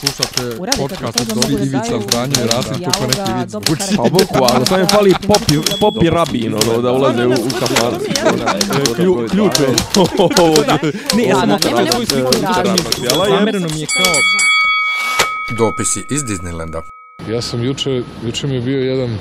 Slušate 0.00 0.56
podcast 0.78 1.20
od 1.20 1.26
Dobri 1.26 1.54
Ivica 1.54 1.78
daju 1.88 2.02
Zdanje 2.08 2.34
i 2.44 2.46
Rasim 2.46 2.84
kako 2.84 3.06
neki 3.06 3.32
vic 3.40 3.50
dobro 3.50 3.66
zvuči. 3.66 3.82
karakter. 3.82 3.96
Pa 3.96 4.02
boku, 4.02 4.54
ali 4.54 4.66
samo 4.66 4.80
je 4.80 4.86
fali 4.86 5.14
popi, 5.26 5.54
popi 5.80 6.10
rabin, 6.10 6.54
ono, 6.54 6.82
da 6.82 6.92
ulaze 6.92 7.26
u, 7.26 7.30
u 7.30 7.50
kafan. 7.60 7.94
Klju, 8.96 9.26
ključ 9.30 9.52
je. 9.60 9.68
Ne, 11.16 11.24
ja 11.24 11.36
sam 11.40 11.58
svoju 11.92 12.06
sliku. 12.06 12.32
Zamereno 13.28 13.68
mi 13.74 13.80
je 13.80 13.86
kao 13.86 14.12
Dopisi 15.58 16.04
iz 16.10 16.22
Disneylanda. 16.22 16.82
Ja 17.30 17.42
sam 17.42 17.64
juče, 17.64 18.02
juče 18.26 18.46
mi 18.46 18.54
je 18.54 18.60
bio 18.60 18.78
jedan, 18.80 19.18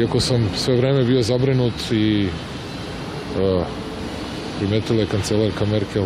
iako 0.00 0.20
sam 0.20 0.48
sve 0.56 0.76
vreme 0.76 1.04
bio 1.04 1.22
zabrinut 1.22 1.74
i 1.90 2.28
uh, 3.36 3.66
primetila 4.58 5.00
je 5.00 5.06
kancelarka 5.06 5.64
Merkel 5.64 6.04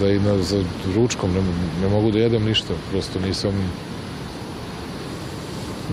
da 0.00 0.10
i 0.10 0.18
na, 0.18 0.38
za 0.42 0.64
ručkom 0.94 1.32
ne, 1.32 1.42
ne 1.82 1.88
mogu 1.88 2.10
da 2.10 2.18
jedem 2.18 2.44
ništa, 2.44 2.74
prosto 2.90 3.20
nisam 3.20 3.52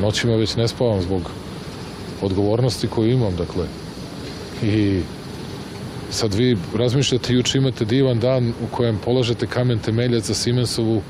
noćima 0.02 0.36
već 0.36 0.56
ne 0.56 0.68
spavam 0.68 1.02
zbog 1.02 1.32
odgovornosti 2.22 2.88
koju 2.88 3.12
imam, 3.12 3.36
dakle. 3.36 3.66
I 4.64 5.02
sad 6.12 6.34
vi 6.34 6.58
razmišljate, 6.76 7.34
juče 7.34 7.58
imate 7.58 7.86
divan 7.86 8.20
dan 8.20 8.50
u 8.50 8.76
kojem 8.76 8.98
polažete 8.98 9.48
kamen 9.48 9.80
temeljac 9.80 10.24
za 10.24 10.34
Siemensovu 10.34 11.02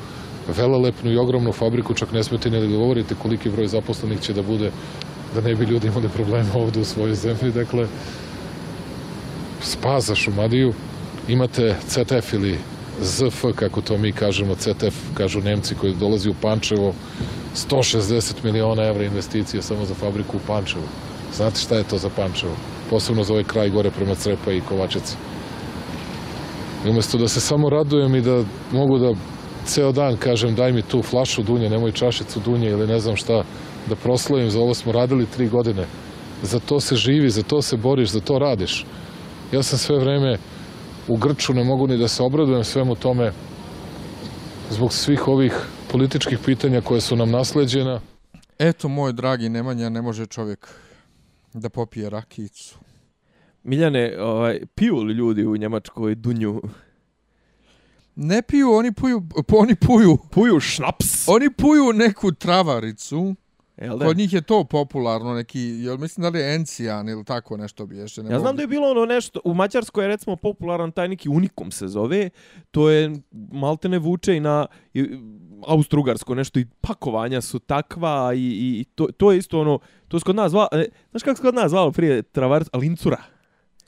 velelepnu 0.58 1.12
i 1.12 1.18
ogromnu 1.18 1.52
fabriku, 1.52 1.94
čak 1.94 2.12
ne 2.12 2.24
smete 2.24 2.50
ni 2.50 2.60
da 2.60 2.68
govorite 2.68 3.16
koliki 3.16 3.50
broj 3.50 3.68
zaposlenih 3.68 4.20
će 4.20 4.34
da 4.34 4.42
bude, 4.42 4.72
da 5.36 5.42
ne 5.42 5.56
bi 5.56 5.66
ljudi 5.66 5.88
imali 5.88 6.10
problema 6.10 6.50
ovde 6.56 6.80
u 6.80 6.86
svojoj 6.86 7.16
zemlji. 7.16 7.52
Dakle, 7.52 7.88
spas 9.62 10.06
za 10.06 10.16
Šumadiju, 10.16 10.74
imate 11.28 11.76
CTF 11.88 12.34
ili 12.34 12.58
ZF, 13.02 13.46
kako 13.56 13.82
to 13.82 13.98
mi 13.98 14.12
kažemo, 14.12 14.56
CTF, 14.56 14.96
kažu 15.14 15.42
Nemci 15.42 15.76
koji 15.76 15.94
dolazi 15.94 16.30
u 16.30 16.34
Pančevo, 16.42 16.94
160 17.56 18.34
miliona 18.44 18.84
evra 18.84 19.04
investicije 19.04 19.62
samo 19.62 19.86
za 19.86 19.94
fabriku 19.94 20.38
u 20.38 20.40
Pančevu. 20.48 20.84
Znate 21.36 21.60
šta 21.60 21.76
je 21.76 21.84
to 21.84 21.98
za 21.98 22.10
Pančevo? 22.16 22.54
Posebno 22.90 23.24
za 23.24 23.34
ovaj 23.34 23.44
kraj 23.44 23.70
gore 23.70 23.92
prema 23.92 24.16
Crepa 24.16 24.52
i 24.52 24.62
Kovačici. 24.62 25.16
I 26.86 26.90
umesto 26.90 27.18
da 27.18 27.28
se 27.28 27.42
samo 27.42 27.70
radujem 27.70 28.16
i 28.16 28.22
da 28.22 28.44
mogu 28.72 28.98
da 28.98 29.14
ceo 29.66 29.92
dan 29.92 30.18
kažem 30.18 30.56
daj 30.56 30.72
mi 30.72 30.82
tu 30.82 31.02
flašu 31.02 31.44
dunje, 31.44 31.70
nemoj 31.70 31.92
čašicu 31.92 32.40
dunje 32.40 32.70
ili 32.70 32.88
ne 32.88 33.00
znam 33.00 33.16
šta, 33.16 33.44
da 33.90 33.96
proslavim, 33.96 34.50
za 34.50 34.60
ovo 34.60 34.74
smo 34.74 34.92
radili 34.92 35.26
tri 35.26 35.48
godine. 35.48 35.86
Za 36.44 36.60
to 36.60 36.80
se 36.80 36.96
živi, 36.96 37.30
za 37.30 37.44
to 37.44 37.62
se 37.62 37.78
boriš, 37.78 38.10
za 38.10 38.20
to 38.20 38.40
radiš. 38.40 38.86
Ja 39.52 39.64
sam 39.64 39.80
sve 39.80 40.00
vreme 40.00 40.38
u 41.08 41.18
grču, 41.18 41.54
ne 41.54 41.64
mogu 41.64 41.88
ni 41.88 41.98
da 41.98 42.08
se 42.08 42.24
obradujem 42.24 42.64
svemu 42.64 42.96
tome 42.96 43.32
zbog 44.70 44.94
svih 44.94 45.28
ovih 45.28 45.54
političkih 45.92 46.40
pitanja 46.46 46.82
koje 46.82 47.02
su 47.02 47.16
nam 47.16 47.32
nasleđena. 47.32 48.02
Eto, 48.60 48.88
moj 48.88 49.14
dragi 49.14 49.50
Nemanja, 49.50 49.90
ne 49.90 50.02
može 50.02 50.26
čovjek 50.26 50.68
da 51.54 51.70
popije 51.70 52.10
rakicu. 52.10 52.76
Miljane, 53.64 54.18
ovaj, 54.20 54.60
piju 54.76 54.96
li 54.98 55.14
ljudi 55.14 55.46
u 55.46 55.58
Njemačkoj 55.58 56.16
dunju? 56.16 56.62
Ne 58.16 58.42
piju, 58.42 58.72
oni 58.72 58.92
puju, 58.92 59.24
oni 59.62 59.76
puju, 59.76 60.18
Puju 60.32 60.60
šnaps. 60.60 61.28
oni 61.28 61.54
puju 61.54 61.94
neku 61.94 62.32
travaricu. 62.32 63.36
Jel 63.82 63.98
da? 63.98 64.06
Kod 64.06 64.18
njih 64.18 64.34
je 64.34 64.42
to 64.42 64.64
popularno, 64.64 65.34
neki, 65.34 65.60
jel 65.60 65.98
mislim 65.98 66.22
da 66.22 66.30
li 66.30 66.40
je 66.40 66.56
encijan 66.56 67.10
ili 67.10 67.24
tako 67.24 67.58
nešto 67.58 67.86
bi 67.86 67.98
ještě. 67.98 68.24
Ne 68.24 68.32
Ja 68.32 68.40
znam 68.40 68.56
da 68.56 68.62
je 68.62 68.68
bilo 68.68 68.92
ono 68.92 69.06
nešto, 69.06 69.40
u 69.44 69.54
Mađarskoj 69.54 70.04
je 70.04 70.08
recimo 70.08 70.36
popularan 70.36 70.92
taj 70.92 71.08
neki 71.08 71.30
unikum 71.30 71.72
se 71.72 71.88
zove, 71.88 72.30
to 72.72 72.90
je 72.90 73.12
maltene 73.52 74.00
vuče 74.00 74.36
i 74.36 74.40
na 74.40 74.68
i, 74.94 75.20
Austrougarsko 75.68 76.36
nešto 76.36 76.60
i 76.60 76.66
pakovanja 76.82 77.42
su 77.42 77.60
takva 77.60 78.34
i, 78.34 78.40
i, 78.40 78.86
to, 78.96 79.08
to 79.18 79.32
je 79.32 79.38
isto 79.38 79.62
ono, 79.62 79.80
to 80.08 80.20
se 80.20 80.24
kod 80.24 80.36
nas 80.36 80.52
zvalo, 80.52 80.68
e, 80.72 80.86
znaš 81.12 81.24
kako 81.24 81.36
se 81.36 81.42
kod 81.42 81.56
nas 81.56 81.70
zvalo 81.70 81.92
prije 81.92 82.22
travarac, 82.22 82.68
lincura, 82.74 83.24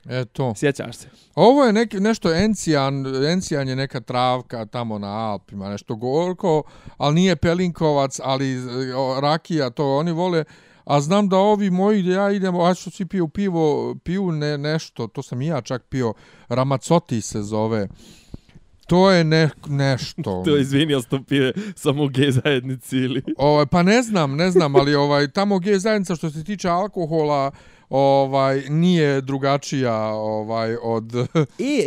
E 0.08 0.24
to. 0.24 0.54
sjećaš 0.56 0.96
se? 0.96 1.08
Ovo 1.34 1.64
je 1.64 1.72
neki, 1.72 2.00
nešto 2.00 2.34
encijan, 2.34 3.24
encijan 3.26 3.68
je 3.68 3.76
neka 3.76 4.00
travka 4.00 4.66
tamo 4.66 4.98
na 4.98 5.30
Alpima, 5.30 5.68
nešto 5.68 5.96
gorko, 5.96 6.62
ali 6.96 7.14
nije 7.14 7.36
pelinkovac, 7.36 8.20
ali 8.22 8.58
o, 8.96 9.20
rakija, 9.20 9.70
to 9.70 9.96
oni 9.96 10.12
vole. 10.12 10.44
A 10.84 11.00
znam 11.00 11.28
da 11.28 11.36
ovi 11.36 11.70
moji 11.70 12.02
gdje 12.02 12.12
ja 12.12 12.30
idem, 12.30 12.60
a 12.60 12.74
što 12.74 12.90
svi 12.90 13.06
piju 13.06 13.28
pivo, 13.28 13.94
piju 14.04 14.32
ne, 14.32 14.58
nešto, 14.58 15.06
to 15.06 15.22
sam 15.22 15.42
i 15.42 15.46
ja 15.46 15.60
čak 15.60 15.82
pio, 15.88 16.14
Ramacoti 16.48 17.20
se 17.20 17.42
zove. 17.42 17.88
To 18.86 19.10
je 19.10 19.24
ne, 19.24 19.50
nešto. 19.68 20.42
To 20.44 20.56
je 20.56 20.60
izvinio 20.60 21.00
što 21.00 21.22
pije 21.22 21.52
samo 21.76 22.08
gej 22.08 22.30
zajednici 22.30 22.96
ili... 22.96 23.22
Ovaj, 23.36 23.66
pa 23.66 23.82
ne 23.82 24.02
znam, 24.02 24.36
ne 24.36 24.50
znam, 24.50 24.76
ali 24.76 24.94
ovaj 24.94 25.28
tamo 25.28 25.58
gdje 25.58 25.70
je 25.70 25.78
zajednica 25.78 26.16
što 26.16 26.30
se 26.30 26.44
tiče 26.44 26.68
alkohola, 26.68 27.50
ovaj 27.90 28.60
nije 28.60 29.20
drugačija 29.20 29.94
ovaj 30.06 30.76
od 30.82 31.14
E, 31.14 31.24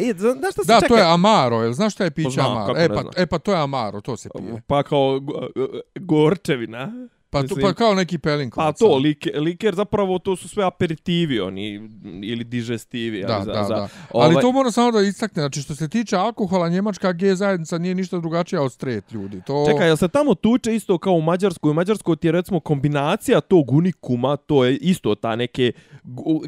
e, 0.01 0.13
znaš 0.13 0.53
šta 0.53 0.63
se 0.63 0.67
Da, 0.67 0.75
čeka? 0.75 0.87
to 0.87 0.95
je 0.95 1.03
Amaro, 1.03 1.57
jel 1.57 1.73
znaš 1.73 1.93
šta 1.93 2.03
je 2.03 2.11
piće 2.11 2.41
Amaro? 2.41 2.73
E 2.77 2.89
pa, 2.89 3.03
e 3.17 3.25
pa 3.25 3.39
to 3.39 3.51
je 3.51 3.59
Amaro, 3.59 4.01
to 4.01 4.17
se 4.17 4.29
pije. 4.37 4.61
Pa 4.67 4.83
kao 4.83 5.19
go- 5.19 5.47
gorčevina. 5.95 7.07
Pa, 7.29 7.39
to, 7.39 7.43
Mislim, 7.43 7.61
pa 7.61 7.73
kao 7.73 7.93
neki 7.93 8.17
pelinkovac. 8.17 8.79
Pa 8.79 8.85
to, 8.85 8.97
liker, 8.97 9.41
liker 9.41 9.75
zapravo 9.75 10.19
to 10.19 10.35
su 10.35 10.49
sve 10.49 10.63
aperitivi 10.63 11.39
oni, 11.39 11.89
ili 12.23 12.43
digestivi. 12.43 13.21
Da, 13.21 13.35
ali 13.35 13.45
za, 13.45 13.51
da, 13.51 13.63
za, 13.63 13.75
da. 13.75 13.87
ovaj, 14.13 14.25
Ali 14.25 14.41
to 14.41 14.51
moram 14.51 14.71
samo 14.71 14.91
da 14.91 15.01
istakne, 15.01 15.41
znači 15.41 15.61
što 15.61 15.75
se 15.75 15.89
tiče 15.89 16.15
alkohola, 16.15 16.69
njemačka 16.69 17.11
G 17.11 17.35
zajednica 17.35 17.77
nije 17.77 17.95
ništa 17.95 18.19
drugačija 18.19 18.61
od 18.61 18.73
straight 18.73 19.11
ljudi. 19.11 19.41
To 19.45 19.65
Čekaj, 19.71 19.87
jel 19.87 19.97
se 19.97 20.07
tamo 20.07 20.35
tuče 20.35 20.75
isto 20.75 20.97
kao 20.97 21.13
u 21.13 21.21
Mađarskoj? 21.21 21.71
U 21.71 21.73
Mađarskoj 21.73 22.15
ti 22.15 22.27
je 22.27 22.31
recimo 22.31 22.59
kombinacija 22.59 23.41
tog 23.41 23.71
unikuma, 23.71 24.35
to 24.35 24.65
je 24.65 24.77
isto 24.77 25.15
ta 25.15 25.35
neke 25.35 25.71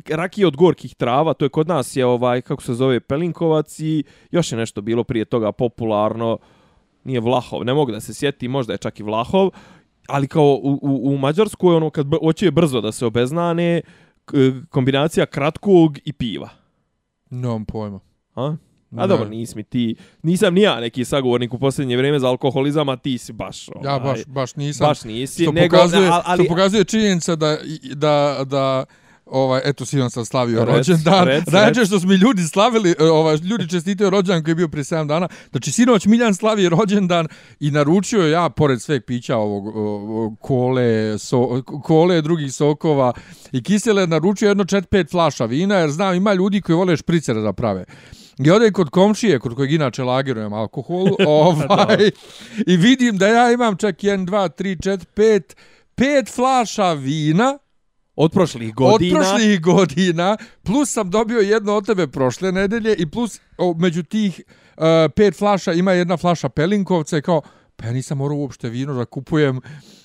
rakije 0.10 0.48
od 0.48 0.56
gorkih 0.56 0.96
trava, 0.96 1.34
to 1.34 1.46
je 1.46 1.50
kod 1.50 1.68
nas 1.68 1.96
je 1.96 2.06
ovaj, 2.06 2.42
kako 2.42 2.64
se 2.64 2.74
zove, 2.74 3.00
Pelinkovac 3.00 3.80
i 3.80 4.04
još 4.32 4.52
je 4.52 4.58
nešto 4.58 4.82
bilo 4.82 5.04
prije 5.04 5.26
toga 5.26 5.52
popularno, 5.52 6.38
nije 7.04 7.20
Vlahov, 7.20 7.66
ne 7.66 7.74
mogu 7.74 7.92
da 7.92 8.00
se 8.00 8.14
sjeti, 8.14 8.48
možda 8.48 8.74
je 8.74 8.78
čak 8.78 9.00
i 9.00 9.04
Vlahov, 9.04 9.50
ali 10.10 10.28
kao 10.28 10.44
u, 10.54 10.80
u, 10.82 11.02
u 11.06 11.18
Mađarskoj, 11.18 11.76
ono, 11.76 11.90
kad 11.90 12.06
br- 12.06 12.20
hoće 12.20 12.52
brzo 12.52 12.82
da 12.82 12.92
se 12.92 13.06
obeznane, 13.06 13.82
k- 14.26 14.34
kombinacija 14.70 15.26
kratkog 15.26 15.98
i 16.06 16.14
piva. 16.14 16.50
nemam 17.30 17.66
pojma. 17.66 18.00
A? 18.36 18.44
A 18.44 18.56
Ne. 18.92 19.08
dobro, 19.08 19.28
nis 19.28 19.56
mi 19.56 19.64
ti, 19.64 19.96
nisam 20.24 20.54
ni 20.54 20.62
ja 20.62 20.80
neki 20.80 21.06
sagovornik 21.06 21.54
u 21.54 21.60
posljednje 21.60 21.98
vrijeme 21.98 22.20
za 22.20 22.28
alkoholizam, 22.28 22.90
a 22.90 22.98
ti 22.98 23.18
si 23.18 23.34
baš... 23.34 23.68
Ja 23.84 23.96
ovaj, 23.96 24.00
baš 24.00 24.26
baš 24.26 24.56
nisam. 24.56 24.88
Baš 24.88 25.04
nisi, 25.04 25.44
što 25.44 25.52
nego, 25.52 25.78
pokazuje, 25.78 26.08
ali, 26.08 26.22
ali 26.26 26.44
što 26.44 26.50
pokazuje 26.50 26.84
činjenica 26.84 27.36
da 27.36 27.58
da 27.94 28.40
da 28.46 28.86
ovaj 29.26 29.62
eto 29.66 29.86
sinoć 29.86 30.14
sam 30.14 30.26
slavio 30.26 30.66
Rec, 30.66 30.76
rođendan. 30.76 31.28
rec, 31.28 31.44
rec. 31.48 31.88
što 31.88 32.00
su 32.00 32.08
mi 32.08 32.16
ljudi 32.16 32.44
slavili, 32.44 32.96
e, 33.00 33.04
ovaj 33.04 33.36
ljudi 33.36 33.70
čestitaju 33.70 34.10
rođendan 34.10 34.44
koji 34.44 34.52
je 34.52 34.56
bio 34.56 34.68
prije 34.68 34.84
7 34.84 35.08
dana. 35.08 35.28
Znači 35.52 35.72
sinoć 35.72 36.06
Miljan 36.06 36.36
slavi 36.36 36.70
rođendan 36.70 37.28
i 37.60 37.72
naručio 37.72 38.28
ja 38.28 38.50
pored 38.50 38.82
sveg 38.82 39.06
pića 39.06 39.38
ovog 39.38 39.68
o, 39.68 39.72
o, 39.76 40.36
kole, 40.42 41.18
so, 41.20 41.62
kole 41.84 42.22
drugih 42.22 42.54
sokova 42.54 43.14
i 43.52 43.64
kisele 43.64 44.08
naručio 44.08 44.48
jedno 44.48 44.64
4-5 44.64 45.12
flaša 45.12 45.46
vina 45.46 45.76
jer 45.76 45.90
znam 45.90 46.16
ima 46.16 46.34
ljudi 46.34 46.62
koji 46.62 46.76
vole 46.76 46.98
špricere 46.98 47.42
da 47.42 47.54
prave. 47.54 47.86
I 48.46 48.52
ode 48.52 48.72
kod 48.72 48.90
komšije, 48.90 49.40
kod 49.40 49.56
kojeg 49.56 49.72
inače 49.72 50.04
lagirujem 50.04 50.54
alkohol, 50.54 51.08
ovaj, 51.28 52.12
i 52.68 52.78
vidim 52.78 53.18
da 53.18 53.28
ja 53.28 53.52
imam 53.52 53.78
čak 53.78 53.98
1, 53.98 54.26
2, 54.26 54.50
3, 54.64 54.78
4, 54.90 55.06
5, 55.16 55.56
5 55.98 56.36
flaša 56.36 56.94
vina, 56.94 57.58
od 58.20 58.32
prošlih 58.32 58.74
godina... 58.74 59.20
od 59.20 59.26
prošlih 59.26 59.62
godina, 59.62 60.38
plus 60.64 60.92
sam 60.92 61.10
dobio 61.10 61.40
jedno 61.40 61.76
od 61.76 61.86
tebe 61.86 62.08
prošle 62.08 62.52
nedelje 62.52 62.96
i 62.96 63.06
plus 63.06 63.40
o, 63.58 63.74
među 63.78 64.04
tih 64.04 64.42
uh, 64.78 64.84
pet 65.16 65.38
flaša 65.38 65.74
ima 65.74 65.92
jedna 65.92 66.18
flaša 66.18 66.50
Pelinkovca 66.50 67.18
i 67.18 67.22
kao, 67.22 67.42
pa 67.80 67.86
ja 67.88 67.94
nisam 67.94 68.18
morao 68.18 68.38
uopšte 68.38 68.70
vino 68.70 68.94
da 68.94 69.06
kupujem 69.06 69.62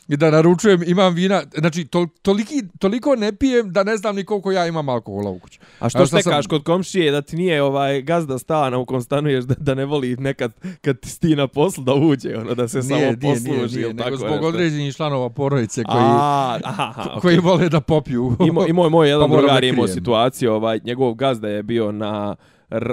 i 0.09 0.17
da 0.17 0.31
naručujem, 0.31 0.83
imam 0.87 1.15
vina, 1.15 1.43
znači 1.59 1.85
to, 1.85 2.07
toliki, 2.23 2.63
toliko 2.79 3.17
ne 3.17 3.37
pijem 3.37 3.73
da 3.73 3.83
ne 3.83 3.97
znam 3.97 4.17
ni 4.17 4.25
koliko 4.25 4.53
ja 4.53 4.67
imam 4.67 4.89
alkohola 4.89 5.31
u 5.31 5.39
kući. 5.39 5.59
A 5.79 5.89
što 5.89 6.07
sad 6.07 6.21
štekaš 6.21 6.45
sam- 6.45 6.51
kod 6.51 6.65
komšije 6.65 7.11
da 7.11 7.23
ti 7.23 7.37
nije 7.37 7.63
ovaj 7.63 8.03
gazda 8.03 8.39
stana 8.39 8.79
u 8.79 8.85
kom 8.87 9.03
stanuješ 9.03 9.45
da, 9.45 9.55
da 9.59 9.75
ne 9.75 9.85
voli 9.85 10.17
nekad 10.17 10.53
kad 10.81 11.01
ti 11.01 11.09
sti 11.09 11.37
na 11.37 11.47
poslu 11.49 11.85
da 11.85 11.95
uđe, 11.95 12.37
ono 12.39 12.55
da 12.55 12.69
se 12.69 12.83
samo 12.83 13.01
posluži 13.23 13.81
ili 13.81 13.97
tako 13.97 14.05
nego 14.11 14.17
zbog 14.17 14.31
nešto. 14.31 14.47
određenih 14.47 14.95
članova 14.97 15.31
porodice 15.31 15.85
koji, 15.85 16.05
A, 16.05 16.59
aha, 16.65 16.95
okay. 16.97 17.21
koji 17.21 17.39
vole 17.39 17.69
da 17.69 17.81
popiju. 17.81 18.37
I, 18.47 18.51
mo, 18.51 18.67
I 18.67 18.73
moj, 18.73 18.91
moj 18.91 19.09
jedan 19.11 19.31
Pa 19.31 19.37
drugar 19.37 19.65
imao 19.65 19.89
situaciju, 19.89 20.53
ovaj, 20.53 20.81
njegov 20.85 21.15
gazda 21.15 21.49
je 21.49 21.63
bio 21.63 21.93
na 21.93 22.37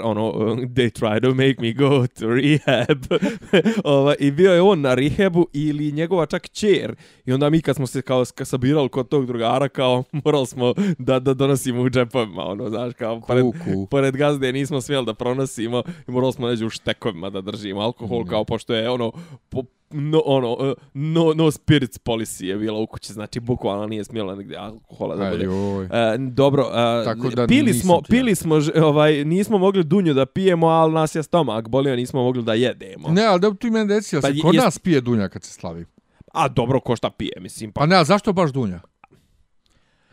ono, 0.03 0.29
uh, 0.29 0.57
they 0.75 0.89
try 0.89 1.21
to 1.21 1.35
make 1.35 1.55
me 1.59 1.73
go 1.73 2.07
to 2.07 2.27
rehab. 2.27 3.05
Ova, 3.83 4.15
I 4.19 4.31
bio 4.31 4.53
je 4.53 4.61
on 4.61 4.81
na 4.81 4.93
rehabu 4.93 5.47
ili 5.53 5.91
njegova 5.91 6.25
čak 6.25 6.49
čer. 6.49 6.95
I 7.25 7.33
onda 7.33 7.49
mi 7.49 7.61
kad 7.61 7.75
smo 7.75 7.87
se 7.87 8.01
kao 8.01 8.25
sabirali 8.25 8.89
kod 8.89 9.09
tog 9.09 9.25
drugara, 9.25 9.69
kao 9.69 10.03
morali 10.25 10.47
smo 10.47 10.73
da, 10.97 11.19
da 11.19 11.33
donosimo 11.33 11.81
u 11.81 11.89
džepovima, 11.89 12.43
ono, 12.45 12.69
znaš, 12.69 12.93
kao 12.93 13.21
pored, 13.21 13.43
Kuku. 13.43 13.87
pored 13.87 14.17
gazde 14.17 14.51
nismo 14.51 14.81
smjeli 14.81 15.05
da 15.05 15.13
pronosimo 15.13 15.83
i 16.07 16.11
morali 16.11 16.33
smo 16.33 16.47
neđe 16.47 16.65
u 16.65 16.69
štekovima 16.69 17.29
da 17.29 17.41
držimo 17.41 17.81
alkohol, 17.81 18.25
kao 18.25 18.43
pošto 18.43 18.73
je 18.73 18.89
ono, 18.89 19.11
po, 19.49 19.63
no, 19.91 20.21
ono, 20.25 20.53
uh, 20.53 20.73
no, 20.93 21.33
no 21.35 21.51
spirits 21.51 21.99
policy 21.99 22.45
je 22.45 22.57
bila 22.57 22.79
u 22.79 22.87
kući, 22.87 23.13
znači 23.13 23.39
bukvalno 23.39 23.87
nije 23.87 24.03
smjela 24.03 24.35
nigdje 24.35 24.57
alkohola 24.57 25.15
da 25.15 25.29
bude. 25.29 25.45
E, 25.91 26.17
dobro, 26.17 26.63
e, 26.73 27.03
Tako 27.05 27.29
da 27.29 27.47
pili 27.47 27.73
smo, 27.73 28.01
pili 28.09 28.35
smo, 28.35 28.55
ovaj, 28.83 29.25
nismo 29.25 29.57
mogli 29.57 29.83
dunju 29.83 30.13
da 30.13 30.25
pijemo, 30.25 30.67
ali 30.67 30.93
nas 30.93 31.15
je 31.15 31.23
stomak 31.23 31.69
bolio, 31.69 31.95
nismo 31.95 32.23
mogli 32.23 32.43
da 32.43 32.53
jedemo. 32.53 33.07
Ne, 33.09 33.25
ali 33.25 33.39
da 33.39 33.53
ti 33.53 33.69
meni 33.69 33.93
reci, 33.93 34.15
jel 34.15 34.21
Pa 34.21 34.27
se 34.27 34.39
kod 34.41 34.53
jest- 34.55 34.63
nas 34.65 34.79
pije 34.79 35.01
dunja 35.01 35.29
kad 35.29 35.43
se 35.43 35.53
slavi? 35.53 35.85
A 36.33 36.47
dobro, 36.47 36.79
ko 36.79 36.95
šta 36.95 37.09
pije, 37.09 37.33
mislim, 37.39 37.71
pa 37.71 37.79
Pa 37.79 37.85
ne, 37.85 37.95
a 37.95 38.03
zašto 38.03 38.33
baš 38.33 38.51
dunja? 38.51 38.81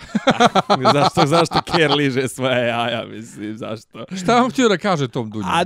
zašto, 0.95 1.27
zašto 1.27 1.59
Ker 1.67 1.91
liže 1.91 2.29
svoje 2.29 2.67
jaja, 2.67 3.06
mislim, 3.06 3.56
zašto? 3.56 4.05
Šta 4.17 4.41
vam 4.41 4.50
htio 4.50 4.69
da 4.69 4.77
kaže 4.79 5.09
tom 5.09 5.31
dunju? 5.31 5.45
A, 5.47 5.62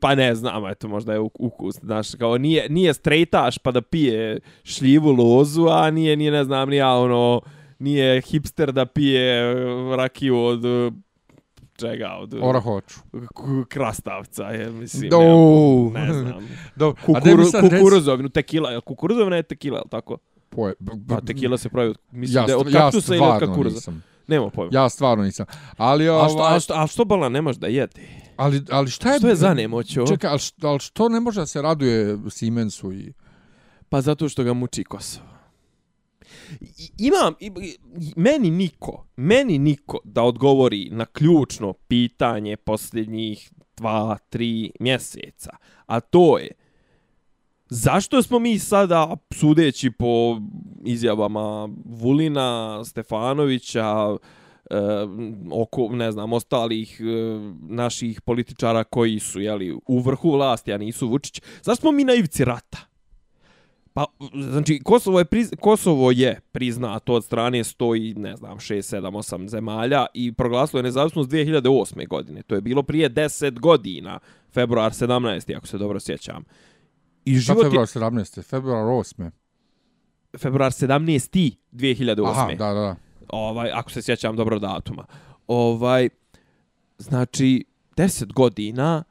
pa 0.00 0.14
ne 0.14 0.34
znam, 0.34 0.66
eto, 0.66 0.88
možda 0.88 1.12
je 1.12 1.20
uk- 1.20 1.36
ukus, 1.38 1.74
znaš, 1.76 2.14
kao 2.14 2.38
nije, 2.38 2.68
nije 2.68 2.94
strejtaš 2.94 3.58
pa 3.58 3.70
da 3.70 3.80
pije 3.82 4.40
šljivu 4.64 5.10
lozu, 5.10 5.66
a 5.66 5.90
nije, 5.90 6.16
nije 6.16 6.30
ne 6.30 6.44
znam, 6.44 6.68
nije 6.68 6.86
ono, 6.86 7.40
nije 7.78 8.20
hipster 8.20 8.72
da 8.72 8.86
pije 8.86 9.54
rakiju 9.96 10.38
od 10.38 10.62
čega, 11.76 12.08
od 12.12 12.34
Orahoću. 12.42 13.00
k- 13.10 13.68
krastavca, 13.68 14.44
je, 14.44 14.70
mislim, 14.70 15.10
Do. 15.10 15.18
ne, 15.94 16.06
ne 16.06 16.12
znam. 16.12 16.42
Mi 16.76 16.94
Kukuru, 16.96 17.44
kukuruzovinu, 17.60 18.28
tekila, 18.28 18.70
je 18.70 18.80
kukuruzovina 18.80 19.36
je 19.36 19.42
tekila, 19.42 19.78
je 19.78 19.84
tako? 19.90 20.18
Poje, 20.52 20.74
b- 20.80 20.92
Pa 21.08 21.20
tekila 21.20 21.58
se 21.58 21.68
pravi 21.68 21.88
od, 21.90 21.98
mislim 22.12 22.42
ja, 22.42 22.46
da 22.46 22.58
od 22.58 22.66
st- 22.66 22.74
ja 22.74 22.80
kaktusa 22.80 23.14
ili 23.14 23.24
od 23.26 23.40
kukuruza. 23.40 23.74
nisam. 23.74 24.02
Nema 24.28 24.50
pojma. 24.50 24.70
Ja 24.74 24.88
stvarno 24.88 25.24
nisam. 25.24 25.46
Ali, 25.76 26.08
a, 26.10 26.12
što, 26.24 26.38
ovaj, 26.38 26.56
a, 26.56 26.60
što, 26.60 26.74
a 26.74 26.86
što 26.86 27.04
bala 27.04 27.28
nemaš 27.28 27.56
da 27.56 27.66
jede? 27.66 28.02
ali, 28.36 28.62
ali 28.70 28.90
šta 28.90 29.12
je... 29.12 29.18
Što 29.18 29.28
je 29.28 29.36
za 29.36 29.54
nemoć 29.54 29.96
ovo? 29.96 30.06
Čekaj, 30.06 30.30
ali, 30.30 30.38
što, 30.38 30.68
ali 30.68 30.78
što 30.80 31.08
ne 31.08 31.20
može 31.20 31.40
da 31.40 31.46
se 31.46 31.62
raduje 31.62 32.18
Siemensu 32.28 32.92
i... 32.92 33.12
Pa 33.88 34.00
zato 34.00 34.28
što 34.28 34.44
ga 34.44 34.52
muči 34.52 34.84
Kosovo. 34.84 35.26
I- 36.60 36.90
Imam, 36.98 37.34
i- 37.40 37.76
meni 38.16 38.50
niko, 38.50 39.06
meni 39.16 39.58
niko 39.58 39.98
da 40.04 40.22
odgovori 40.22 40.88
na 40.90 41.04
ključno 41.04 41.72
pitanje 41.72 42.56
posljednjih 42.56 43.50
dva, 43.76 44.18
tri 44.20 44.70
mjeseca. 44.80 45.50
A 45.86 46.00
to 46.00 46.38
je, 46.38 46.50
zašto 47.72 48.22
smo 48.22 48.38
mi 48.38 48.58
sada, 48.58 49.16
sudeći 49.34 49.90
po 49.90 50.40
izjavama 50.84 51.68
Vulina, 51.84 52.84
Stefanovića, 52.84 54.16
e, 54.70 54.76
oko, 55.50 55.88
ne 55.92 56.12
znam, 56.12 56.32
ostalih 56.32 57.00
e, 57.00 57.04
naših 57.68 58.20
političara 58.20 58.84
koji 58.84 59.18
su, 59.18 59.40
jeli, 59.40 59.76
u 59.86 60.00
vrhu 60.00 60.30
vlasti, 60.30 60.72
a 60.72 60.78
nisu 60.78 61.08
Vučić, 61.08 61.42
zašto 61.62 61.80
smo 61.80 61.92
mi 61.92 62.04
na 62.04 62.14
ivici 62.14 62.44
rata? 62.44 62.78
Pa, 63.94 64.04
znači, 64.34 64.80
Kosovo 64.84 65.18
je, 65.18 65.24
priz, 65.24 65.52
Kosovo 65.60 66.10
je 66.10 66.40
priznato 66.52 67.14
od 67.14 67.24
strane 67.24 67.58
100 67.58 68.10
i, 68.10 68.14
ne 68.14 68.36
znam, 68.36 68.58
6, 68.58 68.96
7, 68.96 69.10
8 69.10 69.48
zemalja 69.48 70.06
i 70.14 70.32
proglasilo 70.32 70.78
je 70.78 70.82
nezavisnost 70.82 71.30
2008. 71.30 72.08
godine. 72.08 72.42
To 72.42 72.54
je 72.54 72.60
bilo 72.60 72.82
prije 72.82 73.10
10 73.10 73.60
godina, 73.60 74.18
februar 74.54 74.92
17. 74.92 75.56
ako 75.56 75.66
se 75.66 75.78
dobro 75.78 76.00
sjećam. 76.00 76.44
I 77.24 77.40
Šta 77.40 77.52
život 77.52 77.64
februar 77.64 77.82
je, 77.82 78.00
17. 78.00 78.42
Februar 78.42 78.84
8. 78.84 79.30
februar 80.38 80.72
17. 80.72 81.56
2008. 81.72 82.28
Aha, 82.28 82.48
da, 82.58 82.66
da, 82.66 82.80
da. 82.80 82.96
ovaj, 83.28 83.70
ako 83.70 83.90
se 83.90 84.02
sjećam 84.02 84.36
dobro 84.36 84.58
datuma. 84.58 85.04
Ovaj, 85.46 86.08
znači, 86.98 87.64
10 87.96 88.32
godina 88.32 89.04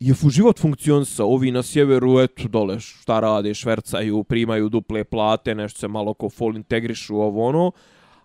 je 0.00 0.14
fu 0.14 0.30
život 0.30 0.58
funkcionisao. 0.58 1.26
Ovi 1.26 1.50
na 1.50 1.62
sjeveru, 1.62 2.20
eto, 2.20 2.48
dole, 2.48 2.80
šta 2.80 3.20
rade, 3.20 3.54
švercaju, 3.54 4.24
primaju 4.24 4.68
duple 4.68 5.04
plate, 5.04 5.54
nešto 5.54 5.78
se 5.78 5.88
malo 5.88 6.14
ko 6.14 6.30
fol 6.30 6.56
integrišu, 6.56 7.16
ovo 7.16 7.48
ono. 7.48 7.72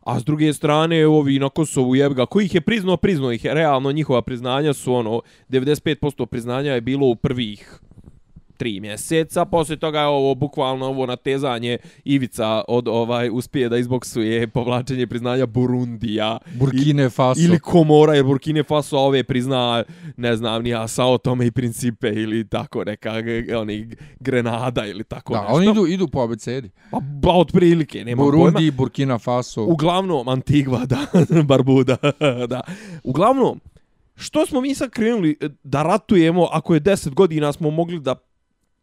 A 0.01 0.19
s 0.19 0.23
druge 0.23 0.53
strane, 0.53 1.07
ovi 1.07 1.39
na 1.39 1.49
Kosovu 1.49 1.95
jebga, 1.95 2.25
ih 2.41 2.55
je 2.55 2.61
priznao, 2.61 2.97
priznao 2.97 3.31
ih 3.31 3.45
je. 3.45 3.53
Realno, 3.53 3.91
njihova 3.91 4.21
priznanja 4.21 4.73
su 4.73 4.93
ono, 4.93 5.21
95% 5.49 6.25
priznanja 6.25 6.71
je 6.71 6.81
bilo 6.81 7.07
u 7.07 7.15
prvih 7.15 7.79
tri 8.57 8.79
mjeseca, 8.79 9.45
poslije 9.45 9.77
toga 9.77 9.99
je 9.99 10.05
ovo 10.05 10.35
bukvalno 10.35 10.85
ovo 10.85 11.05
natezanje 11.05 11.77
Ivica 12.03 12.61
od 12.67 12.87
ovaj 12.87 13.29
uspije 13.29 13.69
da 13.69 13.77
izboksuje 13.77 14.47
povlačenje 14.47 15.07
priznanja 15.07 15.45
Burundija 15.45 16.37
Burkine 16.53 17.09
Faso. 17.09 17.41
ili 17.41 17.59
Komora 17.59 18.13
jer 18.13 18.23
Burkine 18.25 18.63
Faso 18.63 18.97
ove 18.97 19.23
prizna 19.23 19.83
ne 20.17 20.35
znam 20.35 20.63
ni 20.63 20.69
ja 20.69 20.87
Sao 20.87 21.17
Tome 21.17 21.45
i 21.45 21.51
Principe 21.51 22.07
ili 22.07 22.47
tako 22.47 22.83
neka 22.83 23.13
oni 23.57 23.89
Grenada 24.19 24.85
ili 24.85 25.03
tako 25.03 25.33
Da, 25.33 25.41
nešto. 25.41 25.55
oni 25.55 25.71
idu, 25.71 25.87
idu 25.87 26.07
po 26.07 26.19
abecedi. 26.21 26.69
pa, 26.91 26.99
ba, 26.99 27.31
otprilike, 27.31 28.05
nema 28.05 28.21
pojma. 28.21 28.31
Burundi, 28.37 28.71
Burkina 28.71 29.19
Faso. 29.19 29.63
Uglavnom, 29.63 30.27
Antigva, 30.27 30.85
da, 30.85 30.97
Barbuda, 31.43 31.97
da. 32.49 32.61
Uglavnom, 33.03 33.59
što 34.15 34.45
smo 34.45 34.61
mi 34.61 34.75
sad 34.75 34.89
krenuli 34.89 35.37
e, 35.41 35.49
da 35.63 35.83
ratujemo 35.83 36.47
ako 36.51 36.73
je 36.73 36.81
10 36.81 37.09
godina 37.09 37.53
smo 37.53 37.69
mogli 37.69 37.99
da 37.99 38.15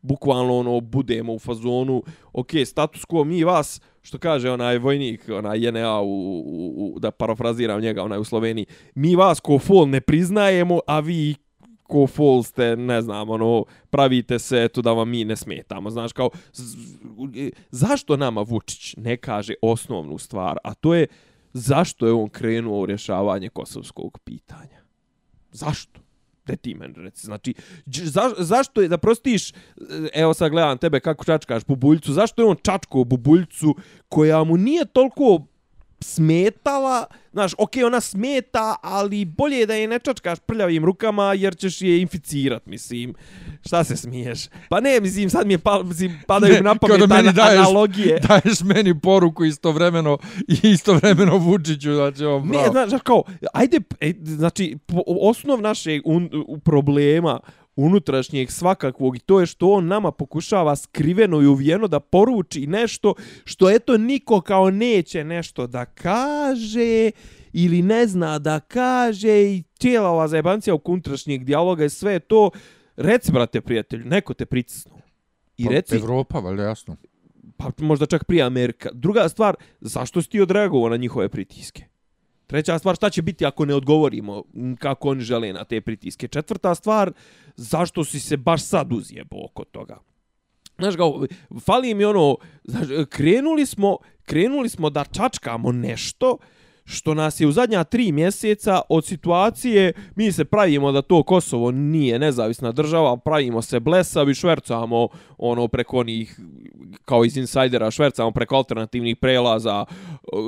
bukvalno 0.03 0.59
ono 0.59 0.81
budemo 0.81 1.33
u 1.33 1.39
fazonu 1.39 2.03
ok, 2.33 2.51
status 2.67 3.05
quo, 3.05 3.25
mi 3.25 3.45
vas 3.45 3.81
što 4.03 4.19
kaže 4.19 4.51
onaj 4.51 4.79
vojnik, 4.79 5.29
onaj 5.29 5.67
JNA 5.67 6.01
u, 6.01 6.07
u, 6.07 6.95
u, 6.95 6.99
da 6.99 7.11
parafraziram 7.11 7.81
njega, 7.81 8.03
onaj 8.03 8.19
u 8.19 8.25
Sloveniji, 8.25 8.67
mi 8.95 9.17
vas 9.17 9.41
ko 9.41 9.59
fol 9.59 9.89
ne 9.89 10.01
priznajemo, 10.01 10.81
a 10.87 11.01
vi 11.01 11.35
ko 11.83 12.07
fol 12.07 12.43
ste, 12.43 12.77
ne 12.77 13.03
znam, 13.03 13.31
ono, 13.31 13.65
pravite 13.91 14.39
se 14.39 14.63
eto 14.65 14.83
da 14.83 14.93
vam 14.93 15.11
mi 15.11 15.25
ne 15.25 15.37
smetamo. 15.37 15.91
Znaš, 15.91 16.13
kao, 16.13 16.31
e, 17.37 17.51
zašto 17.71 18.17
nama 18.17 18.41
Vučić 18.41 18.95
ne 18.97 19.17
kaže 19.17 19.55
osnovnu 19.63 20.19
stvar, 20.19 20.59
a 20.65 20.75
to 20.75 20.95
je 20.95 21.07
zašto 21.53 22.07
je 22.07 22.13
on 22.13 22.29
krenuo 22.29 22.81
u 22.81 22.87
rješavanje 22.87 23.49
kosovskog 23.49 24.19
pitanja? 24.25 24.83
Zašto? 25.51 26.01
Da 26.47 26.57
ti 26.57 26.77
reci. 26.97 27.27
Znači, 27.27 27.55
za, 27.87 28.35
zašto 28.39 28.83
je, 28.83 28.89
da 28.89 28.99
prostiš, 28.99 29.53
evo 30.15 30.35
sad 30.35 30.51
gledam 30.51 30.79
tebe 30.79 31.01
kako 31.01 31.25
čačkaš 31.25 31.65
bubuljcu, 31.65 32.13
zašto 32.13 32.43
je 32.43 32.47
on 32.47 32.57
čačko 32.63 33.05
bubuljcu 33.05 33.75
koja 34.09 34.45
mu 34.45 34.57
nije 34.57 34.85
toliko 34.85 35.47
smetala, 36.03 37.05
znaš, 37.33 37.53
okej, 37.59 37.85
ona 37.85 38.01
smeta, 38.01 38.77
ali 38.83 39.25
bolje 39.27 39.57
je 39.57 39.67
da 39.67 39.75
je 39.75 39.89
ne 39.89 39.99
čačkaš 39.99 40.39
prljavim 40.39 40.85
rukama, 40.85 41.35
jer 41.35 41.57
ćeš 41.57 41.83
je 41.83 42.01
inficirat, 42.01 42.67
mislim. 42.67 43.15
Šta 43.67 43.85
se 43.85 43.97
smiješ? 43.97 44.39
Pa 44.69 44.81
ne, 44.81 45.01
mislim, 45.01 45.31
sad 45.31 45.47
mi 45.47 45.55
je 45.55 45.59
pa, 45.59 45.83
mislim, 45.83 46.21
padaju 46.27 46.55
Ne, 46.55 46.61
na 46.61 46.79
kao 46.79 46.99
da 46.99 47.09
pamet 47.09 47.25
meni 47.25 47.29
daješ- 47.31 47.59
analogije. 47.59 48.21
Daješ 48.21 48.61
meni 48.61 49.01
poruku 49.01 49.45
istovremeno 49.45 50.19
i 50.49 50.69
istovremeno 50.71 51.37
Vučiću, 51.37 51.95
znači 51.95 52.25
on 52.25 52.43
Ne, 52.43 52.49
bravo. 52.49 52.73
znaš, 52.73 52.89
znaš, 52.89 53.03
kao, 53.03 53.23
ajde, 53.53 53.81
e, 54.01 54.13
znači, 54.23 54.77
po, 54.87 55.03
osnov 55.07 55.61
našeg 55.61 56.03
un, 56.05 56.31
problema 56.65 57.41
unutrašnjeg 57.77 58.51
svakakvog 58.51 59.17
i 59.17 59.21
to 59.21 59.41
je 59.41 59.47
što 59.47 59.71
on 59.71 59.87
nama 59.87 60.13
pokušava 60.13 60.77
skriveno 60.77 61.41
i 61.43 61.47
uvijeno 61.47 61.89
da 61.89 62.01
poruči 62.01 62.67
nešto 62.67 63.15
što 63.45 63.71
eto 63.71 63.99
niko 63.99 64.41
kao 64.41 64.71
neće 64.71 65.25
nešto 65.25 65.67
da 65.67 65.85
kaže 65.85 67.11
ili 67.53 67.83
ne 67.83 68.07
zna 68.07 68.39
da 68.39 68.61
kaže 68.61 69.43
i 69.43 69.63
cijela 69.79 70.09
ova 70.09 70.29
zajebancija 70.29 70.75
oko 70.75 70.93
unutrašnjeg 70.93 71.45
dijaloga 71.45 71.85
i 71.85 71.91
sve 71.91 72.19
to 72.19 72.51
reci 72.97 73.33
brate 73.33 73.61
prijatelju, 73.61 74.05
neko 74.05 74.35
te 74.35 74.47
pricisnu 74.47 74.93
i 75.57 75.65
Pa, 75.65 75.71
reci 75.71 75.97
Evropa, 75.97 76.39
valjda 76.39 76.63
jasno. 76.63 76.97
pa 77.57 77.71
možda 77.79 78.07
čak 78.07 78.25
prije 78.25 78.43
Amerika. 78.43 78.91
Druga 78.93 79.29
stvar, 79.29 79.57
zašto 79.81 80.23
si 80.23 80.29
ti 80.29 80.41
odreagovao 80.41 80.89
na 80.89 80.97
njihove 80.97 81.29
pritiske? 81.29 81.85
Treća 82.47 82.79
stvar, 82.79 82.97
šta 82.97 83.11
će 83.11 83.23
biti 83.23 83.47
ako 83.47 83.65
ne 83.65 83.75
odgovorimo 83.75 84.45
kako 84.79 85.09
oni 85.09 85.21
žele 85.21 85.53
na 85.53 85.65
te 85.65 85.81
pritiske? 85.81 86.29
Četvrta 86.29 86.75
stvar, 86.75 87.13
zašto 87.57 88.05
si 88.05 88.21
se 88.21 88.37
baš 88.37 88.63
sad 88.63 88.93
uzjebo 88.93 89.37
oko 89.45 89.65
toga? 89.65 89.99
Znaš, 90.79 90.97
kao, 90.97 91.27
fali 91.65 91.95
mi 91.95 92.05
ono, 92.05 92.37
znaš, 92.65 92.87
krenuli 93.09 93.67
smo, 93.67 93.97
krenuli 94.23 94.69
smo 94.69 94.91
da 94.91 95.05
čačkamo 95.05 95.73
nešto 95.73 96.39
što 96.85 97.15
nas 97.15 97.41
je 97.41 97.47
u 97.47 97.53
zadnja 97.53 97.85
tri 97.85 98.13
mjeseca 98.13 98.81
od 98.89 99.05
situacije, 99.05 99.93
mi 100.17 100.33
se 100.33 100.45
pravimo 100.45 100.93
da 100.93 101.03
to 101.03 101.23
Kosovo 101.23 101.71
nije 101.71 102.19
nezavisna 102.19 102.73
država, 102.73 103.17
pravimo 103.17 103.63
se 103.63 103.81
blesavi, 103.81 104.35
švercamo 104.35 105.09
ono 105.39 105.69
preko 105.69 105.99
onih, 105.99 106.41
kao 107.05 107.25
iz 107.25 107.37
insajdera, 107.37 107.91
švercamo 107.91 108.31
preko 108.31 108.57
alternativnih 108.57 109.17
prelaza, 109.17 109.85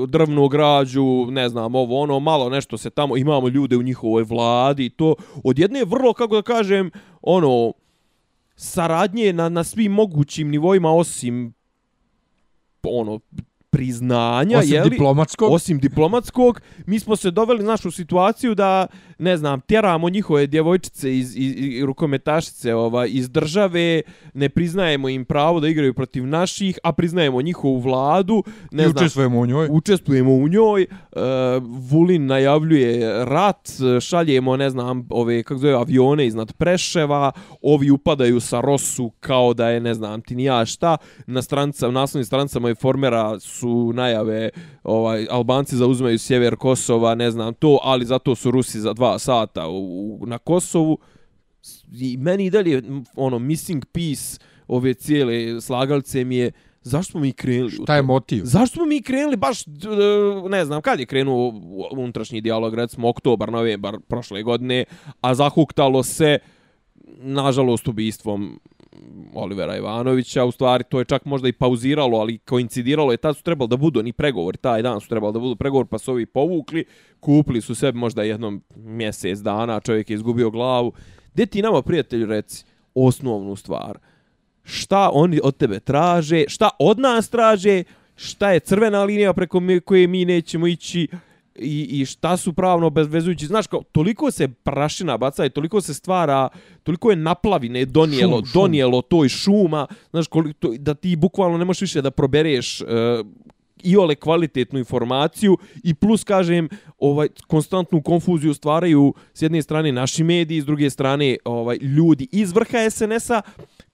drvnu 0.08 0.48
građu, 0.48 1.26
ne 1.30 1.48
znam, 1.48 1.74
ovo 1.74 2.00
ono, 2.00 2.20
malo 2.20 2.50
nešto 2.50 2.78
se 2.78 2.90
tamo, 2.90 3.16
imamo 3.16 3.48
ljude 3.48 3.76
u 3.76 3.82
njihovoj 3.82 4.22
vladi, 4.22 4.90
to 4.90 5.14
od 5.44 5.58
jedne 5.58 5.84
vrlo, 5.84 6.12
kako 6.12 6.34
da 6.34 6.42
kažem, 6.42 6.90
ono, 7.22 7.72
saradnje 8.56 9.32
na, 9.32 9.48
na 9.48 9.64
svim 9.64 9.92
mogućim 9.92 10.50
nivoima 10.50 10.92
osim 10.92 11.54
ono 12.82 13.20
priznanja, 13.74 14.58
osim 14.58 14.72
jeli, 14.72 14.90
diplomatskog. 14.90 15.52
osim 15.52 15.78
diplomatskog, 15.78 16.60
mi 16.86 17.00
smo 17.00 17.16
se 17.16 17.30
doveli 17.30 17.64
našu 17.64 17.90
situaciju 17.90 18.54
da, 18.54 18.86
ne 19.18 19.36
znam, 19.36 19.60
tjeramo 19.60 20.08
njihove 20.08 20.46
djevojčice 20.46 21.18
iz, 21.18 21.36
iz, 21.36 21.54
iz 21.56 21.84
rukometašice 21.84 22.74
ova, 22.74 23.06
iz 23.06 23.30
države, 23.30 24.02
ne 24.34 24.48
priznajemo 24.48 25.08
im 25.08 25.24
pravo 25.24 25.60
da 25.60 25.68
igraju 25.68 25.94
protiv 25.94 26.26
naših, 26.26 26.78
a 26.82 26.92
priznajemo 26.92 27.42
njihovu 27.42 27.78
vladu. 27.78 28.44
Ne 28.72 28.82
I 28.82 28.86
znam, 28.86 29.04
učestvujemo 29.04 29.38
u 29.38 29.46
njoj. 29.46 29.68
Učestvujemo 29.70 30.34
u 30.34 30.48
njoj. 30.48 30.86
Uh, 31.12 31.20
Vulin 31.90 32.26
najavljuje 32.26 33.24
rat, 33.24 33.68
šaljemo, 34.00 34.56
ne 34.56 34.70
znam, 34.70 35.06
ove, 35.10 35.42
kako 35.42 35.58
zove, 35.58 35.74
avione 35.74 36.26
iznad 36.26 36.52
Preševa, 36.52 37.32
ovi 37.62 37.90
upadaju 37.90 38.40
sa 38.40 38.60
Rosu 38.60 39.10
kao 39.20 39.54
da 39.54 39.68
je, 39.68 39.80
ne 39.80 39.94
znam, 39.94 40.22
ti 40.22 40.34
ni 40.34 40.44
ja 40.44 40.66
šta. 40.66 40.96
Na 41.26 41.42
stranica, 41.42 41.90
naslovnim 41.90 42.24
stranicama 42.24 42.70
i 42.70 42.74
formera 42.74 43.40
su 43.40 43.92
najave, 43.94 44.50
ovaj, 44.82 45.26
Albanci 45.30 45.76
zauzimaju 45.76 46.18
sjever 46.18 46.56
Kosova, 46.56 47.14
ne 47.14 47.30
znam 47.30 47.54
to, 47.54 47.78
ali 47.82 48.04
zato 48.04 48.34
su 48.34 48.50
Rusi 48.50 48.80
za 48.80 48.92
dva 48.92 49.03
sata 49.18 49.68
u, 49.68 50.18
u, 50.20 50.26
na 50.26 50.38
Kosovu. 50.38 50.98
I 51.92 52.16
meni 52.16 52.46
i 52.46 52.50
dalje, 52.50 52.82
ono, 53.16 53.38
missing 53.38 53.84
piece 53.92 54.38
ove 54.68 54.94
cijele 54.94 55.60
slagalice 55.60 56.24
mi 56.24 56.36
je, 56.36 56.52
zašto 56.82 57.10
smo 57.10 57.20
mi 57.20 57.32
krenuli? 57.32 57.70
Šta 57.70 57.96
je 57.96 58.02
motiv? 58.02 58.42
Zašto 58.44 58.74
smo 58.74 58.86
mi 58.86 59.02
krenuli 59.02 59.36
baš, 59.36 59.64
ne 60.48 60.64
znam, 60.64 60.82
kad 60.82 61.00
je 61.00 61.06
krenuo 61.06 61.52
unutrašnji 61.92 62.40
dijalog, 62.40 62.74
recimo 62.74 63.08
oktobar, 63.08 63.52
novembar 63.52 63.98
prošle 64.08 64.42
godine, 64.42 64.84
a 65.20 65.34
zahuktalo 65.34 66.02
se, 66.02 66.38
nažalost, 67.18 67.88
ubistvom 67.88 68.60
Olivera 69.34 69.76
Ivanovića, 69.76 70.44
u 70.44 70.52
stvari 70.52 70.84
to 70.84 70.98
je 70.98 71.04
čak 71.04 71.24
možda 71.24 71.48
i 71.48 71.52
pauziralo, 71.52 72.18
ali 72.18 72.38
koincidiralo 72.38 73.12
je, 73.12 73.16
tad 73.16 73.36
su 73.36 73.42
trebali 73.42 73.68
da 73.68 73.76
budu 73.76 74.02
ni 74.02 74.12
pregovori, 74.12 74.58
taj 74.58 74.82
dan 74.82 75.00
su 75.00 75.08
trebali 75.08 75.32
da 75.32 75.38
budu 75.38 75.56
pregovori, 75.56 75.88
pa 75.88 75.98
su 75.98 76.12
ovi 76.12 76.26
povukli, 76.26 76.84
kupili 77.20 77.60
su 77.60 77.74
sebi 77.74 77.98
možda 77.98 78.22
jednom 78.22 78.62
mjesec 78.76 79.38
dana, 79.38 79.80
čovjek 79.80 80.10
je 80.10 80.14
izgubio 80.14 80.50
glavu. 80.50 80.92
Gdje 81.34 81.46
ti 81.46 81.62
nama, 81.62 81.82
prijatelju, 81.82 82.26
reci 82.26 82.64
osnovnu 82.94 83.56
stvar? 83.56 83.98
Šta 84.62 85.10
oni 85.12 85.40
od 85.42 85.56
tebe 85.56 85.80
traže, 85.80 86.44
šta 86.48 86.70
od 86.78 86.98
nas 86.98 87.28
traže, 87.28 87.82
šta 88.16 88.52
je 88.52 88.60
crvena 88.60 89.04
linija 89.04 89.32
preko 89.32 89.60
koje 89.84 90.06
mi 90.06 90.24
nećemo 90.24 90.66
ići, 90.66 91.08
i, 91.58 92.00
i 92.00 92.06
šta 92.06 92.36
su 92.36 92.52
pravno 92.52 92.90
bezvezujući. 92.90 93.46
Znaš, 93.46 93.66
kao, 93.66 93.82
toliko 93.92 94.30
se 94.30 94.48
prašina 94.48 95.16
baca 95.16 95.44
i 95.44 95.50
toliko 95.50 95.80
se 95.80 95.94
stvara, 95.94 96.48
toliko 96.82 97.10
je 97.10 97.16
naplavine 97.16 97.84
donijelo, 97.84 98.36
Šum, 98.38 98.46
šum. 98.46 98.62
donijelo 98.62 99.02
to 99.02 99.24
i 99.24 99.28
šuma, 99.28 99.86
znaš, 100.10 100.26
koliko, 100.26 100.68
da 100.78 100.94
ti 100.94 101.16
bukvalno 101.16 101.58
ne 101.58 101.64
možeš 101.64 101.80
više 101.80 102.02
da 102.02 102.10
probereš 102.10 102.80
uh, 102.80 102.86
i 103.82 103.96
ole 103.96 104.14
kvalitetnu 104.14 104.78
informaciju 104.78 105.58
i 105.82 105.94
plus 105.94 106.24
kažem 106.24 106.68
ovaj 106.98 107.28
konstantnu 107.46 108.02
konfuziju 108.02 108.54
stvaraju 108.54 109.14
s 109.34 109.42
jedne 109.42 109.62
strane 109.62 109.92
naši 109.92 110.24
mediji 110.24 110.60
s 110.60 110.64
druge 110.64 110.90
strane 110.90 111.36
ovaj 111.44 111.76
ljudi 111.76 112.28
iz 112.32 112.52
vrha 112.52 112.90
SNS-a 112.90 113.42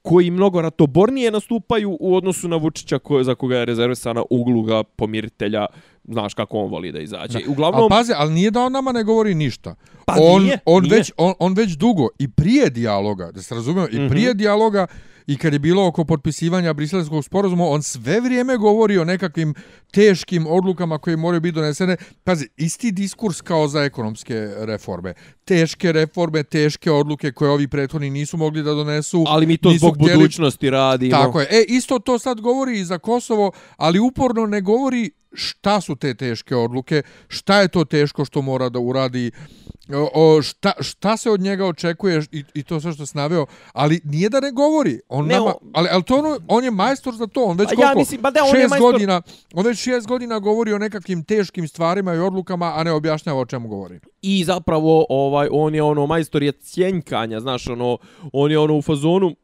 koji 0.02 0.30
mnogo 0.30 0.62
ratobornije 0.62 1.30
nastupaju 1.30 1.96
u 2.00 2.16
odnosu 2.16 2.48
na 2.48 2.56
Vučića 2.56 2.98
ko, 2.98 3.22
za 3.24 3.34
koga 3.34 3.56
je 3.56 3.64
rezervisana 3.64 4.22
ugluga 4.30 4.82
pomiritelja 4.82 5.66
znaš 6.04 6.34
kako 6.34 6.58
on 6.58 6.70
voli 6.70 6.92
da 6.92 7.00
izađe. 7.00 7.38
Uglavnom, 7.48 7.80
Ali 7.82 7.88
pazi, 7.90 8.12
ali 8.16 8.34
nije 8.34 8.50
da 8.50 8.60
on 8.62 8.72
nama 8.72 8.92
ne 8.92 9.04
govori 9.04 9.34
ništa. 9.34 9.74
Pa 10.06 10.14
on, 10.20 10.42
nije, 10.42 10.58
on, 10.64 10.82
nije. 10.82 10.96
Već, 10.96 11.12
on, 11.16 11.34
on 11.38 11.54
već 11.54 11.70
dugo 11.72 12.08
i 12.18 12.28
prije 12.30 12.70
dijaloga, 12.70 13.30
da 13.30 13.42
se 13.42 13.54
razumijemo, 13.54 13.88
i 13.92 14.08
prije 14.08 14.34
dijaloga 14.34 14.86
i 15.26 15.36
kad 15.36 15.52
je 15.52 15.58
bilo 15.58 15.86
oko 15.86 16.04
potpisivanja 16.04 16.72
briselskog 16.72 17.24
sporazuma, 17.24 17.64
on 17.68 17.82
sve 17.82 18.20
vrijeme 18.20 18.56
govori 18.56 18.98
o 18.98 19.04
nekakvim 19.04 19.54
teškim 19.92 20.46
odlukama 20.46 20.98
koje 20.98 21.16
moraju 21.16 21.40
biti 21.40 21.54
donesene. 21.54 21.96
Pazi, 22.24 22.48
isti 22.56 22.92
diskurs 22.92 23.40
kao 23.40 23.68
za 23.68 23.82
ekonomske 23.84 24.50
reforme. 24.58 25.14
Teške 25.44 25.92
reforme, 25.92 26.42
teške 26.42 26.90
odluke 26.90 27.32
koje 27.32 27.50
ovi 27.50 27.68
prethodni 27.68 28.10
nisu 28.10 28.36
mogli 28.36 28.62
da 28.62 28.74
donesu. 28.74 29.24
ali 29.28 29.46
mi 29.46 29.56
to 29.56 29.72
zbog 29.78 29.94
htjeli- 29.96 30.16
budućnosti 30.16 30.70
radimo. 30.70 31.10
Tako 31.10 31.40
je. 31.40 31.46
E, 31.50 31.64
isto 31.68 31.98
to 31.98 32.18
sad 32.18 32.40
govori 32.40 32.80
i 32.80 32.84
za 32.84 32.98
Kosovo, 32.98 33.52
ali 33.76 33.98
uporno 33.98 34.46
ne 34.46 34.60
govori 34.60 35.10
šta 35.32 35.80
su 35.80 35.96
te 35.96 36.14
teške 36.14 36.56
odluke, 36.56 37.02
šta 37.28 37.60
je 37.60 37.68
to 37.68 37.84
teško 37.84 38.24
što 38.24 38.42
mora 38.42 38.68
da 38.68 38.78
uradi, 38.78 39.30
o, 40.14 40.42
šta, 40.42 40.72
šta 40.80 41.16
se 41.16 41.30
od 41.30 41.40
njega 41.40 41.66
očekuje 41.66 42.22
i, 42.32 42.44
i 42.54 42.62
to 42.62 42.80
sve 42.80 42.92
što 42.92 43.06
se 43.06 43.18
naveo, 43.18 43.46
ali 43.72 44.00
nije 44.04 44.28
da 44.28 44.40
ne 44.40 44.50
govori. 44.52 45.00
On 45.08 45.26
Ne, 45.26 45.34
nama, 45.34 45.54
ali, 45.72 45.88
ali 45.92 46.02
to 46.02 46.16
ono, 46.16 46.38
on 46.48 46.64
je 46.64 46.70
majstor 46.70 47.14
za 47.14 47.26
to, 47.26 47.44
on 47.44 47.56
već 47.58 47.68
Pa 47.68 47.72
ja 47.72 47.76
koliko? 47.76 47.98
mislim, 47.98 48.20
ba 48.20 48.30
da, 48.30 48.40
on 48.44 48.56
je 48.56 48.62
šest 48.62 48.70
majstor- 48.74 48.92
godina, 48.92 49.22
on 49.54 49.66
već 49.66 49.78
šest 49.78 50.06
godina 50.06 50.38
govori 50.38 50.72
o 50.72 50.78
nekakvim 50.78 51.24
teškim 51.24 51.68
stvarima 51.68 52.14
i 52.14 52.18
odlukama, 52.18 52.72
a 52.76 52.84
ne 52.84 52.92
objašnjava 52.92 53.40
o 53.40 53.46
čemu 53.46 53.68
govori. 53.68 54.00
i 54.22 54.44
zapravo 54.44 55.06
ovaj 55.08 55.48
on 55.52 55.74
je 55.74 55.82
ono 55.82 56.06
majstor 56.06 56.42
je 56.42 56.52
cjenjkanja, 56.52 57.40
znaš, 57.40 57.66
ono 57.68 57.98
on 58.32 58.50
je 58.50 58.58
ono 58.58 58.76
u 58.76 58.82
fazonu 58.82 59.36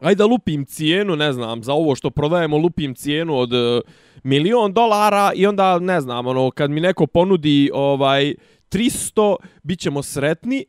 ajde 0.00 0.18
da 0.18 0.26
lupim 0.26 0.64
cijenu, 0.64 1.16
ne 1.16 1.32
znam, 1.32 1.62
za 1.62 1.72
ovo 1.72 1.94
što 1.94 2.10
prodajemo 2.10 2.58
lupim 2.58 2.94
cijenu 2.94 3.36
od 3.36 3.52
e, 3.52 3.80
milion 4.22 4.72
dolara 4.72 5.32
i 5.34 5.46
onda 5.46 5.78
ne 5.78 6.00
znam, 6.00 6.26
ono 6.26 6.50
kad 6.50 6.70
mi 6.70 6.80
neko 6.80 7.06
ponudi 7.06 7.70
ovaj 7.74 8.34
300, 8.70 9.36
bit 9.62 9.80
ćemo 9.80 10.02
sretni. 10.02 10.64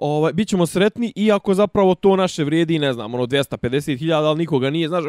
Ovaj, 0.00 0.32
bit 0.32 0.48
ćemo 0.48 0.66
sretni, 0.66 1.12
iako 1.16 1.54
zapravo 1.54 1.94
to 1.94 2.16
naše 2.16 2.44
vrijedi, 2.44 2.78
ne 2.78 2.92
znam, 2.92 3.14
ono 3.14 3.26
250.000, 3.26 4.12
ali 4.12 4.38
nikoga 4.38 4.70
nije, 4.70 4.88
znaš, 4.88 5.04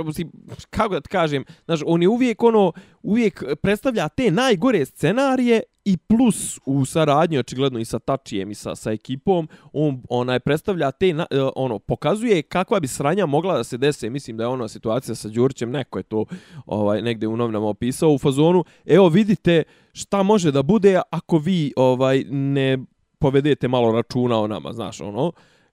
kako 0.69 0.93
da 0.93 1.01
ti 1.01 1.09
kažem, 1.09 1.45
znaš, 1.65 1.79
on 1.85 2.01
je 2.01 2.07
uvijek 2.07 2.43
ono, 2.43 2.71
uvijek 3.03 3.43
predstavlja 3.61 4.09
te 4.09 4.31
najgore 4.31 4.85
scenarije 4.85 5.63
i 5.85 5.97
plus 5.97 6.59
u 6.65 6.85
saradnji 6.85 7.37
očigledno 7.37 7.79
i 7.79 7.85
sa 7.85 7.99
Tačijem 7.99 8.51
i 8.51 8.55
sa, 8.55 8.75
sa 8.75 8.91
ekipom, 8.91 9.47
on 9.73 10.01
onaj 10.09 10.39
predstavlja 10.39 10.91
te, 10.91 11.13
na, 11.13 11.25
e, 11.31 11.41
ono, 11.55 11.79
pokazuje 11.79 12.41
kakva 12.41 12.79
bi 12.79 12.87
sranja 12.87 13.25
mogla 13.25 13.57
da 13.57 13.63
se 13.63 13.77
dese, 13.77 14.09
mislim 14.09 14.37
da 14.37 14.43
je 14.43 14.47
ona 14.47 14.67
situacija 14.67 15.15
sa 15.15 15.29
Đurićem, 15.29 15.71
neko 15.71 15.99
je 15.99 16.03
to 16.03 16.25
ovaj 16.65 17.01
negde 17.01 17.27
u 17.27 17.37
novinama 17.37 17.67
opisao 17.67 18.11
u 18.11 18.17
fazonu, 18.17 18.63
evo 18.85 19.09
vidite 19.09 19.63
šta 19.93 20.23
može 20.23 20.51
da 20.51 20.63
bude 20.63 21.01
ako 21.11 21.37
vi 21.37 21.73
ovaj 21.75 22.23
ne 22.29 22.77
povedete 23.19 23.67
malo 23.67 23.91
računa 23.91 24.39
o 24.39 24.47
nama, 24.47 24.73
znaš, 24.73 25.01
ono. 25.01 25.31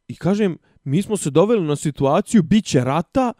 I 0.09 0.17
kažem, 0.17 0.59
mi 0.85 1.03
smo 1.03 1.17
se 1.17 1.31
doveli 1.31 1.67
na 1.67 1.77
situaciju, 1.77 2.43
biće 2.43 2.81
rata, 2.81 3.33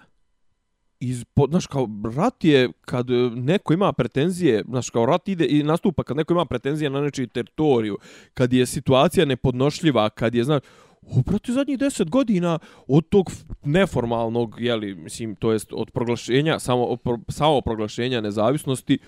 iz, 1.00 1.24
po, 1.24 1.46
znaš, 1.50 1.66
kao, 1.66 1.88
rat 2.16 2.44
je 2.44 2.68
kad 2.80 3.10
e, 3.10 3.14
neko 3.34 3.74
ima 3.74 3.92
pretenzije, 3.92 4.64
znaš, 4.68 4.90
kao 4.90 5.06
rat 5.06 5.28
ide 5.28 5.46
i 5.46 5.62
nastupa 5.62 6.02
kad 6.02 6.16
neko 6.16 6.32
ima 6.32 6.44
pretenzije 6.44 6.90
na 6.90 7.00
nečiju 7.00 7.26
teritoriju, 7.26 7.98
kad 8.34 8.52
je 8.52 8.66
situacija 8.66 9.26
nepodnošljiva, 9.26 10.10
kad 10.10 10.34
je, 10.34 10.44
znaš, 10.44 10.62
Uprati 11.08 11.52
zadnjih 11.52 11.78
deset 11.78 12.10
godina 12.10 12.58
od 12.86 13.08
tog 13.08 13.30
neformalnog, 13.64 14.56
jeli, 14.58 14.94
mislim, 14.94 15.34
to 15.34 15.52
jest 15.52 15.72
od 15.72 15.90
proglašenja, 15.90 16.58
samo, 16.58 16.96
pro, 16.96 17.18
samo 17.28 17.60
proglašenja 17.60 18.20
nezavisnosti, 18.20 18.98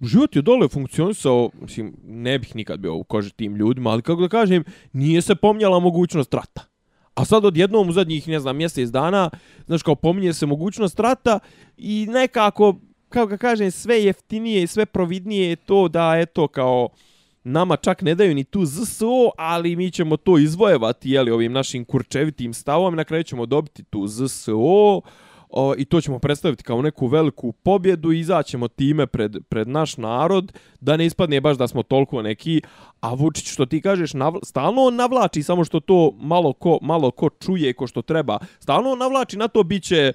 život 0.00 0.36
je 0.36 0.42
dole 0.42 0.68
funkcionisao, 0.68 1.50
mislim, 1.60 1.96
ne 2.04 2.38
bih 2.38 2.56
nikad 2.56 2.80
bio 2.80 2.94
u 2.94 3.04
koži 3.04 3.30
tim 3.30 3.56
ljudima, 3.56 3.90
ali 3.90 4.02
kako 4.02 4.22
da 4.22 4.28
kažem, 4.28 4.64
nije 4.92 5.22
se 5.22 5.34
pomnjala 5.34 5.80
mogućnost 5.80 6.34
rata. 6.34 6.69
A 7.20 7.24
sad 7.24 7.44
odjednom 7.44 7.88
u 7.88 7.92
zadnjih, 7.92 8.28
ne 8.28 8.40
znam, 8.40 8.56
mjesec 8.56 8.88
dana, 8.88 9.30
znaš, 9.66 9.82
kao 9.82 9.94
pominje 9.94 10.32
se 10.32 10.46
mogućnost 10.46 11.00
rata 11.00 11.38
i 11.76 12.06
nekako, 12.08 12.76
kao 13.08 13.26
ga 13.26 13.36
kažem, 13.36 13.70
sve 13.70 14.02
jeftinije 14.02 14.62
i 14.62 14.66
sve 14.66 14.86
providnije 14.86 15.48
je 15.48 15.56
to 15.56 15.88
da, 15.88 16.14
eto, 16.16 16.48
kao, 16.48 16.88
nama 17.44 17.76
čak 17.76 18.02
ne 18.02 18.14
daju 18.14 18.34
ni 18.34 18.44
tu 18.44 18.64
ZSO, 18.64 19.30
ali 19.38 19.76
mi 19.76 19.90
ćemo 19.90 20.16
to 20.16 20.38
izvojevati, 20.38 21.10
jeli, 21.10 21.30
ovim 21.30 21.52
našim 21.52 21.84
kurčevitim 21.84 22.54
stavom, 22.54 22.94
na 22.94 23.04
kraju 23.04 23.22
ćemo 23.22 23.46
dobiti 23.46 23.82
tu 23.82 24.06
ZSO, 24.06 25.00
o, 25.52 25.74
i 25.78 25.84
to 25.84 26.00
ćemo 26.00 26.18
predstaviti 26.18 26.64
kao 26.64 26.82
neku 26.82 27.06
veliku 27.06 27.52
pobjedu. 27.52 28.12
I 28.12 28.18
izaćemo 28.18 28.68
time 28.68 29.06
pred, 29.06 29.36
pred 29.48 29.68
naš 29.68 29.96
narod, 29.96 30.52
da 30.80 30.96
ne 30.96 31.06
ispadne 31.06 31.40
baš 31.40 31.56
da 31.56 31.68
smo 31.68 31.82
toliko 31.82 32.22
neki, 32.22 32.62
a 33.00 33.14
Vučić 33.14 33.52
što 33.52 33.66
ti 33.66 33.80
kažeš, 33.80 34.14
navla, 34.14 34.40
stalno 34.42 34.82
on 34.82 34.96
navlači, 34.96 35.42
samo 35.42 35.64
što 35.64 35.80
to 35.80 36.12
malo 36.20 36.52
ko, 36.52 36.78
malo 36.82 37.10
ko 37.10 37.28
čuje 37.28 37.72
ko 37.72 37.86
što 37.86 38.02
treba, 38.02 38.38
stalno 38.58 38.90
on 38.90 38.98
navlači 38.98 39.38
na 39.38 39.48
to 39.48 39.62
biće 39.62 40.12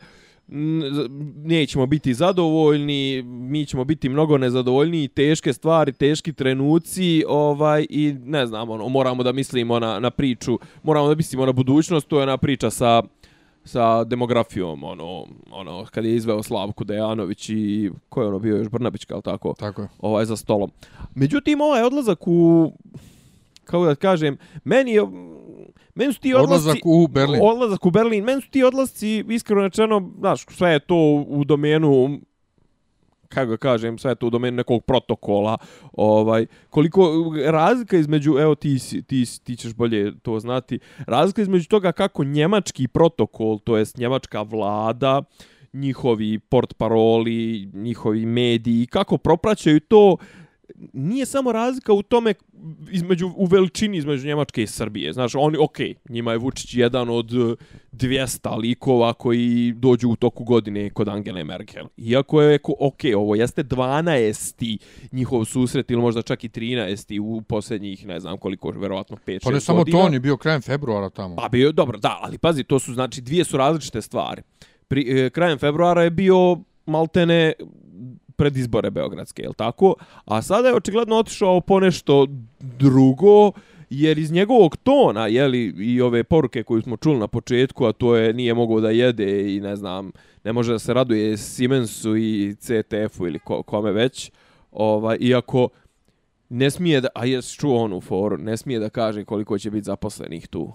nećemo 0.47 1.85
biti 1.85 2.13
zadovoljni, 2.13 3.21
mi 3.23 3.65
ćemo 3.65 3.83
biti 3.83 4.09
mnogo 4.09 4.37
nezadovoljniji, 4.37 5.07
teške 5.07 5.53
stvari, 5.53 5.93
teški 5.93 6.33
trenuci, 6.33 7.23
ovaj 7.27 7.85
i 7.89 8.15
ne 8.25 8.47
znam, 8.47 8.69
ono, 8.69 8.89
moramo 8.89 9.23
da 9.23 9.31
mislimo 9.31 9.79
na 9.79 9.99
na 9.99 10.09
priču, 10.11 10.59
moramo 10.83 11.07
da 11.07 11.15
mislimo 11.15 11.45
na 11.45 11.51
budućnost, 11.51 12.07
to 12.07 12.17
je 12.17 12.23
ona 12.23 12.37
priča 12.37 12.69
sa 12.69 13.03
sa 13.65 14.03
demografijom, 14.03 14.83
ono, 14.83 15.25
ono, 15.51 15.85
kad 15.91 16.05
je 16.05 16.15
izveo 16.15 16.43
Slavku 16.43 16.83
Dejanović 16.83 17.49
i 17.49 17.91
ko 18.09 18.21
je 18.21 18.27
ono 18.27 18.39
bio 18.39 18.57
još 18.57 18.69
Brnabićka, 18.69 19.15
al 19.15 19.21
tako? 19.21 19.53
Tako 19.59 19.81
je. 19.81 19.87
ovaj 19.99 20.25
za 20.25 20.35
stolom. 20.35 20.71
Međutim, 21.15 21.61
ovaj 21.61 21.83
odlazak 21.83 22.27
u 22.27 22.71
kako 23.65 23.85
da 23.85 23.95
kažem, 23.95 24.37
meni 24.63 24.91
je 24.91 25.01
meni 25.95 26.13
su 26.13 26.19
ti 26.19 26.33
odlasci 26.33 26.53
Odlazak 26.53 26.85
u 26.85 27.07
Berlin. 27.07 27.41
Odlazak 27.43 27.85
u 27.85 27.91
Berlin, 27.91 28.23
meni 28.23 28.41
su 28.41 28.49
ti 28.49 28.63
odlasci 28.63 29.25
iskreno 29.29 29.61
rečeno, 29.61 30.11
znaš, 30.19 30.45
sve 30.49 30.71
je 30.71 30.79
to 30.79 31.25
u 31.27 31.43
domenu 31.43 32.19
kako 33.29 33.57
kažem, 33.57 33.97
sve 33.97 34.15
to 34.15 34.27
u 34.27 34.29
domenu 34.29 34.57
nekog 34.57 34.83
protokola, 34.83 35.57
ovaj, 35.93 36.45
koliko 36.69 37.33
razlika 37.45 37.97
između, 37.97 38.37
evo 38.39 38.55
ti, 38.55 38.77
ti, 39.07 39.25
ti 39.43 39.55
ćeš 39.55 39.73
bolje 39.73 40.19
to 40.19 40.39
znati, 40.39 40.79
razlika 41.07 41.41
između 41.41 41.67
toga 41.67 41.91
kako 41.91 42.23
njemački 42.23 42.87
protokol, 42.87 43.59
to 43.59 43.77
jest 43.77 43.97
njemačka 43.97 44.41
vlada, 44.41 45.21
njihovi 45.73 46.39
portparoli, 46.39 47.69
njihovi 47.73 48.25
mediji, 48.25 48.85
kako 48.85 49.17
propraćaju 49.17 49.79
to, 49.79 50.17
nije 50.93 51.25
samo 51.25 51.51
razlika 51.51 51.93
u 51.93 52.01
tome 52.01 52.33
između 52.91 53.31
u 53.35 53.45
veličini 53.45 53.97
između 53.97 54.27
Njemačke 54.27 54.63
i 54.63 54.67
Srbije. 54.67 55.13
Znaš, 55.13 55.31
oni 55.35 55.57
okej, 55.57 55.95
njima 56.09 56.31
je 56.31 56.37
Vučić 56.37 56.73
jedan 56.73 57.09
od 57.09 57.33
eh, 57.33 57.55
200 57.93 58.57
likova 58.57 59.13
koji 59.13 59.73
dođu 59.73 60.09
u 60.09 60.15
toku 60.15 60.43
godine 60.43 60.89
kod 60.89 61.07
Angele 61.07 61.43
Merkel. 61.43 61.85
Iako 61.97 62.41
je 62.41 62.59
ko- 62.59 62.73
okej, 62.79 63.15
ovo 63.15 63.35
jeste 63.35 63.63
12. 63.63 64.77
njihov 65.11 65.45
susret 65.45 65.91
ili 65.91 66.01
možda 66.01 66.21
čak 66.21 66.43
i 66.43 66.49
13. 66.49 67.19
u 67.19 67.41
posljednjih, 67.41 68.07
ne 68.07 68.19
znam 68.19 68.37
koliko, 68.37 68.71
verovatno 68.71 69.17
5-6 69.17 69.39
Pa 69.43 69.51
ne 69.51 69.59
samo 69.59 69.77
godina. 69.77 69.97
to, 69.99 70.05
on 70.05 70.13
je 70.13 70.19
bio 70.19 70.37
krajem 70.37 70.61
februara 70.61 71.09
tamo. 71.09 71.35
Pa 71.35 71.49
bio, 71.49 71.71
dobro, 71.71 71.97
da, 71.97 72.19
ali 72.21 72.37
pazi, 72.37 72.63
to 72.63 72.79
su 72.79 72.93
znači 72.93 73.21
dvije 73.21 73.43
su 73.43 73.57
različite 73.57 74.01
stvari. 74.01 74.41
Pri, 74.87 75.19
e, 75.19 75.29
krajem 75.29 75.57
februara 75.57 76.03
je 76.03 76.09
bio 76.09 76.57
maltene 76.85 77.53
pred 78.35 78.57
izbore 78.57 78.91
Beogradske, 78.91 79.43
je 79.43 79.53
tako? 79.57 79.95
A 80.25 80.41
sada 80.41 80.67
je 80.67 80.75
očigledno 80.75 81.15
otišao 81.15 81.61
po 81.61 81.79
nešto 81.79 82.27
drugo, 82.59 83.51
jer 83.89 84.17
iz 84.17 84.31
njegovog 84.31 84.77
tona, 84.77 85.27
jeli, 85.27 85.73
i 85.77 86.01
ove 86.01 86.23
poruke 86.23 86.63
koju 86.63 86.81
smo 86.81 86.97
čuli 86.97 87.19
na 87.19 87.27
početku, 87.27 87.85
a 87.85 87.91
to 87.91 88.15
je 88.15 88.33
nije 88.33 88.53
mogao 88.53 88.79
da 88.79 88.89
jede 88.89 89.55
i 89.55 89.59
ne 89.59 89.75
znam, 89.75 90.11
ne 90.43 90.53
može 90.53 90.71
da 90.71 90.79
se 90.79 90.93
raduje 90.93 91.37
Siemensu 91.37 92.17
i 92.17 92.55
CTF-u 92.59 93.27
ili 93.27 93.39
ko, 93.39 93.63
kome 93.63 93.91
već, 93.91 94.31
ovaj, 94.71 95.17
iako 95.19 95.69
ne 96.49 96.71
smije 96.71 97.01
da, 97.01 97.07
a 97.15 97.25
jes 97.25 97.51
čuo 97.51 97.83
onu 97.83 98.01
foru, 98.01 98.37
ne 98.37 98.57
smije 98.57 98.79
da 98.79 98.89
kaže 98.89 99.25
koliko 99.25 99.57
će 99.57 99.71
biti 99.71 99.85
zaposlenih 99.85 100.47
tu. 100.47 100.73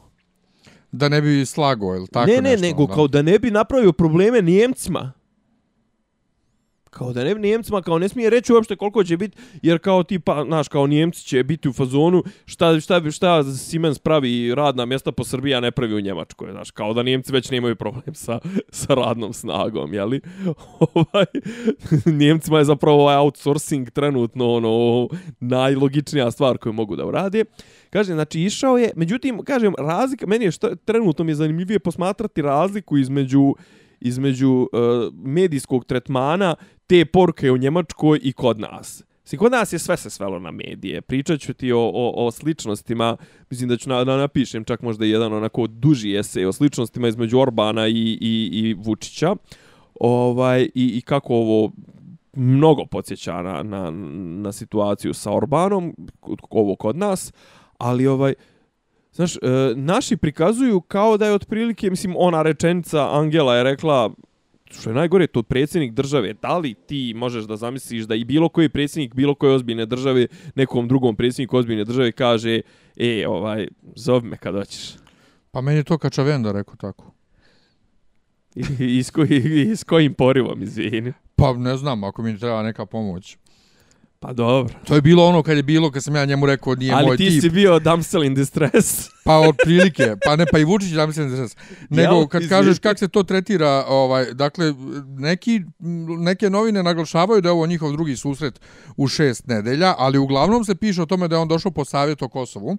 Da 0.92 1.08
ne 1.08 1.20
bi 1.20 1.46
slago, 1.46 1.94
ili 1.96 2.06
tako 2.06 2.30
ne, 2.30 2.36
ne, 2.36 2.50
nešto. 2.50 2.66
nego 2.66 2.82
onda. 2.82 2.94
kao 2.94 3.08
da 3.08 3.22
ne 3.22 3.38
bi 3.38 3.50
napravio 3.50 3.92
probleme 3.92 4.42
Nijemcima. 4.42 5.12
Kao 6.90 7.12
da 7.12 7.24
ne 7.24 7.34
bi 7.34 7.40
Nijemcima, 7.40 7.82
kao 7.82 7.98
ne 7.98 8.08
smije 8.08 8.30
reći 8.30 8.52
uopšte 8.52 8.76
koliko 8.76 9.04
će 9.04 9.16
biti, 9.16 9.38
jer 9.62 9.78
kao 9.78 10.02
tipa, 10.02 10.44
znaš, 10.44 10.68
kao 10.68 10.86
Nijemci 10.86 11.24
će 11.24 11.42
biti 11.44 11.68
u 11.68 11.72
fazonu, 11.72 12.22
šta, 12.46 12.80
šta, 12.80 13.00
bi- 13.00 13.12
šta 13.12 13.44
Siemens 13.44 13.98
pravi 13.98 14.54
radna 14.54 14.84
mjesta 14.84 15.12
po 15.12 15.24
Srbiji, 15.24 15.54
a 15.54 15.60
ne 15.60 15.70
pravi 15.70 15.94
u 15.94 16.00
Njemačkoj, 16.00 16.50
znaš, 16.52 16.70
kao 16.70 16.94
da 16.94 17.02
Nijemci 17.02 17.32
već 17.32 17.50
nemaju 17.50 17.76
problem 17.76 18.14
sa, 18.14 18.38
sa 18.68 18.94
radnom 18.94 19.32
snagom, 19.32 19.94
jeli? 19.94 20.20
ovaj, 20.94 21.26
Nijemcima 22.06 22.58
je 22.58 22.64
zapravo 22.64 23.02
ovaj 23.02 23.16
outsourcing 23.16 23.90
trenutno 23.90 24.52
ono, 24.52 25.08
najlogičnija 25.40 26.30
stvar 26.30 26.58
koju 26.58 26.72
mogu 26.72 26.96
da 26.96 27.06
urade. 27.06 27.44
Kažem, 27.90 28.14
znači 28.14 28.40
išao 28.40 28.78
je, 28.78 28.90
međutim, 28.96 29.42
kažem, 29.44 29.74
razlika, 29.78 30.26
meni 30.26 30.44
je 30.44 30.50
što, 30.50 30.74
trenutno 30.76 31.24
mi 31.24 31.30
je 31.30 31.36
zanimljivije 31.36 31.78
posmatrati 31.78 32.42
razliku 32.42 32.98
između 32.98 33.54
između 34.00 34.50
uh, 34.50 34.68
medijskog 35.14 35.84
tretmana 35.84 36.54
te 36.90 37.04
poruke 37.04 37.50
u 37.50 37.56
Njemačkoj 37.56 38.20
i 38.22 38.32
kod 38.32 38.60
nas. 38.60 39.04
Mislim, 39.22 39.38
kod 39.38 39.52
nas 39.52 39.72
je 39.72 39.78
sve 39.78 39.96
se 39.96 40.10
svelo 40.10 40.38
na 40.38 40.50
medije. 40.50 41.00
Pričat 41.00 41.40
ću 41.40 41.54
ti 41.54 41.72
o, 41.72 41.80
o, 41.80 42.26
o 42.26 42.30
sličnostima, 42.30 43.16
mislim 43.50 43.68
da 43.68 43.76
ću 43.76 43.88
na, 43.88 44.04
da 44.04 44.16
napišem 44.16 44.64
čak 44.64 44.82
možda 44.82 45.04
jedan 45.04 45.32
onako 45.32 45.66
duži 45.66 46.16
esej 46.16 46.46
o 46.46 46.52
sličnostima 46.52 47.08
između 47.08 47.38
Orbana 47.38 47.88
i, 47.88 48.18
i, 48.20 48.50
i 48.52 48.74
Vučića. 48.74 49.36
Ovaj, 50.00 50.62
i, 50.62 50.98
I 50.98 51.00
kako 51.00 51.34
ovo 51.34 51.72
mnogo 52.36 52.86
podsjeća 52.86 53.42
na, 53.42 53.62
na, 53.62 53.90
na 54.42 54.52
situaciju 54.52 55.14
sa 55.14 55.32
Orbanom, 55.32 55.94
ovo 56.50 56.76
kod 56.76 56.96
nas, 56.96 57.32
ali 57.78 58.06
ovaj, 58.06 58.34
Znaš, 59.12 59.36
e, 59.36 59.38
naši 59.76 60.16
prikazuju 60.16 60.80
kao 60.80 61.16
da 61.16 61.26
je 61.26 61.34
otprilike, 61.34 61.90
mislim, 61.90 62.14
ona 62.18 62.42
rečenica 62.42 63.18
Angela 63.18 63.56
je 63.56 63.64
rekla, 63.64 64.10
što 64.70 64.90
je 64.90 64.94
najgore, 64.94 65.26
to 65.26 65.42
predsjednik 65.42 65.92
države, 65.92 66.34
da 66.42 66.58
li 66.58 66.74
ti 66.74 67.12
možeš 67.16 67.44
da 67.44 67.56
zamisliš 67.56 68.04
da 68.04 68.14
i 68.14 68.24
bilo 68.24 68.48
koji 68.48 68.68
predsjednik 68.68 69.14
bilo 69.14 69.34
koje 69.34 69.54
ozbiljne 69.54 69.86
države 69.86 70.26
nekom 70.54 70.88
drugom 70.88 71.16
predsjedniku 71.16 71.56
ozbiljne 71.56 71.84
države 71.84 72.12
kaže, 72.12 72.60
e, 72.96 73.24
ovaj, 73.28 73.68
zove 73.96 74.28
me 74.28 74.36
kad 74.36 74.54
hoćeš. 74.54 74.94
Pa 75.50 75.60
meni 75.60 75.78
je 75.78 75.84
to 75.84 75.98
Kačavenda 75.98 76.52
rekao 76.52 76.76
tako. 76.76 77.12
I, 78.80 78.98
i, 78.98 79.02
s, 79.02 79.10
koji, 79.10 79.42
I 79.70 79.76
s 79.76 79.84
kojim 79.84 80.14
porivom, 80.14 80.62
izvini. 80.62 81.12
Pa 81.36 81.52
ne 81.52 81.76
znam, 81.76 82.04
ako 82.04 82.22
mi 82.22 82.38
treba 82.38 82.62
neka 82.62 82.86
pomoć. 82.86 83.38
Pa 84.22 84.32
dobro. 84.32 84.74
To 84.84 84.94
je 84.94 85.00
bilo 85.00 85.26
ono 85.26 85.42
kad 85.42 85.56
je 85.56 85.62
bilo, 85.62 85.90
kad 85.90 86.04
sam 86.04 86.16
ja 86.16 86.24
njemu 86.24 86.46
rekao 86.46 86.74
nije 86.74 86.92
Ali 86.92 87.06
moj 87.06 87.16
ti 87.16 87.28
tip. 87.28 87.42
si 87.42 87.50
bio 87.50 87.78
damsel 87.78 88.24
in 88.24 88.34
distress. 88.34 89.08
Pa 89.24 89.38
od 89.38 89.56
prilike, 89.64 90.16
pa 90.24 90.36
ne, 90.36 90.46
pa 90.46 90.58
i 90.58 90.64
Vučić 90.64 90.90
da 90.90 91.06
mislim 91.06 91.30
da 91.30 91.48
se... 91.48 91.56
Nego 91.90 92.14
Jel, 92.14 92.26
kad 92.26 92.48
kažeš 92.48 92.78
kako 92.78 92.98
se 92.98 93.08
to 93.08 93.22
tretira, 93.22 93.84
ovaj, 93.88 94.34
dakle, 94.34 94.74
neki, 95.06 95.60
neke 96.18 96.50
novine 96.50 96.82
naglašavaju 96.82 97.40
da 97.40 97.48
je 97.48 97.52
ovo 97.52 97.66
njihov 97.66 97.92
drugi 97.92 98.16
susret 98.16 98.60
u 98.96 99.08
šest 99.08 99.46
nedelja, 99.46 99.94
ali 99.98 100.18
uglavnom 100.18 100.64
se 100.64 100.74
piše 100.74 101.02
o 101.02 101.06
tome 101.06 101.28
da 101.28 101.36
je 101.36 101.40
on 101.40 101.48
došao 101.48 101.72
po 101.72 101.84
savjet 101.84 102.22
o 102.22 102.28
Kosovu. 102.28 102.76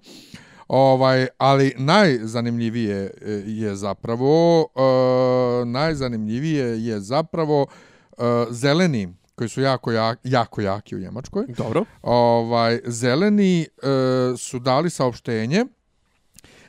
Ovaj, 0.68 1.26
ali 1.38 1.72
najzanimljivije 1.78 3.10
e, 3.20 3.30
je 3.46 3.76
zapravo 3.76 4.60
uh, 4.60 5.68
najzanimljivije 5.68 6.84
je 6.84 7.00
zapravo 7.00 7.66
uh, 8.18 8.24
zeleni 8.50 9.21
koji 9.42 9.48
su 9.48 9.60
jako, 9.60 9.92
jak, 9.92 10.18
jako 10.24 10.60
jaki 10.60 10.96
u 10.96 11.00
Njemačkoj. 11.00 11.44
Dobro. 11.48 11.84
Ovaj 12.02 12.80
zeleni 12.84 13.60
e, 13.62 13.66
su 14.36 14.58
dali 14.58 14.90
saopštenje 14.90 15.64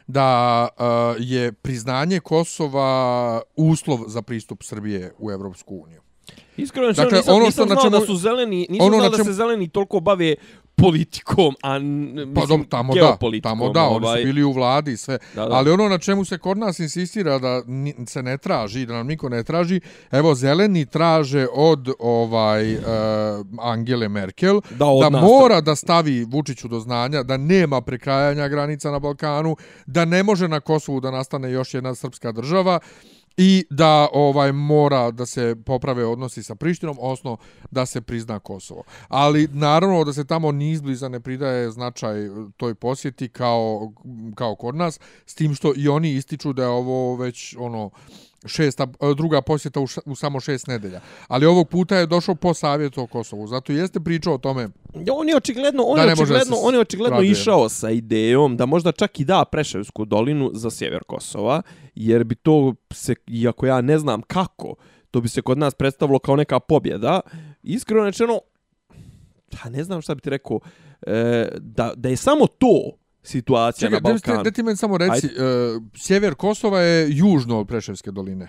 da 0.08 0.68
e, 0.70 0.84
je 1.20 1.52
priznanje 1.54 2.20
Kosova 2.20 3.42
uslov 3.56 4.00
za 4.08 4.22
pristup 4.22 4.64
Srbije 4.64 5.14
u 5.20 5.32
Evropsku 5.32 5.76
uniju. 5.78 6.02
Iskreno 6.58 6.88
Dakle, 6.90 7.18
nisam, 7.18 7.36
ono 7.36 7.46
nisam 7.46 7.52
što 7.56 7.66
na 7.66 7.74
znao 7.74 7.84
čemu- 7.84 8.00
da 8.00 8.06
su 8.06 8.16
zeleni, 8.16 8.68
nisam 8.70 8.88
ono 8.88 8.96
znao 8.96 9.04
na 9.04 9.10
da 9.10 9.18
čemu- 9.18 9.26
se 9.26 9.34
zeleni 9.34 9.70
toliko 9.70 10.00
bave 10.00 10.36
politikom, 10.84 11.56
a 11.62 11.70
Pa 11.70 11.80
mislim, 11.80 12.34
dobro, 12.48 12.66
tamo 12.70 12.94
da, 12.94 13.18
tamo 13.44 13.70
da, 13.70 13.84
oni 13.84 14.06
ovaj. 14.06 14.22
su 14.22 14.26
bili 14.26 14.44
u 14.44 14.52
vladi 14.52 14.92
i 14.92 14.98
sve. 14.98 15.18
Da, 15.36 15.46
da. 15.46 15.56
Ali 15.56 15.72
ono 15.72 15.90
na 15.90 15.98
čemu 15.98 16.26
se 16.26 16.38
kod 16.38 16.58
nas 16.58 16.80
insistira 16.80 17.40
da 17.40 17.62
se 18.08 18.24
ne 18.24 18.38
traži, 18.38 18.86
da 18.86 18.94
nam 18.94 19.08
niko 19.08 19.30
ne 19.30 19.44
traži, 19.44 19.82
evo 20.12 20.36
zeleni 20.36 20.86
traže 20.86 21.48
od 21.54 21.90
ovaj 22.00 22.76
uh, 22.76 22.82
Angele 23.60 24.10
Merkel 24.10 24.62
Da, 24.70 24.86
da 25.02 25.10
nas 25.10 25.22
mora 25.22 25.62
da 25.62 25.76
stavi 25.76 26.24
Vučiću 26.24 26.68
do 26.68 26.80
znanja 26.80 27.24
da 27.24 27.38
nema 27.38 27.82
prekrajanja 27.82 28.48
granica 28.48 28.92
na 28.92 29.00
Balkanu, 29.00 29.56
da 29.86 30.06
ne 30.06 30.24
može 30.24 30.48
na 30.48 30.60
Kosovu 30.60 31.00
da 31.00 31.12
nastane 31.12 31.52
još 31.52 31.74
jedna 31.74 31.96
srpska 31.96 32.32
država 32.32 32.80
i 33.38 33.66
da 33.70 34.08
ovaj 34.14 34.52
mora 34.52 35.12
da 35.12 35.26
se 35.26 35.56
poprave 35.66 36.06
odnosi 36.06 36.44
sa 36.44 36.56
Prištinom, 36.56 36.98
odnosno 37.00 37.38
da 37.72 37.86
se 37.86 38.02
prizna 38.02 38.40
Kosovo. 38.40 38.84
Ali 39.08 39.48
naravno 39.52 40.04
da 40.04 40.14
se 40.14 40.26
tamo 40.26 40.52
ni 40.52 40.72
izbliza 40.72 41.10
ne 41.10 41.20
pridaje 41.20 41.72
značaj 41.72 42.26
e, 42.26 42.30
toj 42.58 42.76
posjeti 42.76 43.30
kao, 43.30 43.94
kao 44.36 44.56
kod 44.56 44.76
nas, 44.76 45.00
s 45.26 45.36
tim 45.36 45.56
što 45.56 45.74
i 45.76 45.88
oni 45.88 46.14
ističu 46.14 46.54
da 46.54 46.64
je 46.64 46.70
ovo 46.70 47.16
već 47.16 47.56
ono 47.60 47.90
šesta, 48.46 48.88
druga 49.18 49.42
posjeta 49.42 49.80
u, 49.80 49.88
š, 49.88 50.02
u 50.06 50.16
samo 50.16 50.40
šest 50.40 50.68
nedelja. 50.68 51.02
Ali 51.28 51.46
ovog 51.46 51.70
puta 51.70 51.98
je 51.98 52.06
došao 52.06 52.36
po 52.36 52.54
savjetu 52.54 53.02
o 53.02 53.08
Kosovu. 53.08 53.48
Zato 53.48 53.72
jeste 53.72 54.00
pričao 54.00 54.34
o 54.34 54.38
tome 54.38 54.70
On 55.12 55.30
je 55.30 55.38
očigledno, 55.38 55.84
on 55.84 56.00
je 56.00 56.14
očigledno, 56.14 56.56
on 56.62 56.74
je 56.74 56.80
očigledno 56.80 57.16
raduje. 57.18 57.32
išao 57.32 57.70
sa 57.70 57.90
idejom 57.90 58.58
da 58.58 58.66
možda 58.66 58.92
čak 58.92 59.20
i 59.20 59.26
da 59.26 59.46
Preševsku 59.46 60.06
dolinu 60.06 60.52
za 60.54 60.70
sjever 60.72 61.04
Kosova, 61.04 61.62
jer 61.96 62.24
bi 62.24 62.36
to 62.36 62.76
se, 62.94 63.16
iako 63.28 63.66
ja 63.66 63.82
ne 63.82 63.98
znam 63.98 64.22
kako, 64.22 64.76
to 65.12 65.22
bi 65.22 65.30
se 65.30 65.42
kod 65.42 65.58
nas 65.58 65.74
predstavilo 65.74 66.20
kao 66.20 66.36
neka 66.36 66.60
pobjeda. 66.60 67.20
Iskreno 67.64 68.06
rečeno, 68.06 68.40
pa 69.52 69.70
ne 69.70 69.84
znam 69.84 70.02
šta 70.02 70.16
bi 70.16 70.22
ti 70.22 70.30
rekao, 70.30 70.60
e, 71.02 71.48
da, 71.60 71.94
da 71.96 72.10
je 72.10 72.18
samo 72.18 72.48
to 72.48 72.92
situacija 73.24 73.90
Čekaj, 73.90 74.02
na 74.02 74.10
Balkanu. 74.10 74.44
da 74.44 74.52
ti 74.52 74.64
meni 74.64 74.78
samo 74.78 74.98
reci, 74.98 75.28
uh, 75.28 75.84
sjever 75.96 76.36
Kosova 76.36 76.80
je 76.80 77.08
južno 77.18 77.60
od 77.60 77.68
Preševske 77.68 78.12
doline. 78.12 78.48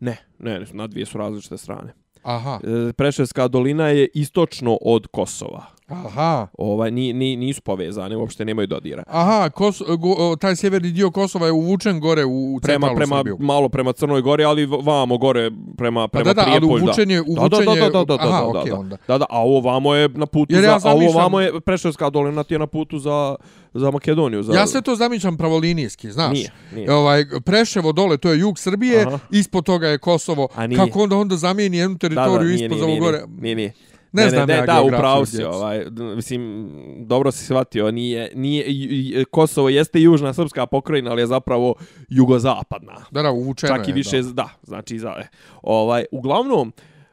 Ne, 0.00 0.16
ne, 0.38 0.60
ne, 0.60 0.66
na 0.72 0.86
dvije 0.86 1.06
su 1.06 1.18
različite 1.18 1.58
strane. 1.58 1.94
Aha, 2.22 2.60
E, 2.62 2.92
Preševska 2.92 3.48
dolina 3.48 3.88
je 3.88 4.08
istočno 4.14 4.78
od 4.80 5.06
Kosova. 5.06 5.66
Aha. 5.96 6.46
Ovaj, 6.54 6.90
ni, 6.90 7.12
ni, 7.12 7.36
nisu 7.36 7.62
povezane, 7.62 8.16
uopšte 8.16 8.44
nemaju 8.44 8.66
dodira. 8.66 9.02
Aha, 9.06 9.50
Kos, 9.50 9.82
go, 9.90 10.36
taj 10.36 10.56
sjeverni 10.56 10.90
dio 10.90 11.10
Kosova 11.10 11.46
je 11.46 11.52
uvučen 11.52 12.00
gore 12.00 12.24
u, 12.24 12.54
u 12.54 12.60
Prema, 12.62 12.94
prema, 12.96 13.16
Srbiju. 13.16 13.36
malo 13.40 13.68
prema 13.68 13.92
Crnoj 13.92 14.20
Gori, 14.22 14.44
ali 14.44 14.66
vamo 14.66 15.18
gore 15.18 15.50
prema, 15.76 16.08
Pa 16.08 16.10
prema 16.10 16.24
da, 16.24 16.34
da, 16.34 16.42
ali 16.42 16.58
Prijepolju, 16.58 16.84
uvučen 16.84 17.10
je, 17.10 17.16
Da, 17.16 17.22
uvučen 17.22 17.50
da, 17.58 17.64
da, 17.64 17.72
je, 17.74 17.80
da, 17.82 17.90
da, 17.90 18.04
da, 18.06 18.14
aha, 18.20 18.40
da, 18.54 18.62
da, 18.64 18.76
onda. 18.76 18.96
Da, 19.08 19.18
da, 19.18 19.26
a 19.30 19.40
ovo 19.40 19.60
vamo 19.62 19.94
je 19.94 20.08
na 20.08 20.26
putu 20.26 20.52
Jer 20.52 20.62
za, 20.62 20.68
ja 20.68 20.74
a 20.74 20.80
ovo 20.84 21.00
zamišljam- 21.00 21.16
vamo 21.16 21.40
je, 21.40 21.60
Preševska 21.60 22.10
dolina 22.10 22.44
ti 22.44 22.54
je 22.54 22.58
na 22.58 22.66
putu 22.66 22.98
za, 22.98 23.36
za 23.74 23.90
Makedoniju. 23.90 24.42
Za, 24.42 24.52
Ja 24.52 24.66
sve 24.66 24.82
to 24.82 24.96
zamišljam 24.96 25.36
pravolinijski, 25.36 26.10
znaš. 26.10 26.32
Nije, 26.32 26.50
nije. 26.74 26.92
Ovaj, 26.92 27.24
Preševo 27.40 27.92
dole, 27.92 28.16
to 28.16 28.30
je 28.30 28.38
jug 28.38 28.58
Srbije, 28.58 29.00
Aha. 29.02 29.18
ispod 29.30 29.64
toga 29.64 29.88
je 29.88 29.98
Kosovo. 29.98 30.48
Nije. 30.58 30.76
Kako 30.76 31.02
onda 31.02 31.16
onda 31.16 31.36
zamijeni 31.36 31.76
jednu 31.76 31.96
da, 31.96 32.08
da, 32.08 32.14
teritoriju 32.14 32.48
nije, 32.48 32.54
ispod 32.56 32.70
nije, 32.70 32.78
za 32.78 32.84
ovo 32.84 32.90
nije, 32.90 33.00
gore? 33.00 33.22
Nije, 33.40 33.54
nije. 33.54 33.72
Ne 34.12 34.22
Ne, 34.24 34.30
znam 34.30 34.48
ne, 34.48 34.54
ja 34.54 34.60
ne, 34.60 34.66
da, 34.66 34.72
geografiju, 34.72 34.96
upravo 34.98 35.26
si, 35.26 35.44
ovaj, 35.44 35.84
mislim, 36.16 36.70
dobro 36.98 37.30
si 37.30 37.44
shvatio, 37.44 37.90
nije, 37.90 38.32
nije, 38.34 38.64
i- 38.66 39.24
Kosovo 39.24 39.68
jeste 39.68 40.00
južna 40.00 40.32
srpska 40.34 40.66
pokrajina, 40.66 41.10
ali 41.10 41.22
je 41.22 41.26
zapravo 41.26 41.74
jugozapadna. 42.08 42.94
Da, 43.10 43.22
da, 43.22 43.30
uvučeno 43.30 43.76
Čak 43.76 43.88
i 43.88 43.92
više, 43.92 44.22
da. 44.22 44.32
da, 44.32 44.48
znači, 44.62 44.98
za, 44.98 45.14
e, 45.18 45.26
ovaj, 45.62 46.04
uglavnom, 46.12 46.72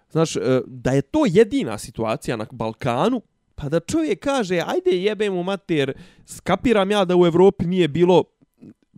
znaš, 0.10 0.36
e, 0.36 0.40
da 0.66 0.92
je 0.92 1.02
to 1.02 1.20
jedina 1.28 1.78
situacija 1.78 2.38
na 2.38 2.46
Balkanu, 2.52 3.22
pa 3.56 3.70
da 3.70 3.80
čovjek 3.80 4.20
kaže, 4.20 4.56
ajde 4.58 4.92
jebem 4.94 5.34
u 5.34 5.44
mater, 5.44 5.94
skapiram 6.26 6.92
ja 6.92 7.06
da 7.06 7.16
u 7.16 7.26
Evropi 7.26 7.66
nije 7.66 7.88
bilo 7.88 8.24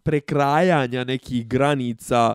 prekrajanja 0.03 1.03
nekih 1.03 1.47
granica 1.47 2.33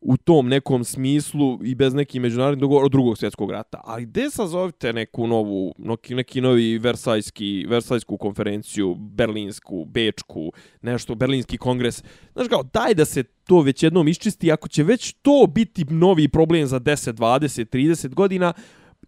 u 0.00 0.16
tom 0.16 0.48
nekom 0.48 0.84
smislu 0.84 1.58
i 1.64 1.74
bez 1.74 1.94
nekih 1.94 2.20
međunarodnih 2.20 2.60
dogovora 2.60 2.84
od 2.84 2.92
drugog 2.92 3.18
svjetskog 3.18 3.50
rata. 3.50 3.80
Ali 3.84 4.06
gde 4.06 4.30
sazovite 4.30 4.92
neku 4.92 5.26
novu, 5.26 5.74
neki, 5.78 6.14
neki 6.14 6.40
novi 6.40 6.78
versajski, 6.78 7.66
versajsku 7.68 8.16
konferenciju, 8.16 8.94
berlinsku, 8.94 9.84
bečku, 9.84 10.52
nešto, 10.82 11.14
berlinski 11.14 11.58
kongres. 11.58 12.02
Znaš 12.32 12.48
kao, 12.48 12.62
daj 12.62 12.94
da 12.94 13.04
se 13.04 13.22
to 13.22 13.60
već 13.60 13.82
jednom 13.82 14.08
iščisti, 14.08 14.52
ako 14.52 14.68
će 14.68 14.82
već 14.82 15.12
to 15.12 15.46
biti 15.54 15.84
novi 15.84 16.28
problem 16.28 16.66
za 16.66 16.80
10, 16.80 17.12
20, 17.12 17.64
30 17.64 18.14
godina, 18.14 18.52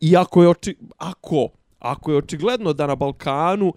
i 0.00 0.16
ako 0.16 0.42
je, 0.42 0.48
oči, 0.48 0.76
ako, 0.98 1.48
ako 1.79 2.11
je 2.11 2.16
očigledno 2.16 2.72
da 2.72 2.87
na 2.87 2.94
Balkanu 2.96 3.72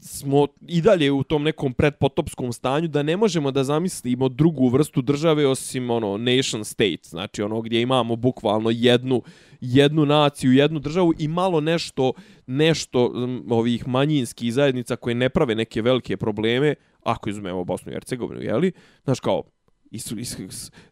smo 0.00 0.46
i 0.68 0.80
dalje 0.80 1.12
u 1.12 1.22
tom 1.22 1.42
nekom 1.42 1.74
predpotopskom 1.74 2.52
stanju 2.52 2.88
da 2.88 3.02
ne 3.02 3.16
možemo 3.16 3.50
da 3.50 3.64
zamislimo 3.64 4.28
drugu 4.28 4.68
vrstu 4.68 5.02
države 5.02 5.46
osim 5.46 5.90
ono 5.90 6.16
nation 6.16 6.64
state, 6.64 7.02
znači 7.02 7.42
ono 7.42 7.60
gdje 7.60 7.80
imamo 7.80 8.16
bukvalno 8.16 8.70
jednu 8.70 9.22
jednu 9.60 10.06
naciju, 10.06 10.52
jednu 10.52 10.78
državu 10.78 11.12
i 11.18 11.28
malo 11.28 11.60
nešto 11.60 12.12
nešto 12.46 13.12
ovih 13.50 13.88
manjinskih 13.88 14.54
zajednica 14.54 14.96
koje 14.96 15.14
ne 15.14 15.28
prave 15.28 15.54
neke 15.54 15.82
velike 15.82 16.16
probleme, 16.16 16.74
ako 17.02 17.30
izumemo 17.30 17.64
Bosnu 17.64 17.92
i 17.92 17.94
Hercegovinu, 17.94 18.40
je 18.40 18.56
li? 18.56 18.72
Znaš 19.04 19.20
kao 19.20 19.42
i 19.90 19.98
su, 19.98 20.18
i 20.18 20.24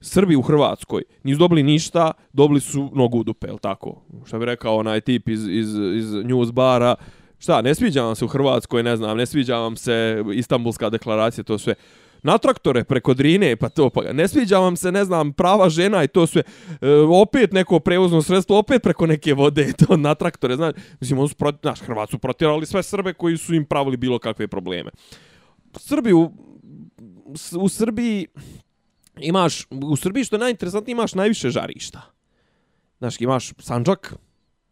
Srbi 0.00 0.36
u 0.36 0.42
Hrvatskoj 0.42 1.02
nisu 1.22 1.38
dobili 1.38 1.62
ništa, 1.62 2.12
dobili 2.32 2.60
su 2.60 2.90
nogu 2.94 3.18
u 3.18 3.24
dupe, 3.24 3.46
jel 3.46 3.58
tako? 3.58 4.02
Šta 4.26 4.38
bi 4.38 4.44
rekao 4.44 4.76
onaj 4.76 5.00
tip 5.00 5.28
iz, 5.28 5.48
iz, 5.48 5.74
iz 5.94 6.12
news 6.12 6.52
bara, 6.52 6.94
šta, 7.38 7.62
ne 7.62 7.74
sviđa 7.74 8.02
vam 8.02 8.14
se 8.14 8.24
u 8.24 8.28
Hrvatskoj, 8.28 8.82
ne 8.82 8.96
znam, 8.96 9.16
ne 9.16 9.26
sviđa 9.26 9.56
vam 9.56 9.76
se 9.76 10.24
Istanbulska 10.34 10.90
deklaracija, 10.90 11.44
to 11.44 11.58
sve. 11.58 11.74
Na 12.22 12.38
traktore 12.38 12.84
preko 12.84 13.14
Drine, 13.14 13.56
pa 13.56 13.68
to, 13.68 13.90
pa 13.90 14.12
ne 14.12 14.28
sviđa 14.28 14.58
vam 14.58 14.76
se, 14.76 14.92
ne 14.92 15.04
znam, 15.04 15.32
prava 15.32 15.68
žena 15.68 16.04
i 16.04 16.08
to 16.08 16.26
sve. 16.26 16.42
E, 16.80 16.90
opet 17.22 17.52
neko 17.52 17.80
prevozno 17.80 18.22
sredstvo, 18.22 18.58
opet 18.58 18.82
preko 18.82 19.06
neke 19.06 19.34
vode, 19.34 19.72
to 19.72 19.96
na 19.96 20.14
traktore, 20.14 20.56
znaš. 20.56 20.74
Mislim, 21.00 21.18
oni 21.18 21.28
su 21.28 21.34
proti, 21.34 21.58
naš, 21.62 21.80
Hrvat 21.80 22.10
su 22.10 22.18
protirali 22.18 22.66
sve 22.66 22.82
Srbe 22.82 23.12
koji 23.12 23.36
su 23.36 23.54
im 23.54 23.64
pravili 23.64 23.96
bilo 23.96 24.18
kakve 24.18 24.48
probleme. 24.48 24.90
Srbi 25.76 26.12
u, 26.12 26.32
u 27.60 27.68
Srbiji 27.68 28.26
imaš, 29.20 29.66
u 29.70 29.96
Srbiji 29.96 30.24
što 30.24 30.36
je 30.36 30.40
najinteresantnije, 30.40 30.92
imaš 30.92 31.14
najviše 31.14 31.50
žarišta. 31.50 32.02
Znaš, 32.98 33.20
imaš 33.20 33.52
Sanđak, 33.58 34.14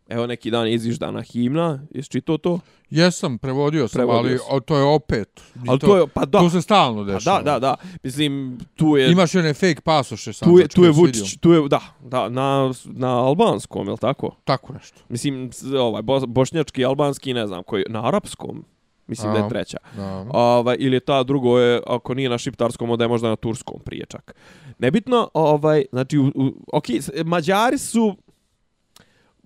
evo 0.09 0.27
neki 0.27 0.51
dan 0.51 0.67
je 0.67 0.75
izviždana 0.75 1.23
himna, 1.23 1.81
jesi 1.91 2.11
čitao 2.11 2.39
to? 2.39 2.61
Jesam, 2.91 3.39
prevodio 3.39 3.89
sam, 3.89 3.99
Prevodio 3.99 4.39
ali 4.51 4.59
o, 4.59 4.61
to 4.61 4.77
je 4.77 4.83
opet. 4.83 5.43
Ali 5.69 5.79
to, 5.79 5.97
je, 5.97 6.07
pa 6.07 6.25
da, 6.25 6.39
To 6.39 6.51
se 6.51 6.63
stalno 6.63 7.07
pa 7.07 7.13
dešava. 7.13 7.43
da, 7.43 7.53
da, 7.53 7.59
da, 7.59 7.77
mislim, 8.03 8.59
tu 8.77 8.97
je... 8.97 9.13
Imaš 9.13 9.35
one 9.35 9.55
fake 9.55 9.81
pasoše 9.81 10.33
sam. 10.33 10.49
tu 10.49 10.59
je, 10.59 10.69
tu 10.69 10.85
je 10.85 10.91
Vučić, 10.91 11.37
tu 11.41 11.53
je, 11.53 11.69
da, 11.69 11.81
da, 12.01 12.29
na, 12.29 12.73
na 12.85 13.25
albanskom, 13.25 13.87
je 13.87 13.93
li 13.93 13.99
tako? 13.99 14.37
Tako 14.45 14.73
nešto. 14.73 15.01
Mislim, 15.09 15.51
ovaj, 15.79 16.03
bo, 16.03 16.27
bošnjački, 16.27 16.85
albanski, 16.85 17.35
ne 17.35 17.47
znam, 17.47 17.63
koji, 17.63 17.85
na 17.89 18.09
arapskom, 18.09 18.65
mislim 19.07 19.33
da 19.33 19.39
A. 19.39 19.43
je 19.43 19.49
treća. 19.49 19.79
Da. 19.97 20.27
Ovaj, 20.31 20.77
ili 20.79 21.01
ta 21.01 21.23
drugo 21.23 21.59
je, 21.59 21.81
ako 21.87 22.15
nije 22.15 22.29
na 22.29 22.39
šiptarskom, 22.39 22.91
onda 22.91 23.05
je 23.05 23.09
možda 23.09 23.29
na 23.29 23.37
turskom 23.37 23.81
prije 23.85 24.07
čak. 24.07 24.35
Nebitno, 24.79 25.31
ovaj, 25.35 25.85
znači, 25.93 26.19
u, 26.19 26.27
u, 26.35 26.53
ok, 26.73 26.85
Mađari 27.25 27.79
su 27.79 28.17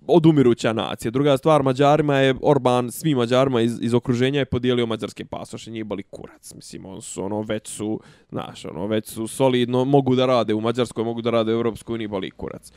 odumiruća 0.09 0.73
nacija. 0.73 1.11
Druga 1.11 1.37
stvar, 1.37 1.63
Mađarima 1.63 2.17
je 2.17 2.35
Orban, 2.41 2.91
svi 2.91 3.15
Mađarima 3.15 3.61
iz, 3.61 3.79
iz 3.81 3.93
okruženja 3.93 4.39
je 4.39 4.45
podijelio 4.45 4.85
mađarske 4.85 5.25
pasoše, 5.25 5.71
njih 5.71 5.85
boli 5.85 6.03
kurac. 6.03 6.53
Mislim, 6.55 6.85
on 6.85 7.01
su, 7.01 7.23
ono, 7.23 7.41
već 7.41 7.67
su, 7.67 7.99
znaš, 8.29 8.65
ono, 8.65 8.87
već 8.87 9.07
su 9.09 9.27
solidno, 9.27 9.85
mogu 9.85 10.15
da 10.15 10.25
rade 10.25 10.53
u 10.53 10.61
Mađarskoj, 10.61 11.03
mogu 11.03 11.21
da 11.21 11.29
rade 11.29 11.51
u 11.51 11.55
Europskoj 11.55 11.93
uniji, 11.93 12.07
boli 12.07 12.31
kurac. 12.31 12.71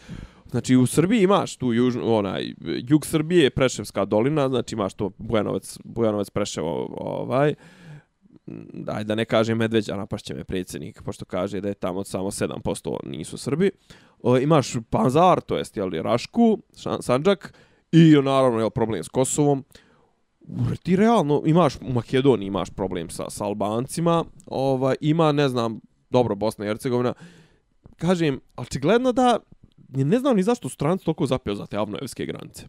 Znači, 0.50 0.76
u 0.76 0.86
Srbiji 0.86 1.22
imaš 1.22 1.56
tu 1.56 1.72
južnu, 1.72 2.14
onaj, 2.14 2.54
jug 2.88 3.06
Srbije 3.06 3.42
je 3.44 3.50
Preševska 3.50 4.04
dolina, 4.04 4.48
znači 4.48 4.74
imaš 4.74 4.94
to 4.94 5.10
Bujanovac, 5.18 5.78
Bujanovac 5.84 6.30
Preševo, 6.30 6.96
ovaj, 7.00 7.54
daj 8.72 9.04
da 9.04 9.14
ne 9.14 9.24
kažem 9.24 9.58
Medveđa, 9.58 10.06
će 10.22 10.34
me 10.34 10.44
predsjednik, 10.44 11.02
pošto 11.02 11.24
kaže 11.24 11.60
da 11.60 11.68
je 11.68 11.74
tamo 11.74 12.04
samo 12.04 12.30
7% 12.30 12.96
nisu 13.04 13.38
Srbi. 13.38 13.70
O, 14.22 14.38
imaš 14.38 14.76
Panzar, 14.90 15.40
to 15.40 15.56
jest 15.56 15.76
jeli, 15.76 16.02
Rašku, 16.02 16.58
Sanđak, 17.00 17.54
i 17.92 18.14
naravno 18.24 18.60
je 18.60 18.70
problem 18.70 19.04
s 19.04 19.08
Kosovom. 19.08 19.64
Ure, 20.40 20.76
Ti 20.76 20.96
realno 20.96 21.42
imaš, 21.46 21.76
u 21.76 21.92
Makedoniji 21.92 22.46
imaš 22.46 22.70
problem 22.70 23.10
sa, 23.10 23.30
sa 23.30 23.44
Albancima, 23.44 24.24
ovaj, 24.46 24.96
ima, 25.00 25.32
ne 25.32 25.48
znam, 25.48 25.80
dobro, 26.10 26.34
Bosna 26.34 26.64
i 26.64 26.68
Hercegovina, 26.68 27.14
kažem, 27.96 28.40
očigledno 28.56 29.12
da, 29.12 29.38
ne 29.88 30.18
znam 30.18 30.36
ni 30.36 30.42
zašto 30.42 30.68
stranci 30.68 31.04
toliko 31.04 31.26
zapio 31.26 31.54
za 31.54 31.66
te 31.66 31.76
avnojevske 31.76 32.26
granice. 32.26 32.66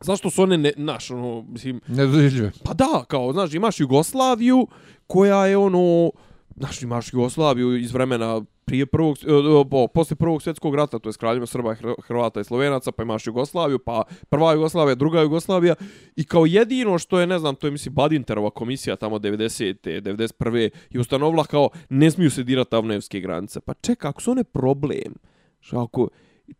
Zašto 0.00 0.30
su 0.30 0.42
one, 0.42 0.58
ne, 0.58 0.72
naš, 0.76 1.10
ono, 1.10 1.42
mislim, 1.48 1.80
Nedodirljive. 1.86 2.52
Pa 2.64 2.74
da, 2.74 3.04
kao, 3.08 3.32
znaš, 3.32 3.54
imaš 3.54 3.80
Jugoslaviju 3.80 4.66
koja 5.06 5.46
je 5.46 5.56
ono, 5.56 6.10
znaš, 6.56 6.82
imaš 6.82 7.12
Jugoslaviju 7.12 7.76
iz 7.76 7.92
vremena 7.92 8.42
prije 8.64 8.86
prvog, 8.86 9.16
e, 9.22 9.68
po, 9.70 9.88
posle 9.88 10.16
prvog 10.16 10.42
svjetskog 10.42 10.74
rata, 10.74 10.98
to 10.98 11.08
je 11.08 11.12
s 11.12 11.16
kraljima 11.16 11.46
Srba, 11.46 11.76
Hrvata 12.06 12.40
i 12.40 12.44
Slovenaca, 12.44 12.92
pa 12.92 13.02
imaš 13.02 13.26
Jugoslaviju, 13.26 13.78
pa 13.78 14.02
prva 14.28 14.52
Jugoslavija, 14.52 14.94
druga 14.94 15.20
Jugoslavija 15.20 15.74
i 16.16 16.24
kao 16.24 16.46
jedino 16.46 16.98
što 16.98 17.20
je, 17.20 17.26
ne 17.26 17.38
znam, 17.38 17.54
to 17.54 17.66
je 17.66 17.70
mislim 17.70 17.94
Badinterova 17.94 18.50
komisija 18.50 18.96
tamo 18.96 19.18
90. 19.18 20.00
91. 20.00 20.70
i 20.90 20.98
ustanovila 20.98 21.44
kao 21.44 21.68
ne 21.88 22.10
smiju 22.10 22.30
se 22.30 22.42
dirati 22.42 22.76
avnevske 22.76 23.20
granice. 23.20 23.60
Pa 23.60 23.74
čeka, 23.74 24.08
ako 24.08 24.22
su 24.22 24.30
one 24.30 24.44
problem, 24.44 25.14
što 25.60 25.78
ako, 25.78 26.08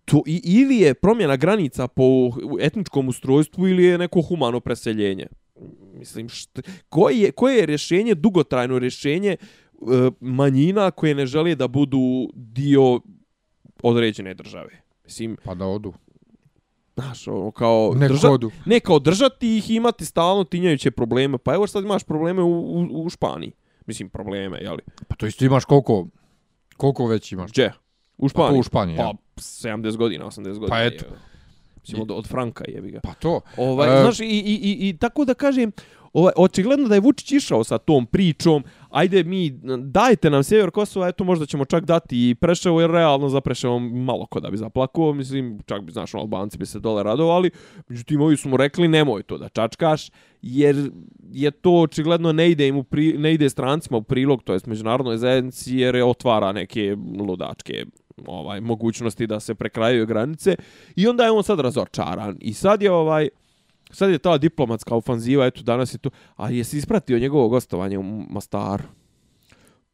to, 0.04 0.22
i, 0.26 0.40
ili 0.44 0.76
je 0.76 0.94
promjena 0.94 1.36
granica 1.36 1.88
po 1.88 2.30
etničkom 2.60 3.08
ustrojstvu 3.08 3.68
ili 3.68 3.84
je 3.84 3.98
neko 3.98 4.22
humano 4.22 4.60
preseljenje. 4.60 5.26
Mislim, 5.94 6.28
št, 6.28 6.60
koje, 6.88 7.20
je, 7.20 7.32
koje 7.32 7.56
je 7.56 7.66
rješenje, 7.66 8.14
dugotrajno 8.14 8.78
rješenje 8.78 9.36
manjina 10.20 10.90
koje 10.90 11.14
ne 11.14 11.26
žele 11.26 11.54
da 11.54 11.68
budu 11.68 11.98
dio 12.34 13.00
određene 13.82 14.34
države? 14.34 14.82
Mislim, 15.04 15.36
Pa 15.44 15.54
da 15.54 15.66
odu. 15.66 15.92
znaš, 16.96 17.28
ono, 17.28 17.50
kao... 17.50 17.92
Nek 17.96 18.10
drža- 18.10 18.30
odu. 18.30 18.50
Ne, 18.66 18.80
kao 18.80 18.98
držati 18.98 19.56
ih 19.56 19.70
i 19.70 19.74
imati 19.74 20.04
stalno 20.04 20.44
tinjajuće 20.44 20.90
probleme. 20.90 21.38
Pa 21.38 21.54
evo 21.54 21.66
sad 21.66 21.84
imaš 21.84 22.04
probleme 22.04 22.42
u, 22.42 22.48
u, 22.50 23.04
u 23.04 23.10
Španiji. 23.10 23.52
Mislim, 23.86 24.08
probleme, 24.08 24.58
jeli? 24.58 24.82
Pa 25.08 25.14
to 25.16 25.26
isto 25.26 25.44
imaš 25.44 25.64
koliko, 25.64 26.06
koliko 26.76 27.06
već 27.06 27.32
imaš. 27.32 27.50
Gdje? 27.50 27.72
U 28.18 28.24
Pa 28.24 28.28
Španiji? 28.28 28.52
to 28.52 28.60
u 28.60 28.62
Španiji, 28.62 28.96
Pa, 28.96 29.02
ja. 29.02 29.12
70 29.36 29.96
godina, 29.96 30.24
80 30.26 30.42
godina. 30.44 30.66
Pa 30.68 30.82
eto. 30.82 31.04
je. 31.04 31.10
Mislim, 31.80 32.02
od, 32.02 32.10
od 32.10 32.28
Franka 32.28 32.64
jebi 32.68 32.90
ga. 32.90 33.00
Pa 33.00 33.14
to. 33.14 33.40
Ovaj, 33.56 33.98
E, 33.98 34.02
znaš, 34.02 34.20
i, 34.20 34.24
i, 34.24 34.28
i, 34.54 34.88
i 34.88 34.96
tako 34.96 35.24
da 35.24 35.34
kažem, 35.34 35.72
ovaj, 36.12 36.32
očigledno 36.36 36.88
da 36.88 36.94
je 36.94 37.00
Vučić 37.00 37.32
išao 37.32 37.64
sa 37.64 37.78
tom 37.78 38.06
pričom, 38.06 38.64
ajde 38.96 39.24
mi, 39.24 39.50
dajte 39.78 40.30
nam 40.30 40.42
sjever 40.42 40.70
Kosova, 40.70 41.08
eto 41.08 41.24
možda 41.24 41.46
ćemo 41.46 41.64
čak 41.64 41.84
dati 41.84 42.30
i 42.30 42.34
Preševo, 42.34 42.80
jer 42.80 42.90
realno 42.90 43.28
za 43.28 43.40
Preševo 43.40 43.78
malo 43.78 44.26
ko 44.26 44.40
da 44.40 44.50
bi 44.50 44.56
zaplakuo, 44.56 45.12
mislim, 45.12 45.58
čak 45.66 45.82
bi, 45.82 45.92
znaš, 45.92 46.14
ono, 46.14 46.22
Albanci 46.22 46.58
bi 46.58 46.66
se 46.66 46.80
dole 46.80 47.02
radovali, 47.02 47.50
međutim, 47.88 48.20
ovi 48.20 48.36
su 48.36 48.48
mu 48.48 48.56
rekli, 48.56 48.88
nemoj 48.88 49.22
to 49.22 49.38
da 49.38 49.48
čačkaš, 49.48 50.10
jer 50.42 50.90
je 51.32 51.50
to 51.50 51.72
očigledno 51.72 52.32
ne 52.32 52.50
ide 52.50 52.68
im 52.68 52.76
u 52.76 52.84
pri, 52.84 53.18
ne 53.18 53.34
ide 53.34 53.50
strancima 53.50 53.98
u 53.98 54.02
prilog, 54.02 54.42
to 54.42 54.52
jest 54.52 54.66
međunarodnoj 54.66 55.16
zajednici, 55.16 55.76
jer 55.76 55.94
je 55.94 56.04
otvara 56.04 56.52
neke 56.52 56.96
ludačke 57.18 57.84
ovaj 58.26 58.60
mogućnosti 58.60 59.26
da 59.26 59.40
se 59.40 59.54
prekrajaju 59.54 60.06
granice. 60.06 60.56
I 60.96 61.06
onda 61.06 61.24
je 61.24 61.30
on 61.30 61.42
sad 61.42 61.60
razočaran. 61.60 62.36
I 62.40 62.54
sad 62.54 62.82
je 62.82 62.90
ovaj 62.90 63.28
sad 63.96 64.10
je 64.10 64.18
ta 64.18 64.38
diplomatska 64.38 64.94
ofanziva 64.94 65.46
eto 65.46 65.62
danas 65.62 65.94
je 65.94 65.98
to 65.98 66.10
a 66.36 66.50
jesi 66.50 66.78
ispratio 66.78 67.18
njegovo 67.18 67.48
gostovanje 67.48 67.98
u 67.98 68.02
Mostaru 68.02 68.84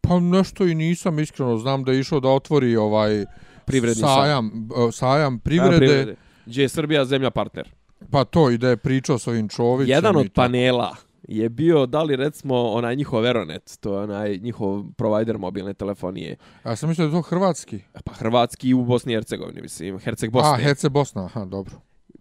Pa 0.01 0.21
nešto 0.21 0.67
i 0.67 0.75
nisam 0.75 1.19
iskreno, 1.19 1.59
znam 1.59 1.85
da 1.85 1.93
je 1.93 2.01
išao 2.01 2.21
da 2.21 2.29
otvori 2.29 2.77
ovaj 2.77 3.25
Privredni 3.65 4.01
sajam, 4.01 4.69
sajam, 4.75 4.93
sajam 4.93 5.39
privrede, 5.39 5.77
A, 5.77 5.79
privrede. 5.79 6.17
Gdje 6.47 6.63
je 6.63 6.69
Srbija 6.69 7.05
zemlja 7.05 7.31
partner. 7.31 7.69
pa 8.11 8.25
to 8.25 8.51
i 8.51 8.59
da 8.59 8.69
je 8.69 8.77
pričao 8.77 9.19
s 9.19 9.27
ovim 9.27 9.49
Čovićem. 9.49 9.91
Jedan 9.91 10.17
od 10.17 10.33
panela 10.35 10.97
je 11.29 11.49
bio, 11.49 11.87
da 11.87 12.03
li 12.03 12.17
recimo, 12.17 12.55
onaj 12.71 12.97
njihov 12.97 13.21
Veronet, 13.21 13.79
to 13.81 13.95
je 13.95 14.03
onaj 14.03 14.39
njihov 14.39 14.85
provider 14.97 15.39
mobilne 15.39 15.75
telefonije. 15.75 16.37
Ja 16.65 16.77
sam 16.77 16.89
mislio 16.89 17.09
da 17.09 17.17
je 17.17 17.23
to 17.23 17.29
hrvatski. 17.29 17.81
Pa 18.05 18.13
hrvatski 18.13 18.75
u 18.75 18.85
Bosni 18.85 19.13
i 19.13 19.17
Hercegovini, 19.17 19.63
mislim, 19.63 19.99
Herceg 19.99 20.31
Bosne. 20.31 20.51
A, 20.51 20.57
Hece 20.57 20.89
Bosna, 20.89 21.25
aha, 21.25 21.45
dobro. 21.45 21.75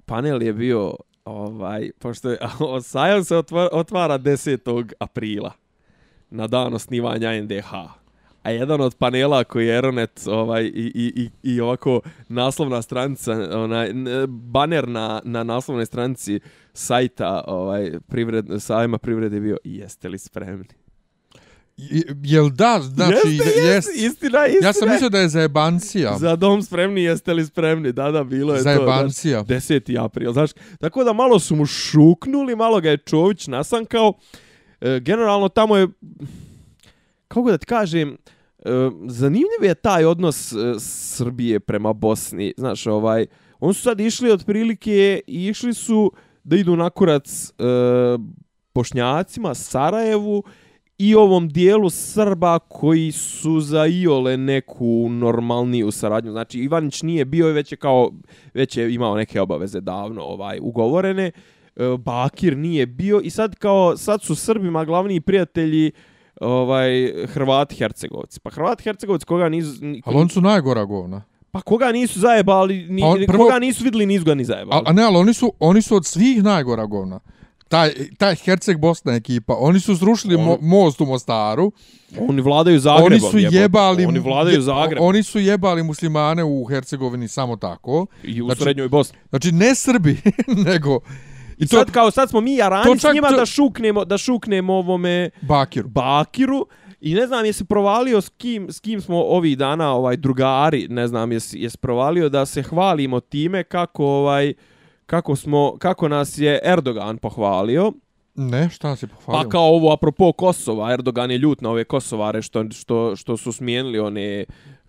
Panel 0.06 0.44
je 0.44 0.54
bio, 0.54 0.96
ovaj, 1.26 1.92
pošto 2.00 2.30
je, 2.30 2.38
sajam 2.84 3.24
se 3.24 3.38
otvara, 3.38 3.70
otvara 3.72 4.20
10. 4.20 4.94
aprila, 5.00 5.52
na 6.30 6.48
dan 6.48 6.74
osnivanja 6.74 7.42
NDH. 7.42 7.74
A 8.44 8.52
jedan 8.52 8.82
od 8.82 8.96
panela 8.96 9.44
koji 9.44 9.68
je 9.68 9.74
Aeronet 9.74 10.22
ovaj, 10.28 10.64
i, 10.64 10.92
i, 10.96 11.14
i, 11.16 11.54
i 11.54 11.62
ovako 11.62 12.02
naslovna 12.30 12.82
stranica, 12.82 13.32
onaj, 13.54 13.92
baner 14.28 14.88
na, 14.88 15.22
na 15.24 15.44
naslovnoj 15.44 15.86
stranici 15.86 16.40
sajta 16.74 17.44
ovaj, 17.48 17.92
privred, 18.08 18.46
sajma 18.60 18.98
privrede 18.98 19.36
je 19.36 19.42
bio 19.42 19.58
jeste 19.64 20.10
li 20.10 20.18
spremni? 20.18 20.81
Jel 22.24 22.50
da, 22.50 22.80
znači, 22.84 23.14
jeste, 23.28 23.60
jeste, 23.62 23.92
istina, 23.96 24.48
istina. 24.48 24.68
Ja 24.68 24.74
sam 24.74 24.90
mislio 24.90 25.10
da 25.10 25.20
je 25.20 25.30
za 25.30 25.42
jebancija. 25.42 26.18
Za 26.20 26.36
dom 26.36 26.64
spremni, 26.64 27.04
jeste 27.04 27.34
li 27.34 27.46
spremni? 27.46 27.92
Da, 27.92 28.12
da, 28.12 28.24
bilo 28.24 28.54
je 28.54 28.62
Za 28.62 28.76
to. 28.76 28.82
jebancija. 28.82 29.44
Znaš, 29.44 29.64
10. 29.64 30.04
april, 30.06 30.34
znaš. 30.34 30.50
Tako 30.80 31.04
da 31.04 31.14
malo 31.14 31.40
su 31.40 31.56
mu 31.56 31.66
šuknuli, 31.66 32.56
malo 32.56 32.82
ga 32.82 32.90
je 32.90 32.98
Čović 32.98 33.48
nasankao. 33.48 34.14
E, 34.82 35.00
generalno 35.00 35.50
tamo 35.50 35.78
je, 35.78 35.88
kako 37.28 37.52
da 37.52 37.58
ti 37.58 37.66
kažem, 37.66 38.18
e, 38.60 38.70
zanimljiv 39.08 39.64
je 39.64 39.76
taj 39.76 40.06
odnos 40.06 40.52
e, 40.52 40.56
Srbije 40.80 41.60
prema 41.60 41.94
Bosni. 41.94 42.54
Znaš, 42.58 42.88
ovaj, 42.88 43.26
oni 43.60 43.74
su 43.74 43.82
sad 43.82 44.00
išli 44.00 44.32
otprilike 44.32 45.22
i 45.28 45.48
išli 45.48 45.74
su 45.74 46.12
da 46.44 46.56
idu 46.56 46.76
na 46.76 46.90
kurac 46.90 47.50
e, 47.50 47.64
Bošnjacima, 48.74 49.56
Sarajevu 49.56 50.44
i 51.02 51.16
ovom 51.16 51.50
dijelu 51.50 51.90
Srba 51.90 52.60
koji 52.60 53.12
su 53.12 53.60
za 53.60 53.86
Iole 53.86 54.38
neku 54.38 54.86
normalniju 55.10 55.92
saradnju. 55.92 56.32
Znači 56.32 56.60
Ivanić 56.60 57.02
nije 57.02 57.26
bio 57.26 57.50
i 57.50 57.54
već 57.54 57.72
je 57.72 57.78
kao 57.78 58.12
već 58.54 58.78
je 58.78 58.94
imao 58.94 59.16
neke 59.16 59.42
obaveze 59.42 59.82
davno 59.82 60.22
ovaj 60.24 60.60
ugovorene. 60.62 61.32
E, 61.76 61.98
Bakir 61.98 62.58
nije 62.58 62.86
bio 62.86 63.20
i 63.20 63.30
sad 63.30 63.56
kao 63.56 63.98
sad 63.98 64.22
su 64.22 64.36
Srbima 64.36 64.86
glavni 64.86 65.22
prijatelji 65.22 65.92
ovaj 66.42 66.92
Hrvati 67.26 67.76
Hercegovci. 67.76 68.40
Pa 68.40 68.50
Hrvati 68.50 68.84
Hercegovci 68.84 69.26
koga 69.26 69.50
nisu 69.50 69.86
ni- 69.86 70.02
Ali 70.06 70.18
oni 70.18 70.30
su 70.30 70.42
najgora 70.42 70.86
govna. 70.86 71.22
pa 71.52 71.62
koga 71.62 71.92
nisu 71.92 72.20
zajebali, 72.20 72.86
ni, 72.86 73.02
Pa 73.02 73.08
on- 73.08 73.26
prvo- 73.28 73.38
koga 73.40 73.60
nisu 73.60 73.84
videli 73.84 74.06
nisu 74.06 74.26
ga 74.26 74.36
ni 74.36 74.46
zajebali. 74.46 74.78
A, 74.78 74.90
a 74.90 74.94
ne, 74.94 75.04
ali 75.04 75.18
oni 75.18 75.34
su, 75.34 75.54
oni 75.60 75.82
su 75.82 75.96
od 75.96 76.06
svih 76.06 76.44
najgora 76.44 76.86
govna. 76.86 77.20
Taj, 77.72 77.90
taj 78.18 78.36
Herceg 78.36 78.78
Bosna 78.78 79.14
ekipa, 79.14 79.56
oni 79.56 79.80
su 79.80 79.98
srušili 79.98 80.36
On- 80.36 80.44
mo, 80.44 80.58
most 80.62 81.02
u 81.02 81.06
Mostaru. 81.06 81.72
Oni 82.20 82.42
vladaju 82.42 82.80
Zagrebom. 82.80 83.06
oni 83.06 83.20
su 83.22 83.38
jebote. 83.38 83.58
jebali 83.58 84.06
Oni 84.06 84.20
vladaju 84.20 84.62
Zagrebom. 84.62 85.08
Oni 85.08 85.24
su 85.24 85.40
jebali 85.40 85.84
muslimane 85.84 86.44
u 86.44 86.66
Hercegovini 86.66 87.28
samo 87.28 87.56
tako. 87.56 88.06
I 88.24 88.42
u 88.42 88.46
znači- 88.46 88.62
srednjoj 88.62 88.88
Bosni. 88.90 89.18
Znači 89.30 89.52
ne 89.52 89.76
Srbi, 89.76 90.18
nego 90.68 91.00
I 91.58 91.68
sad 91.68 91.92
kao 91.92 92.12
sad 92.12 92.30
smo 92.30 92.42
mi 92.42 92.56
jarani 92.56 92.84
to 92.86 93.10
s 93.10 93.14
njima 93.14 93.30
to- 93.30 93.38
da 93.38 93.46
šuknemo, 93.46 94.06
da 94.06 94.18
šuknemo 94.18 94.74
ovome 94.74 95.30
Bakir. 95.42 95.84
Bakiru 95.86 96.66
i 97.02 97.14
ne 97.14 97.28
znam 97.28 97.46
jesi 97.46 97.66
provalio 97.66 98.22
s 98.22 98.30
kim, 98.30 98.72
s 98.72 98.80
kim 98.80 99.02
smo 99.02 99.18
ovih 99.18 99.58
dana 99.58 99.94
ovaj 99.94 100.18
drugari, 100.18 100.88
ne 100.88 101.08
znam 101.08 101.32
jesi, 101.32 101.60
jesi 101.60 101.78
provalio 101.78 102.30
da 102.30 102.46
se 102.46 102.64
hvalimo 102.64 103.20
time 103.20 103.64
kako 103.64 104.06
ovaj 104.06 104.54
kako 105.12 105.36
smo 105.36 105.78
kako 105.78 106.08
nas 106.08 106.38
je 106.38 106.60
Erdogan 106.64 107.18
pohvalio. 107.18 107.94
Ne, 108.36 108.70
šta 108.70 108.96
si 108.96 109.08
pohvalio? 109.08 109.44
Pa 109.44 109.50
kao 109.50 109.64
ovo 109.64 109.94
apropo 109.94 110.32
Kosova, 110.32 110.94
Erdogan 110.94 111.32
je 111.32 111.38
ljut 111.38 111.62
na 111.62 111.70
ove 111.70 111.84
Kosovare 111.84 112.42
što, 112.42 112.70
što, 112.72 113.16
što 113.16 113.38
su 113.38 113.52
smijenili 113.52 114.00
one 114.00 114.46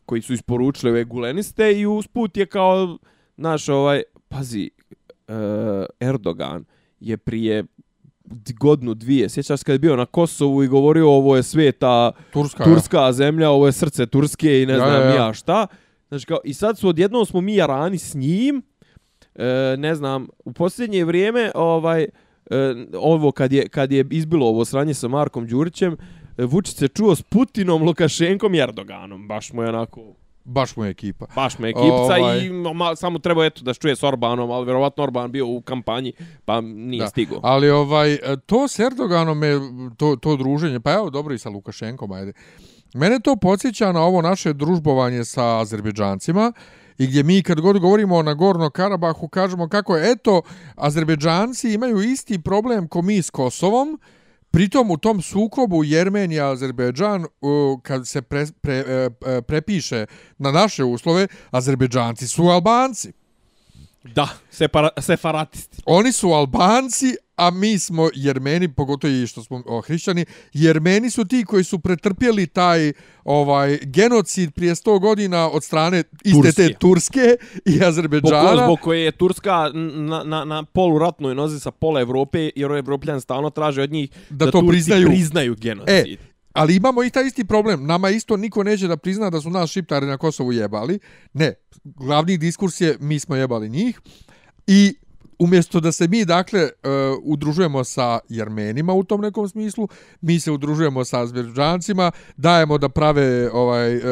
koji 0.06 0.22
su 0.22 0.32
isporučili 0.32 0.90
ove 0.92 1.04
guleniste 1.04 1.72
i 1.72 1.86
usput 1.86 2.36
je 2.36 2.46
kao 2.46 2.98
naš 3.36 3.68
ovaj 3.68 4.02
pazi 4.28 4.70
uh, 5.28 5.34
Erdogan 6.00 6.64
je 7.00 7.16
prije 7.16 7.64
godinu 8.58 8.94
dvije, 8.94 9.28
sjećaš 9.28 9.60
se 9.60 9.64
kad 9.64 9.72
je 9.72 9.78
bio 9.78 9.96
na 9.96 10.06
Kosovu 10.06 10.62
i 10.62 10.68
govorio 10.68 11.10
ovo 11.10 11.36
je 11.36 11.42
sveta 11.42 12.12
Turska. 12.32 12.64
turska 12.64 13.12
zemlja, 13.12 13.50
ovo 13.50 13.66
je 13.66 13.72
srce 13.72 14.06
Turske 14.06 14.62
i 14.62 14.66
ne 14.66 14.72
Ja, 14.72 14.78
znam 14.78 15.02
ja, 15.02 15.08
ja. 15.08 15.14
ja 15.14 15.32
šta. 15.32 15.66
Znači 16.08 16.26
kao, 16.26 16.38
i 16.44 16.54
sad 16.54 16.78
su 16.78 16.88
odjednom 16.88 17.26
smo 17.26 17.40
mi 17.40 17.54
jarani 17.54 17.98
s 17.98 18.14
njim, 18.14 18.62
e, 19.34 19.44
ne 19.78 19.94
znam, 19.94 20.28
u 20.44 20.52
posljednje 20.52 21.04
vrijeme, 21.04 21.50
ovaj, 21.54 22.02
e, 22.02 22.08
ovo 22.94 23.32
kad 23.32 23.52
je, 23.52 23.68
kad 23.68 23.92
je 23.92 24.04
izbilo 24.10 24.48
ovo 24.48 24.64
sranje 24.64 24.94
sa 24.94 25.08
Markom 25.08 25.46
Đurićem, 25.46 25.96
e, 26.38 26.44
Vučić 26.44 26.76
se 26.76 26.88
čuo 26.88 27.14
s 27.14 27.22
Putinom, 27.22 27.82
Lukašenkom 27.82 28.54
i 28.54 28.58
Erdoganom. 28.58 29.28
Baš 29.28 29.52
mu 29.52 29.62
je 29.62 29.68
onako, 29.68 30.00
Baš 30.44 30.76
mu 30.76 30.84
je 30.84 30.90
ekipa. 30.90 31.26
baš 31.34 31.58
mu 31.58 31.66
je 31.66 31.70
ekipca 31.70 31.86
Ovaj. 32.14 32.38
i 32.38 32.50
ma, 32.50 32.96
samo 32.96 33.18
treba 33.18 33.44
eto 33.44 33.62
da 33.62 33.74
čuje 33.74 33.96
s 33.96 34.02
Orbanom, 34.02 34.50
ali 34.50 34.64
vjerovatno 34.64 35.02
Orban 35.02 35.32
bio 35.32 35.46
u 35.46 35.60
kampanji, 35.60 36.12
pa 36.44 36.60
nije 36.60 37.00
Da. 37.00 37.08
stigao. 37.08 37.40
Ali 37.42 37.70
ovaj, 37.70 38.18
to 38.46 38.68
s 38.68 38.78
Erdoganom 38.78 39.42
je 39.42 39.60
to, 39.96 40.16
to 40.16 40.36
druženje, 40.36 40.80
pa 40.80 40.92
evo 40.92 41.10
dobro 41.10 41.34
i 41.34 41.38
sa 41.38 41.48
Lukašenkom, 41.48 42.12
ajde. 42.12 42.32
Mene 42.94 43.20
to 43.20 43.36
podsjeća 43.36 43.92
na 43.92 44.02
ovo 44.02 44.22
naše 44.22 44.52
družbovanje 44.52 45.24
sa 45.24 45.60
Azerbeđancima 45.60 46.52
i 46.98 47.06
gdje 47.06 47.22
mi 47.22 47.42
kad 47.42 47.60
god 47.60 47.78
govorimo 47.78 48.16
o 48.16 48.22
Nagorno 48.22 48.70
Karabahu 48.70 49.28
kažemo 49.28 49.68
kako 49.68 49.96
je, 49.96 50.10
eto, 50.12 50.42
Azerbeđanci 50.76 51.72
imaju 51.72 52.00
isti 52.02 52.42
problem 52.42 52.88
ko 52.88 53.02
mi 53.02 53.22
s 53.22 53.30
Kosovom, 53.30 53.98
Pritom 54.52 54.90
u 54.90 54.96
tom 54.96 55.22
sukobu 55.22 55.84
Jermenija 55.84 56.50
Azerbejdžan 56.50 57.24
u, 57.40 57.80
kad 57.82 58.08
se 58.08 58.22
pre, 58.22 58.46
pre, 58.60 58.74
e, 58.74 59.10
e, 59.26 59.42
prepiše 59.42 60.06
na 60.38 60.52
naše 60.52 60.84
uslove, 60.84 61.26
Azerbejdžanci 61.50 62.28
su 62.28 62.42
Albanci. 62.42 63.12
Da, 64.04 64.28
separa, 64.50 64.88
separatisti. 65.00 65.82
Oni 65.86 66.12
su 66.12 66.28
Albanci, 66.28 67.16
a 67.36 67.50
mi 67.50 67.78
smo 67.78 68.08
Jermeni, 68.14 68.68
pogotovo 68.68 69.12
i 69.14 69.26
što 69.26 69.42
smo 69.42 69.62
o, 69.66 69.80
hrišćani, 69.80 70.24
Jermeni 70.52 71.10
su 71.10 71.24
ti 71.24 71.44
koji 71.44 71.64
su 71.64 71.78
pretrpjeli 71.78 72.46
taj 72.46 72.92
ovaj 73.24 73.78
genocid 73.82 74.52
prije 74.54 74.74
100 74.74 75.00
godina 75.00 75.48
od 75.48 75.64
strane 75.64 76.02
iste 76.24 76.42
Turske. 76.42 76.52
te 76.52 76.74
Turske 76.74 77.36
i 77.66 77.72
Zbog, 77.72 77.88
Azerbejdžana. 77.88 78.64
zbog 78.64 78.80
koje 78.80 79.00
je 79.00 79.12
Turska 79.12 79.70
na, 79.74 80.22
na, 80.24 80.44
na 80.44 80.62
poluratnoj 80.64 81.34
nozi 81.34 81.60
sa 81.60 81.70
pola 81.70 82.00
Evrope, 82.00 82.50
jer 82.56 82.70
Evropljan 82.72 83.20
stalno 83.20 83.50
traže 83.50 83.82
od 83.82 83.92
njih 83.92 84.10
Da 84.30 84.44
da, 84.44 84.50
to 84.50 84.60
Turci 84.60 84.68
priznaju. 84.70 85.08
priznaju 85.08 85.56
genocid. 85.58 85.88
E, 85.88 86.16
ali 86.52 86.76
imamo 86.76 87.04
i 87.04 87.10
taj 87.10 87.26
isti 87.26 87.44
problem. 87.44 87.86
Nama 87.86 88.10
isto 88.10 88.36
niko 88.36 88.62
neće 88.62 88.86
da 88.86 88.96
prizna 88.96 89.30
da 89.30 89.40
su 89.40 89.50
nas 89.50 89.70
šiptari 89.70 90.06
na 90.06 90.16
Kosovu 90.18 90.52
jebali. 90.52 90.98
Ne, 91.32 91.54
glavni 91.84 92.38
diskurs 92.38 92.80
je 92.80 92.96
mi 93.00 93.18
smo 93.18 93.36
jebali 93.36 93.68
njih. 93.68 94.00
I 94.66 94.94
umjesto 95.38 95.80
da 95.80 95.92
se 95.92 96.08
mi, 96.08 96.24
dakle, 96.24 96.62
uh, 96.62 96.70
udružujemo 97.22 97.84
sa 97.84 98.18
Jermenima 98.28 98.92
u 98.92 99.04
tom 99.04 99.20
nekom 99.20 99.48
smislu, 99.48 99.88
mi 100.20 100.40
se 100.40 100.50
udružujemo 100.50 101.04
sa 101.04 101.20
Azerbejdžancima, 101.20 102.10
dajemo 102.36 102.78
da 102.78 102.88
prave 102.88 103.50
ovaj 103.52 103.96
uh, 103.96 104.02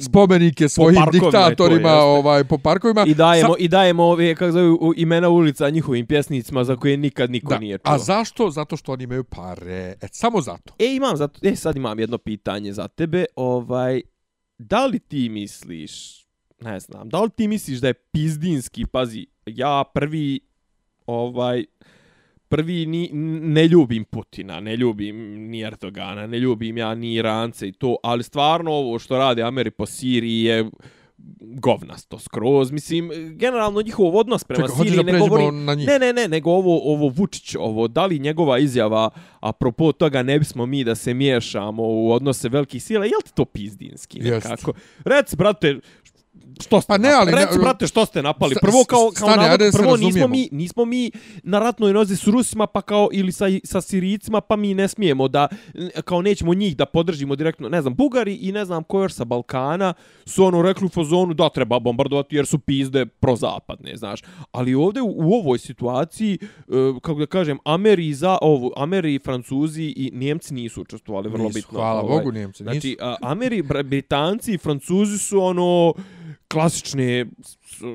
spomenike 0.00 0.68
svojim 0.68 1.04
to, 1.04 1.10
diktatorima 1.10 1.88
jeste. 1.88 2.02
ovaj 2.02 2.44
po 2.44 2.58
parkovima. 2.58 3.04
I 3.06 3.14
dajemo, 3.14 3.48
Sa- 3.48 3.58
i 3.58 3.68
dajemo 3.68 4.04
ove, 4.04 4.34
kako 4.34 4.52
zove, 4.52 4.76
imena 4.96 5.28
ulica 5.28 5.70
njihovim 5.70 6.06
pjesnicima 6.06 6.64
za 6.64 6.76
koje 6.76 6.96
nikad 6.96 7.30
niko 7.30 7.52
da. 7.52 7.58
nije 7.58 7.78
čuo. 7.78 7.94
A 7.94 7.98
zašto? 7.98 8.50
Zato 8.50 8.76
što 8.76 8.92
oni 8.92 9.04
imaju 9.04 9.24
pare. 9.24 9.94
E, 10.00 10.08
samo 10.12 10.40
zato. 10.40 10.74
E, 10.78 10.94
imam 10.94 11.16
zato, 11.16 11.40
e, 11.42 11.56
sad 11.56 11.76
imam 11.76 11.98
jedno 11.98 12.18
pitanje 12.18 12.72
za 12.72 12.88
tebe. 12.88 13.24
Ovaj, 13.36 14.00
da 14.58 14.86
li 14.86 14.98
ti 14.98 15.28
misliš, 15.28 16.24
ne 16.60 16.80
znam, 16.80 17.08
da 17.08 17.22
li 17.22 17.30
ti 17.30 17.48
misliš 17.48 17.78
da 17.78 17.88
je 17.88 17.94
pizdinski, 17.94 18.86
pazi, 18.86 19.26
ja 19.46 19.84
prvi, 19.94 20.40
ovaj, 21.08 21.64
prvi 22.48 22.86
ni, 22.86 23.10
ne 23.42 23.66
ljubim 23.66 24.04
Putina, 24.04 24.60
ne 24.60 24.76
ljubim 24.76 25.16
ni 25.50 25.62
Erdogana, 25.62 26.26
ne 26.26 26.38
ljubim 26.38 26.78
ja 26.78 26.94
ni 26.94 27.14
Irance 27.14 27.68
i 27.68 27.72
to, 27.72 27.96
ali 28.02 28.22
stvarno 28.22 28.70
ovo 28.70 28.98
što 28.98 29.18
rade 29.18 29.42
Ameri 29.42 29.70
po 29.70 29.86
Siriji 29.86 30.42
je 30.42 30.70
govnasto 31.40 32.18
skroz. 32.18 32.72
Mislim, 32.72 33.10
generalno 33.36 33.82
njihov 33.82 34.16
odnos 34.16 34.44
prema 34.44 34.68
Čekaj, 34.68 34.84
Siriji 34.84 35.04
ne 35.04 35.18
govori... 35.18 35.50
na? 35.50 35.74
Ne, 35.74 35.98
ne, 35.98 36.12
ne, 36.12 36.28
nego 36.28 36.50
ovo, 36.50 36.94
ovo 36.94 37.08
Vučić, 37.08 37.54
ovo, 37.58 37.88
da 37.88 38.06
li 38.06 38.18
njegova 38.18 38.58
izjava, 38.58 39.10
apropo 39.40 39.92
toga 39.92 40.22
ne 40.22 40.38
bismo 40.38 40.66
mi 40.66 40.84
da 40.84 40.94
se 40.94 41.14
miješamo 41.14 41.82
u 41.82 42.12
odnose 42.12 42.48
velikih 42.48 42.82
sila, 42.82 43.04
je 43.04 43.16
li 43.16 43.24
ti 43.24 43.34
to 43.34 43.44
pizdinski 43.44 44.18
Jest. 44.18 44.48
nekako? 44.48 44.72
Rec, 45.04 45.34
brate, 45.34 45.80
Što 46.60 46.80
ste 46.80 46.88
Pa 46.88 46.98
ne, 46.98 47.12
ali- 47.12 47.32
Reci, 47.32 47.58
brate, 47.58 47.86
što 47.86 48.06
ste 48.06 48.22
napali? 48.22 48.54
Prvo, 48.60 48.84
kao, 48.84 49.10
kao 49.14 49.28
stani, 49.28 49.42
navod, 49.42 49.60
prvo 49.72 49.96
nismo 49.96 50.28
mi, 50.28 50.48
nismo 50.52 50.84
mi 50.84 51.10
na 51.42 51.58
ratnoj 51.58 51.92
nozi 51.92 52.16
s 52.16 52.26
Rusima, 52.26 52.66
pa 52.66 52.82
kao, 52.82 53.08
ili 53.12 53.32
sa, 53.32 53.44
sa 53.64 53.80
Sirijicima, 53.80 54.40
pa 54.40 54.56
mi 54.56 54.74
ne 54.74 54.88
smijemo 54.88 55.28
da, 55.28 55.48
kao 56.04 56.22
nećemo 56.22 56.54
njih 56.54 56.76
da 56.76 56.86
podržimo 56.86 57.36
direktno, 57.36 57.68
ne 57.68 57.80
znam, 57.82 57.94
Bugari 57.94 58.34
i 58.34 58.52
ne 58.52 58.64
znam 58.64 58.84
ko 58.84 59.02
još 59.02 59.12
sa 59.12 59.24
Balkana 59.24 59.94
su 60.26 60.44
ono 60.44 60.62
rekli 60.62 60.86
u 60.86 60.88
fazonu 60.88 61.34
da 61.34 61.48
treba 61.48 61.78
bombardovati 61.78 62.36
jer 62.36 62.46
su 62.46 62.58
pizde 62.58 63.06
prozapadne, 63.06 63.96
znaš. 63.96 64.20
Ali 64.52 64.74
ovdje 64.74 65.02
u, 65.02 65.14
u 65.16 65.34
ovoj 65.34 65.58
situaciji, 65.58 66.38
e, 66.58 66.64
kako 67.02 67.20
da 67.20 67.26
kažem, 67.26 67.58
Ameri, 67.64 68.14
za, 68.14 68.38
ovo, 68.42 68.72
Ameri, 68.76 69.18
Francuzi 69.24 69.94
i 69.96 70.10
Njemci 70.14 70.54
nisu 70.54 70.80
učestvovali, 70.82 71.28
vrlo 71.28 71.44
Nisu, 71.44 71.54
bitno. 71.54 71.78
hvala 71.78 72.00
ovaj. 72.00 72.18
Bogu, 72.18 72.32
Njemci 72.32 72.62
nisu. 72.64 72.72
Znači, 72.72 72.96
Ameri, 73.22 73.62
Britanci 73.84 74.52
i 74.54 74.58
Francuzi 74.58 75.18
su 75.18 75.42
ono 75.42 75.94
klasične 76.48 77.26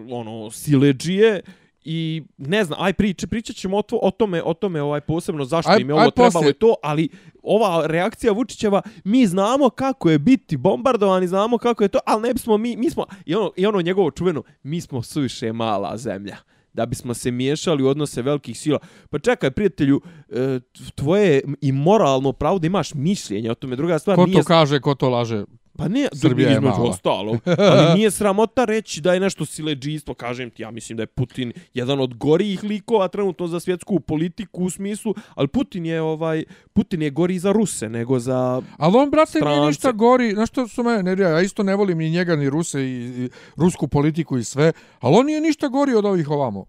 ono 0.09 0.51
sileđije 0.51 1.41
i 1.85 2.23
ne 2.37 2.63
znam, 2.63 2.81
aj 2.81 2.93
priče, 2.93 3.27
pričat 3.27 3.55
ćemo 3.55 3.77
o, 3.77 3.81
to, 3.81 3.99
o 4.01 4.11
tome, 4.11 4.43
o 4.43 4.53
tome 4.53 4.81
ovaj 4.81 5.01
posebno 5.01 5.45
zašto 5.45 5.71
Aj- 5.71 5.81
im 5.81 5.89
je 5.89 5.93
ovo 5.93 6.03
aj 6.03 6.11
trebalo 6.11 6.31
poslije. 6.31 6.49
i 6.49 6.53
to, 6.53 6.75
ali 6.83 7.09
ova 7.43 7.87
reakcija 7.87 8.33
Vučićeva, 8.33 8.81
mi 9.03 9.27
znamo 9.27 9.69
kako 9.69 10.09
je 10.09 10.19
biti 10.19 10.57
bombardovani, 10.57 11.27
znamo 11.27 11.57
kako 11.57 11.83
je 11.83 11.87
to, 11.87 11.99
ali 12.05 12.21
ne 12.21 12.33
bismo 12.33 12.57
mi, 12.57 12.77
mi 12.77 12.89
smo, 12.89 13.05
i 13.25 13.35
ono, 13.35 13.51
i 13.55 13.65
ono 13.65 13.81
njegovo 13.81 14.11
čuveno, 14.11 14.43
mi 14.63 14.81
smo 14.81 15.01
suviše 15.01 15.53
mala 15.53 15.97
zemlja 15.97 16.37
da 16.73 16.85
bismo 16.85 17.13
se 17.13 17.31
miješali 17.31 17.83
u 17.83 17.87
odnose 17.87 18.21
velikih 18.21 18.59
sila. 18.59 18.79
Pa 19.09 19.19
čekaj, 19.19 19.51
prijatelju, 19.51 20.01
e, 20.29 20.59
tvoje 20.95 21.41
i 21.61 21.71
moralno 21.71 22.31
pravo 22.31 22.59
da 22.59 22.67
imaš 22.67 22.93
mišljenje 22.93 23.51
o 23.51 23.55
tome. 23.55 23.75
Druga 23.75 23.99
stvar, 23.99 24.15
Ko 24.15 24.25
nije 24.25 24.37
to 24.37 24.43
kaže, 24.43 24.79
ko 24.79 24.95
to 24.95 25.09
laže? 25.09 25.45
Pa 25.77 25.87
ne, 25.87 26.07
Srbija 26.13 26.49
je 26.49 26.53
između 26.53 26.81
ostalo. 26.81 27.37
Ali 27.57 27.97
nije 27.97 28.11
sramota 28.17 28.65
reći 28.65 29.01
da 29.01 29.13
je 29.13 29.19
nešto 29.19 29.45
sileđistvo, 29.45 30.13
kažem 30.13 30.49
ti, 30.49 30.61
ja 30.61 30.71
mislim 30.71 30.97
da 30.97 31.03
je 31.03 31.07
Putin 31.07 31.53
jedan 31.73 31.99
od 31.99 32.13
gorijih 32.13 32.63
likova 32.63 33.07
trenutno 33.07 33.47
za 33.47 33.59
svjetsku 33.59 33.99
politiku 33.99 34.63
u 34.63 34.69
smislu, 34.69 35.13
ali 35.35 35.47
Putin 35.47 35.85
je 35.85 36.01
ovaj 36.01 36.43
Putin 36.73 37.01
je 37.01 37.09
gori 37.09 37.39
za 37.39 37.51
Ruse 37.51 37.89
nego 37.89 38.19
za 38.19 38.61
Ali 38.77 38.97
on, 38.97 39.09
brate, 39.09 39.31
nije 39.31 39.41
Strance. 39.41 39.67
ništa 39.67 39.91
gori. 39.91 40.31
Znaš 40.31 40.49
što 40.49 40.67
su 40.67 40.83
me 40.83 41.03
nervira? 41.03 41.29
Ja 41.29 41.41
isto 41.41 41.63
ne 41.63 41.75
volim 41.75 41.97
ni 41.97 42.09
njega, 42.09 42.35
ni 42.35 42.49
Ruse, 42.49 42.81
i, 42.81 43.23
i 43.23 43.29
rusku 43.55 43.87
politiku 43.87 44.37
i 44.37 44.43
sve. 44.43 44.71
Ali 44.99 45.15
on 45.15 45.25
nije 45.25 45.41
ništa 45.41 45.67
gori 45.67 45.93
od 45.93 46.05
ovih 46.05 46.29
ovamo. 46.29 46.65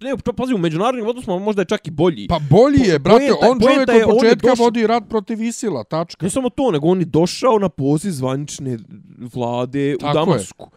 Ne, 0.00 0.16
pa 0.24 0.32
pazi, 0.32 0.54
u 0.54 0.58
međunarodnim 0.58 1.06
odnosima 1.06 1.38
možda 1.38 1.62
je 1.62 1.66
čak 1.66 1.86
i 1.86 1.90
bolji. 1.90 2.26
Pa 2.28 2.38
bolji 2.40 2.80
je, 2.80 2.98
brate. 2.98 3.24
Poenta- 3.24 3.50
on 3.50 3.60
čovjek 3.60 3.88
je, 3.88 3.94
od 3.96 3.98
je 3.98 4.04
početka 4.06 4.48
došao- 4.48 4.64
vodi 4.64 4.86
rat 4.86 5.04
protiv 5.08 5.42
Isila, 5.42 5.84
tačka. 5.84 6.26
Ne 6.26 6.30
samo 6.30 6.50
to, 6.50 6.70
nego 6.70 6.88
on 6.88 6.98
je 6.98 7.04
došao 7.04 7.58
na 7.58 7.68
poziv 7.68 8.10
zvanične 8.10 8.78
vlade 9.34 9.96
Tako 10.00 10.06
u 10.06 10.10
je. 10.10 10.14
Damasku. 10.14 10.70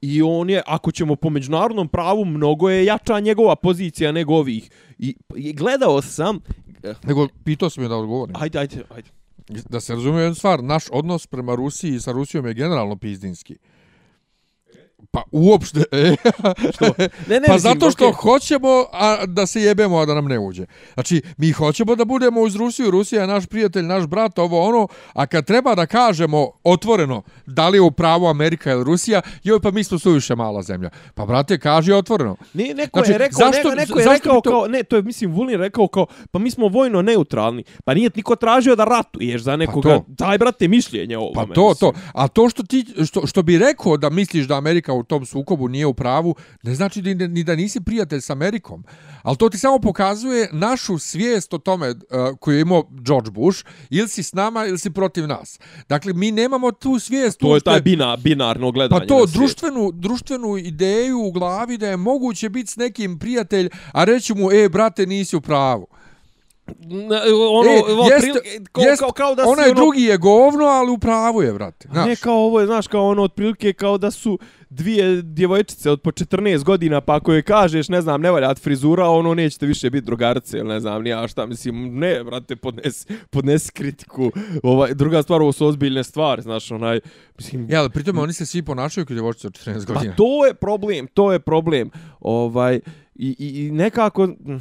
I 0.00 0.22
on 0.22 0.50
je, 0.50 0.62
ako 0.66 0.92
ćemo 0.92 1.16
po 1.16 1.30
međunarodnom 1.30 1.88
pravu, 1.88 2.24
mnogo 2.24 2.70
je 2.70 2.84
jača 2.84 3.20
njegova 3.20 3.56
pozicija 3.56 4.12
nego 4.12 4.34
ovih. 4.34 4.70
I, 4.98 5.14
i 5.36 5.52
gledao 5.52 6.02
sam... 6.02 6.38
eh, 6.82 6.94
Nego, 7.04 7.28
pitao 7.44 7.70
sam 7.70 7.82
je 7.82 7.88
da 7.88 7.96
odgovorim. 7.96 8.36
Ajde, 8.38 8.58
ajde, 8.58 8.82
ajde. 8.90 9.08
Da 9.68 9.80
se 9.80 9.94
razumije 9.94 10.22
jednu 10.22 10.34
stvar, 10.34 10.64
naš 10.64 10.84
odnos 10.92 11.26
prema 11.26 11.54
Rusiji 11.54 11.94
i 11.94 12.00
sa 12.00 12.12
Rusijom 12.12 12.46
je 12.46 12.54
generalno 12.54 12.96
pizdinski. 12.96 13.56
Pa 15.10 15.22
uopšte, 15.32 15.84
e, 15.92 15.98
Ne, 15.98 16.10
ne, 17.30 17.46
pa 17.46 17.54
mislim, 17.54 17.58
zato 17.60 17.90
što 17.90 18.04
okej. 18.04 18.14
hoćemo 18.14 18.68
a, 18.92 19.26
da 19.26 19.46
se 19.46 19.62
jebemo, 19.62 19.98
a 19.98 20.06
da 20.06 20.14
nam 20.14 20.24
ne 20.24 20.38
uđe. 20.38 20.66
Znači, 20.94 21.22
mi 21.36 21.52
hoćemo 21.52 21.94
da 21.94 22.04
budemo 22.04 22.40
uz 22.40 22.56
Rusiju, 22.56 22.90
Rusija 22.90 23.20
je 23.20 23.26
naš 23.26 23.46
prijatelj, 23.46 23.82
naš 23.82 24.06
brat, 24.06 24.38
ovo 24.38 24.62
ono, 24.62 24.88
a 25.12 25.26
kad 25.26 25.44
treba 25.44 25.74
da 25.74 25.86
kažemo 25.86 26.50
otvoreno 26.64 27.22
da 27.46 27.68
li 27.68 27.76
je 27.76 27.82
u 27.82 27.90
pravu 27.90 28.26
Amerika 28.26 28.72
ili 28.72 28.84
Rusija, 28.84 29.22
joj 29.42 29.60
pa 29.60 29.70
mi 29.70 29.84
smo 29.84 29.98
suviše 29.98 30.34
mala 30.34 30.62
zemlja. 30.62 30.90
Pa 31.14 31.26
brate, 31.26 31.58
kaži 31.58 31.92
otvoreno. 31.92 32.36
Ne, 32.54 32.64
neko 32.66 32.98
Znači, 32.98 33.12
je 33.12 33.18
rekao, 33.18 33.38
zašto- 33.38 33.68
neko, 33.68 33.76
neko 33.76 34.00
je 34.00 34.08
rekao 34.08 34.40
to- 34.40 34.50
kao, 34.50 34.66
ne, 34.66 34.82
to 34.82 34.96
je, 34.96 35.02
mislim, 35.02 35.32
Vulin 35.32 35.58
rekao 35.58 35.88
kao, 35.88 36.06
pa 36.30 36.38
mi 36.38 36.50
smo 36.50 36.68
vojno 36.68 37.02
neutralni. 37.02 37.64
Pa 37.84 37.94
nije 37.94 38.10
niko 38.14 38.36
tražio 38.36 38.76
da 38.76 38.84
ratuješ 38.84 39.42
za 39.42 39.56
nekoga. 39.56 39.88
to. 39.88 40.04
Daj, 40.08 40.38
brate, 40.38 40.68
mišljenje 40.68 41.16
o 41.16 41.20
ovome. 41.20 41.34
Pa 41.48 41.54
to, 41.54 41.68
mislim. 41.68 41.92
to. 41.92 41.98
A 42.14 42.28
to 42.28 42.48
što 42.48 42.62
ti 42.62 42.84
što, 43.06 43.26
što 43.26 43.42
bi 43.42 43.58
rekao 43.58 43.96
da 43.96 44.10
misliš 44.10 44.46
da 44.46 44.56
Amerika 44.56 44.87
u 44.92 45.02
tom 45.02 45.26
sukobu 45.26 45.68
nije 45.68 45.86
u 45.86 45.94
pravu, 45.94 46.34
ne 46.62 46.74
znači 46.74 47.02
ni, 47.02 47.14
ni 47.14 47.44
da 47.44 47.56
nisi 47.56 47.80
prijatelj 47.80 48.20
s 48.20 48.30
Amerikom. 48.30 48.84
Ali 49.22 49.36
to 49.36 49.48
ti 49.48 49.58
samo 49.58 49.78
pokazuje 49.78 50.48
našu 50.52 50.98
svijest 50.98 51.54
o 51.54 51.58
tome 51.58 51.90
uh, 51.90 51.96
koju 52.40 52.56
je 52.56 52.60
imao 52.60 52.84
George 52.90 53.30
Bush, 53.30 53.64
ili 53.90 54.08
si 54.08 54.22
s 54.22 54.32
nama 54.32 54.66
ili 54.66 54.78
si 54.78 54.90
protiv 54.90 55.26
nas. 55.26 55.58
Dakle, 55.88 56.12
mi 56.12 56.30
nemamo 56.30 56.72
tu 56.72 56.98
svijest. 56.98 57.38
To 57.38 57.54
je 57.54 57.60
taj 57.60 57.80
bina, 57.80 58.16
binarno 58.16 58.72
gledanje. 58.72 59.00
Pa 59.00 59.06
to, 59.06 59.26
društvenu, 59.26 59.92
društvenu 59.92 60.56
ideju 60.56 61.18
u 61.18 61.32
glavi 61.32 61.78
da 61.78 61.88
je 61.88 61.96
moguće 61.96 62.48
biti 62.48 62.72
s 62.72 62.76
nekim 62.76 63.18
prijatelj, 63.18 63.68
a 63.92 64.04
reći 64.04 64.34
mu, 64.34 64.52
e, 64.52 64.68
brate, 64.68 65.06
nisi 65.06 65.36
u 65.36 65.40
pravu. 65.40 65.86
Ono, 66.90 67.14
e, 67.14 67.32
ono, 67.50 67.70
jest, 68.04 68.26
prilike- 68.26 68.66
kao, 68.72 68.82
jest, 68.82 69.00
kao, 69.00 69.12
kao 69.12 69.34
da 69.34 69.42
onaj 69.42 69.64
ono, 69.64 69.74
drugi 69.74 70.02
je 70.02 70.16
govno, 70.18 70.64
ali 70.64 70.90
u 70.90 70.98
pravu 70.98 71.42
je, 71.42 71.52
brate. 71.52 71.88
Znaš. 71.92 72.06
Ne 72.06 72.16
kao 72.16 72.36
ovo 72.36 72.60
je, 72.60 72.66
znaš, 72.66 72.86
kao 72.86 73.08
ono 73.08 73.22
otprilike 73.22 73.72
kao 73.72 73.98
da 73.98 74.10
su 74.10 74.38
dvije 74.70 75.22
djevojčice 75.22 75.90
od 75.90 76.00
po 76.00 76.10
14 76.10 76.64
godina, 76.64 77.00
pa 77.00 77.16
ako 77.16 77.32
je 77.32 77.42
kažeš, 77.42 77.88
ne 77.88 78.00
znam, 78.02 78.20
ne 78.20 78.30
valjat 78.30 78.58
frizura, 78.58 79.08
ono 79.08 79.34
nećete 79.34 79.66
više 79.66 79.90
biti 79.90 80.06
drugarice, 80.06 80.58
ili 80.58 80.68
ne 80.68 80.80
znam, 80.80 81.02
ni 81.02 81.10
ja 81.10 81.28
šta, 81.28 81.46
mislim, 81.46 81.98
ne, 81.98 82.24
brate, 82.24 82.56
podnesi, 82.56 83.06
podnesi 83.30 83.72
kritiku. 83.72 84.30
Ovaj, 84.62 84.94
druga 84.94 85.22
stvar, 85.22 85.42
ovo 85.42 85.52
su 85.52 85.66
ozbiljne 85.66 86.04
stvari, 86.04 86.42
znaš, 86.42 86.70
onaj, 86.70 87.00
mislim, 87.38 87.66
Ja, 87.70 87.80
ali 87.80 87.90
pritom 87.90 88.18
oni 88.18 88.32
se 88.32 88.46
svi 88.46 88.62
ponašaju 88.62 89.06
kao 89.06 89.14
djevojčice 89.14 89.46
od 89.46 89.52
14 89.54 89.86
Pa 89.86 89.92
godina. 89.92 90.14
to 90.16 90.46
je 90.46 90.54
problem, 90.54 91.06
to 91.06 91.32
je 91.32 91.38
problem. 91.38 91.90
Ovaj 92.20 92.80
i, 93.14 93.36
i, 93.38 93.66
i 93.66 93.70
nekako 93.70 94.26
mm, 94.26 94.60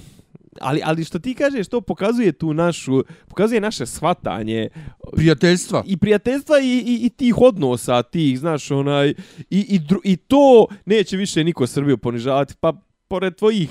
ali 0.62 0.82
ali 0.84 1.04
što 1.04 1.20
ti 1.20 1.34
kažeš 1.34 1.67
to 1.67 1.82
pokazuje 1.82 2.32
tu 2.32 2.54
našu 2.54 3.04
pokazuje 3.28 3.62
naše 3.62 3.86
shvatanje 3.86 4.70
Prijateljstva. 5.15 5.84
i 5.86 5.98
prijateljstva 5.98 6.60
i, 6.60 6.78
i, 6.78 7.06
i 7.06 7.10
tih 7.10 7.38
odnosa 7.41 8.04
tih 8.04 8.39
znaš 8.39 8.72
onaj 8.72 9.10
i, 9.10 9.15
i, 9.50 9.80
dru, 9.80 10.02
i 10.04 10.15
to 10.15 10.67
neće 10.86 11.17
više 11.17 11.43
niko 11.43 11.67
Srbiju 11.67 11.98
ponižavati 11.98 12.54
pa 12.60 12.74
pored 13.08 13.36
tvojih 13.36 13.70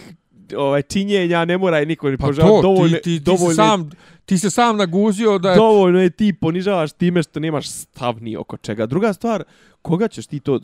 ovaj 0.57 0.83
činjenja 0.83 1.44
ne 1.44 1.59
mora 1.59 1.85
niko 1.85 2.11
ni 2.11 2.16
Pa 2.16 2.25
ponižavati 2.25 2.55
to, 2.55 2.62
dovoljno 2.62 2.96
ti, 2.96 3.03
ti, 3.03 3.18
ti, 3.18 3.20
dovoljno 3.20 3.51
se 3.51 3.55
sam, 3.55 3.90
ti 4.25 4.38
se 4.38 4.51
sam 4.51 4.77
naguzio 4.77 5.38
da 5.38 5.51
je... 5.51 5.57
dovoljno 5.57 6.01
je 6.01 6.11
ti 6.11 6.33
ponižavaš 6.33 6.92
time 6.92 7.22
što 7.22 7.40
nemaš 7.40 7.68
stav 7.68 8.22
ni 8.22 8.37
oko 8.37 8.57
čega. 8.57 8.87
Druga 8.87 9.12
stvar, 9.12 9.44
koga 9.83 10.09
ćeš 10.09 10.27
ti 10.27 10.40
to 10.40 10.57
e, 10.57 10.61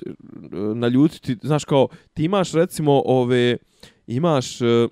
naljutiti? 0.74 1.36
Znaš 1.42 1.64
kao, 1.64 1.88
ti 2.14 2.24
imaš 2.24 2.52
recimo 2.52 3.02
ove, 3.04 3.56
imaš... 4.06 4.60
e, 4.60 4.88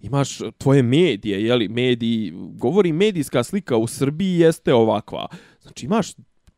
imaš 0.00 0.38
tvoje 0.58 0.82
medije, 0.82 1.44
je 1.44 1.54
li 1.54 1.68
mediji, 1.68 2.32
govori 2.34 2.92
medijska 2.92 3.42
slika 3.42 3.76
u 3.76 3.86
Srbiji 3.86 4.38
jeste 4.38 4.74
ovakva. 4.74 5.26
Znači 5.62 5.86
imaš 5.86 6.12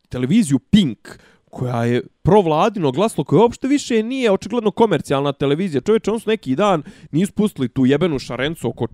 televiziju 0.09 0.59
Pink, 0.59 1.09
koja 1.50 1.85
je 1.85 2.02
provladino 2.22 2.92
glaslo, 2.92 3.24
koja 3.24 3.42
uopšte 3.42 3.68
više 3.68 4.02
nije 4.02 4.31
očigledno 4.31 4.70
komercijalna 4.70 5.33
televizija. 5.33 5.81
Čovječe, 5.81 6.11
on 6.11 6.20
su 6.20 6.31
neki 6.31 6.57
dan 6.57 6.83
nisu 7.11 7.33
pustili 7.33 7.68
tu 7.68 7.87
jebenu 7.87 8.18
šarencu 8.18 8.68
oko 8.68 8.87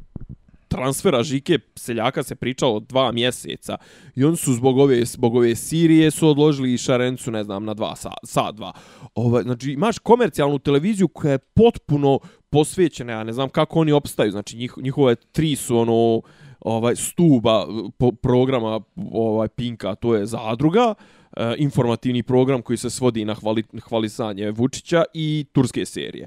transfera 0.68 1.22
Žike 1.22 1.58
Seljaka 1.76 2.22
se 2.22 2.34
pričalo 2.34 2.80
dva 2.80 3.12
mjeseca 3.12 3.76
i 4.14 4.24
oni 4.24 4.36
su 4.36 4.52
zbog 4.52 4.78
ove, 4.78 5.04
zbog 5.04 5.34
ove 5.34 5.54
Sirije 5.54 6.10
su 6.10 6.28
odložili 6.28 6.74
i 6.74 6.78
Šarencu, 6.78 7.30
ne 7.30 7.44
znam, 7.44 7.64
na 7.64 7.74
dva 7.74 7.96
sa, 7.96 8.10
sa 8.24 8.52
dva. 8.52 8.72
Ovaj, 9.14 9.42
znači, 9.42 9.70
imaš 9.72 9.98
komercijalnu 9.98 10.58
televiziju 10.58 11.08
koja 11.08 11.32
je 11.32 11.38
potpuno 11.38 12.18
posvećene, 12.50 13.12
ja 13.12 13.24
ne 13.24 13.32
znam 13.32 13.48
kako 13.48 13.80
oni 13.80 13.92
opstaju, 13.92 14.30
znači 14.30 14.56
njih, 14.56 14.74
njihove 14.76 15.14
tri 15.14 15.56
su 15.56 15.78
ono 15.78 16.20
ovaj 16.60 16.96
stuba 16.96 17.66
eh, 17.68 17.90
po, 17.98 18.12
programa 18.12 18.80
ovaj 19.12 19.48
Pinka, 19.48 19.94
to 19.94 20.14
je 20.14 20.26
Zadruga, 20.26 20.94
e, 21.36 21.54
informativni 21.58 22.22
program 22.22 22.62
koji 22.62 22.76
se 22.76 22.90
svodi 22.90 23.24
na 23.24 23.34
hvali, 23.34 23.62
hvalisanje 23.88 24.50
Vučića 24.50 25.04
i 25.14 25.46
turske 25.52 25.86
serije. 25.86 26.26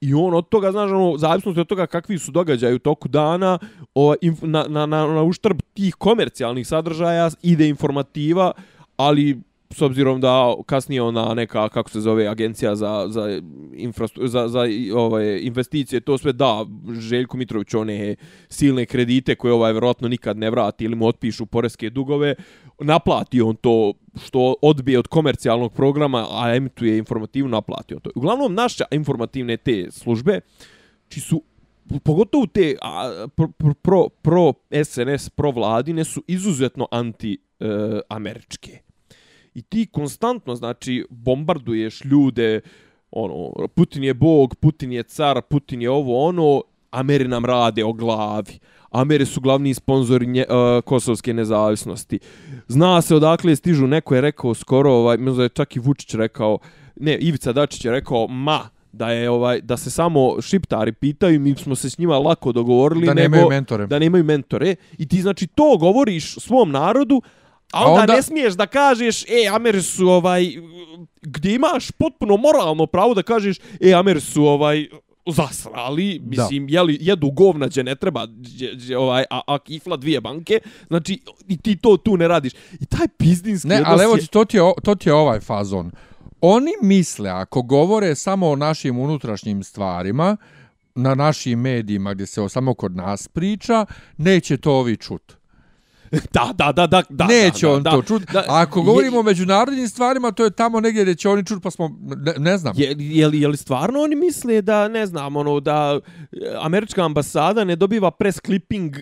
I 0.00 0.14
on 0.14 0.34
od 0.34 0.48
toga, 0.48 0.72
znaš, 0.72 0.90
ono, 0.90 1.18
zavisnosti 1.18 1.60
od 1.60 1.66
toga 1.66 1.86
kakvi 1.86 2.18
su 2.18 2.32
događaji 2.32 2.74
u 2.74 2.78
toku 2.78 3.08
dana, 3.08 3.58
o, 3.94 4.14
inf, 4.20 4.42
na, 4.42 4.64
na, 4.68 4.86
na, 4.86 5.06
na 5.06 5.22
uštrb 5.22 5.58
tih 5.74 5.94
komercijalnih 5.94 6.66
sadržaja 6.66 7.30
ide 7.42 7.68
informativa, 7.68 8.52
ali 8.96 9.40
s 9.70 9.82
obzirom 9.82 10.20
da 10.20 10.54
kasnije 10.66 11.02
ona 11.02 11.34
neka, 11.34 11.68
kako 11.68 11.90
se 11.90 12.00
zove, 12.00 12.26
agencija 12.26 12.76
za, 12.76 13.06
za, 13.08 13.42
za, 14.26 14.48
za 14.48 14.60
ovaj, 14.94 15.38
investicije, 15.42 16.00
to 16.00 16.18
sve 16.18 16.32
da 16.32 16.66
Željko 16.98 17.36
Mitrović 17.36 17.74
one 17.74 18.16
silne 18.48 18.86
kredite 18.86 19.34
koje 19.34 19.52
ovaj 19.52 19.72
verovatno 19.72 20.08
nikad 20.08 20.36
ne 20.36 20.50
vrati 20.50 20.84
ili 20.84 20.96
mu 20.96 21.06
otpišu 21.06 21.46
poreske 21.46 21.90
dugove, 21.90 22.34
naplati 22.78 23.40
on 23.40 23.56
to 23.56 23.92
što 24.24 24.54
odbije 24.62 24.98
od 24.98 25.06
komercijalnog 25.08 25.72
programa, 25.72 26.26
a 26.30 26.54
emituje 26.54 26.98
informativno, 26.98 27.50
naplati 27.50 27.94
on 27.94 28.00
to. 28.00 28.10
Uglavnom, 28.14 28.54
naše 28.54 28.84
informativne 28.90 29.56
te 29.56 29.86
službe, 29.90 30.40
či 31.08 31.20
su 31.20 31.42
pogotovo 32.04 32.46
te 32.46 32.76
a, 32.82 33.26
pro, 33.36 33.48
pro, 33.48 33.74
pro, 33.74 34.08
pro 34.08 34.52
SNS, 34.84 35.28
pro 35.28 35.50
vladine 35.50 36.04
su 36.04 36.22
izuzetno 36.26 36.88
anti-američke. 36.90 38.72
Eh, 38.72 38.87
i 39.54 39.62
ti 39.62 39.86
konstantno, 39.86 40.54
znači, 40.54 41.04
bombarduješ 41.10 42.04
ljude, 42.04 42.60
ono, 43.10 43.66
Putin 43.68 44.04
je 44.04 44.14
bog, 44.14 44.54
Putin 44.54 44.92
je 44.92 45.02
car, 45.02 45.42
Putin 45.42 45.82
je 45.82 45.90
ovo, 45.90 46.26
ono, 46.26 46.62
Ameri 46.90 47.28
nam 47.28 47.44
rade 47.44 47.84
o 47.84 47.92
glavi. 47.92 48.58
Ameri 48.90 49.26
su 49.26 49.40
glavni 49.40 49.74
sponzori 49.74 50.26
nje, 50.26 50.44
uh, 50.48 50.82
kosovske 50.84 51.34
nezavisnosti. 51.34 52.18
Zna 52.68 53.02
se 53.02 53.14
odakle 53.16 53.56
stižu, 53.56 53.86
neko 53.86 54.14
je 54.14 54.20
rekao 54.20 54.54
skoro, 54.54 54.92
ovaj, 54.92 55.16
možda 55.16 55.42
je 55.42 55.48
čak 55.48 55.76
i 55.76 55.78
Vučić 55.78 56.14
rekao, 56.14 56.58
ne, 56.96 57.18
Ivica 57.18 57.52
Dačić 57.52 57.84
je 57.84 57.90
rekao, 57.92 58.26
ma, 58.28 58.68
da 58.92 59.10
je 59.10 59.30
ovaj 59.30 59.60
da 59.60 59.76
se 59.76 59.90
samo 59.90 60.40
šiptari 60.42 60.92
pitaju 60.92 61.40
mi 61.40 61.54
smo 61.54 61.74
se 61.74 61.90
s 61.90 61.98
njima 61.98 62.18
lako 62.18 62.52
dogovorili 62.52 63.06
Da 63.06 63.14
nego, 63.14 63.22
nemaju 63.36 63.48
mentore. 63.48 63.86
da 63.86 63.98
nemaju 63.98 64.24
mentore 64.24 64.74
i 64.98 65.08
ti 65.08 65.22
znači 65.22 65.46
to 65.46 65.76
govoriš 65.76 66.34
svom 66.34 66.70
narodu 66.70 67.22
a 67.72 67.78
A 67.78 67.84
onda, 67.84 68.00
onda- 68.02 68.14
ne 68.14 68.22
smiješ 68.22 68.54
da 68.54 68.66
kažeš 68.66 69.22
e 69.22 69.48
Ameri 69.48 69.82
su 69.82 70.08
ovaj 70.08 70.44
gdje 71.22 71.54
imaš 71.54 71.90
potpuno 71.90 72.36
moralno 72.36 72.86
pravo 72.86 73.14
da 73.14 73.22
kažeš 73.22 73.56
e 73.80 73.92
Ameri 73.92 74.20
su 74.20 74.44
ovaj 74.44 74.88
zasrali, 75.28 76.20
mislim, 76.20 76.68
jeli, 76.68 76.98
jedu 77.00 77.30
govnađe, 77.30 77.84
ne 77.84 77.94
treba, 77.94 78.26
dje, 78.28 78.74
dje, 78.74 78.98
ovaj, 78.98 79.24
a, 79.30 79.40
a 79.46 79.58
kifla 79.58 79.96
dvije 79.96 80.20
banke, 80.20 80.60
znači, 80.86 81.18
i 81.48 81.56
ti 81.56 81.76
to 81.76 81.96
tu 81.96 82.16
ne 82.16 82.28
radiš. 82.28 82.52
I 82.72 82.86
taj 82.86 83.08
pizdinski 83.08 83.68
Ne, 83.68 83.82
ali 83.84 84.04
evo, 84.04 84.16
je- 84.16 84.26
to 84.26 84.44
ti, 84.44 84.56
je, 84.56 84.62
to 84.84 84.94
ti 84.94 85.08
je 85.08 85.14
ovaj 85.14 85.40
fazon. 85.40 85.90
Oni 86.40 86.70
misle, 86.82 87.30
ako 87.30 87.62
govore 87.62 88.14
samo 88.14 88.48
o 88.48 88.56
našim 88.56 88.98
unutrašnjim 88.98 89.62
stvarima, 89.62 90.36
na 90.94 91.14
našim 91.14 91.60
medijima 91.60 92.14
gdje 92.14 92.26
se 92.26 92.42
o- 92.42 92.48
samo 92.48 92.74
kod 92.74 92.96
nas 92.96 93.28
priča, 93.28 93.86
neće 94.16 94.56
to 94.56 94.72
ovi 94.72 94.96
čut. 94.96 95.37
Da, 96.34 96.52
da, 96.54 96.72
da, 96.72 96.86
da, 96.86 97.02
da. 97.08 97.26
neće 97.26 97.66
da, 97.66 97.72
on 97.72 97.82
da, 97.82 97.90
to 97.90 98.02
čut. 98.02 98.22
da. 98.32 98.38
A 98.38 98.62
ako 98.62 98.82
govorimo 98.82 99.18
o 99.18 99.22
međunarodnim 99.22 99.88
stvarima, 99.88 100.32
to 100.32 100.44
je 100.44 100.50
tamo 100.50 100.80
negdje 100.80 101.02
gdje 101.02 101.14
će 101.14 101.28
oni 101.28 101.46
čut, 101.46 101.62
pa 101.62 101.70
smo, 101.70 101.90
ne, 102.00 102.34
ne 102.38 102.58
znam. 102.58 102.74
Je, 102.76 102.96
je, 102.98 103.28
li, 103.28 103.40
je 103.40 103.48
li 103.48 103.56
stvarno 103.56 104.00
oni 104.00 104.16
misle 104.16 104.62
da, 104.62 104.88
ne 104.88 105.06
znam, 105.06 105.36
ono, 105.36 105.60
da 105.60 106.00
e, 106.32 106.36
američka 106.60 107.04
ambasada 107.04 107.64
ne 107.64 107.76
dobiva 107.76 108.10
press 108.10 108.40
clipping 108.40 108.96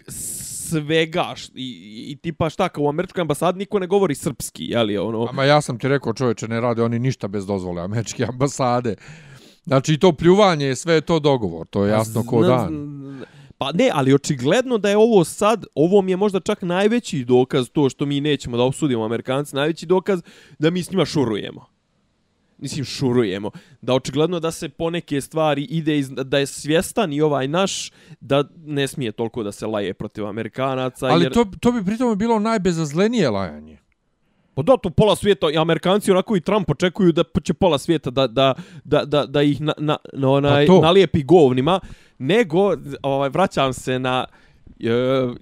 svega 0.69 1.35
i, 1.55 2.07
i 2.09 2.17
tipa 2.17 2.51
šta, 2.51 2.69
kao 2.69 2.85
u 2.85 2.89
američkoj 2.89 3.21
ambasadi 3.21 3.59
niko 3.59 3.79
ne 3.79 3.87
govori 3.87 4.15
srpski, 4.15 4.65
je 4.65 4.83
li, 4.83 4.99
ono... 4.99 5.27
Ama 5.31 5.45
ja 5.45 5.61
sam 5.61 5.79
ti 5.79 5.89
rekao, 5.89 6.15
čovječe, 6.15 6.49
ne 6.49 6.61
rade 6.61 6.83
oni 6.83 6.99
ništa 6.99 7.29
bez 7.29 7.47
dozvole 7.47 7.83
američke 7.83 8.27
ambasade. 8.29 8.95
Znači, 9.65 9.99
to 9.99 10.13
pljuvanje, 10.13 10.77
sve 10.77 10.95
je 10.95 11.01
to 11.01 11.19
dogovor, 11.19 11.67
to 11.67 11.85
je 11.85 11.91
jasno 11.91 12.25
ko 12.27 12.43
dan. 12.43 12.97
Pa 13.59 13.73
ne, 13.73 13.91
ali 13.93 14.15
očigledno 14.15 14.79
da 14.79 14.91
je 14.91 14.97
ovo 14.97 15.25
sad, 15.25 15.65
ovo 15.75 16.03
mi 16.03 16.13
je 16.13 16.17
možda 16.17 16.41
čak 16.41 16.63
najveći 16.63 17.25
dokaz 17.25 17.69
to 17.69 17.89
što 17.89 18.07
mi 18.07 18.21
nećemo 18.21 18.57
da 18.57 18.63
osudimo 18.63 19.05
Amerikanci, 19.05 19.57
najveći 19.57 19.87
dokaz 19.87 20.23
da 20.59 20.71
mi 20.71 20.83
s 20.83 20.91
njima 20.91 21.05
šurujemo. 21.05 21.67
Mislim, 22.59 22.85
šurujemo. 22.85 23.51
Da 23.81 23.95
očigledno 23.95 24.41
da 24.41 24.51
se 24.51 24.69
poneke 24.69 25.21
stvari 25.21 25.63
ide 25.63 25.99
iz, 25.99 26.11
da 26.11 26.39
je 26.39 26.47
svjestan 26.47 27.13
i 27.13 27.21
ovaj 27.21 27.49
naš 27.49 27.91
da 28.21 28.45
ne 28.65 28.89
smije 28.89 29.13
toliko 29.13 29.43
da 29.43 29.53
se 29.53 29.67
laje 29.67 29.95
protiv 29.95 30.27
Amerikanaca. 30.27 31.07
Ali 31.07 31.25
jer... 31.25 31.33
to, 31.33 31.45
to 31.61 31.73
bi 31.73 31.85
pritom 31.85 32.19
bilo 32.19 32.39
najbezazlenije 32.39 33.31
lajanje. 33.31 33.79
Pa 34.55 34.63
da, 34.63 34.77
to 34.77 34.91
pola 34.91 35.17
svijeta, 35.17 35.51
i 35.51 35.59
Amerikanci 35.59 36.11
onako 36.11 36.37
i 36.37 36.41
Trump 36.41 36.71
očekuju 36.71 37.13
da 37.13 37.25
će 37.43 37.55
pola 37.55 37.79
svijeta 37.79 38.11
da, 38.11 38.27
da, 38.27 38.55
da, 38.85 39.05
da, 39.05 39.27
da 39.27 39.43
ih 39.43 39.61
na, 39.61 39.73
na, 39.79 39.97
na 40.13 40.31
onaj, 40.31 40.67
Pa 40.67 40.73
to. 40.73 40.81
nalijepi 40.81 41.23
govnima, 41.23 41.81
nego, 42.19 42.77
ovaj, 43.03 43.29
vraćam 43.29 43.73
se 43.73 43.99
na 43.99 44.25
e, 44.81 44.91
e, 44.91 45.35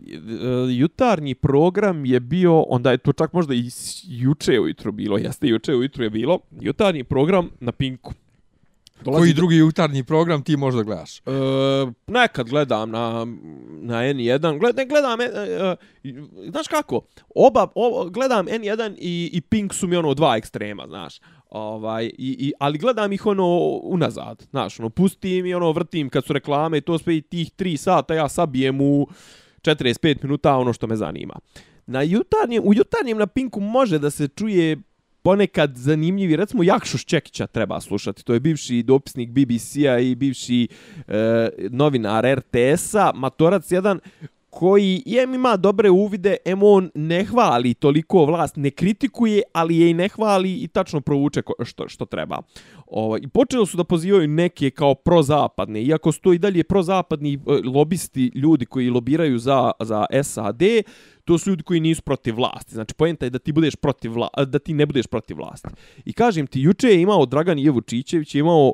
jutarnji 0.71 1.35
program 1.35 2.05
je 2.05 2.21
bio, 2.21 2.61
onda 2.61 2.91
je 2.91 2.99
to 2.99 3.13
čak 3.13 3.33
možda 3.33 3.55
i 3.55 3.71
juče 4.05 4.61
ujutro 4.61 4.93
bilo, 4.93 5.19
jeste 5.19 5.49
juče 5.49 5.75
ujutro 5.75 6.05
je 6.05 6.11
bilo, 6.11 6.39
jutarnji 6.61 7.05
program 7.05 7.51
na 7.61 7.73
Pinku. 7.73 8.13
Koji 9.05 9.33
drugi 9.33 9.57
jutarnji 9.57 10.05
program 10.05 10.43
ti 10.43 10.57
možda 10.57 10.83
gledaš? 10.83 11.19
E, 11.19 11.23
nekad 12.07 12.49
gledam 12.49 12.91
na, 12.91 13.27
na 13.83 14.03
N1, 14.03 14.59
Gled, 14.59 14.77
ne 14.77 14.87
gledam, 14.87 15.21
e, 15.21 15.25
e, 15.25 15.77
znaš 16.51 16.69
kako, 16.69 17.01
oba, 17.35 17.67
o, 17.75 18.11
gledam 18.11 18.47
N1 18.47 18.95
i, 18.99 19.31
i 19.33 19.41
Pink 19.41 19.75
su 19.75 19.89
mi 19.89 19.97
ono 19.97 20.15
dva 20.15 20.37
ekstrema, 20.37 20.87
znaš, 20.89 21.21
ovaj, 21.55 22.05
i, 22.05 22.13
i, 22.19 22.53
ali 22.59 22.79
gledam 22.79 23.13
ih 23.13 23.27
ono 23.27 23.47
unazad, 23.83 24.47
znaš, 24.51 24.81
ono, 24.81 24.91
pustim 24.91 25.47
i 25.47 25.55
ono 25.55 25.73
vrtim 25.73 26.09
kad 26.09 26.25
su 26.25 26.33
reklame 26.33 26.79
i 26.79 26.81
to 26.81 26.99
sve 26.99 27.17
i 27.17 27.23
tih 27.23 27.51
3 27.59 27.77
sata 27.77 28.15
ja 28.15 28.29
sabijem 28.29 28.81
u 28.81 29.07
45 29.63 30.17
minuta 30.23 30.57
ono 30.57 30.73
što 30.73 30.87
me 30.87 30.97
zanima. 30.97 31.35
Na 31.87 32.03
jutarnjem, 32.03 32.63
u 32.67 32.75
jutarnjem 32.75 33.19
na 33.19 33.27
Pinku 33.27 33.61
može 33.61 33.99
da 33.99 34.11
se 34.11 34.29
čuje 34.29 34.77
ponekad 35.23 35.77
zanimljivi, 35.77 36.37
recimo 36.37 36.63
Jakšu 36.63 36.99
Ščekića 36.99 37.47
treba 37.47 37.81
slušati, 37.81 38.25
to 38.25 38.35
je 38.35 38.41
bivši 38.41 38.83
dopisnik 38.83 39.31
BBC-a 39.31 39.99
i 39.99 40.15
bivši 40.15 40.69
e, 41.09 41.49
novinar 41.71 42.25
RTS-a, 42.39 43.13
matorac 43.15 43.71
jedan 43.71 44.01
koji 44.55 45.03
jem 45.07 45.35
ima 45.35 45.57
dobre 45.57 45.91
uvide, 45.91 46.37
em 46.45 46.63
on 46.63 46.91
ne 46.95 47.25
hvali 47.25 47.75
toliko 47.75 48.25
vlast, 48.25 48.57
ne 48.57 48.71
kritikuje, 48.71 49.43
ali 49.53 49.79
je 49.79 49.91
i 49.91 49.95
ne 49.95 50.09
hvali 50.09 50.53
i 50.63 50.69
tačno 50.69 51.01
provuče 51.01 51.43
što, 51.65 51.89
što 51.89 52.05
treba. 52.05 52.39
Ovo, 52.87 53.17
I 53.17 53.29
počeli 53.29 53.67
su 53.67 53.77
da 53.77 53.85
pozivaju 53.85 54.29
neke 54.29 54.71
kao 54.71 54.95
prozapadne, 54.95 55.83
iako 55.83 56.13
su 56.13 56.21
to 56.21 56.33
i 56.33 56.39
dalje 56.39 56.65
prozapadni 56.65 57.35
eh, 57.35 57.39
lobisti, 57.65 58.31
ljudi 58.35 58.67
koji 58.67 58.91
lobiraju 58.91 59.39
za, 59.39 59.71
za 59.81 60.07
SAD, 60.23 60.63
to 61.25 61.39
su 61.39 61.51
ljudi 61.51 61.63
koji 61.63 61.81
nisu 61.81 62.03
protiv 62.03 62.37
vlasti. 62.37 62.75
Znači, 62.75 62.95
poenta 62.95 63.27
je 63.27 63.31
da 63.31 63.39
ti 63.39 63.53
budeš 63.53 63.77
protiv 63.77 64.13
vla, 64.13 64.29
da 64.47 64.59
ti 64.59 64.75
ne 64.75 64.87
budeš 64.87 65.07
protiv 65.07 65.37
vlasti. 65.37 65.69
I 66.05 66.13
kažem 66.13 66.47
ti, 66.47 66.61
juče 66.61 66.89
je 66.89 67.01
imao 67.01 67.27
Dragan 67.27 67.59
Jevučićević, 67.59 68.35
je 68.35 68.39
imao 68.39 68.73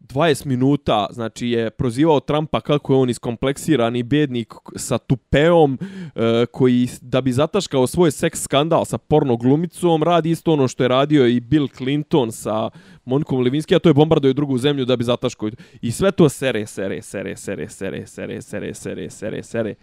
20 0.00 0.46
minuta, 0.46 1.06
znači 1.10 1.48
je 1.48 1.70
prozivao 1.70 2.20
Trumpa 2.20 2.60
kako 2.60 2.92
je 2.92 2.98
on 2.98 3.10
iskompleksirani 3.10 4.02
bednik 4.02 4.54
sa 4.76 4.98
tupeom 4.98 5.78
e, 6.14 6.46
koji 6.46 6.88
da 7.00 7.20
bi 7.20 7.32
zataškao 7.32 7.86
svoj 7.86 8.10
seks 8.10 8.42
skandal 8.42 8.84
sa 8.84 8.98
porno 8.98 9.36
glumicom 9.36 10.02
radi 10.02 10.30
isto 10.30 10.52
ono 10.52 10.68
što 10.68 10.84
je 10.84 10.88
radio 10.88 11.26
i 11.26 11.40
Bill 11.40 11.68
Clinton 11.68 12.32
sa 12.32 12.70
Monikom 13.04 13.40
Levinski, 13.40 13.74
a 13.74 13.78
to 13.78 13.88
je 13.88 13.94
bombarduje 13.94 14.34
drugu 14.34 14.58
zemlju 14.58 14.84
da 14.84 14.96
bi 14.96 15.04
zataškao. 15.04 15.50
I 15.80 15.92
sve 15.92 16.12
to 16.12 16.28
sere, 16.28 16.66
sere, 16.66 17.02
sere, 17.02 17.36
sere, 17.36 17.68
sere, 17.68 18.06
sere, 18.06 18.42
sere, 18.42 18.74
sere, 18.74 19.10
sere, 19.10 19.42
sere. 19.42 19.74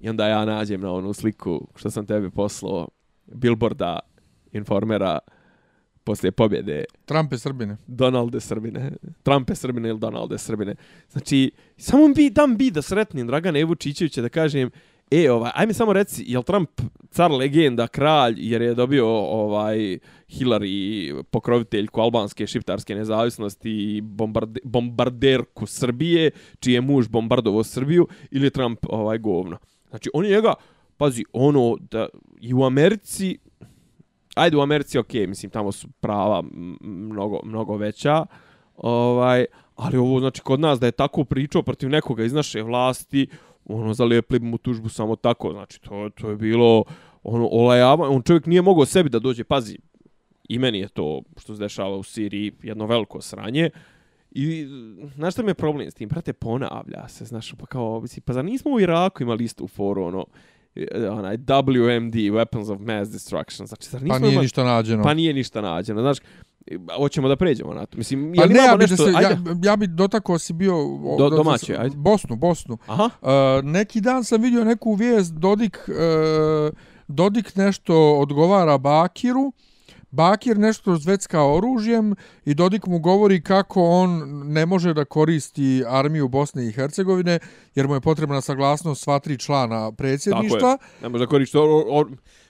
I 0.00 0.08
onda 0.08 0.28
ja 0.28 0.44
nađem 0.44 0.80
na 0.80 0.92
onu 0.92 1.12
sliku 1.12 1.68
što 1.76 1.90
sam 1.90 2.06
tebi 2.06 2.30
poslao 2.30 2.88
billboarda 3.26 3.98
informera 4.52 5.18
poslije 6.10 6.32
pobjede 6.32 6.84
Trump 7.04 7.32
je 7.32 7.38
Srbine. 7.38 7.76
Donalde 7.86 8.40
Srbine. 8.40 8.90
Trumpe 9.22 9.54
Srbine 9.54 9.88
ili 9.88 9.98
Donalde 9.98 10.38
Srbine. 10.38 10.74
Znači, 11.10 11.50
samo 11.76 12.08
bi, 12.08 12.30
dam 12.30 12.56
bi 12.56 12.70
da 12.70 12.82
sretnim 12.82 13.26
Dragana 13.26 13.58
Evučićevića 13.58 14.22
da 14.22 14.28
kažem, 14.28 14.70
e, 15.10 15.30
ovaj, 15.30 15.50
ajme 15.54 15.74
samo 15.74 15.92
reci, 15.92 16.24
je 16.26 16.38
li 16.38 16.44
Trump 16.44 16.70
car 17.10 17.30
legenda, 17.30 17.86
kralj, 17.86 18.34
jer 18.38 18.62
je 18.62 18.74
dobio 18.74 19.06
ovaj 19.08 19.98
Hillary 20.28 21.22
pokroviteljku 21.22 22.00
albanske 22.00 22.46
šiptarske 22.46 22.94
nezavisnosti 22.94 23.70
i 23.70 24.00
bombarde, 24.00 24.60
bombarderku 24.64 25.66
Srbije, 25.66 26.30
čiji 26.60 26.74
je 26.74 26.80
muž 26.80 27.08
bombardovo 27.08 27.64
Srbiju, 27.64 28.08
ili 28.30 28.46
je 28.46 28.50
Trump 28.50 28.86
ovaj 28.88 29.18
govno. 29.18 29.58
Znači, 29.90 30.10
on 30.14 30.24
je 30.24 30.30
njega, 30.30 30.54
pazi, 30.96 31.24
ono, 31.32 31.76
da 31.90 32.08
i 32.40 32.54
u 32.54 32.64
Americi, 32.64 33.38
ajde 34.34 34.56
u 34.56 34.60
Americi 34.60 34.98
ok, 34.98 35.12
mislim 35.12 35.50
tamo 35.50 35.72
su 35.72 35.88
prava 36.00 36.42
mnogo 36.80 37.40
mnogo 37.44 37.76
veća. 37.76 38.26
Ovaj, 38.76 39.44
ali 39.76 39.96
ovo 39.96 40.20
znači 40.20 40.40
kod 40.40 40.60
nas 40.60 40.80
da 40.80 40.86
je 40.86 40.92
tako 40.92 41.24
pričao 41.24 41.62
protiv 41.62 41.88
nekoga 41.88 42.24
iz 42.24 42.32
naše 42.32 42.62
vlasti, 42.62 43.26
ono 43.64 43.94
zalijepli 43.94 44.40
mu 44.40 44.58
tužbu 44.58 44.88
samo 44.88 45.16
tako, 45.16 45.52
znači 45.52 45.80
to 45.80 46.10
to 46.14 46.30
je 46.30 46.36
bilo 46.36 46.84
ono 47.22 47.48
olajava, 47.48 48.08
on 48.08 48.22
čovjek 48.22 48.46
nije 48.46 48.62
mogao 48.62 48.84
sebi 48.84 49.10
da 49.10 49.18
dođe, 49.18 49.44
pazi. 49.44 49.78
I 50.48 50.58
meni 50.58 50.78
je 50.78 50.88
to 50.88 51.22
što 51.36 51.54
se 51.54 51.60
dešava 51.60 51.96
u 51.96 52.02
Siriji 52.02 52.52
jedno 52.62 52.86
veliko 52.86 53.20
sranje. 53.20 53.70
I 54.30 54.66
znaš 55.14 55.34
šta 55.34 55.42
mi 55.42 55.50
je 55.50 55.54
problem 55.54 55.90
s 55.90 55.94
tim? 55.94 56.08
Brate, 56.08 56.32
ponavlja 56.32 57.08
se, 57.08 57.24
znaš, 57.24 57.54
pa 57.58 57.66
kao, 57.66 58.00
mislim, 58.00 58.22
pa 58.22 58.32
zar 58.32 58.44
nismo 58.44 58.70
u 58.70 58.80
Iraku 58.80 59.22
imali 59.22 59.44
istu 59.44 59.66
foru, 59.66 60.02
ono, 60.04 60.26
onaj 61.10 61.36
WMD, 61.36 62.14
Weapons 62.14 62.72
of 62.72 62.80
Mass 62.80 63.10
Destruction, 63.10 63.66
znači, 63.66 63.88
zar 63.88 64.02
nismo 64.02 64.14
Pa 64.14 64.18
nije 64.18 64.32
imali- 64.32 64.44
ništa 64.44 64.64
nađeno. 64.64 65.02
Pa 65.02 65.14
nije 65.14 65.32
ništa 65.34 65.60
nađeno, 65.60 66.00
znaš, 66.00 66.18
e, 66.66 66.76
hoćemo 66.96 67.28
da 67.28 67.36
pređemo 67.36 67.74
na 67.74 67.86
to. 67.86 67.98
Mislim, 67.98 68.32
Pa 68.36 68.42
jel 68.42 68.48
ne, 68.48 68.54
imamo 68.54 68.68
ja 68.68 68.76
bi, 68.76 68.82
nešto, 68.82 68.96
se, 68.96 69.12
ajde. 69.16 69.20
ja, 69.20 69.38
ja 69.64 69.76
bi 69.76 69.86
dotakao 69.86 70.38
si 70.38 70.52
bio... 70.52 70.74
Do- 71.18 71.30
domaće, 71.30 71.76
ajde. 71.76 71.96
Bosnu, 71.96 72.36
Bosnu. 72.36 72.78
Aha, 72.86 73.10
Uh, 73.22 73.28
neki 73.64 74.00
dan 74.00 74.24
sam 74.24 74.42
vidio 74.42 74.64
neku 74.64 74.94
vijest, 74.94 75.32
Dodik, 75.32 75.88
uh, 75.88 76.74
Dodik 77.08 77.56
nešto 77.56 77.94
odgovara 78.12 78.78
Bakiru, 78.78 79.52
Bakir 80.10 80.58
nešto 80.58 80.96
zvecka 80.96 81.42
oružjem 81.44 82.14
i 82.44 82.54
Dodik 82.54 82.86
mu 82.86 82.98
govori 82.98 83.42
kako 83.42 83.82
on 83.82 84.10
ne 84.44 84.66
može 84.66 84.94
da 84.94 85.04
koristi 85.04 85.84
armiju 85.88 86.28
Bosne 86.28 86.68
i 86.68 86.72
Hercegovine 86.72 87.38
jer 87.74 87.88
mu 87.88 87.94
je 87.94 88.00
potrebna 88.00 88.40
saglasnost 88.40 89.02
sva 89.02 89.18
tri 89.18 89.38
člana 89.38 89.80
tako 89.80 89.96
predsjedništva. 89.96 90.68
je. 90.70 90.76
Ne 91.02 91.08
može 91.08 91.24
da 91.24 91.28
koristi 91.28 91.58
or, 91.58 91.84
or, 91.88 92.06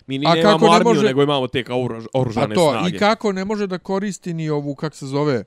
Mi 0.06 0.18
ni 0.18 0.26
A 0.26 0.34
nemamo 0.34 0.52
kako 0.52 0.64
ne 0.64 0.76
armiju, 0.76 0.94
može- 0.94 1.06
nego 1.06 1.22
imamo 1.22 1.46
te 1.46 1.64
kao 1.64 1.84
oruž, 1.84 2.04
A 2.04 2.08
oružane 2.14 2.54
to, 2.54 2.70
snage. 2.70 2.96
i 2.96 2.98
kako 2.98 3.32
ne 3.32 3.44
može 3.44 3.66
da 3.66 3.78
koristi 3.78 4.34
ni 4.34 4.50
ovu, 4.50 4.74
kak 4.74 4.94
se 4.94 5.06
zove, 5.06 5.44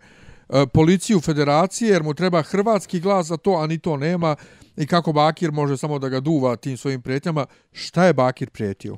e, 0.50 0.66
policiju 0.68 1.20
federacije, 1.20 1.92
jer 1.92 2.04
mu 2.04 2.14
treba 2.14 2.42
hrvatski 2.42 3.00
glas 3.00 3.28
za 3.28 3.38
to, 3.38 3.52
a 3.54 3.68
ni 3.68 3.80
to 3.80 3.98
nema, 3.98 4.36
i 4.78 4.88
kako 4.88 5.14
Bakir 5.14 5.52
može 5.52 5.78
samo 5.78 6.00
da 6.00 6.10
ga 6.10 6.20
duva 6.20 6.56
tim 6.56 6.78
svojim 6.78 7.02
prijetnjama. 7.02 7.46
Šta 7.72 8.06
je 8.06 8.14
Bakir 8.14 8.50
prijetio? 8.50 8.98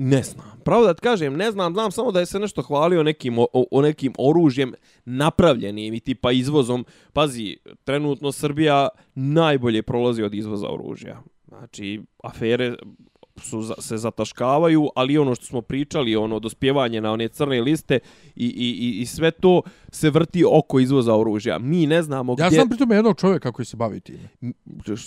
Ne 0.00 0.22
znam. 0.22 0.46
Pravo 0.64 0.86
da 0.86 0.94
ti 0.94 1.00
kažem, 1.02 1.36
ne 1.36 1.50
znam, 1.50 1.72
znam 1.72 1.90
samo 1.90 2.12
da 2.12 2.20
je 2.20 2.26
se 2.26 2.38
nešto 2.38 2.62
hvalio 2.62 3.02
nekim, 3.02 3.38
o, 3.38 3.46
o 3.52 3.82
nekim 3.82 4.12
oružjem 4.18 4.74
napravljenim 5.04 5.94
i 5.94 6.00
tipa 6.00 6.32
izvozom. 6.32 6.86
Pazi, 7.12 7.56
trenutno 7.84 8.32
Srbija 8.32 8.88
najbolje 9.14 9.82
prolazi 9.82 10.22
od 10.22 10.34
izvoza 10.34 10.68
oružja. 10.68 11.22
Znači, 11.48 12.02
afere 12.24 12.74
su 13.38 13.62
za, 13.62 13.74
se 13.78 13.96
zataškavaju, 13.96 14.88
ali 14.94 15.18
ono 15.18 15.34
što 15.34 15.44
smo 15.44 15.60
pričali, 15.62 16.16
ono 16.16 16.38
dospjevanje 16.38 17.00
na 17.00 17.12
one 17.12 17.28
crne 17.28 17.60
liste 17.60 17.98
i, 18.36 18.46
i, 18.46 18.70
i, 18.88 19.00
i 19.00 19.06
sve 19.06 19.30
to 19.30 19.62
se 19.92 20.10
vrti 20.10 20.44
oko 20.52 20.80
izvoza 20.80 21.16
oružja. 21.16 21.58
Mi 21.58 21.86
ne 21.86 22.02
znamo 22.02 22.36
Ja 22.38 22.46
gdje... 22.46 22.56
znam 22.56 22.68
pritom 22.68 22.92
jednog 22.92 23.20
čovjeka 23.20 23.52
koji 23.52 23.66
se 23.66 23.76
bavi 23.76 24.00
time. 24.00 24.28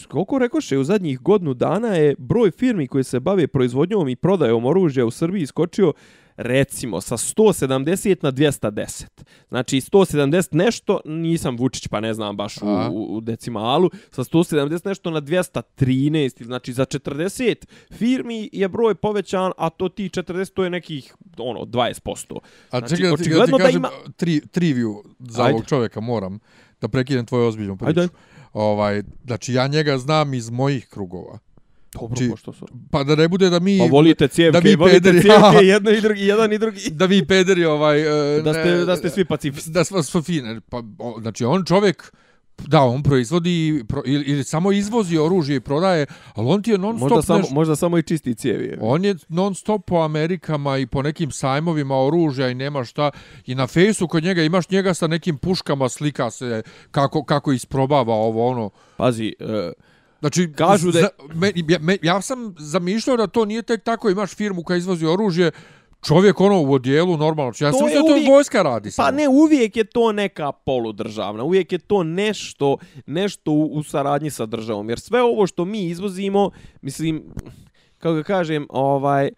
koliko 0.07 0.39
rekoše, 0.39 0.77
u 0.77 0.83
zadnjih 0.83 1.19
godinu 1.19 1.53
dana 1.53 1.87
je 1.87 2.15
broj 2.17 2.51
firmi 2.51 2.87
koji 2.87 3.03
se 3.03 3.19
bave 3.19 3.47
proizvodnjom 3.47 4.09
i 4.09 4.15
prodajom 4.15 4.65
oružja 4.65 5.05
u 5.05 5.11
Srbiji 5.11 5.45
skočio 5.45 5.93
recimo 6.41 7.01
sa 7.01 7.17
170 7.17 8.17
na 8.21 8.31
210. 8.31 9.05
Znači 9.49 9.77
170 9.77 10.47
nešto, 10.53 10.99
nisam 11.05 11.57
Vučić 11.57 11.87
pa 11.87 11.99
ne 11.99 12.13
znam 12.13 12.37
baš 12.37 12.57
u, 12.57 12.65
u, 12.91 13.15
u 13.15 13.21
decimalu, 13.21 13.89
sa 14.11 14.23
170 14.23 14.85
nešto 14.85 15.09
na 15.09 15.21
213, 15.21 16.43
znači 16.43 16.73
za 16.73 16.85
40 16.85 17.55
firmi 17.91 18.49
je 18.51 18.67
broj 18.67 18.95
povećan, 18.95 19.51
a 19.57 19.69
to 19.69 19.89
ti 19.89 20.03
40 20.05 20.53
to 20.53 20.63
je 20.63 20.69
nekih 20.69 21.15
ono 21.37 21.59
20%. 21.59 22.39
A 22.71 22.79
Znači, 22.79 22.95
čekaj, 22.95 22.97
ti, 22.97 23.03
da 23.03 23.15
ti 23.15 23.21
očigledno 23.21 23.57
da 23.57 23.63
kažem 23.63 23.79
ima- 23.79 23.89
tri, 24.15 24.41
triviju 24.41 25.03
za 25.19 25.43
Ajde. 25.43 25.53
ovog 25.53 25.65
čovjeka 25.65 25.99
moram 26.01 26.39
da 26.81 26.87
prekinem 26.87 27.25
tvoju 27.25 27.47
ozbiljnu 27.47 27.77
priču. 27.77 27.99
Ajde. 27.99 28.13
Ovaj, 28.53 29.03
znači, 29.25 29.53
ja 29.53 29.67
njega 29.67 29.97
znam 29.97 30.33
iz 30.33 30.49
mojih 30.49 30.87
krugova. 30.87 31.39
Dobro, 31.93 32.15
Či- 32.17 32.29
pošto 32.29 32.53
su. 32.53 32.65
Pa 32.91 33.03
da 33.03 33.15
ne 33.15 33.27
bude 33.27 33.49
da 33.49 33.59
mi... 33.59 33.77
Pa 33.79 33.85
volite 33.85 34.27
cijevke, 34.27 34.61
da 34.61 34.69
mi 34.69 34.75
volite 34.75 34.99
pederi- 35.01 35.21
cijevke, 35.21 35.65
jedno 35.73 35.91
i 35.91 36.01
drugi, 36.01 36.21
jedan 36.21 36.53
i 36.53 36.57
drugi. 36.57 36.89
da 36.89 37.05
vi 37.05 37.25
pederi 37.25 37.65
ovaj... 37.65 38.01
e, 38.37 38.41
Da 38.41 38.53
ste, 38.53 38.65
ne- 38.65 38.85
da 38.85 38.95
ste 38.95 39.09
svi 39.09 39.25
pacifisti. 39.25 39.71
Da 39.71 39.83
smo 39.83 40.03
smo 40.03 40.21
fine. 40.21 40.61
Pa, 40.61 40.77
o, 40.99 41.17
znači, 41.21 41.45
on 41.45 41.65
čovjek 41.65 42.11
Da, 42.67 42.81
on 42.81 43.03
proizvodi 43.03 43.83
pro, 43.87 44.01
ili, 44.05 44.23
ili 44.23 44.43
samo 44.43 44.71
izvozi 44.71 45.17
oružje 45.17 45.55
i 45.55 45.59
prodaje, 45.59 46.05
ali 46.33 46.47
on 46.47 46.61
ti 46.61 46.71
je 46.71 46.77
non 46.77 46.95
Možda 46.95 47.07
stop 47.07 47.25
samo, 47.25 47.39
neš, 47.39 47.49
možda 47.49 47.75
samo 47.75 47.97
i 47.97 48.03
čisti 48.03 48.35
cijevi. 48.35 48.77
On 48.81 49.05
je 49.05 49.15
non 49.29 49.55
stop 49.55 49.85
po 49.85 49.95
Amerikama 49.95 50.77
i 50.77 50.85
po 50.85 51.01
nekim 51.01 51.31
sajmovima 51.31 51.97
oružja 51.97 52.49
i 52.49 52.55
nema 52.55 52.83
šta. 52.83 53.11
I 53.45 53.55
na 53.55 53.67
fejsu 53.67 54.07
kod 54.07 54.23
njega 54.23 54.43
imaš 54.43 54.69
njega 54.69 54.93
sa 54.93 55.07
nekim 55.07 55.37
puškama, 55.37 55.89
slika 55.89 56.31
se 56.31 56.61
kako, 56.91 57.23
kako 57.23 57.51
isprobava 57.51 58.13
ovo 58.13 58.47
ono. 58.47 58.69
Pazi, 58.97 59.33
e, 59.39 59.71
Znači, 60.21 60.53
Kažu 60.55 60.91
da 60.91 60.99
je- 60.99 61.03
za, 61.03 61.09
me, 61.35 61.51
ja, 61.67 61.79
me, 61.79 61.97
ja 62.01 62.21
sam 62.21 62.55
zamišljao 62.59 63.17
da 63.17 63.27
to 63.27 63.45
nije 63.45 63.61
tek 63.61 63.83
tako, 63.83 64.09
imaš 64.09 64.35
firmu 64.35 64.63
koja 64.63 64.77
izvozi 64.77 65.05
oružje, 65.05 65.51
čovjek 66.05 66.41
ono 66.41 66.61
u 66.61 66.73
odjelu 66.73 67.17
normalno. 67.17 67.53
Ja 67.59 67.71
To 67.71 67.77
sam 67.77 67.87
je 67.87 67.95
mislio 67.95 68.25
to 68.25 68.31
vojska 68.31 68.61
radi. 68.61 68.89
Pa 68.89 68.91
samo. 68.91 69.11
ne, 69.11 69.27
uvijek 69.27 69.77
je 69.77 69.83
to 69.83 70.11
neka 70.11 70.51
poludržavna, 70.51 71.43
uvijek 71.43 71.71
je 71.71 71.79
to 71.79 72.03
nešto, 72.03 72.77
nešto 73.05 73.51
u, 73.51 73.65
u 73.65 73.83
saradnji 73.83 74.29
sa 74.29 74.45
državom. 74.45 74.89
Jer 74.89 74.99
sve 74.99 75.21
ovo 75.21 75.47
što 75.47 75.65
mi 75.65 75.85
izvozimo, 75.85 76.51
mislim, 76.81 77.23
kako 77.97 78.15
ga 78.15 78.23
kažem, 78.23 78.67
ovaj, 78.69 79.25
e, 79.27 79.31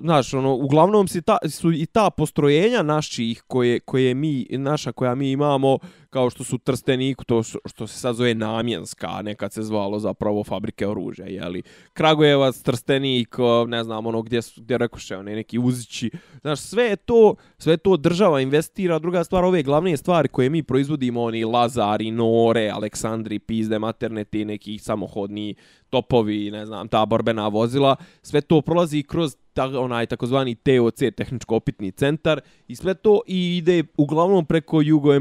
znaš, 0.00 0.34
ono, 0.34 0.54
uglavnom 0.54 1.08
si 1.08 1.22
ta, 1.22 1.38
su 1.50 1.72
i 1.72 1.86
ta 1.86 2.10
postrojenja 2.10 2.82
naših 2.82 3.42
koje, 3.46 3.80
koje 3.80 4.14
mi, 4.14 4.46
naša 4.50 4.92
koja 4.92 5.14
mi 5.14 5.30
imamo, 5.30 5.78
kao 6.12 6.30
što 6.30 6.44
su 6.44 6.58
Trstenik, 6.58 7.24
to 7.26 7.42
što, 7.42 7.58
što 7.64 7.86
se 7.86 7.98
sad 7.98 8.16
zove 8.16 8.34
namjenska, 8.34 9.06
a 9.10 9.22
nekad 9.22 9.52
se 9.52 9.62
zvalo 9.62 9.98
zapravo 9.98 10.44
fabrike 10.44 10.88
oružja, 10.88 11.26
jeli. 11.26 11.62
Kragujevac, 11.92 12.62
Trstenik, 12.62 13.36
ne 13.68 13.84
znam, 13.84 14.06
ono 14.06 14.22
gdje, 14.22 14.42
su- 14.42 14.62
gdje 14.62 14.78
rekoše, 14.78 15.16
one 15.16 15.34
neki 15.34 15.58
uzići, 15.58 16.10
znaš, 16.40 16.60
sve 16.60 16.84
je 16.84 16.96
to, 16.96 17.34
sve 17.58 17.72
je 17.72 17.76
to 17.76 17.96
država 17.96 18.40
investira, 18.40 18.98
druga 18.98 19.24
stvar, 19.24 19.44
ove 19.44 19.62
glavne 19.62 19.96
stvari 19.96 20.28
koje 20.28 20.50
mi 20.50 20.62
proizvodimo, 20.62 21.22
oni 21.22 21.44
Lazari, 21.44 22.10
Nore, 22.10 22.68
Aleksandri, 22.68 23.38
Pizde, 23.38 23.78
materne, 23.78 24.24
ti 24.24 24.44
neki 24.44 24.78
samohodni 24.78 25.54
topovi, 25.90 26.50
ne 26.50 26.66
znam, 26.66 26.88
ta 26.88 27.06
borbena 27.06 27.48
vozila, 27.48 27.96
sve 28.22 28.40
to 28.40 28.60
prolazi 28.60 29.02
kroz 29.02 29.36
ta, 29.52 29.64
onaj 29.80 30.06
takozvani 30.06 30.54
TOC, 30.54 30.98
tehničko 31.16 31.56
opitni 31.56 31.92
centar, 31.92 32.40
i 32.68 32.76
sve 32.76 32.94
to 32.94 33.20
i 33.26 33.56
ide 33.56 33.84
uglavnom 33.96 34.46
preko 34.46 34.80
Jugo 34.82 35.12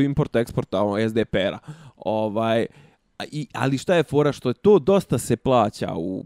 import-eksporta 0.00 0.82
ono, 0.82 1.08
SDPR-a. 1.08 1.58
Ovaj, 1.96 2.66
a 3.18 3.24
i, 3.32 3.46
ali 3.52 3.78
šta 3.78 3.94
je 3.94 4.02
fora 4.02 4.32
što 4.32 4.48
je 4.48 4.54
to 4.54 4.78
dosta 4.78 5.18
se 5.18 5.36
plaća 5.36 5.94
u 5.96 6.24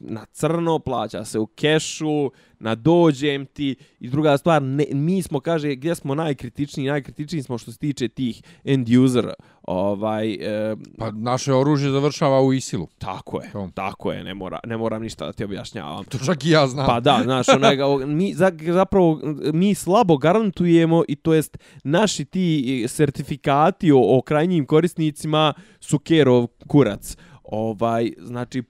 na 0.00 0.24
crno, 0.26 0.78
plaća 0.78 1.24
se 1.24 1.38
u 1.38 1.46
kešu, 1.46 2.30
na 2.58 2.74
dođem 2.74 3.46
ti 3.46 3.68
i 4.00 4.08
druga 4.08 4.38
stvar, 4.38 4.62
ne, 4.62 4.84
mi 4.90 5.22
smo, 5.22 5.40
kaže, 5.40 5.74
gdje 5.74 5.94
smo 5.94 6.14
najkritičniji, 6.14 6.88
najkritičniji 6.88 7.42
smo 7.42 7.58
što 7.58 7.72
se 7.72 7.78
tiče 7.78 8.08
tih 8.08 8.42
end 8.64 8.88
user, 8.96 9.28
ovaj, 9.64 10.32
e, 10.32 10.76
Pa 10.98 11.10
naše 11.10 11.54
oružje 11.54 11.90
završava 11.90 12.40
u 12.40 12.52
Isilu. 12.52 12.88
tako 12.98 13.42
je, 13.42 13.50
To. 13.50 13.70
tako 13.74 14.12
je, 14.12 14.24
ne, 14.24 14.34
mora, 14.34 14.60
ne 14.64 14.76
moram 14.76 15.02
ništa 15.02 15.26
da 15.26 15.32
ti 15.32 15.44
objašnjavam. 15.44 16.04
To 16.04 16.18
čak 16.18 16.44
i 16.44 16.50
ja 16.50 16.66
znam. 16.66 16.86
Pa 16.86 17.00
da, 17.00 17.20
znaš, 17.24 17.48
onaj, 17.48 17.76
ga- 17.76 18.06
mi 18.06 18.34
za- 18.34 18.52
zapravo 18.64 19.20
mi 19.52 19.74
slabo 19.74 20.16
garantujemo 20.16 21.02
i 21.08 21.16
to 21.16 21.34
jest 21.34 21.58
naši 21.84 22.24
ti 22.24 22.84
sertifikati 22.88 23.92
o, 23.92 24.00
o 24.08 24.22
krajnjim 24.22 24.66
korisnicima 24.66 25.52
su 25.80 25.98
kerov 25.98 26.46
kurac. 26.66 27.16
Ovaj, 27.44 28.12
znači, 28.18 28.62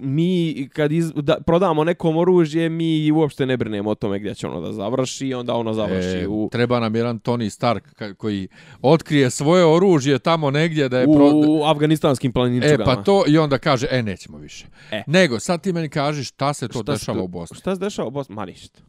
mi 0.00 0.28
kad 0.68 0.92
iz, 0.92 1.12
da, 1.12 1.40
prodamo 1.40 1.84
nekom 1.84 2.16
oružje, 2.16 2.68
mi 2.68 3.12
uopšte 3.12 3.46
ne 3.46 3.56
brinemo 3.56 3.90
o 3.90 3.94
tome 3.94 4.18
gdje 4.18 4.34
će 4.34 4.46
ono 4.46 4.60
da 4.60 4.72
završi, 4.72 5.34
onda 5.34 5.54
ono 5.54 5.72
završi 5.72 6.08
E, 6.08 6.28
u, 6.28 6.48
treba 6.52 6.80
nam 6.80 6.94
jedan 6.94 7.20
Tony 7.20 7.50
Stark 7.50 7.84
koji 8.14 8.48
otkrije 8.82 9.30
svoje 9.30 9.64
oružje 9.66 10.18
tamo 10.18 10.50
negdje 10.50 10.88
da 10.88 10.98
je 10.98 11.06
u, 11.06 11.14
pro... 11.14 11.30
u 11.48 11.64
afganistanskim 11.64 12.30
E, 12.30 12.32
planinčugama. 12.32 12.84
pa 12.86 12.96
to 12.96 13.24
i 13.26 13.38
onda 13.38 13.58
kaže, 13.58 13.86
e, 13.90 14.02
nećemo 14.02 14.38
više. 14.38 14.66
E. 14.90 15.02
Nego, 15.06 15.40
sad 15.40 15.62
ti 15.62 15.72
meni 15.72 15.88
kažeš 15.88 16.28
šta 16.28 16.54
se 16.54 16.68
to 16.68 16.78
Šta 16.78 16.92
dešava 16.92 17.18
to- 17.18 17.24
u 17.24 17.28
Bosni. 17.28 17.56
Šta 17.56 17.74
se 17.74 17.80
dešava 17.80 18.08
u 18.08 18.12
Bosni? 18.12 18.34
Ma 18.34 18.46
ništa. 18.46 18.80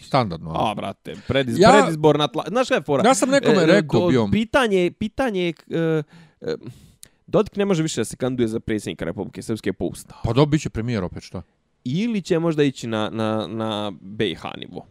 Standardno. 0.00 0.50
a? 0.50 0.70
A, 0.70 0.74
brate, 0.74 1.14
prediz, 1.28 1.58
Ja- 1.58 1.70
predizborna 1.72 2.28
tla... 2.28 2.44
Znaš 2.48 2.66
šta 2.66 2.74
je 2.74 2.82
fora? 2.82 3.02
Ja 3.06 3.14
sam 3.14 3.28
nekome 3.30 3.56
E, 3.56 3.66
rekao 3.66 4.08
bio- 4.08 4.28
Pitanje, 4.32 4.90
pitanje... 4.90 5.52
E, 5.70 6.02
e, 6.40 6.54
Dodik 7.26 7.56
ne 7.56 7.64
može 7.64 7.82
više 7.82 8.00
da 8.00 8.04
se 8.04 8.16
kandiduje 8.16 8.48
za 8.48 8.60
predsjednika 8.60 9.04
Republike 9.04 9.42
Srpske 9.42 9.72
po 9.72 9.84
ustavu. 9.84 10.20
Pa 10.24 10.32
dobit 10.32 10.60
će 10.62 10.70
premijer 10.70 11.04
opet 11.04 11.22
što? 11.22 11.42
Ili 11.84 12.22
će 12.22 12.38
možda 12.38 12.62
ići 12.62 12.86
na, 12.86 13.10
na, 13.12 13.46
na 13.46 13.92
BiH 14.00 14.42
nivo. 14.58 14.86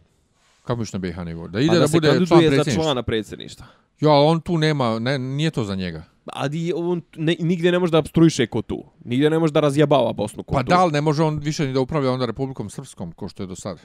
Kako 0.62 0.80
biš 0.80 0.92
na 0.92 0.98
BiH 0.98 1.18
nivo? 1.18 1.48
Da 1.48 1.60
ide 1.60 1.74
da, 1.74 1.80
da, 1.80 1.88
se 1.88 1.96
bude 1.96 2.08
član 2.08 2.18
kandiduje 2.18 2.42
za 2.42 2.54
predsjedništva. 2.54 2.84
člana 2.84 3.02
predsjedništva. 3.02 3.66
Jo, 4.00 4.10
ali 4.10 4.26
on 4.26 4.40
tu 4.40 4.58
nema, 4.58 4.98
ne, 4.98 5.18
nije 5.18 5.50
to 5.50 5.64
za 5.64 5.74
njega. 5.74 6.04
Ali 6.26 6.72
on 6.76 7.02
ne, 7.16 7.36
nigdje 7.40 7.72
ne 7.72 7.78
može 7.78 7.92
da 7.92 7.98
obstruiše 7.98 8.46
ko 8.46 8.62
tu. 8.62 8.84
Nigdje 9.04 9.30
ne 9.30 9.38
može 9.38 9.52
da 9.52 9.60
razjebava 9.60 10.12
Bosnu 10.12 10.42
ko 10.42 10.54
Pa 10.54 10.62
tu. 10.62 10.68
da 10.68 10.84
li 10.84 10.92
ne 10.92 11.00
može 11.00 11.22
on 11.22 11.38
više 11.38 11.66
ni 11.66 11.72
da 11.72 11.80
upravlja 11.80 12.10
onda 12.10 12.26
Republikom 12.26 12.70
Srpskom, 12.70 13.12
ko 13.12 13.28
što 13.28 13.42
je 13.42 13.46
do 13.46 13.56
sada? 13.56 13.80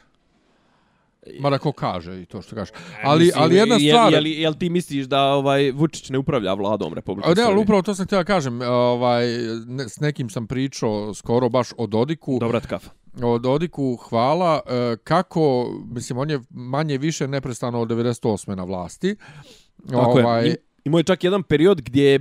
Mada 1.39 1.57
ko 1.57 1.71
kaže 1.71 2.21
i 2.21 2.25
to 2.25 2.41
što 2.41 2.55
kaže. 2.55 2.71
Ali, 3.03 3.25
Mislim, 3.25 3.43
ali 3.43 3.55
jedna 3.55 3.79
stvar... 3.79 4.13
Jel, 4.13 4.27
jel, 4.27 4.39
jel 4.39 4.53
ti 4.53 4.69
misliš 4.69 5.05
da 5.05 5.23
ovaj 5.23 5.71
Vučić 5.71 6.09
ne 6.09 6.17
upravlja 6.17 6.53
vladom 6.53 6.93
Republike 6.93 7.29
A 7.29 7.33
ne, 7.33 7.41
ali 7.41 7.49
Srbije? 7.49 7.63
upravo 7.63 7.81
to 7.81 7.95
sam 7.95 8.05
htio 8.05 8.17
da 8.17 8.23
kažem. 8.23 8.61
Ovaj, 8.61 9.25
ne, 9.65 9.89
s 9.89 9.99
nekim 9.99 10.29
sam 10.29 10.47
pričao 10.47 11.13
skoro 11.13 11.49
baš 11.49 11.67
o 11.77 11.87
Dodiku. 11.87 12.37
Dobra 12.39 12.59
kafa. 12.59 12.89
O 13.21 13.37
Dodiku 13.37 13.95
hvala. 13.95 14.59
E, 14.67 14.97
kako, 15.03 15.69
mislim, 15.85 16.17
on 16.19 16.29
je 16.29 16.39
manje 16.49 16.97
više 16.97 17.27
neprestano 17.27 17.81
od 17.81 17.89
98. 17.89 18.55
na 18.55 18.63
vlasti. 18.63 19.15
Tako 19.89 20.19
ovaj, 20.19 20.45
je. 20.45 20.53
I- 20.53 20.55
Imao 20.83 20.99
je 20.99 21.03
čak 21.03 21.23
jedan 21.23 21.43
period 21.43 21.81
gdje 21.81 22.03
je 22.03 22.19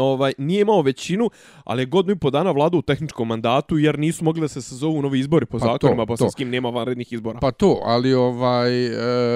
ovaj, 0.00 0.32
nije 0.38 0.60
imao 0.60 0.82
većinu, 0.82 1.30
ali 1.64 1.82
je 1.82 1.86
godinu 1.86 2.12
i 2.12 2.18
po 2.18 2.30
dana 2.30 2.50
vladao 2.50 2.78
u 2.78 2.82
tehničkom 2.82 3.28
mandatu 3.28 3.78
jer 3.78 3.98
nisu 3.98 4.24
mogli 4.24 4.40
da 4.40 4.48
se 4.48 4.62
sazovu 4.62 5.02
novi 5.02 5.18
izbori 5.20 5.46
po 5.46 5.58
Pa 5.58 5.66
zakonima 5.66 6.02
to. 6.02 6.06
bosanskim, 6.06 6.50
nema 6.50 6.70
vanrednih 6.70 7.12
izbora. 7.12 7.38
Pa 7.38 7.50
to, 7.50 7.80
ali 7.84 8.14
ovaj 8.14 8.86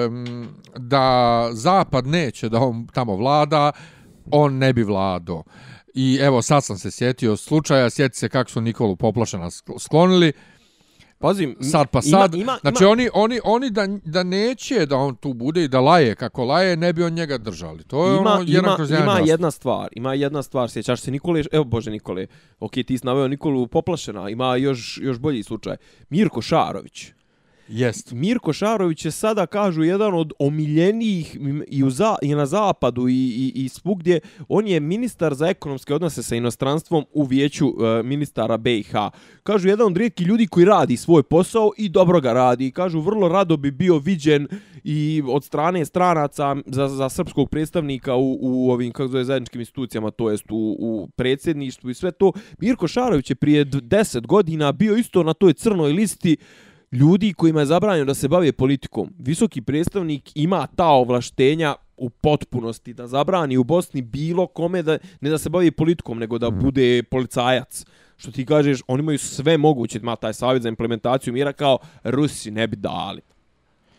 em, 0.05 0.47
da 0.77 1.49
zapad 1.51 2.07
neće 2.07 2.49
da 2.49 2.59
on 2.59 2.87
tamo 2.87 3.15
vlada, 3.15 3.71
on 4.31 4.53
ne 4.53 4.73
bi 4.73 4.83
vladao. 4.83 5.43
I 5.93 6.17
evo 6.21 6.41
sad 6.41 6.63
sam 6.63 6.77
se 6.77 6.91
sjetio 6.91 7.35
slučaja, 7.37 7.89
sjeti 7.89 8.17
se 8.17 8.29
kako 8.29 8.49
su 8.51 8.61
Nikolu 8.61 8.95
Poplašena 8.95 9.45
sk- 9.45 9.79
sklonili. 9.79 10.33
Pazim, 11.19 11.55
sad 11.61 11.87
pa 11.89 11.99
ima- 12.05 12.19
sad. 12.19 12.35
Ima, 12.35 12.57
znači 12.61 12.83
ima, 12.83 12.91
oni, 12.91 13.09
oni, 13.13 13.39
oni 13.43 13.69
da, 13.69 13.87
da 14.05 14.23
neće 14.23 14.85
da 14.85 14.95
on 14.97 15.15
tu 15.15 15.33
bude 15.33 15.63
i 15.63 15.67
da 15.67 15.79
laje 15.79 16.15
kako 16.15 16.45
laje, 16.45 16.77
ne 16.77 16.93
bi 16.93 17.03
on 17.03 17.13
njega 17.13 17.37
držali. 17.37 17.83
To 17.83 18.07
je 18.07 18.17
ima, 18.17 18.31
ono 18.31 18.43
jedan 18.47 18.65
ima, 18.65 18.75
kroz 18.75 18.91
jedan 18.91 19.03
ima 19.03 19.13
nastup. 19.13 19.29
jedna 19.29 19.51
stvar, 19.51 19.89
ima 19.91 20.13
jedna 20.13 20.43
stvar, 20.43 20.69
sjećaš 20.69 21.01
se 21.01 21.11
Nikole, 21.11 21.43
evo 21.51 21.63
bože 21.63 21.91
Nikole, 21.91 22.27
ok, 22.59 22.71
ti 22.71 22.97
si 22.97 23.05
naveo 23.05 23.27
Nikolu 23.27 23.67
Poplašena, 23.67 24.29
ima 24.29 24.55
još, 24.55 24.99
još 25.01 25.17
bolji 25.19 25.43
slučaj, 25.43 25.75
Mirko 26.09 26.41
Šarović. 26.41 27.14
Jest. 27.67 28.11
Mirko 28.11 28.53
Šarović 28.53 29.05
je 29.05 29.11
sada, 29.11 29.45
kažu, 29.45 29.83
jedan 29.83 30.13
od 30.13 30.33
omiljenijih 30.39 31.37
i, 31.67 31.83
u 31.83 31.89
za, 31.89 32.15
i 32.21 32.35
na 32.35 32.45
zapadu 32.45 33.07
i, 33.07 33.13
i, 33.13 33.51
i 33.55 33.69
svugdje. 33.69 34.19
On 34.47 34.67
je 34.67 34.79
ministar 34.79 35.33
za 35.33 35.47
ekonomske 35.47 35.93
odnose 35.93 36.23
sa 36.23 36.35
inostranstvom 36.35 37.05
u 37.13 37.23
vijeću 37.23 37.67
e, 37.67 38.03
ministara 38.03 38.57
BiH. 38.57 38.93
Kažu, 39.43 39.67
jedan 39.67 39.87
od 39.87 39.97
rijetkih 39.97 40.27
ljudi 40.27 40.47
koji 40.47 40.65
radi 40.65 40.97
svoj 40.97 41.23
posao 41.23 41.71
i 41.77 41.89
dobro 41.89 42.21
ga 42.21 42.33
radi. 42.33 42.71
Kažu, 42.71 42.99
vrlo 42.99 43.27
rado 43.27 43.57
bi 43.57 43.71
bio 43.71 43.97
viđen 43.97 44.47
i 44.83 45.23
od 45.27 45.43
strane 45.43 45.85
stranaca 45.85 46.55
za, 46.65 46.87
za 46.87 47.09
srpskog 47.09 47.49
predstavnika 47.49 48.15
u, 48.15 48.37
u 48.41 48.71
ovim, 48.71 48.91
kako 48.91 49.07
zove, 49.07 49.23
zajedničkim 49.23 49.61
institucijama, 49.61 50.11
to 50.11 50.31
jest 50.31 50.51
u, 50.51 50.75
u 50.79 51.09
predsjedništvu 51.15 51.89
i 51.89 51.93
sve 51.93 52.11
to. 52.11 52.31
Mirko 52.59 52.87
Šarović 52.87 53.29
je 53.29 53.35
prije 53.35 53.65
10 53.65 54.25
godina 54.25 54.71
bio 54.71 54.95
isto 54.95 55.23
na 55.23 55.33
toj 55.33 55.53
crnoj 55.53 55.91
listi 55.91 56.37
ljudi 56.95 57.33
kojima 57.33 57.59
je 57.59 57.65
zabranjeno 57.65 58.05
da 58.05 58.13
se 58.13 58.27
bave 58.27 58.51
politikom. 58.51 59.13
Visoki 59.19 59.61
predstavnik 59.61 60.31
ima 60.35 60.67
ta 60.75 60.87
ovlaštenja 60.87 61.75
u 61.97 62.09
potpunosti 62.09 62.93
da 62.93 63.07
zabrani 63.07 63.57
u 63.57 63.63
Bosni 63.63 64.01
bilo 64.01 64.47
kome 64.47 64.81
da 64.81 64.97
ne 65.21 65.29
da 65.29 65.37
se 65.37 65.49
bavi 65.49 65.71
politikom 65.71 66.19
nego 66.19 66.37
da 66.37 66.49
bude 66.49 67.03
policajac. 67.03 67.85
Što 68.17 68.31
ti 68.31 68.45
kažeš, 68.45 68.81
oni 68.87 69.01
imaju 69.01 69.19
sve 69.19 69.57
moguće, 69.57 69.99
ima 69.99 70.15
taj 70.15 70.33
savjet 70.33 70.63
za 70.63 70.69
implementaciju 70.69 71.33
mira 71.33 71.53
kao 71.53 71.77
Rusi 72.03 72.51
ne 72.51 72.67
bi 72.67 72.75
dali. 72.75 73.21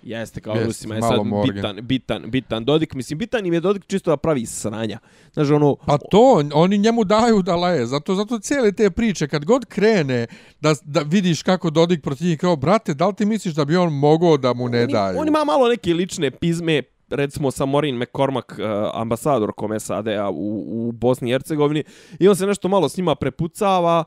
Jeste, 0.06 0.40
kao 0.40 0.54
Jeste, 0.54 0.66
Rusima 0.66 0.94
je 0.94 1.02
sad 1.02 1.20
bitan, 1.46 1.76
bitan, 1.82 2.30
bitan 2.30 2.64
Dodik. 2.64 2.94
Mislim, 2.94 3.18
bitan 3.18 3.46
im 3.46 3.52
je 3.52 3.60
Dodik 3.60 3.86
čisto 3.86 4.10
da 4.10 4.16
pravi 4.16 4.46
sranja. 4.46 4.98
Znaš, 5.32 5.50
ono, 5.50 5.76
Pa 5.86 5.98
to, 5.98 6.42
oni 6.54 6.78
njemu 6.78 7.04
daju 7.04 7.42
da 7.42 7.56
laje. 7.56 7.86
Zato, 7.86 8.14
zato 8.14 8.38
cijele 8.38 8.72
te 8.72 8.90
priče, 8.90 9.28
kad 9.28 9.44
god 9.44 9.64
krene 9.64 10.26
da, 10.60 10.74
da 10.84 11.00
vidiš 11.00 11.42
kako 11.42 11.70
Dodik 11.70 12.02
protiv 12.02 12.26
njih, 12.26 12.38
kao, 12.38 12.56
brate, 12.56 12.94
da 12.94 13.06
li 13.06 13.14
ti 13.14 13.24
misliš 13.24 13.54
da 13.54 13.64
bi 13.64 13.76
on 13.76 13.92
mogao 13.92 14.36
da 14.36 14.52
mu 14.52 14.68
ne 14.68 14.82
on, 14.82 14.90
daju? 14.90 15.18
on 15.18 15.28
ima 15.28 15.44
malo 15.44 15.68
neke 15.68 15.94
lične 15.94 16.30
pizme, 16.30 16.82
recimo 17.10 17.50
sa 17.50 17.66
Morin 17.66 17.96
McCormack, 17.96 18.52
uh, 18.52 18.64
ambasador 18.94 19.52
kome 19.52 19.80
SAD-a 19.80 20.30
u, 20.30 20.88
u 20.88 20.92
Bosni 20.92 21.30
i 21.30 21.32
Hercegovini, 21.32 21.84
i 22.18 22.28
on 22.28 22.36
se 22.36 22.46
nešto 22.46 22.68
malo 22.68 22.88
s 22.88 22.96
njima 22.96 23.14
prepucava, 23.14 24.04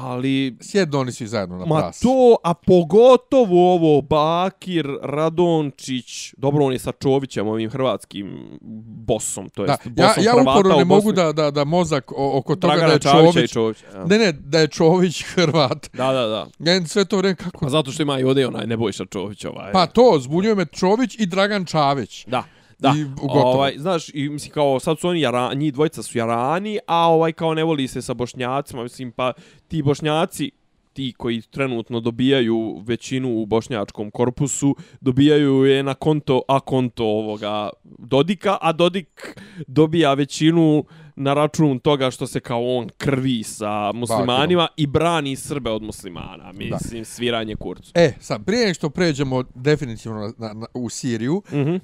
ali... 0.00 0.56
Sjedno 0.60 1.00
oni 1.00 1.12
svi 1.12 1.26
zajedno 1.26 1.58
na 1.58 1.66
Ma 1.66 1.78
pras. 1.78 2.00
to, 2.00 2.36
a 2.44 2.54
pogotovo 2.54 3.74
ovo 3.74 4.02
Bakir, 4.02 4.86
Radončić, 5.02 6.34
dobro 6.36 6.64
on 6.64 6.72
je 6.72 6.78
sa 6.78 6.92
Čovićem, 6.92 7.48
ovim 7.48 7.70
hrvatskim 7.70 8.58
bosom, 9.06 9.48
to 9.48 9.66
Da, 9.66 9.72
jest 9.72 9.84
ja, 9.84 10.06
bosom 10.06 10.24
ja 10.24 10.32
Hrvata 10.32 10.50
uporno 10.50 10.76
u 10.76 10.78
ne 10.78 10.84
mogu 10.84 11.12
da, 11.12 11.32
da, 11.32 11.50
da 11.50 11.64
mozak 11.64 12.12
oko 12.16 12.56
toga 12.56 12.74
Dragana 12.74 12.88
da 12.88 12.92
je 12.92 13.32
Čović... 13.32 13.52
Čović. 13.52 13.76
Ja. 13.94 14.04
Ne, 14.04 14.18
ne, 14.18 14.32
da 14.32 14.58
je 14.58 14.68
Čović 14.68 15.22
Hrvat. 15.22 15.90
Da, 15.92 16.12
da, 16.12 16.26
da. 16.26 16.46
Ja 16.72 16.86
sve 16.86 17.04
to 17.04 17.16
vreme 17.16 17.34
kako... 17.34 17.66
A 17.66 17.68
zato 17.68 17.92
što 17.92 18.02
ima 18.02 18.18
i 18.18 18.24
ovdje 18.24 18.46
onaj 18.46 18.66
Nebojša 18.66 19.04
Čović 19.04 19.44
ovaj. 19.44 19.72
Pa 19.72 19.86
to, 19.86 20.18
zbunjuje 20.20 20.54
me 20.54 20.64
Čović 20.64 21.16
i 21.18 21.26
Dragan 21.26 21.64
Čavić. 21.64 22.26
Da. 22.26 22.44
Da, 22.80 22.94
I 22.98 23.04
gotovo. 23.04 23.40
ovaj, 23.40 23.74
znaš, 23.78 24.08
i 24.14 24.28
mislim 24.28 24.52
kao 24.52 24.80
sad 24.80 24.98
su 24.98 25.08
oni 25.08 25.20
jara, 25.20 25.54
njih 25.54 25.72
dvojica 25.72 26.02
su 26.02 26.18
jarani, 26.18 26.78
a 26.86 27.08
ovaj 27.08 27.32
kao 27.32 27.54
ne 27.54 27.64
voli 27.64 27.88
se 27.88 28.02
sa 28.02 28.14
bošnjacima, 28.14 28.82
mislim 28.82 29.12
pa 29.12 29.32
ti 29.68 29.82
bošnjaci 29.82 30.50
ti 30.92 31.14
koji 31.16 31.42
trenutno 31.42 32.00
dobijaju 32.00 32.82
većinu 32.86 33.42
u 33.42 33.46
bošnjačkom 33.46 34.10
korpusu, 34.10 34.76
dobijaju 35.00 35.64
je 35.64 35.82
na 35.82 35.94
konto, 35.94 36.42
a 36.48 36.60
konto 36.60 37.04
ovoga 37.04 37.70
Dodika, 37.84 38.58
a 38.60 38.72
Dodik 38.72 39.40
dobija 39.66 40.14
većinu 40.14 40.84
na 41.16 41.34
račun 41.34 41.78
toga 41.78 42.10
što 42.10 42.26
se 42.26 42.40
kao 42.40 42.66
on 42.68 42.88
krvi 42.98 43.42
sa 43.42 43.92
muslimanima 43.92 44.68
i 44.76 44.86
brani 44.86 45.36
Srbe 45.36 45.70
od 45.70 45.82
muslimana. 45.82 46.52
Mislim, 46.52 47.04
sviranje 47.04 47.56
kurcu. 47.56 47.92
E, 47.94 48.12
sad, 48.20 48.44
prije 48.44 48.74
što 48.74 48.90
pređemo 48.90 49.44
definitivno 49.54 50.34
na, 50.38 50.52
na, 50.52 50.66
u 50.74 50.88
Siriju, 50.90 51.42
Mhm. 51.52 51.70
uh, 51.70 51.80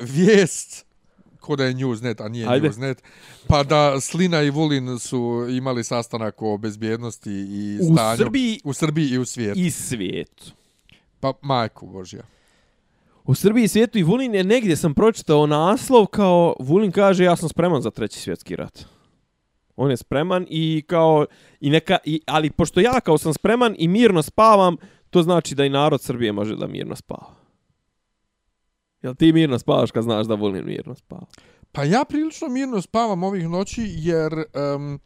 vijest 0.00 0.86
ko 1.40 1.56
da 1.56 1.64
je 1.64 1.74
Newsnet, 1.74 2.20
a 2.20 2.28
nije 2.28 2.48
Ajde. 2.48 2.68
Newsnet, 2.68 2.94
pa 3.46 3.62
da 3.62 4.00
Slina 4.00 4.42
i 4.42 4.50
Vulin 4.50 4.98
su 4.98 5.20
imali 5.50 5.84
sastanak 5.84 6.42
o 6.42 6.58
bezbjednosti 6.58 7.30
i 7.30 7.78
U 7.82 7.94
stanju 7.94 8.16
Srbiji 8.18 8.60
u 8.64 8.72
Srbiji 8.72 9.08
i 9.08 9.18
u 9.18 9.24
svijetu. 9.24 9.60
i 9.60 9.70
svijetu. 9.70 10.44
Pa 11.20 11.32
majku 11.42 11.86
Božja. 11.86 12.22
U 13.24 13.34
Srbiji 13.34 13.68
svijetu 13.68 13.98
i 13.98 14.02
Vulin 14.02 14.34
je 14.34 14.44
negdje 14.44 14.76
sam 14.76 14.94
pročitao 14.94 15.46
naslov 15.46 16.06
kao 16.06 16.54
Vulin 16.60 16.92
kaže 16.92 17.24
ja 17.24 17.36
sam 17.36 17.48
spreman 17.48 17.82
za 17.82 17.90
treći 17.90 18.20
svjetski 18.20 18.56
rat. 18.56 18.84
On 19.76 19.90
je 19.90 19.96
spreman 19.96 20.46
i 20.48 20.84
kao 20.86 21.26
i 21.60 21.70
neka 21.70 21.98
i, 22.04 22.20
ali 22.26 22.50
pošto 22.50 22.80
ja 22.80 23.00
kao 23.00 23.18
sam 23.18 23.34
spreman 23.34 23.74
i 23.78 23.88
mirno 23.88 24.22
spavam, 24.22 24.76
to 25.10 25.22
znači 25.22 25.54
da 25.54 25.64
i 25.64 25.68
narod 25.68 26.00
Srbije 26.00 26.32
može 26.32 26.56
da 26.56 26.66
mirno 26.66 26.96
spava. 26.96 27.34
Jel 29.02 29.14
ti 29.14 29.32
mirno 29.32 29.58
spavaš 29.58 29.90
kad 29.90 30.02
znaš 30.02 30.26
da 30.26 30.34
Vulin 30.34 30.64
mirno 30.64 30.94
spava? 30.94 31.26
Pa 31.72 31.84
ja 31.84 32.04
prilično 32.04 32.48
mirno 32.48 32.82
spavam 32.82 33.22
ovih 33.22 33.48
noći 33.48 33.82
jer 33.86 34.32
um, 34.34 35.00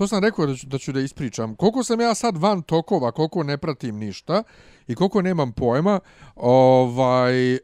to 0.00 0.06
sam 0.06 0.22
rekao 0.24 0.46
da 0.46 0.54
ću, 0.56 0.66
da 0.66 0.78
ću 0.78 0.92
da 0.92 1.00
ispričam. 1.00 1.54
Koliko 1.54 1.84
sam 1.84 2.00
ja 2.00 2.14
sad 2.14 2.36
van 2.36 2.62
tokova, 2.62 3.12
koliko 3.12 3.42
ne 3.42 3.58
pratim 3.58 3.98
ništa 3.98 4.42
i 4.88 4.94
koliko 4.94 5.22
nemam 5.22 5.52
pojma, 5.52 6.00
ovaj, 6.36 7.54
uh, 7.54 7.58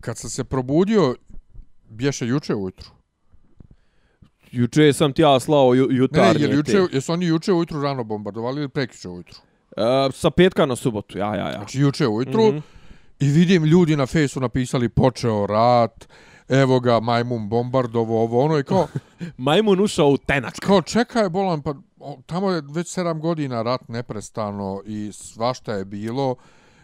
kad 0.00 0.18
sam 0.18 0.30
se 0.30 0.44
probudio, 0.44 1.14
bješe 1.88 2.26
juče 2.26 2.54
ujutru. 2.54 2.90
Juče 4.50 4.92
sam 4.92 5.12
ti 5.12 5.22
ja 5.22 5.40
slao 5.40 5.74
ju, 5.74 5.86
Ne, 5.86 5.92
ne, 5.92 5.98
jutarnje 5.98 6.40
jer 6.40 6.54
juče, 6.54 6.78
jesu 6.92 7.12
oni 7.12 7.26
juče 7.26 7.52
ujutru 7.52 7.82
rano 7.82 8.04
bombardovali 8.04 8.60
ili 8.60 8.68
prekjuče 8.68 9.08
ujutru? 9.08 9.38
E, 9.76 10.12
sa 10.12 10.30
petka 10.30 10.66
na 10.66 10.76
subotu, 10.76 11.18
ja, 11.18 11.34
ja, 11.36 11.46
ja. 11.46 11.52
Znači 11.52 11.80
juče 11.80 12.06
ujutru 12.06 12.42
mm. 12.42 12.56
-hmm. 12.56 12.62
i 13.20 13.28
vidim 13.28 13.64
ljudi 13.64 13.96
na 13.96 14.06
fejsu 14.06 14.40
napisali 14.40 14.88
počeo 14.88 15.46
rat, 15.46 16.08
evo 16.48 16.80
ga 16.80 17.00
majmun 17.00 17.48
bombardovo, 17.48 18.22
ovo 18.22 18.44
ono 18.44 18.58
i 18.58 18.64
kao, 18.64 18.86
Majmun 19.36 19.80
ušao 19.80 20.08
u 20.08 20.16
tenak. 20.16 20.54
kao 20.60 20.82
čekaj 20.82 21.28
bolan, 21.28 21.62
pa 21.62 21.74
tamo 22.26 22.50
je 22.50 22.62
već 22.70 22.88
sedam 22.88 23.20
godina 23.20 23.62
rat 23.62 23.88
neprestano 23.88 24.82
i 24.86 25.10
svašta 25.12 25.74
je 25.74 25.84
bilo 25.84 26.36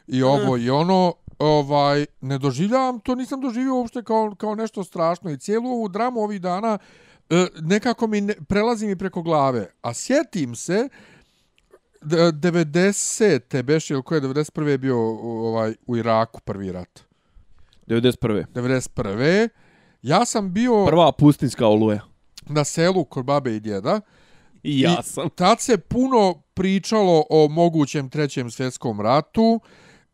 i 0.07 0.23
ovo 0.23 0.57
i 0.57 0.71
ono, 0.71 1.15
ovaj, 1.39 2.07
ne 2.21 2.39
doživljavam, 2.39 3.01
to 3.01 3.15
nisam 3.15 3.41
doživio 3.41 3.75
uopšte 3.75 4.03
kao, 4.03 4.35
kao 4.39 4.55
nešto 4.55 4.85
strašno 4.85 5.31
i 5.31 5.39
cijelu 5.39 5.69
ovu 5.71 5.89
dramu 5.89 6.21
ovih 6.21 6.41
dana 6.41 6.79
e, 7.31 7.47
nekako 7.61 8.07
mi 8.07 8.21
ne, 8.21 8.35
prelazi 8.49 8.87
mi 8.87 8.97
preko 8.97 9.23
glave. 9.23 9.71
A 9.83 9.95
sjetim 9.95 10.55
se, 10.55 10.89
d- 12.03 12.17
90. 12.33 13.63
beš, 13.63 13.91
ili 13.91 14.03
koje 14.03 14.21
91. 14.21 14.67
je 14.67 14.79
bio 14.79 14.99
ovaj, 15.49 15.75
u 15.87 15.97
Iraku 15.97 16.41
prvi 16.41 16.73
rat. 16.73 17.04
91. 17.87 18.45
91. 18.55 19.49
Ja 20.03 20.25
sam 20.25 20.53
bio 20.53 20.87
Prva 20.87 21.13
pustinska 21.13 21.67
oluja. 21.67 22.01
na 22.47 22.65
selu 22.65 23.05
kod 23.05 23.25
babe 23.25 23.57
i 23.57 23.61
djeda. 23.61 24.01
I 24.63 24.81
ja 24.81 24.97
I 25.01 25.03
sam. 25.03 25.31
Tad 25.31 25.61
se 25.61 25.79
puno 25.79 26.35
pričalo 26.55 27.25
o 27.31 27.49
mogućem 27.49 28.11
trećem 28.11 28.51
svjetskom 28.51 29.01
ratu 29.01 29.61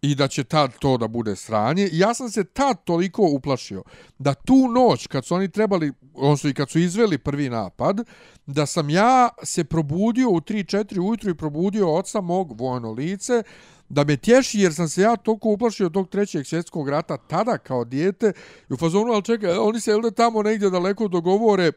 i 0.02 0.14
da 0.14 0.28
će 0.28 0.44
tad 0.44 0.78
to 0.78 0.96
da 0.96 1.08
bude 1.08 1.36
sranje. 1.36 1.88
I 1.92 1.98
ja 1.98 2.14
sam 2.14 2.30
se 2.30 2.44
tad 2.44 2.84
toliko 2.84 3.22
uplašio 3.22 3.82
da 4.18 4.34
tu 4.34 4.68
noć 4.68 5.06
kad 5.06 5.24
su 5.24 5.34
oni 5.34 5.48
trebali, 5.50 5.92
odnosno 6.14 6.50
i 6.50 6.54
kad 6.54 6.70
su 6.70 6.78
izveli 6.78 7.18
prvi 7.18 7.48
napad, 7.48 8.00
da 8.46 8.66
sam 8.66 8.90
ja 8.90 9.28
se 9.42 9.64
probudio 9.64 10.30
u 10.30 10.40
3-4 10.40 10.98
ujutru 10.98 11.30
i 11.30 11.36
probudio 11.36 11.94
oca 11.94 12.20
mog 12.20 12.60
vojno 12.60 12.92
lice, 12.92 13.42
da 13.90 14.04
me 14.04 14.16
tješi 14.16 14.60
jer 14.60 14.74
sam 14.74 14.88
se 14.88 15.02
ja 15.02 15.16
toliko 15.16 15.48
uplašio 15.48 15.86
od 15.86 15.92
tog 15.92 16.08
trećeg 16.08 16.46
svjetskog 16.46 16.88
rata 16.88 17.16
tada 17.16 17.58
kao 17.58 17.84
dijete 17.84 18.32
i 18.70 18.72
u 18.72 18.76
fazonu, 18.76 19.12
ali 19.12 19.24
čekaj, 19.24 19.50
oni 19.50 19.80
se 19.80 19.90
jel 19.90 20.00
da 20.00 20.10
tamo 20.10 20.42
negdje 20.42 20.70
daleko 20.70 21.08
dogovore 21.08 21.72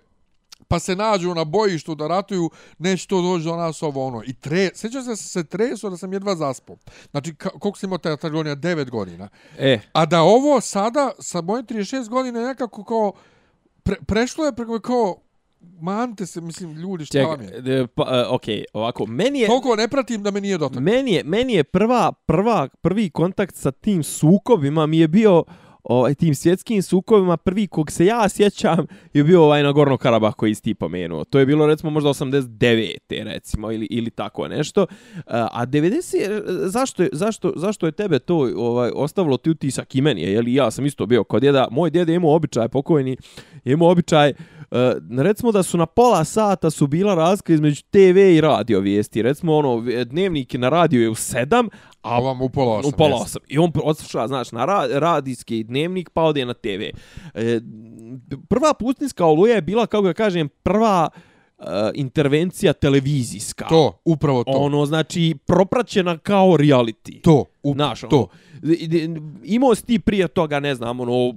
pa 0.67 0.79
se 0.79 0.95
nađu 0.95 1.33
na 1.35 1.43
bojištu 1.43 1.95
da 1.95 2.07
ratuju, 2.07 2.49
neće 2.77 3.07
to 3.07 3.21
doći 3.21 3.45
do 3.45 3.55
nas 3.55 3.83
ovo 3.83 4.07
ono. 4.07 4.23
I 4.25 4.33
tre, 4.33 4.69
sjećam 4.75 5.03
se 5.03 5.09
da 5.09 5.15
se 5.15 5.43
treso 5.43 5.89
da 5.89 5.97
sam 5.97 6.13
jedva 6.13 6.35
zaspao. 6.35 6.77
Znači, 7.11 7.35
koliko 7.35 7.77
sam 7.77 7.87
imao 7.87 7.97
taj 7.97 8.29
godina? 8.29 8.55
9 8.55 8.89
godina. 8.89 9.29
E, 9.57 9.79
A 9.93 10.05
da 10.05 10.21
ovo 10.21 10.61
sada, 10.61 11.11
sa 11.19 11.41
mojim 11.41 11.65
36 11.65 12.09
godina, 12.09 12.47
nekako 12.47 12.83
kao, 12.83 13.13
pre, 13.83 13.95
prešlo 14.07 14.45
je 14.45 14.55
preko 14.55 14.79
kao, 14.79 15.15
mante 15.81 16.25
se, 16.25 16.41
mislim, 16.41 16.73
ljudi, 16.73 17.05
šta 17.05 17.19
vam 17.19 17.41
je? 17.41 17.61
de, 17.61 17.87
pa, 17.87 18.03
uh, 18.03 18.35
ok, 18.35 18.43
ovako, 18.73 19.05
meni 19.05 19.39
je, 19.39 19.47
Toliko 19.47 19.75
ne 19.75 19.87
pratim 19.87 20.23
da 20.23 20.31
me 20.31 20.41
nije 20.41 20.57
dotak. 20.57 20.79
meni 20.79 21.13
je, 21.13 21.23
meni 21.23 21.53
je 21.53 21.63
prva, 21.63 22.11
prva, 22.11 22.67
prvi 22.81 23.09
kontakt 23.09 23.55
sa 23.55 23.71
tim 23.71 24.03
sukobima 24.03 24.85
mi 24.85 24.97
je 24.97 25.07
bio 25.07 25.43
ovaj, 25.83 26.15
tim 26.15 26.35
svjetskim 26.35 26.81
sukovima, 26.81 27.37
prvi 27.37 27.67
kog 27.67 27.91
se 27.91 28.05
ja 28.05 28.29
sjećam 28.29 28.85
je 29.13 29.23
bio 29.23 29.43
ovaj 29.43 29.63
Nagorno 29.63 29.97
Karabah 29.97 30.33
koji 30.35 30.55
si 30.55 30.61
ti 30.61 30.73
pomenuo. 30.73 31.23
To 31.23 31.39
je 31.39 31.45
bilo 31.45 31.67
recimo 31.67 31.89
možda 31.89 32.09
89. 32.09 32.97
recimo 33.09 33.71
ili, 33.71 33.87
ili 33.91 34.09
tako 34.09 34.47
nešto. 34.47 34.85
A 35.25 35.65
90. 35.65 36.67
Zašto 36.67 37.03
je, 37.03 37.09
zašto, 37.13 37.53
zašto 37.55 37.85
je 37.85 37.91
tebe 37.91 38.19
to 38.19 38.49
ovaj, 38.55 38.91
ostavilo 38.95 39.37
ti 39.37 39.49
utisak 39.49 39.95
i 39.95 40.01
meni? 40.01 40.21
Jeli, 40.21 40.53
ja 40.53 40.71
sam 40.71 40.85
isto 40.85 41.05
bio 41.05 41.23
kod 41.23 41.41
djeda. 41.41 41.67
Moj 41.71 41.89
djeda 41.89 42.11
je 42.11 42.15
imao 42.15 42.35
običaj 42.35 42.67
pokojni. 42.67 43.17
Je 43.63 43.73
imao 43.73 43.89
običaj 43.89 44.33
Uh, 44.62 44.62
recimo 45.19 45.51
da 45.51 45.63
su 45.63 45.77
na 45.77 45.85
pola 45.85 46.23
sata 46.23 46.69
su 46.69 46.87
bila 46.87 47.15
razlika 47.15 47.53
između 47.53 47.83
TV 47.91 48.17
i 48.17 48.41
radio 48.41 48.79
vijesti. 48.79 49.21
Recimo 49.21 49.57
ono, 49.57 49.83
dnevnik 50.05 50.53
na 50.53 50.69
radio 50.69 51.01
je 51.01 51.09
u 51.09 51.15
sedam, 51.15 51.69
A 52.01 52.19
vam 52.19 52.41
u 52.41 52.49
pola 52.49 52.77
osam. 52.77 52.89
U 52.89 52.97
pola 52.97 53.15
osam. 53.15 53.41
I 53.47 53.57
on 53.57 53.71
odsluša, 53.83 54.27
znaš, 54.27 54.51
na 54.51 54.65
ra 54.65 54.87
radijski 54.91 55.63
dnevnik, 55.63 56.09
pa 56.09 56.21
ode 56.23 56.45
na 56.45 56.53
TV. 56.53 56.81
E, 57.33 57.59
prva 58.49 58.73
pustinska 58.73 59.25
oluja 59.25 59.55
je 59.55 59.61
bila, 59.61 59.87
kako 59.87 60.01
ga 60.01 60.13
kažem, 60.13 60.49
prva 60.49 61.09
uh, 61.57 61.65
intervencija 61.93 62.73
televizijska. 62.73 63.65
To, 63.67 64.01
upravo 64.05 64.43
to. 64.43 64.51
Ono, 64.51 64.85
znači, 64.85 65.35
propraćena 65.45 66.17
kao 66.17 66.47
reality. 66.47 67.21
To, 67.21 67.45
up, 67.63 67.75
Znaš, 67.75 68.01
to. 68.01 68.07
Ono, 68.17 68.27
imao 69.43 69.75
si 69.75 69.85
ti 69.85 69.99
prije 69.99 70.27
toga, 70.27 70.59
ne 70.59 70.75
znam, 70.75 70.99
ono, 70.99 71.33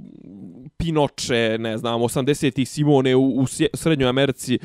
Pinoče, 0.78 1.56
ne 1.60 1.78
znam, 1.78 2.00
80-ih 2.00 2.68
Simone 2.68 3.16
u, 3.16 3.40
u 3.40 3.46
Srednjoj 3.74 4.08
Americi, 4.08 4.54
e, 4.54 4.60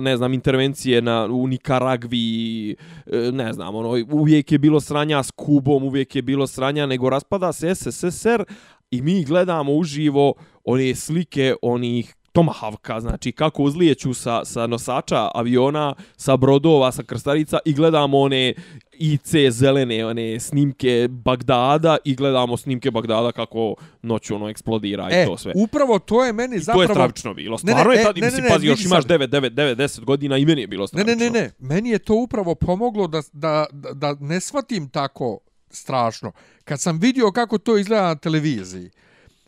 ne 0.00 0.16
znam, 0.16 0.34
intervencije 0.34 1.02
na, 1.02 1.26
u 1.26 1.46
Nikaragvi, 1.46 2.70
e, 3.06 3.32
ne 3.32 3.52
znam, 3.52 3.74
ono, 3.74 4.04
uvijek 4.10 4.52
je 4.52 4.58
bilo 4.58 4.80
sranja 4.80 5.22
s 5.22 5.30
Kubom, 5.30 5.84
uvijek 5.84 6.16
je 6.16 6.22
bilo 6.22 6.46
sranja, 6.46 6.86
nego 6.86 7.10
raspada 7.10 7.52
se 7.52 7.74
SSSR 7.74 8.44
i 8.90 9.02
mi 9.02 9.24
gledamo 9.24 9.72
uživo 9.72 10.34
one 10.64 10.94
slike 10.94 11.54
onih 11.62 12.14
Tomahawka, 12.32 13.00
znači 13.00 13.32
kako 13.32 13.62
uzlijeću 13.62 14.14
sa, 14.14 14.44
sa 14.44 14.66
nosača 14.66 15.28
aviona, 15.34 15.94
sa 16.16 16.36
brodova, 16.36 16.92
sa 16.92 17.02
krstarica 17.02 17.58
i 17.64 17.72
gledamo 17.72 18.18
one 18.18 18.54
IC 18.92 19.34
zelene 19.50 20.06
one 20.06 20.40
snimke 20.40 21.08
Bagdada 21.10 21.96
i 22.04 22.14
gledamo 22.14 22.56
snimke 22.56 22.90
Bagdada 22.90 23.32
kako 23.32 23.74
noću 24.02 24.34
ono 24.34 24.48
eksplodira 24.48 25.08
e, 25.10 25.22
i 25.22 25.26
to 25.26 25.36
sve. 25.36 25.52
upravo 25.56 25.98
to 25.98 26.24
je 26.24 26.32
meni 26.32 26.56
I 26.56 26.58
zapravo... 26.58 26.86
to 26.86 26.92
je 26.92 26.94
stravično 26.94 27.34
bilo. 27.34 27.58
Stvarno 27.58 27.82
ne, 27.82 27.88
ne, 27.88 28.00
je 28.00 28.04
tad, 28.04 28.18
ne, 28.18 28.30
ne, 28.30 28.42
ne, 28.42 28.48
pazi, 28.48 28.66
još 28.66 28.84
imaš 28.84 29.04
9, 29.04 29.28
9, 29.28 29.50
9, 29.50 29.74
10 29.74 30.04
godina 30.04 30.36
i 30.36 30.46
meni 30.46 30.60
je 30.60 30.66
bilo 30.66 30.86
stravično. 30.86 31.14
Ne, 31.14 31.24
ne, 31.24 31.30
ne, 31.30 31.40
ne, 31.40 31.50
meni 31.58 31.90
je 31.90 31.98
to 31.98 32.14
upravo 32.14 32.54
pomoglo 32.54 33.06
da, 33.06 33.22
da, 33.32 33.66
da, 33.72 33.92
da 33.92 34.16
ne 34.20 34.40
shvatim 34.40 34.88
tako 34.88 35.38
strašno. 35.70 36.32
Kad 36.64 36.80
sam 36.80 36.98
vidio 36.98 37.32
kako 37.32 37.58
to 37.58 37.78
izgleda 37.78 38.02
na 38.02 38.14
televiziji, 38.14 38.90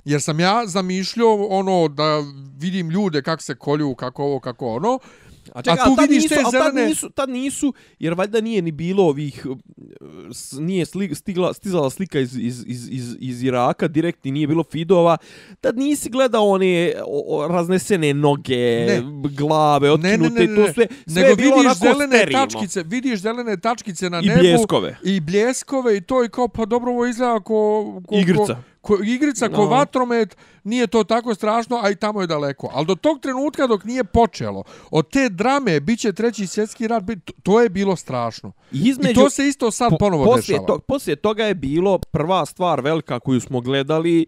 Jer 0.04 0.22
sam 0.22 0.40
ja 0.40 0.66
zamišljao 0.66 1.46
ono 1.50 1.88
da 1.88 2.22
vidim 2.58 2.90
ljude 2.90 3.22
kako 3.22 3.42
se 3.42 3.54
kolju, 3.54 3.94
kako 3.94 4.24
ovo, 4.24 4.40
kako 4.40 4.66
ono. 4.66 4.98
A, 5.52 5.62
čekaj, 5.62 5.78
a 5.80 5.84
tu 5.84 5.96
vidiš 6.00 6.22
nisu, 6.22 6.34
te 6.34 6.40
zelene... 6.50 6.80
Tad 6.80 6.88
nisu, 6.88 7.10
tad 7.10 7.30
nisu, 7.30 7.74
jer 7.98 8.14
valjda 8.14 8.40
nije 8.40 8.62
ni 8.62 8.72
bilo 8.72 9.04
ovih... 9.04 9.46
Nije 10.58 10.86
stigla, 11.14 11.54
stizala 11.54 11.90
slika 11.90 12.20
iz, 12.20 12.36
iz, 12.36 12.64
iz, 12.66 12.88
iz, 12.90 13.16
iz 13.20 13.42
Iraka, 13.42 13.88
direktni 13.88 14.30
nije 14.30 14.46
bilo 14.46 14.64
fidova. 14.70 15.16
Tad 15.60 15.78
nisi 15.78 16.10
gledao 16.10 16.48
one 16.48 16.92
o, 17.06 17.46
raznesene 17.50 18.14
noge, 18.14 18.86
ne. 18.86 19.02
glave, 19.36 19.90
otkinute, 19.90 20.18
ne, 20.18 20.46
ne, 20.46 20.46
ne, 20.46 20.46
ne. 20.46 20.66
to 20.66 20.72
sve. 20.72 20.86
Sve 21.06 21.22
Nego 21.22 21.34
vidiš 21.34 21.78
zelene 21.78 22.16
sterimo. 22.16 22.38
tačkice, 22.38 22.82
vidiš 22.82 23.20
zelene 23.20 23.56
tačkice 23.56 24.10
na 24.10 24.20
I 24.20 24.26
nebu. 24.26 24.38
I 24.38 24.42
bljeskove. 24.42 24.98
I 25.04 25.20
bljeskove 25.20 25.96
i 25.96 26.00
to 26.00 26.24
i 26.24 26.28
kao, 26.28 26.48
pa 26.48 26.64
dobro, 26.64 26.92
ovo 26.92 27.06
izgleda 27.06 27.40
ko... 27.40 28.02
ko 28.08 28.14
Igrica. 28.14 28.54
Ko, 28.54 28.71
ko, 28.82 28.98
igrica 29.04 29.48
no. 29.48 29.56
ko 29.56 29.66
vatromet, 29.66 30.36
nije 30.64 30.86
to 30.86 31.04
tako 31.04 31.34
strašno, 31.34 31.80
a 31.82 31.90
i 31.90 31.96
tamo 31.96 32.20
je 32.20 32.26
daleko. 32.26 32.70
Ali 32.72 32.86
do 32.86 32.94
tog 32.94 33.20
trenutka 33.20 33.66
dok 33.66 33.84
nije 33.84 34.04
počelo, 34.04 34.64
od 34.90 35.10
te 35.10 35.28
drame 35.28 35.80
bit 35.80 36.00
će 36.00 36.12
treći 36.12 36.46
svjetski 36.46 36.88
rat, 36.88 37.04
to 37.42 37.60
je 37.60 37.68
bilo 37.68 37.96
strašno. 37.96 38.52
Između, 38.72 39.10
I 39.10 39.14
to 39.14 39.30
se 39.30 39.48
isto 39.48 39.70
sad 39.70 39.92
ponovo 39.98 40.24
po, 40.24 40.36
dešava. 40.36 40.66
To, 40.66 40.78
poslije 40.78 41.16
toga 41.16 41.44
je 41.44 41.54
bilo 41.54 41.98
prva 41.98 42.46
stvar 42.46 42.80
velika 42.80 43.20
koju 43.20 43.40
smo 43.40 43.60
gledali, 43.60 44.26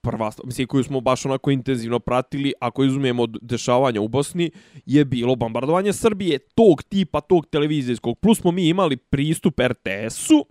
prva 0.00 0.30
stvar, 0.30 0.46
mislim, 0.46 0.66
koju 0.66 0.84
smo 0.84 1.00
baš 1.00 1.26
onako 1.26 1.50
intenzivno 1.50 1.98
pratili, 1.98 2.52
ako 2.60 2.84
izumijemo 2.84 3.22
od 3.22 3.38
dešavanja 3.42 4.00
u 4.00 4.08
Bosni, 4.08 4.50
je 4.86 5.04
bilo 5.04 5.36
bombardovanje 5.36 5.92
Srbije 5.92 6.38
tog 6.38 6.82
tipa, 6.82 7.20
tog 7.20 7.46
televizijskog. 7.46 8.18
Plus 8.18 8.40
smo 8.40 8.50
mi 8.50 8.68
imali 8.68 8.96
pristup 8.96 9.60
RTS-u, 9.60 10.46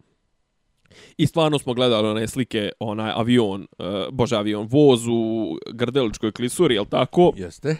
I 1.17 1.27
stvarno 1.27 1.59
smo 1.59 1.73
gledali 1.73 2.07
one 2.07 2.27
slike, 2.27 2.69
onaj 2.79 3.11
avion, 3.15 3.61
uh, 3.61 3.85
bože 4.11 4.35
avion, 4.35 4.67
voz 4.71 5.07
u 5.07 5.57
Grdeličkoj 5.73 6.31
klisuri, 6.31 6.75
jel 6.75 6.85
tako? 6.85 7.33
Jeste. 7.35 7.75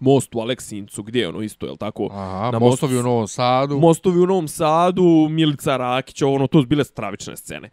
Most 0.00 0.34
u 0.34 0.40
Aleksincu, 0.40 1.02
gdje 1.02 1.20
je 1.20 1.28
ono 1.28 1.42
isto, 1.42 1.66
jel 1.66 1.76
tako? 1.76 2.08
Aha, 2.12 2.50
Na 2.52 2.58
mostovi 2.58 2.98
u 2.98 3.02
Novom 3.02 3.28
Sadu. 3.28 3.78
Mostovi 3.78 4.20
u 4.20 4.26
Novom 4.26 4.48
Sadu, 4.48 5.28
Milica 5.30 5.76
Rakić, 5.76 6.22
ono, 6.22 6.46
to 6.46 6.62
su 6.62 6.66
bile 6.66 6.84
stravične 6.84 7.36
scene. 7.36 7.70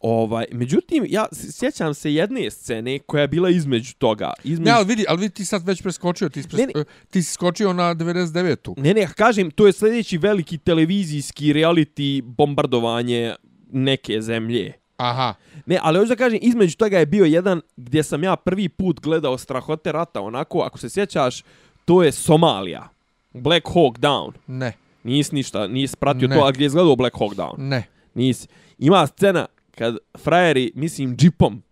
Ovaj, 0.00 0.44
međutim, 0.52 1.06
ja 1.08 1.26
sjećam 1.32 1.94
se 1.94 2.14
jedne 2.14 2.50
scene 2.50 2.98
koja 2.98 3.20
je 3.20 3.28
bila 3.28 3.50
između 3.50 3.94
toga. 3.98 4.32
Između... 4.44 4.64
Ne, 4.64 4.70
ali 4.70 4.86
vidi, 4.86 5.04
ali 5.08 5.20
vidi, 5.20 5.34
ti 5.34 5.44
sad 5.44 5.66
već 5.66 5.82
preskočio, 5.82 6.28
ti, 6.28 6.42
pres... 6.42 6.60
ne, 6.60 6.66
ne. 6.74 6.84
ti 7.10 7.22
si 7.22 7.32
skočio 7.32 7.72
na 7.72 7.94
99-u. 7.94 8.74
Ne, 8.76 8.94
ne, 8.94 9.08
kažem, 9.16 9.50
to 9.50 9.66
je 9.66 9.72
sljedeći 9.72 10.18
veliki 10.18 10.58
televizijski 10.58 11.52
reality 11.52 12.22
bombardovanje 12.22 13.34
neke 13.74 14.20
zemlje. 14.20 14.72
Aha. 14.96 15.34
Ne, 15.66 15.78
ali 15.82 15.98
hoću 15.98 16.08
da 16.08 16.16
kažem, 16.16 16.38
između 16.42 16.76
toga 16.76 16.98
je 16.98 17.06
bio 17.06 17.24
jedan 17.24 17.60
gdje 17.76 18.02
sam 18.02 18.24
ja 18.24 18.36
prvi 18.36 18.68
put 18.68 19.00
gledao 19.00 19.38
strahote 19.38 19.92
rata, 19.92 20.20
onako, 20.20 20.60
ako 20.60 20.78
se 20.78 20.88
sjećaš, 20.88 21.42
to 21.84 22.02
je 22.02 22.12
Somalija. 22.12 22.88
Black 23.32 23.66
Hawk 23.66 23.98
Down. 23.98 24.32
Ne. 24.46 24.72
Nis 25.02 25.32
ništa, 25.32 25.66
nis 25.66 25.96
pratio 25.96 26.28
ne. 26.28 26.36
to, 26.36 26.44
a 26.44 26.50
gdje 26.50 26.64
je 26.64 26.66
izgledao 26.66 26.96
Black 26.96 27.16
Hawk 27.16 27.34
Down? 27.34 27.54
Ne. 27.58 27.86
Nis. 28.14 28.48
Ima 28.78 29.06
scena 29.06 29.46
kad 29.70 29.96
frajeri, 30.18 30.72
mislim, 30.74 31.16
džipom 31.16 31.62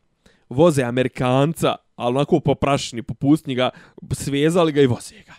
voze 0.49 0.83
Amerikanca, 0.83 1.77
ali 1.97 2.17
onako 2.17 2.41
po 2.41 2.55
prašini, 2.55 3.03
po 3.03 3.15
pustnji 3.15 3.55
ga, 3.55 3.71
svezali 4.13 4.73
ga 4.73 4.81
i 4.81 4.87
voze 4.87 5.15
ga. 5.27 5.35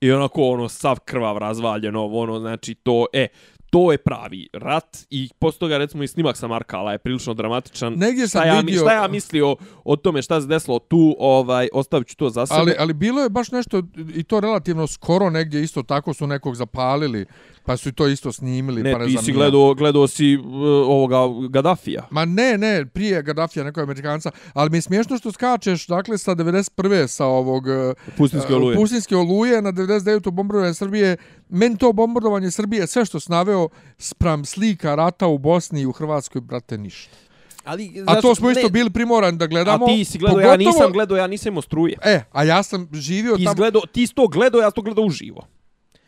I 0.00 0.12
onako, 0.12 0.42
ono, 0.42 0.68
sav 0.68 1.00
krvav 1.04 1.38
razvaljeno, 1.38 2.06
ono, 2.06 2.38
znači, 2.38 2.74
to, 2.74 3.06
e, 3.12 3.26
to 3.72 3.92
je 3.92 3.98
pravi 3.98 4.48
rat 4.52 4.98
i 5.10 5.28
posto 5.38 5.58
toga 5.58 5.78
recimo 5.78 6.02
i 6.02 6.08
snimak 6.08 6.36
sa 6.36 6.48
Markala 6.48 6.92
je 6.92 6.98
prilično 6.98 7.34
dramatičan. 7.34 7.94
Negdje 7.96 8.28
sam 8.28 8.42
šta 8.42 8.60
vidio... 8.60 8.74
Ja, 8.74 8.80
šta 8.80 8.92
ja 8.92 9.08
mislio 9.08 9.56
o 9.84 9.96
tome 9.96 10.22
šta 10.22 10.40
se 10.40 10.46
desilo 10.46 10.78
tu, 10.78 11.16
ovaj, 11.18 11.68
ostavit 11.72 12.08
ću 12.08 12.16
to 12.16 12.30
za 12.30 12.46
sebe. 12.46 12.60
Ali, 12.60 12.74
ali 12.78 12.92
bilo 12.92 13.22
je 13.22 13.28
baš 13.28 13.50
nešto 13.50 13.82
i 14.14 14.22
to 14.22 14.40
relativno 14.40 14.86
skoro 14.86 15.30
negdje 15.30 15.62
isto 15.62 15.82
tako 15.82 16.14
su 16.14 16.26
nekog 16.26 16.56
zapalili 16.56 17.26
Pa 17.64 17.76
su 17.76 17.92
to 17.92 18.06
isto 18.06 18.32
snimili. 18.32 18.82
Ne, 18.82 18.92
pa 18.92 18.98
ne 18.98 19.06
ti 19.06 19.18
si 19.24 19.32
gledao, 19.32 19.74
gledao 19.74 20.06
si 20.06 20.36
uh, 20.36 20.44
ovoga 20.88 21.48
Gaddafija. 21.48 22.06
Ma 22.10 22.24
ne, 22.24 22.58
ne, 22.58 22.86
prije 22.86 23.22
Gaddafija, 23.22 23.64
nekoj 23.64 23.82
Amerikanca. 23.82 24.30
Ali 24.52 24.70
mi 24.70 24.76
je 24.76 24.82
smiješno 24.82 25.18
što 25.18 25.32
skačeš, 25.32 25.86
dakle, 25.86 26.18
sa 26.18 26.34
91. 26.34 27.06
sa 27.06 27.26
ovog... 27.26 27.66
Uh, 27.66 28.14
Pustinske 28.16 28.54
oluje. 28.54 28.76
Pustinske 28.76 29.16
oluje 29.16 29.62
na 29.62 29.72
99. 29.72 30.30
bombardovanje 30.30 30.74
Srbije. 30.74 31.16
Meni 31.54 31.78
to 31.78 31.92
bombardovanje 31.92 32.50
Srbije, 32.50 32.86
sve 32.86 33.04
što 33.04 33.20
snaveo 33.20 33.68
spram 33.98 34.44
slika 34.44 34.94
rata 34.94 35.26
u 35.26 35.38
Bosni 35.38 35.80
i 35.80 35.86
u 35.86 35.92
Hrvatskoj, 35.92 36.40
brate, 36.40 36.78
ništa. 36.78 37.16
Ali, 37.64 38.04
a 38.06 38.20
to 38.20 38.34
smo 38.34 38.50
isto 38.50 38.62
ne, 38.62 38.70
bili 38.70 38.90
primorani 38.90 39.38
da 39.38 39.46
gledamo. 39.46 39.84
A 39.84 39.88
ti 39.88 40.04
si 40.04 40.18
gledao, 40.18 40.34
pogotovo, 40.34 40.52
ja 40.52 40.56
nisam 40.56 40.92
gledao, 40.92 41.16
ja 41.18 41.26
nisam 41.26 41.52
imao 41.52 41.62
struje. 41.62 41.96
E, 42.04 42.20
a 42.32 42.44
ja 42.44 42.62
sam 42.62 42.88
živio 42.92 43.36
ti 43.36 43.44
tamo... 43.44 43.54
Gledao, 43.54 43.82
ti 43.92 44.06
si 44.06 44.14
to 44.14 44.28
gledao, 44.28 44.60
ja 44.60 44.70
sam 44.70 44.72
to 44.72 44.82
gledao 44.82 45.04
uživo. 45.04 45.46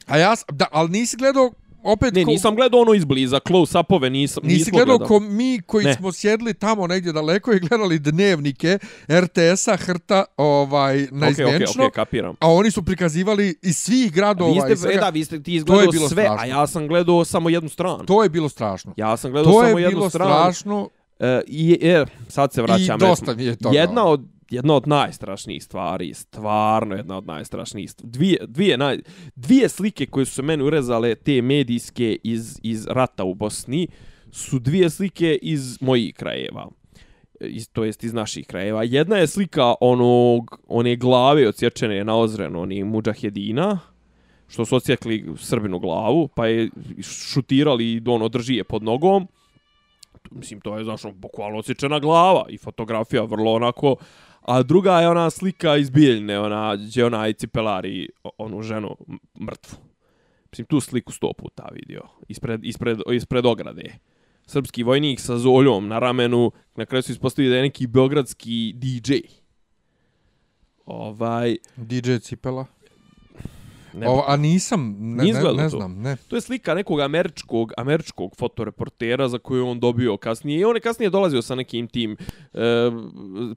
A 0.06 0.18
ja, 0.18 0.34
da, 0.52 0.66
ali 0.70 0.90
nisi 0.90 1.16
gledao 1.16 1.52
opet... 1.84 2.14
Ne, 2.14 2.24
ko... 2.24 2.30
nisam 2.30 2.54
gledao 2.54 2.80
ono 2.80 2.94
izbliza, 2.94 3.40
close-upove, 3.48 4.10
nisam, 4.10 4.42
nisi 4.46 4.70
gledao. 4.70 4.98
ko 4.98 5.20
mi 5.20 5.60
koji 5.66 5.84
ne. 5.84 5.94
smo 5.94 6.12
sjedli 6.12 6.54
tamo 6.54 6.86
negdje 6.86 7.12
daleko 7.12 7.52
i 7.52 7.60
gledali 7.60 7.98
dnevnike 7.98 8.78
RTS-a 9.10 9.76
Hrta 9.76 10.24
ovaj, 10.36 11.08
na 11.10 11.26
okay, 11.26 11.44
okay, 11.44 11.66
okay, 11.66 11.90
kapiram. 11.90 12.36
a 12.40 12.52
oni 12.52 12.70
su 12.70 12.82
prikazivali 12.82 13.54
iz 13.62 13.76
svih 13.76 14.12
gradova. 14.12 14.52
Vi 14.52 14.60
ste, 14.60 14.72
i 14.72 14.76
svega, 14.76 14.98
e, 14.98 15.00
da, 15.00 15.08
vi 15.08 15.24
ste 15.24 15.42
ti 15.42 15.54
izgledao 15.54 15.92
sve, 15.92 16.08
strašno. 16.08 16.38
a 16.40 16.44
ja 16.44 16.66
sam 16.66 16.88
gledao 16.88 17.24
samo 17.24 17.48
jednu 17.48 17.68
stranu. 17.68 18.04
To 18.06 18.22
je 18.22 18.28
bilo 18.28 18.48
strašno. 18.48 18.94
Ja 18.96 19.16
sam 19.16 19.30
gledao 19.30 19.52
to 19.52 19.62
samo 19.64 19.78
jednu 19.78 20.08
stranu. 20.10 20.30
To 20.30 20.36
je 20.36 20.40
bilo 20.40 20.50
strašno. 20.50 20.88
Uh, 21.18 21.26
i, 21.46 21.78
je, 21.86 22.06
sad 22.28 22.52
se 22.52 22.62
vraćam. 22.62 22.96
I 22.96 22.98
dosta 22.98 23.34
mi 23.34 23.44
je 23.44 23.56
toga. 23.56 23.78
Jedna 23.78 24.04
od 24.04 24.34
jedna 24.50 24.74
od 24.74 24.88
najstrašnijih 24.88 25.64
stvari, 25.64 26.14
stvarno 26.14 26.94
jedna 26.94 27.18
od 27.18 27.26
najstrašnijih 27.26 27.90
stvari. 27.90 28.10
Dvije, 28.12 28.38
dvije, 28.46 28.78
naj, 28.78 28.98
dvije 29.36 29.68
slike 29.68 30.06
koje 30.06 30.26
su 30.26 30.32
se 30.32 30.42
meni 30.42 30.62
urezale, 30.62 31.14
te 31.14 31.42
medijske 31.42 32.16
iz, 32.22 32.60
iz 32.62 32.86
rata 32.86 33.24
u 33.24 33.34
Bosni, 33.34 33.88
su 34.32 34.58
dvije 34.58 34.90
slike 34.90 35.38
iz 35.42 35.82
mojih 35.82 36.14
krajeva. 36.14 36.68
E, 37.40 37.46
iz, 37.46 37.68
to 37.72 37.84
jest 37.84 38.04
iz 38.04 38.12
naših 38.12 38.46
krajeva. 38.46 38.82
Jedna 38.84 39.16
je 39.16 39.26
slika 39.26 39.74
onog, 39.80 40.60
one 40.68 40.96
glave 40.96 41.48
odsječene 41.48 42.04
na 42.04 42.16
ozrenu, 42.16 42.60
oni 42.60 42.84
muđahedina, 42.84 43.78
što 44.48 44.64
su 44.64 44.76
odsjekli 44.76 45.24
Srbinu 45.36 45.78
glavu, 45.78 46.28
pa 46.28 46.46
je 46.46 46.70
šutirali 47.02 47.92
i 47.92 48.02
ono 48.06 48.28
drži 48.28 48.54
je 48.54 48.64
pod 48.64 48.82
nogom 48.82 49.28
mislim, 50.30 50.60
to 50.60 50.78
je, 50.78 50.84
znaš, 50.84 51.04
ono, 51.04 51.14
bukvalno 51.14 51.58
osjećena 51.58 51.98
glava 51.98 52.44
i 52.48 52.58
fotografija 52.58 53.22
vrlo 53.22 53.52
onako, 53.52 53.96
a 54.44 54.62
druga 54.62 55.00
je 55.00 55.08
ona 55.08 55.30
slika 55.30 55.76
iz 55.76 55.90
Bijeljne, 55.90 56.40
ona, 56.40 56.76
gdje 56.76 57.04
ona 57.04 57.28
i 57.28 57.34
cipelari 57.34 58.08
onu 58.38 58.62
ženu 58.62 58.96
mrtvu. 59.40 59.78
Mislim, 60.52 60.66
tu 60.66 60.80
sliku 60.80 61.12
sto 61.12 61.32
puta 61.32 61.68
vidio, 61.72 62.02
ispred, 62.28 62.64
ispred, 62.64 62.98
ispred 63.12 63.46
ograde. 63.46 63.98
Srpski 64.46 64.82
vojnik 64.82 65.20
sa 65.20 65.38
zoljom 65.38 65.88
na 65.88 65.98
ramenu, 65.98 66.52
na 66.76 66.86
kraju 66.86 67.02
su 67.02 67.12
ispostavili 67.12 67.50
da 67.50 67.56
je 67.56 67.62
neki 67.62 67.86
beogradski 67.86 68.74
DJ. 68.76 69.14
Ovaj, 70.86 71.56
DJ 71.76 72.16
Cipela 72.16 72.73
ne, 73.94 74.08
Ovo, 74.08 74.24
a 74.26 74.36
nisam, 74.36 74.96
ne, 75.00 75.24
ne, 75.24 75.52
ne 75.56 75.68
znam, 75.68 75.94
ne. 76.02 76.16
To 76.28 76.36
je 76.36 76.40
slika 76.40 76.74
nekog 76.74 77.00
američkog, 77.00 77.72
američkog 77.76 78.36
fotoreportera 78.36 79.28
za 79.28 79.38
koju 79.38 79.66
on 79.66 79.80
dobio 79.80 80.16
kasnije. 80.16 80.60
I 80.60 80.64
on 80.64 80.76
je 80.76 80.80
kasnije 80.80 81.10
dolazio 81.10 81.42
sa 81.42 81.54
nekim 81.54 81.88
tim, 81.88 82.16
e, 82.54 82.58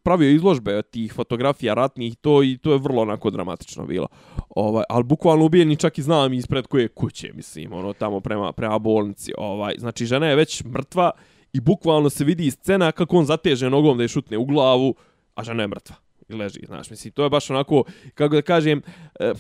pravio 0.04 0.30
izložbe 0.30 0.82
tih 0.82 1.14
fotografija 1.14 1.74
ratnih 1.74 2.16
to 2.16 2.44
i 2.44 2.58
to 2.58 2.72
je 2.72 2.80
vrlo 2.80 3.02
onako 3.02 3.30
dramatično 3.30 3.86
bilo. 3.86 4.08
Ovaj, 4.50 4.84
ali 4.90 5.04
bukvalno 5.04 5.46
ubijeni 5.46 5.76
čak 5.76 5.98
i 5.98 6.02
znam 6.02 6.34
ispred 6.34 6.68
koje 6.68 6.88
kuće, 6.88 7.32
mislim, 7.34 7.74
ono 7.74 7.94
tamo 7.94 8.20
prema, 8.20 8.52
prema 8.52 8.80
bolnici. 8.80 9.32
Ovaj, 9.38 9.76
znači 9.78 10.06
žena 10.06 10.28
je 10.28 10.36
već 10.36 10.64
mrtva 10.64 11.12
i 11.54 11.60
bukvalno 11.60 12.10
se 12.10 12.24
vidi 12.24 12.52
scena 12.52 12.92
kako 12.92 13.18
on 13.18 13.26
zateže 13.26 13.70
nogom 13.70 13.98
da 13.98 14.04
je 14.04 14.08
šutne 14.08 14.38
u 14.38 14.46
glavu, 14.46 14.96
a 15.36 15.44
žena 15.44 15.64
je 15.64 15.68
mrtva. 15.68 15.96
I 16.30 16.34
leži, 16.34 16.60
znaš, 16.68 16.90
mislim, 16.90 17.14
to 17.14 17.24
je 17.24 17.30
baš 17.30 17.50
onako, 17.50 17.84
kako 18.14 18.36
da 18.36 18.42
kažem, 18.42 18.82
e, 19.20 19.34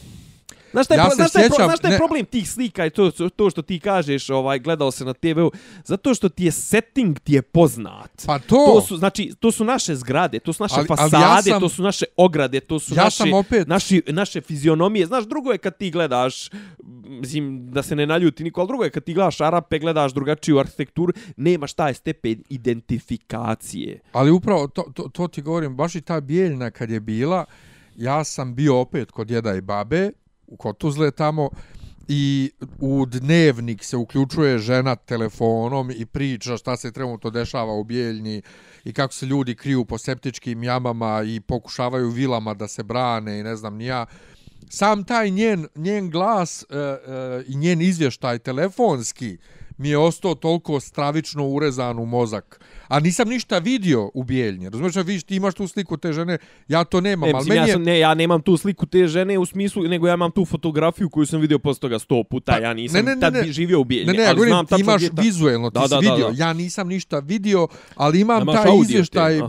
Znaš 0.77 0.85
šta 0.85 0.93
je, 0.93 0.97
Ja 0.97 1.05
pro- 1.05 1.15
znaš 1.15 1.29
šta 1.29 1.39
je, 1.39 1.45
pro- 1.45 1.55
sjećam- 1.55 1.65
znaš 1.65 1.79
šta 1.79 1.87
je 1.87 1.91
ne. 1.91 1.97
problem 1.97 2.25
tih 2.25 2.49
slika 2.49 2.85
i 2.85 2.89
to, 2.89 3.03
to 3.11 3.49
što 3.49 3.61
ti 3.61 3.79
kažeš, 3.81 4.29
ovaj, 4.31 4.59
gledao 4.59 4.91
se 4.91 5.05
na 5.05 5.13
TV-u, 5.15 5.51
zato 5.85 6.13
što 6.13 6.29
ti 6.29 6.45
je 6.45 6.51
setting 6.51 7.19
ti 7.19 7.33
je 7.33 7.41
poznat. 7.41 8.23
Pa 8.25 8.39
to, 8.39 8.55
To 8.67 8.81
su, 8.81 8.97
znači, 8.97 9.31
to 9.39 9.51
su 9.51 9.63
naše 9.65 9.95
zgrade, 9.95 10.39
to 10.39 10.53
su 10.53 10.63
naše 10.63 10.75
Ali- 10.75 10.87
ali 10.89 10.97
fasade, 10.99 11.23
ja 11.23 11.41
sam- 11.43 11.61
to 11.61 11.69
su 11.69 11.83
naše 11.83 12.05
ograde, 12.17 12.59
to 12.61 12.79
su 12.79 12.95
Ja 12.95 13.03
naše, 13.03 13.23
opet- 13.25 13.67
naši, 13.67 14.01
naše 14.07 14.41
fizionomije. 14.41 15.05
Znaš, 15.05 15.25
drugo 15.25 15.51
je 15.51 15.57
kad 15.57 15.77
ti 15.77 15.91
gledaš, 15.91 16.49
mislim, 16.99 17.37
da 17.71 17.83
se 17.83 17.95
ne 17.95 18.05
naljuti 18.05 18.43
niko, 18.43 18.61
ali 18.61 18.67
drugo 18.67 18.83
je 18.83 18.89
kad 18.89 19.03
ti 19.03 19.13
gledaš 19.13 19.41
Arape, 19.41 19.79
gledaš 19.79 20.13
drugačiju 20.13 20.59
arhitekturu, 20.59 21.13
nemaš 21.37 21.73
taj 21.73 21.93
stepen 21.93 22.43
identifikacije. 22.49 23.99
ali 24.13 24.31
upravo 24.31 24.67
to, 24.67 24.81
to, 24.83 25.03
to 25.03 25.27
ti 25.27 25.41
govorim, 25.41 25.75
baš 25.75 25.95
i 25.95 26.01
ta 26.01 26.21
bijeljna 26.21 26.71
kad 26.71 26.89
je 26.89 26.99
bila, 26.99 27.45
ja 27.95 28.23
sam 28.23 28.55
bio 28.55 28.77
opet 28.77 29.11
kod 29.11 29.27
djeda 29.27 29.55
i 29.55 29.61
babe, 29.61 30.11
u 30.47 30.57
Kotuzle 30.57 31.11
tamo, 31.11 31.49
i 32.07 32.51
u 32.79 33.05
dnevnik 33.05 33.83
se 33.83 33.97
uključuje 33.97 34.57
žena 34.57 34.95
telefonom 34.95 35.91
i 35.91 36.05
priča 36.05 36.57
šta 36.57 36.77
se 36.77 36.91
trenutno 36.91 37.29
dešava 37.29 37.73
u 37.73 37.83
Bijeljni 37.83 38.41
i 38.83 38.93
kako 38.93 39.13
se 39.13 39.25
ljudi 39.25 39.55
kriju 39.55 39.85
po 39.85 39.97
septičkim 39.97 40.63
jamama 40.63 41.23
i 41.25 41.39
pokušavaju 41.39 42.09
vilama 42.09 42.53
da 42.53 42.67
se 42.67 42.83
brane 42.83 43.39
i 43.39 43.43
ne 43.43 43.55
znam 43.55 43.75
ni 43.75 43.85
ja. 43.85 44.05
Sam 44.69 45.03
taj 45.03 45.29
njen, 45.29 45.67
njen 45.75 46.09
glas 46.09 46.63
e, 46.63 46.77
e, 46.77 46.97
i 47.47 47.55
njen 47.55 47.81
izvještaj 47.81 48.39
telefonski 48.39 49.37
mi 49.77 49.89
je 49.89 49.97
ostao 49.97 50.35
toliko 50.35 50.79
stravično 50.79 51.45
urezan 51.45 51.99
u 51.99 52.05
mozak. 52.05 52.59
A 52.87 52.99
nisam 52.99 53.29
ništa 53.29 53.57
vidio 53.57 54.11
u 54.13 54.23
Bijeljni. 54.23 54.65
Razumiješ, 54.65 54.95
a 54.95 55.01
vidiš, 55.01 55.23
ti 55.23 55.35
imaš 55.35 55.53
tu 55.53 55.67
sliku 55.67 55.97
te 55.97 56.13
žene, 56.13 56.37
ja 56.67 56.83
to 56.83 57.01
nemam, 57.01 57.29
Ne, 57.29 57.33
ali 57.35 57.45
meni 57.45 57.57
ja, 57.57 57.65
je... 57.65 57.73
sam, 57.73 57.83
ne, 57.83 57.99
ja 57.99 58.13
nemam 58.13 58.41
tu 58.41 58.57
sliku 58.57 58.85
te 58.85 59.07
žene 59.07 59.37
u 59.37 59.45
smislu, 59.45 59.83
nego 59.83 60.07
ja 60.07 60.13
imam 60.13 60.31
tu 60.31 60.45
fotografiju 60.45 61.09
koju 61.09 61.25
sam 61.25 61.41
vidio 61.41 61.59
posle 61.59 61.79
toga 61.79 61.99
sto 61.99 62.23
puta. 62.23 62.51
Pa, 62.51 62.57
ja 62.57 62.73
nisam 62.73 62.95
ne, 62.95 63.03
ne, 63.03 63.15
ne, 63.15 63.21
tad 63.21 63.33
ne. 63.33 63.41
bi 63.41 63.51
živio 63.51 63.79
u 63.79 63.83
Bijeljni, 63.83 64.07
Ne, 64.07 64.13
ne, 64.13 64.23
ja 64.23 64.33
govorim, 64.33 64.51
znam 64.51 64.65
ti 64.67 64.75
imaš 64.79 65.01
ta- 65.05 65.21
vizuelno, 65.21 65.69
ti 65.69 65.73
Da, 65.73 65.81
si 65.81 65.89
da, 65.89 65.95
da, 65.95 65.99
vidio. 66.01 66.27
da. 66.27 66.33
Ja 66.37 66.53
nisam 66.53 66.87
ništa 66.87 67.19
vidio, 67.19 67.67
ali 67.95 68.19
imam 68.19 68.37
Nemaš 68.39 68.55
taj 68.55 68.71
izvještaj 68.81 69.39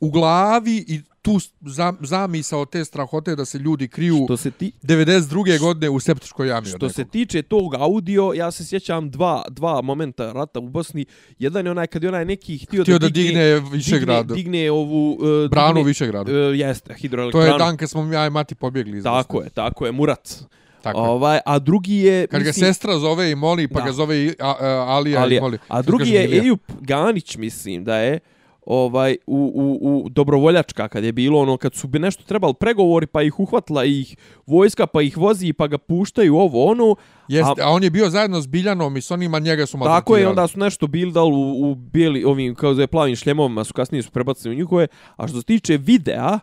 u 0.00 0.10
glavi 0.10 0.84
i 0.88 1.00
tu 1.22 1.38
zam, 1.62 1.96
zamisao 2.00 2.64
te 2.64 2.84
strahote 2.84 3.36
da 3.36 3.44
se 3.44 3.58
ljudi 3.58 3.88
kriju 3.88 4.24
Što 4.24 4.36
se 4.36 4.50
ti, 4.50 4.72
92. 4.82 5.58
godine 5.58 5.90
u 5.90 6.00
septičkoj 6.00 6.48
jami. 6.48 6.68
od 6.68 6.76
Što 6.76 6.88
se 6.88 7.04
tiče 7.04 7.42
tog 7.42 7.74
audio, 7.74 8.32
ja 8.32 8.50
se 8.50 8.64
sjećam 8.64 9.10
dva, 9.10 9.44
dva 9.50 9.82
momenta 9.82 10.32
rata 10.32 10.60
u 10.60 10.68
Bosni. 10.68 11.04
Jedan 11.38 11.64
je 11.66 11.70
onaj 11.70 11.86
kad 11.86 12.02
je 12.02 12.08
onaj 12.08 12.24
neki 12.24 12.58
htio, 12.58 12.82
Htio 12.82 12.98
da 12.98 13.08
digne 13.08 13.60
Višegrad. 13.62 14.26
digne, 14.26 14.34
digne 14.36 14.70
ovu... 14.70 15.12
Uh, 15.12 15.50
Branu 15.50 15.74
digne, 15.74 15.88
Višegradu. 15.88 16.32
Uh, 16.32 16.58
jeste, 16.58 16.88
To 16.88 16.94
hidroelektranu. 16.94 17.46
je 17.46 17.58
dan 17.58 17.76
kad 17.76 17.90
smo 17.90 18.12
ja 18.12 18.26
i 18.26 18.30
Mati 18.30 18.54
pobjegli 18.54 18.98
iz 18.98 19.04
Tako 19.04 19.32
Bosne. 19.32 19.46
je, 19.46 19.50
tako 19.50 19.86
je, 19.86 19.92
Murat. 19.92 20.44
Tako. 20.82 20.98
Ovaj, 20.98 21.38
a 21.46 21.58
drugi 21.58 21.94
je... 21.96 22.26
Kad 22.26 22.42
ga 22.42 22.48
mislim, 22.48 22.66
sestra 22.66 22.98
zove 22.98 23.30
i 23.30 23.34
moli, 23.34 23.68
pa 23.68 23.78
Da. 23.78 23.86
ga 23.86 23.92
zove 23.92 24.24
i, 24.24 24.34
a, 24.40 24.54
a, 24.60 24.66
Alija 24.88 25.20
ali, 25.22 25.36
i 25.36 25.40
moli. 25.40 25.58
a 25.68 25.82
drugi 25.82 26.10
je. 26.10 26.38
Ejup 26.38 26.60
Ganić, 26.80 27.36
mislim 27.36 27.84
da 27.84 27.96
je 27.96 28.18
ovaj 28.66 29.16
u, 29.26 29.52
u, 29.54 29.88
u 29.88 30.08
dobrovoljačka 30.08 30.88
kad 30.88 31.04
je 31.04 31.12
bilo 31.12 31.40
ono 31.40 31.56
kad 31.56 31.74
su 31.74 31.88
bi 31.88 31.98
nešto 31.98 32.22
trebali 32.24 32.54
pregovori 32.54 33.06
pa 33.06 33.22
ih 33.22 33.40
uhvatila 33.40 33.84
ih 33.84 34.16
vojska 34.46 34.86
pa 34.86 35.02
ih 35.02 35.16
vozi 35.18 35.52
pa 35.52 35.66
ga 35.66 35.78
puštaju 35.78 36.36
ovo 36.36 36.64
ono 36.64 36.96
Jeste, 37.28 37.62
a, 37.62 37.68
on 37.68 37.82
je 37.82 37.90
bio 37.90 38.10
zajedno 38.10 38.40
s 38.40 38.46
Biljanom 38.46 38.96
i 38.96 39.00
s 39.00 39.10
onima 39.10 39.38
njega 39.38 39.66
su 39.66 39.72
Tako 39.72 39.84
je, 39.86 39.90
maltretirali. 39.90 40.26
onda 40.26 40.46
su 40.46 40.58
nešto 40.58 40.86
bili 40.86 41.12
dal 41.12 41.32
u, 41.32 41.70
u 41.70 41.74
bijeli, 41.74 42.24
ovim, 42.24 42.54
kao 42.54 42.74
zove, 42.74 42.86
plavim 42.86 43.16
šljemovima, 43.16 43.64
su 43.64 43.74
kasnije 43.74 44.02
su 44.02 44.10
prebacili 44.10 44.54
u 44.54 44.58
njihove. 44.58 44.86
A 45.16 45.28
što 45.28 45.38
se 45.40 45.46
tiče 45.46 45.76
videa, 45.76 46.38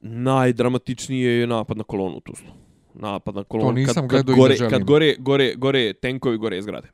najdramatičnije 0.00 1.40
je 1.40 1.46
napad 1.46 1.76
na 1.76 1.84
kolonu 1.84 2.16
u 2.16 2.20
Tuzlu. 2.20 2.48
Napad 2.94 3.34
na 3.34 3.44
kolonu. 3.44 3.72
nisam 3.72 4.08
kad, 4.08 4.18
kad 4.18 4.26
gledao 4.26 4.42
gore. 4.42 4.70
Kad 4.70 4.84
gore, 4.84 5.14
gore, 5.18 5.54
gore 5.54 5.92
tenkovi, 5.92 6.38
gore 6.38 6.62
zgrade. 6.62 6.88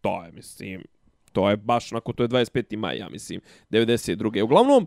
To 0.00 0.24
je, 0.24 0.32
mislim, 0.32 0.84
to 1.34 1.50
je 1.50 1.56
baš 1.58 1.92
onako, 1.92 2.12
to 2.12 2.22
je 2.22 2.28
25. 2.28 2.76
maj, 2.76 2.96
ja 2.96 3.08
mislim, 3.08 3.40
92. 3.70 4.42
Uglavnom, 4.42 4.86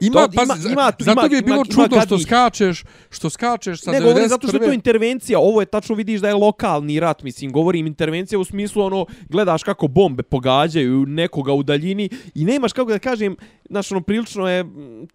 Ima, 0.00 0.12
to- 0.12 0.28
pa, 0.28 0.42
ima- 0.44 0.56
ima 0.72 0.92
tu- 0.92 1.04
zato 1.04 1.20
ima- 1.20 1.28
bi 1.28 1.34
je 1.34 1.42
bilo 1.42 1.56
ima- 1.56 1.64
ima 1.68 1.74
čudno 1.84 2.00
što 2.00 2.18
skačeš, 2.20 2.76
što 3.10 3.30
skačeš 3.30 3.80
sa 3.80 3.90
ne 3.90 3.98
91. 3.98 4.04
govorim 4.04 4.28
zato 4.28 4.48
što 4.48 4.56
je 4.56 4.60
to 4.60 4.72
intervencija, 4.72 5.38
ovo 5.40 5.60
je 5.60 5.66
tačno 5.66 5.94
vidiš 5.94 6.20
da 6.20 6.28
je 6.28 6.34
lokalni 6.36 7.00
rat, 7.00 7.22
mislim, 7.22 7.52
govorim 7.52 7.86
intervencija 7.86 8.38
u 8.38 8.44
smislu 8.44 8.82
ono, 8.82 9.06
gledaš 9.28 9.62
kako 9.62 9.88
bombe 9.88 10.22
pogađaju 10.22 11.06
nekoga 11.06 11.52
u 11.52 11.62
daljini 11.62 12.06
i 12.34 12.44
nemaš, 12.44 12.72
kako 12.72 12.90
da 12.90 12.98
kažem, 13.00 13.36
znaš, 13.70 13.92
ono, 13.92 14.00
prilično 14.00 14.48
je, 14.48 14.64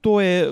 to 0.01 0.21
je, 0.21 0.47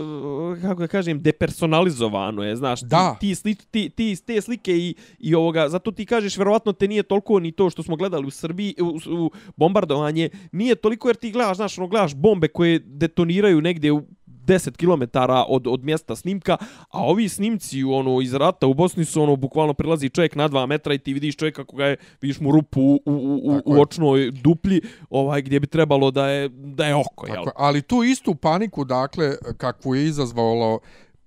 kako 0.61 0.81
da 0.81 0.87
kažem, 0.87 1.21
depersonalizovano 1.21 2.43
je, 2.43 2.55
znaš, 2.55 2.81
Da. 2.81 3.17
ti, 3.19 3.27
ti, 3.27 3.35
sli, 3.35 3.55
ti, 3.55 3.89
ti 3.89 4.15
te 4.25 4.41
slike 4.41 4.77
i, 4.77 4.95
i 5.19 5.35
ovoga, 5.35 5.69
zato 5.69 5.91
ti 5.91 6.05
kažeš, 6.05 6.37
verovatno 6.37 6.73
te 6.73 6.87
nije 6.87 7.03
toliko 7.03 7.39
ni 7.39 7.51
to 7.51 7.69
što 7.69 7.83
smo 7.83 7.95
gledali 7.95 8.27
u 8.27 8.29
Srbiji, 8.29 8.75
u, 8.81 8.99
u 9.23 9.31
bombardovanje, 9.55 10.29
nije 10.51 10.75
toliko 10.75 11.09
jer 11.09 11.15
ti 11.15 11.31
gledaš, 11.31 11.57
znaš, 11.57 11.77
ono, 11.77 11.87
gledaš 11.87 12.15
bombe 12.15 12.47
koje 12.47 12.79
detoniraju 12.79 13.61
negdje 13.61 13.91
u 13.91 14.03
10 14.49 14.77
km 14.77 15.17
od, 15.47 15.67
od 15.67 15.83
mjesta 15.83 16.15
snimka, 16.15 16.57
a 16.89 17.03
ovi 17.03 17.29
snimci 17.29 17.83
ono 17.83 18.21
iz 18.21 18.33
rata 18.33 18.67
u 18.67 18.73
Bosni 18.73 19.05
su 19.05 19.21
ono 19.21 19.35
bukvalno 19.35 19.73
prilazi 19.73 20.09
čovjek 20.09 20.35
na 20.35 20.49
2 20.49 20.65
metra 20.65 20.93
i 20.93 20.99
ti 20.99 21.13
vidiš 21.13 21.35
čovjeka 21.35 21.63
kako 21.63 21.75
ga 21.75 21.85
je, 21.85 21.97
vidiš 22.21 22.39
mu 22.39 22.51
rupu 22.51 22.81
u, 22.81 23.01
u, 23.05 23.41
u, 23.43 23.55
Tako 23.55 23.69
u 23.69 23.81
očnoj 23.81 24.31
duplji, 24.31 24.81
ovaj 25.09 25.41
gdje 25.41 25.59
bi 25.59 25.67
trebalo 25.67 26.11
da 26.11 26.27
je 26.27 26.49
da 26.49 26.85
je 26.85 26.95
oko, 26.95 27.27
jel? 27.27 27.45
Tako, 27.45 27.51
ali 27.55 27.81
tu 27.81 28.03
istu 28.03 28.35
paniku, 28.35 28.85
dakle, 28.85 29.35
kakvu 29.57 29.95
je 29.95 30.05
izazvalo 30.05 30.79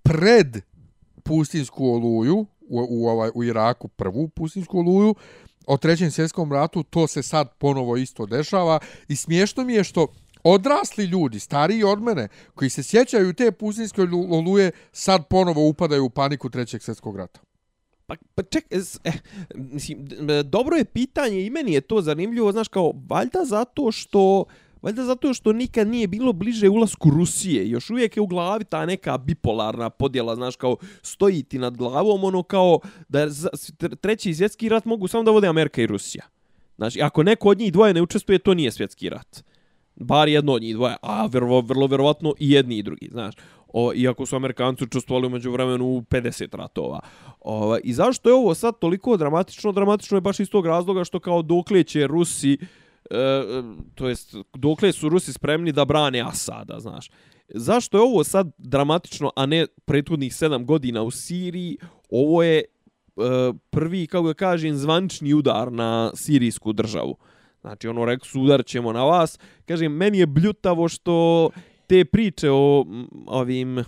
pred 0.02 0.60
pustinsku 1.22 1.86
oluju, 1.86 2.46
u, 2.68 2.86
u, 2.90 3.06
ovaj, 3.06 3.30
u 3.34 3.44
Iraku 3.44 3.88
prvu 3.88 4.28
pustinsku 4.28 4.78
oluju, 4.78 5.14
o 5.66 5.76
trećem 5.76 6.10
svjetskom 6.10 6.52
ratu, 6.52 6.82
to 6.82 7.06
se 7.06 7.22
sad 7.22 7.48
ponovo 7.58 7.96
isto 7.96 8.26
dešava 8.26 8.78
i 9.08 9.16
smiješno 9.16 9.64
mi 9.64 9.74
je 9.74 9.84
što 9.84 10.06
odrasli 10.44 11.04
ljudi, 11.04 11.40
stariji 11.40 11.84
od 11.84 12.02
mene, 12.02 12.28
koji 12.54 12.70
se 12.70 12.82
sjećaju 12.82 13.32
te 13.32 13.52
pustinske 13.52 14.02
oluje, 14.30 14.70
sad 14.92 15.28
ponovo 15.28 15.68
upadaju 15.68 16.04
u 16.04 16.10
paniku 16.10 16.50
trećeg 16.50 16.82
svjetskog 16.82 17.16
rata. 17.16 17.40
Pa, 18.06 18.14
pa 18.34 18.42
ček, 18.42 18.64
eh, 18.70 19.12
mislim, 19.54 20.08
dobro 20.44 20.76
je 20.76 20.84
pitanje 20.84 21.46
i 21.46 21.50
meni 21.50 21.72
je 21.72 21.80
to 21.80 22.00
zanimljivo, 22.00 22.52
znaš, 22.52 22.68
kao, 22.68 22.92
valjda 23.08 23.44
zato 23.44 23.92
što 23.92 24.44
Valjda 24.82 25.04
zato 25.04 25.34
što 25.34 25.52
nikad 25.52 25.88
nije 25.88 26.06
bilo 26.06 26.32
bliže 26.32 26.68
ulasku 26.68 27.10
Rusije. 27.10 27.68
Još 27.68 27.90
uvijek 27.90 28.16
je 28.16 28.20
u 28.20 28.26
glavi 28.26 28.64
ta 28.64 28.86
neka 28.86 29.18
bipolarna 29.18 29.90
podjela, 29.90 30.34
znaš, 30.34 30.56
kao 30.56 30.76
stoji 31.02 31.42
ti 31.42 31.58
nad 31.58 31.76
glavom, 31.76 32.24
ono 32.24 32.42
kao 32.42 32.80
da 33.08 33.26
treći 34.00 34.34
svjetski 34.34 34.68
rat 34.68 34.84
mogu 34.84 35.08
samo 35.08 35.22
da 35.24 35.30
vode 35.30 35.48
Amerika 35.48 35.82
i 35.82 35.86
Rusija. 35.86 36.24
Znači, 36.76 37.02
ako 37.02 37.22
neko 37.22 37.48
od 37.48 37.58
njih 37.58 37.72
dvoje 37.72 37.94
ne 37.94 38.02
učestvuje, 38.02 38.38
to 38.38 38.54
nije 38.54 38.72
svjetski 38.72 39.08
rat. 39.08 39.44
Bar 39.96 40.28
jedno 40.28 40.52
od 40.52 40.62
njih 40.62 40.74
dvoje, 40.74 40.96
a 41.02 41.26
vrlo, 41.26 41.60
vrlo 41.60 41.86
verovatno 41.86 42.34
i 42.38 42.50
jedni 42.50 42.78
i 42.78 42.82
drugi, 42.82 43.08
znaš. 43.12 43.34
O, 43.72 43.92
iako 43.94 44.26
su 44.26 44.36
Amerikanci 44.36 44.84
učestvovali 44.84 45.26
umeđu 45.26 45.50
vremenu 45.50 45.86
u 45.86 46.00
50 46.00 46.56
ratova. 46.56 47.00
O, 47.40 47.76
I 47.84 47.92
zašto 47.92 48.28
je 48.28 48.34
ovo 48.34 48.54
sad 48.54 48.78
toliko 48.78 49.16
dramatično? 49.16 49.72
Dramatično 49.72 50.16
je 50.16 50.20
baš 50.20 50.40
iz 50.40 50.50
tog 50.50 50.66
razloga 50.66 51.04
što 51.04 51.20
kao 51.20 51.42
dokle 51.42 51.84
će 51.84 52.06
Rusi, 52.06 52.52
e, 52.52 53.16
e, 53.18 53.62
to 53.94 54.08
jest 54.08 54.34
dokle 54.54 54.92
su 54.92 55.08
Rusi 55.08 55.32
spremni 55.32 55.72
da 55.72 55.84
brane 55.84 56.20
Asada, 56.20 56.80
znaš. 56.80 57.10
Zašto 57.48 57.96
je 57.96 58.02
ovo 58.02 58.24
sad 58.24 58.50
dramatično, 58.58 59.30
a 59.36 59.46
ne 59.46 59.66
prethodnih 59.84 60.32
7 60.32 60.64
godina 60.64 61.02
u 61.02 61.10
Siriji? 61.10 61.76
Ovo 62.10 62.42
je 62.42 62.58
e, 62.58 62.64
prvi, 63.70 64.06
kako 64.06 64.26
da 64.26 64.34
kažem, 64.34 64.76
zvančni 64.76 65.34
udar 65.34 65.72
na 65.72 66.10
sirijsku 66.14 66.72
državu. 66.72 67.16
Znači, 67.62 67.88
ono, 67.88 68.04
rekli 68.04 68.28
su, 68.28 68.40
udarit 68.40 68.66
ćemo 68.66 68.92
na 68.92 69.04
vas. 69.04 69.38
Kažem, 69.64 69.92
meni 69.92 70.18
je 70.18 70.26
bljutavo 70.26 70.88
što 70.88 71.50
te 71.86 72.04
priče 72.04 72.50
o 72.50 72.84
m, 72.88 73.08
ovim 73.26 73.78
o, 73.78 73.84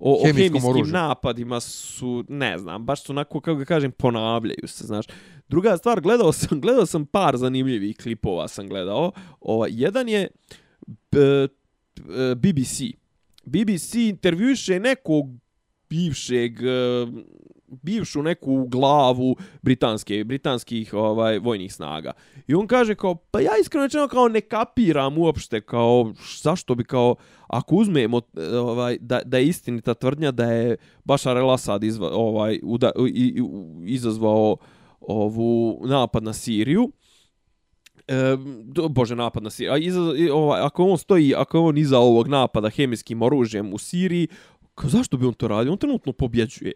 o 0.00 0.26
hemijskim 0.26 0.64
oružju. 0.64 0.92
napadima 0.92 1.60
su, 1.60 2.24
ne 2.28 2.58
znam, 2.58 2.84
baš 2.84 3.02
su 3.02 3.12
onako, 3.12 3.40
kako 3.40 3.58
ga 3.58 3.64
kažem, 3.64 3.92
ponavljaju 3.92 4.66
se, 4.68 4.86
znaš. 4.86 5.06
Druga 5.48 5.76
stvar, 5.76 6.00
gledao 6.00 6.32
sam, 6.32 6.60
gledao 6.60 6.86
sam 6.86 7.06
par 7.06 7.36
zanimljivih 7.36 7.96
klipova 7.96 8.48
sam 8.48 8.68
gledao. 8.68 9.12
Ova, 9.40 9.66
jedan 9.70 10.08
je 10.08 10.28
b, 11.12 11.18
e, 11.18 11.48
BBC. 12.34 12.80
BBC 13.44 13.94
intervjuše 13.94 14.80
nekog 14.80 15.26
bivšeg 15.90 16.52
bivšu 17.82 18.22
neku 18.22 18.66
glavu 18.68 19.36
britanske 19.62 20.24
britanskih 20.24 20.94
ovaj 20.94 21.38
vojnih 21.38 21.74
snaga. 21.74 22.12
I 22.46 22.54
on 22.54 22.66
kaže 22.66 22.94
kao 22.94 23.14
pa 23.14 23.40
ja 23.40 23.50
iskreno 23.60 23.86
rečeno 23.86 24.08
kao 24.08 24.28
ne 24.28 24.40
kapiram 24.40 25.18
uopšte 25.18 25.60
kao 25.60 26.12
zašto 26.42 26.74
bi 26.74 26.84
kao 26.84 27.14
ako 27.48 27.74
uzmemo 27.76 28.18
eh, 28.18 28.56
ovaj 28.56 28.98
da 29.00 29.20
da 29.24 29.38
je 29.38 29.46
istinita 29.46 29.94
tvrdnja 29.94 30.30
da 30.30 30.44
je 30.44 30.76
Bashar 31.04 31.36
el-Assad 31.36 31.84
izva, 31.84 32.10
ovaj 32.12 32.60
uda, 32.62 32.90
i, 33.08 33.10
i, 33.10 33.42
izazvao 33.86 34.56
ovu 35.00 35.82
napad 35.86 36.22
na 36.22 36.32
Siriju 36.32 36.92
E, 38.10 38.36
bože, 38.88 39.16
napad 39.16 39.42
na 39.42 39.50
Siriju. 39.50 39.72
A 39.72 39.78
iza, 39.78 40.00
ovaj, 40.32 40.60
ako 40.60 40.84
on 40.84 40.98
stoji, 40.98 41.34
ako 41.34 41.60
on 41.60 41.78
iza 41.78 41.98
ovog 41.98 42.28
napada 42.28 42.70
hemijskim 42.70 43.22
oružjem 43.22 43.74
u 43.74 43.78
Siriji, 43.78 44.28
kao, 44.74 44.90
zašto 44.90 45.16
bi 45.16 45.26
on 45.26 45.34
to 45.34 45.48
radio? 45.48 45.72
On 45.72 45.78
trenutno 45.78 46.12
pobjeđuje. 46.12 46.72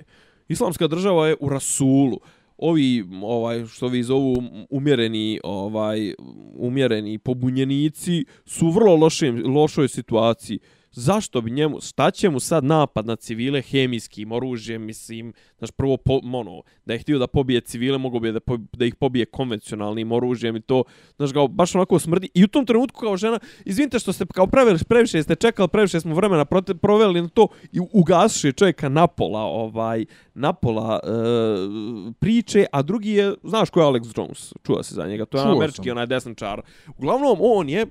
Islamska 0.48 0.86
država 0.86 1.28
je 1.28 1.36
u 1.40 1.48
Rasulu. 1.48 2.18
Ovi, 2.58 3.04
ovaj, 3.22 3.66
što 3.66 3.88
vi 3.88 4.02
zovu 4.02 4.42
umjereni, 4.70 5.40
ovaj, 5.44 6.14
umjereni 6.56 7.18
pobunjenici 7.18 8.24
su 8.44 8.66
u 8.66 8.70
vrlo 8.70 8.96
lošim 8.96 9.42
lošoj 9.46 9.88
situaciji. 9.88 10.58
Zašto 10.96 11.40
bi 11.40 11.50
njemu, 11.50 11.80
šta 11.80 12.10
će 12.10 12.30
mu 12.30 12.40
sad 12.40 12.64
napad 12.64 13.06
na 13.06 13.16
civile 13.16 13.62
hemijskim 13.62 14.32
oružjem, 14.32 14.84
mislim, 14.84 15.32
znaš, 15.58 15.70
prvo, 15.70 15.96
po, 15.96 16.20
ono, 16.32 16.62
da 16.84 16.92
je 16.92 16.98
htio 16.98 17.18
da 17.18 17.26
pobije 17.26 17.60
civile, 17.60 17.98
mogo 17.98 18.18
bi 18.18 18.32
da, 18.32 18.40
po, 18.40 18.56
da 18.72 18.84
ih 18.84 18.94
pobije 18.94 19.26
konvencionalnim 19.26 20.12
oružjem 20.12 20.56
i 20.56 20.60
to, 20.60 20.84
znaš, 21.16 21.32
kao, 21.32 21.48
baš 21.48 21.74
onako 21.74 21.98
smrdi. 21.98 22.28
I 22.34 22.44
u 22.44 22.48
tom 22.48 22.66
trenutku 22.66 23.00
kao 23.00 23.16
žena, 23.16 23.38
izvinite 23.64 23.98
što 23.98 24.12
ste 24.12 24.26
kao 24.26 24.46
pravili, 24.46 24.78
previše 24.88 25.22
ste 25.22 25.34
čekali, 25.34 25.68
previše 25.68 26.00
smo 26.00 26.14
vremena 26.14 26.44
prote, 26.44 26.74
proveli 26.74 27.22
na 27.22 27.28
to 27.28 27.48
i 27.72 27.80
ugasiše 27.92 28.52
čovjeka 28.52 28.88
napola, 28.88 29.40
ovaj, 29.40 30.04
napola 30.34 31.00
e, 31.04 31.08
priče, 32.18 32.66
a 32.72 32.82
drugi 32.82 33.10
je, 33.10 33.34
znaš 33.44 33.70
ko 33.70 33.80
je 33.80 33.86
Alex 33.86 34.18
Jones, 34.18 34.52
čuo 34.66 34.82
se 34.82 34.94
za 34.94 35.06
njega, 35.06 35.24
to 35.24 35.38
je 35.38 35.42
Čuo 35.42 35.52
američki 35.52 35.88
sam. 35.88 35.92
onaj 35.92 36.06
desničar. 36.06 36.62
Uglavnom, 36.98 37.38
on 37.40 37.68
je 37.68 37.86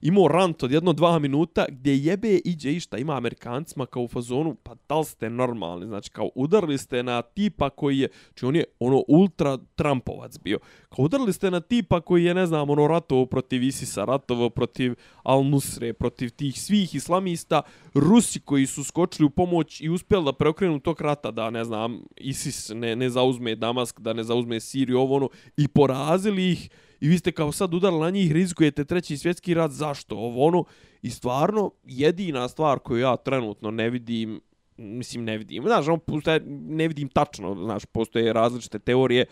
imao 0.00 0.28
rant 0.28 0.62
od 0.62 0.72
jedno 0.72 0.92
dva 0.92 1.18
minuta 1.18 1.66
gdje 1.68 1.96
jebe 1.96 2.40
iđe 2.44 2.72
išta. 2.72 2.98
Ima 2.98 3.16
Amerikancima 3.16 3.86
kao 3.86 4.02
u 4.02 4.08
fazonu 4.08 4.54
pa 4.62 4.74
da 4.88 4.98
li 4.98 5.04
ste 5.04 5.30
normalni? 5.30 5.86
Znači 5.86 6.10
kao 6.10 6.30
udarili 6.34 6.78
ste 6.78 7.02
na 7.02 7.22
tipa 7.22 7.70
koji 7.70 7.98
je 7.98 8.08
znači 8.28 8.46
on 8.46 8.56
je 8.56 8.64
ono 8.78 9.04
ultra 9.08 9.58
Trumpovac 9.74 10.38
bio. 10.38 10.58
Kao 10.88 11.04
udarili 11.04 11.32
ste 11.32 11.50
na 11.50 11.60
tipa 11.60 12.00
koji 12.00 12.24
je 12.24 12.34
ne 12.34 12.46
znam 12.46 12.70
ono 12.70 12.86
ratovo 12.86 13.26
protiv 13.26 13.62
Isisa 13.62 14.04
ratovo 14.04 14.50
protiv 14.50 14.94
Al 15.22 15.44
Nusre 15.44 15.92
protiv 15.92 16.30
tih 16.30 16.62
svih 16.62 16.94
islamista 16.94 17.62
Rusi 17.94 18.40
koji 18.40 18.66
su 18.66 18.84
skočili 18.84 19.26
u 19.26 19.30
pomoć 19.30 19.80
i 19.80 19.88
uspjeli 19.88 20.24
da 20.24 20.32
preokrenu 20.32 20.80
tog 20.80 21.00
rata 21.00 21.30
da 21.30 21.50
ne 21.50 21.64
znam 21.64 22.02
Isis 22.16 22.70
ne, 22.74 22.96
ne 22.96 23.10
zauzme 23.10 23.54
Damask 23.54 24.00
da 24.00 24.12
ne 24.12 24.24
zauzme 24.24 24.60
Siriju 24.60 24.98
ovo 24.98 25.16
ono 25.16 25.28
i 25.56 25.68
porazili 25.68 26.52
ih 26.52 26.70
i 27.00 27.08
vi 27.08 27.18
ste 27.18 27.32
kao 27.32 27.52
sad 27.52 27.74
udarali 27.74 28.00
na 28.00 28.10
njih, 28.10 28.32
rizikujete 28.32 28.84
treći 28.84 29.16
svjetski 29.16 29.54
rat, 29.54 29.70
zašto? 29.70 30.16
Ovo 30.16 30.46
ono? 30.46 30.64
I 31.02 31.10
stvarno, 31.10 31.70
jedina 31.84 32.48
stvar 32.48 32.78
koju 32.78 33.00
ja 33.00 33.16
trenutno 33.16 33.70
ne 33.70 33.90
vidim, 33.90 34.40
mislim 34.76 35.24
ne 35.24 35.38
vidim, 35.38 35.62
znaš, 35.62 35.88
ono, 35.88 35.96
postoje- 35.98 36.42
ne 36.68 36.88
vidim 36.88 37.08
tačno, 37.08 37.54
znaš, 37.64 37.84
postoje 37.84 38.32
različite 38.32 38.78
teorije, 38.78 39.26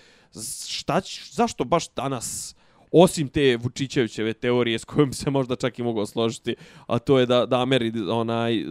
šta 0.68 1.00
će, 1.00 1.20
zašto 1.32 1.64
baš 1.64 1.94
danas, 1.94 2.56
osim 2.92 3.28
te 3.28 3.56
Vučićevićeve 3.56 4.32
teorije 4.32 4.78
s 4.78 4.84
kojom 4.84 5.12
se 5.12 5.30
možda 5.30 5.56
čak 5.56 5.78
i 5.78 5.82
mogu 5.82 6.06
složiti, 6.06 6.54
a 6.86 6.98
to 6.98 7.18
je 7.18 7.26
da, 7.26 7.46
da 7.46 7.62
Ameri, 7.62 7.92
onaj, 8.10 8.64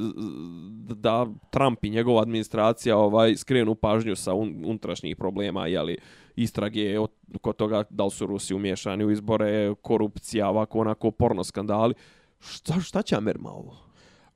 da 0.96 1.28
Trump 1.52 1.84
i 1.84 1.90
njegova 1.90 2.22
administracija 2.22 2.98
ovaj 2.98 3.36
skrenu 3.36 3.76
pažnju 3.76 4.16
sa 4.16 4.34
un, 4.34 4.62
unutrašnjih 4.66 5.16
problema, 5.16 5.68
jeli, 5.68 5.98
istrage 6.38 7.00
od, 7.00 7.12
kod 7.42 7.56
toga 7.56 7.84
da 7.90 8.04
li 8.06 8.12
su 8.12 8.26
Rusi 8.26 8.54
umješani 8.54 9.06
u 9.06 9.12
izbore, 9.12 9.76
korupcija, 9.82 10.50
ovako 10.50 10.80
onako 10.80 11.12
porno 11.12 11.44
skandali. 11.44 11.94
Šta, 12.40 12.80
šta 12.82 13.02
će 13.02 13.16
Amerma 13.16 13.50
ovo? 13.52 13.78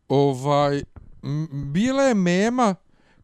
Ovaj, 0.07 0.83
bila 1.65 2.03
je 2.03 2.13
mema 2.13 2.75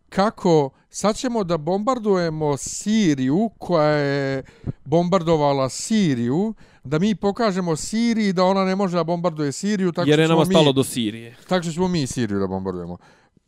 kako 0.10 0.70
sad 0.90 1.16
ćemo 1.16 1.44
da 1.44 1.58
bombardujemo 1.58 2.58
Siriju 2.58 3.50
koja 3.58 3.90
je 3.90 4.44
bombardovala 4.86 5.70
Siriju, 5.70 6.54
da 6.84 7.00
mi 7.00 7.16
pokažemo 7.16 7.76
Siriji 7.76 8.34
da 8.34 8.44
ona 8.44 8.66
ne 8.66 8.76
može 8.76 8.98
da 8.98 9.04
bombarduje 9.04 9.52
Siriju, 9.52 9.92
tako 9.92 10.10
Jer 10.10 10.20
je 10.20 10.28
nama 10.28 10.46
stalo 10.46 10.66
mi, 10.66 10.74
do 10.74 10.84
Sirije. 10.84 11.36
tako 11.48 11.64
što 11.64 11.72
ćemo 11.72 11.88
mi 11.88 12.08
Siriju 12.08 12.40
da 12.40 12.48
bombardujemo. 12.48 12.98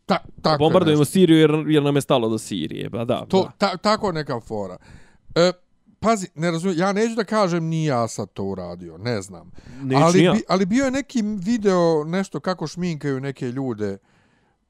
Ta, 0.06 0.18
tako 0.42 0.54
je 0.54 0.58
Bombardujemo 0.68 1.02
nešto. 1.02 1.12
Siriju 1.12 1.38
jer, 1.40 1.52
jer 1.68 1.84
nam 1.84 1.96
je 1.96 2.02
stalo 2.02 2.30
do 2.30 2.38
Sirije. 2.38 2.90
Ba 2.90 3.06
da, 3.06 3.26
To, 3.26 3.44
da. 3.44 3.52
ta, 3.58 3.78
tako 3.78 4.12
neka 4.12 4.40
fora. 4.40 4.78
E, 5.40 5.52
pazi, 6.00 6.28
ne 6.36 6.52
razumijem, 6.52 6.80
ja 6.80 6.94
neću 6.94 7.16
da 7.16 7.24
kažem 7.24 7.66
ni 7.66 7.86
ja 7.86 8.08
sad 8.08 8.30
to 8.34 8.44
uradio, 8.44 8.98
ne 8.98 9.22
znam. 9.22 9.52
Neću 9.82 10.02
ali, 10.02 10.24
ja. 10.24 10.34
bi, 10.34 10.42
ali 10.48 10.66
bio 10.66 10.86
je 10.86 10.92
neki 10.92 11.22
video 11.22 12.04
nešto 12.04 12.40
kako 12.40 12.68
šminkaju 12.68 13.20
neke 13.20 13.52
ljude 13.52 13.98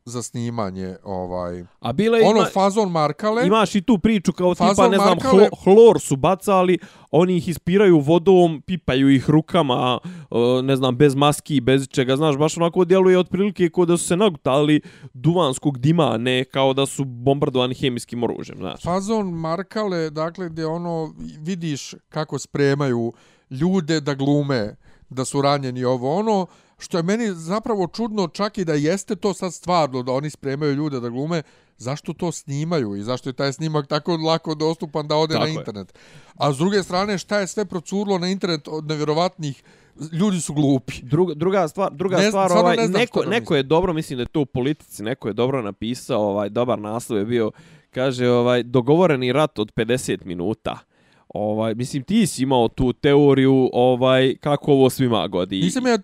za 0.10 0.22
snimanje 0.24 0.96
ovaj 1.04 1.64
A 1.80 1.94
bila 1.94 2.18
je 2.18 2.28
ono 2.28 2.40
ima, 2.40 2.48
fazon 2.54 2.92
Markale 2.92 3.48
imaš 3.48 3.76
i 3.76 3.82
tu 3.82 3.98
priču 3.98 4.34
kao 4.34 4.56
tipa, 4.56 4.88
ne 4.88 4.98
znam, 4.98 5.18
Markale- 5.18 5.30
hlo, 5.30 5.48
hlor 5.64 6.00
su 6.00 6.16
bacali, 6.16 6.80
oni 7.12 7.38
ih 7.38 7.48
ispiraju 7.48 8.00
vodom, 8.00 8.62
pipaju 8.62 9.10
ih 9.10 9.30
rukama, 9.30 10.00
e, 10.32 10.62
ne 10.64 10.76
znam, 10.76 10.98
bez 10.98 11.16
maski, 11.16 11.62
bez 11.62 11.88
čega, 11.88 12.16
znaš, 12.16 12.38
baš 12.38 12.58
onako 12.58 12.86
djeluje 12.86 13.20
otprilike 13.20 13.70
kao 13.70 13.86
da 13.86 13.98
su 13.98 14.04
se 14.08 14.18
nagutali 14.18 14.82
duvanskog 15.14 15.78
dima, 15.80 16.18
ne 16.18 16.44
kao 16.44 16.74
da 16.74 16.86
su 16.86 17.06
bombardovani 17.06 17.76
hemijskim 17.76 18.24
oružjem, 18.24 18.58
znaš. 18.58 18.84
fazon 18.84 19.28
Markale 19.30 20.10
dakle 20.10 20.50
gdje 20.50 20.66
ono 20.66 21.14
vidiš 21.40 21.96
kako 22.10 22.40
spremaju 22.40 23.14
ljude 23.50 24.02
da 24.02 24.14
glume 24.14 24.76
da 25.10 25.26
su 25.26 25.42
ranjeni 25.42 25.84
ovo 25.84 26.16
ono 26.16 26.46
što 26.80 26.98
je 26.98 27.04
meni 27.04 27.32
zapravo 27.34 27.88
čudno 27.88 28.28
čak 28.28 28.58
i 28.58 28.66
da 28.66 28.74
jeste 28.74 29.16
to 29.16 29.34
sad 29.34 29.54
stvarno 29.54 30.04
da 30.04 30.12
oni 30.12 30.30
spremaju 30.30 30.74
ljude 30.74 31.00
da 31.00 31.10
glume 31.10 31.42
zašto 31.78 32.14
to 32.14 32.32
snimaju 32.32 32.96
i 32.96 33.04
zašto 33.04 33.30
je 33.30 33.34
taj 33.34 33.54
snimak 33.54 33.88
tako 33.88 34.18
lako 34.18 34.56
dostupan 34.56 35.08
da 35.08 35.16
ode 35.16 35.34
Tako 35.34 35.46
na 35.46 35.50
je. 35.50 35.54
internet. 35.54 35.94
A 36.36 36.54
s 36.54 36.58
druge 36.58 36.84
strane 36.84 37.18
šta 37.18 37.40
je 37.40 37.48
sve 37.48 37.66
procurlo 37.66 38.18
na 38.18 38.28
internet 38.28 38.68
od 38.68 38.86
nevjerovatnih 38.86 39.64
ljudi 40.12 40.42
su 40.42 40.54
glupi. 40.54 40.94
Druga, 41.02 41.34
druga 41.34 41.68
stvar, 41.68 41.92
druga 41.94 42.18
Ne 42.18 42.28
stvar, 42.28 42.52
ovaj, 42.52 42.78
ne 42.78 42.88
neko, 42.88 43.24
neko 43.26 43.56
je 43.56 43.64
dobro, 43.64 43.94
mislim 43.94 44.18
da 44.18 44.24
je 44.24 44.28
to 44.28 44.42
u 44.42 44.46
politici, 44.46 45.04
neko 45.04 45.28
je 45.28 45.34
dobro 45.34 45.62
napisao, 45.62 46.22
ovaj, 46.22 46.50
dobar 46.50 46.80
naslov 46.80 47.20
je 47.20 47.26
bio, 47.26 47.52
kaže, 47.92 48.30
ovaj, 48.30 48.64
dogovoreni 48.64 49.34
rat 49.34 49.60
od 49.60 49.74
50 49.76 50.26
minuta. 50.26 50.80
Ovaj, 51.30 51.76
mislim, 51.76 52.04
ti 52.04 52.28
si 52.28 52.44
imao 52.44 52.68
tu 52.68 52.94
teoriju, 52.94 53.70
ovaj, 53.74 54.36
kako 54.36 54.72
ovo 54.72 54.90
svima 54.90 55.28
godi. 55.28 55.60
Nisam 55.60 55.88
ja... 55.88 55.98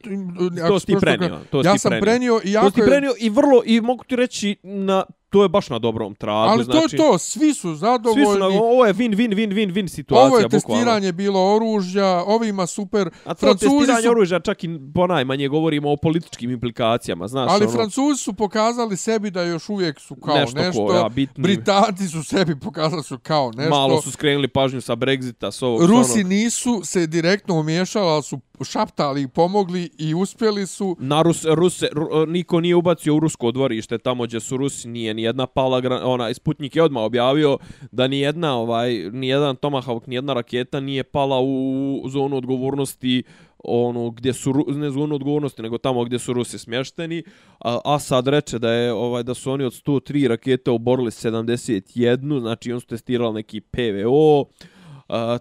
to 0.68 0.80
si 0.80 0.86
ti 0.86 0.96
prenio. 1.02 1.40
To 1.52 1.64
si 1.64 1.68
ja 1.68 1.78
sam 1.78 1.90
prenio. 1.90 2.02
prenio 2.02 2.40
i 2.44 2.44
To 2.44 2.50
jako 2.50 2.70
si 2.70 2.76
ti 2.76 2.82
je- 2.82 2.86
prenio 2.88 3.14
i 3.20 3.30
vrlo, 3.30 3.62
i 3.66 3.82
mogu 3.82 4.04
ti 4.04 4.16
reći, 4.16 4.56
na, 4.64 5.04
to 5.36 5.44
je 5.44 5.50
baš 5.50 5.70
na 5.70 5.80
dobrom 5.80 6.16
tragu. 6.16 6.50
Ali 6.52 6.64
znači, 6.64 6.98
to 6.98 7.04
je 7.04 7.12
to, 7.12 7.18
svi 7.18 7.54
su 7.54 7.76
zadovoljni. 7.76 8.26
Svi 8.26 8.34
su 8.34 8.40
na, 8.40 8.46
ovo 8.46 8.86
je 8.86 8.94
win, 8.94 9.16
win, 9.16 9.30
win, 9.36 9.54
win, 9.54 9.74
win 9.74 9.88
situacija, 9.88 10.28
Ovo 10.28 10.38
je 10.38 10.44
bukvalno. 10.44 10.60
testiranje 10.60 11.12
bilo 11.12 11.56
oružja, 11.56 12.24
ovima 12.28 12.68
super. 12.68 13.10
A 13.26 13.34
to 13.34 13.40
Francuzi 13.40 13.70
testiranje 13.72 14.04
su, 14.04 14.12
oružja 14.12 14.40
čak 14.40 14.64
i 14.64 14.70
ponajmanje 14.94 15.48
govorimo 15.48 15.92
o 15.92 15.96
političkim 15.98 16.52
implikacijama, 16.52 17.28
znaš. 17.28 17.52
ali 17.52 17.64
ono, 17.66 17.74
Francuzi 17.74 18.24
su 18.24 18.34
pokazali 18.34 18.98
sebi 18.98 19.32
da 19.32 19.42
još 19.44 19.70
uvijek 19.70 20.00
su 20.00 20.16
kao 20.16 20.36
Nešto 20.38 20.60
nešto. 20.60 20.88
ko, 20.88 20.94
ja, 20.94 21.10
bitni. 21.10 21.42
Britanci 21.44 22.08
su 22.08 22.24
sebi 22.24 22.60
pokazali 22.60 23.04
su 23.04 23.20
kao 23.20 23.52
nešto. 23.56 23.70
Malo 23.70 24.02
su 24.02 24.12
skrenuli 24.12 24.48
pažnju 24.48 24.82
sa 24.82 24.96
Brexita, 24.96 25.52
s 25.52 25.62
ovog, 25.62 25.82
s 25.82 25.86
Rusi 25.86 26.20
onog. 26.20 26.30
nisu 26.30 26.82
se 26.84 27.08
direktno 27.08 27.60
umiješali, 27.60 28.08
ali 28.08 28.24
su 28.24 28.40
šaptali 28.64 29.22
i 29.22 29.28
pomogli 29.28 29.90
i 29.98 30.14
uspjeli 30.14 30.68
su. 30.68 30.98
Na 31.00 31.22
Rus, 31.22 31.46
Ruse, 31.46 31.88
Ru, 31.92 32.08
e, 32.12 32.26
niko 32.26 32.60
nije 32.60 32.76
ubacio 32.76 33.16
u 33.16 33.20
rusko 33.20 33.52
dvorište, 33.52 33.98
tamo 33.98 34.24
gdje 34.24 34.40
su 34.40 34.58
Rusi, 34.58 34.88
nije 34.88 35.14
ni 35.14 35.24
jedna 35.24 35.48
pala, 35.48 35.82
ona, 36.04 36.34
Sputnik 36.34 36.76
je 36.76 36.84
odmah 36.84 37.04
objavio 37.04 37.58
da 37.92 38.08
ni 38.08 38.20
jedna, 38.20 38.56
ovaj, 38.58 39.10
ni 39.12 39.28
jedan 39.28 39.56
Tomahawk, 39.56 40.08
ni 40.08 40.16
jedna 40.16 40.34
raketa 40.34 40.80
nije 40.80 41.04
pala 41.04 41.40
u, 41.42 42.04
zonu 42.08 42.38
odgovornosti 42.38 43.24
ono 43.68 44.10
gdje 44.10 44.34
su 44.34 44.54
ne 44.68 44.90
zonu 44.90 45.16
odgovornosti 45.16 45.62
nego 45.62 45.78
tamo 45.78 46.04
gdje 46.04 46.20
su 46.20 46.34
Rusi 46.34 46.60
smješteni 46.60 47.24
a 47.60 47.80
Asad 47.86 48.28
reče 48.28 48.60
da 48.60 48.72
je 48.72 48.94
ovaj 48.94 49.24
da 49.24 49.34
su 49.34 49.52
oni 49.52 49.64
od 49.64 49.74
103 49.74 50.28
rakete 50.28 50.72
oborili 50.72 51.12
71 51.12 52.40
znači 52.40 52.74
on 52.74 52.82
su 52.82 52.88
testirali 52.88 53.34
neki 53.34 53.62
PVO 53.62 54.46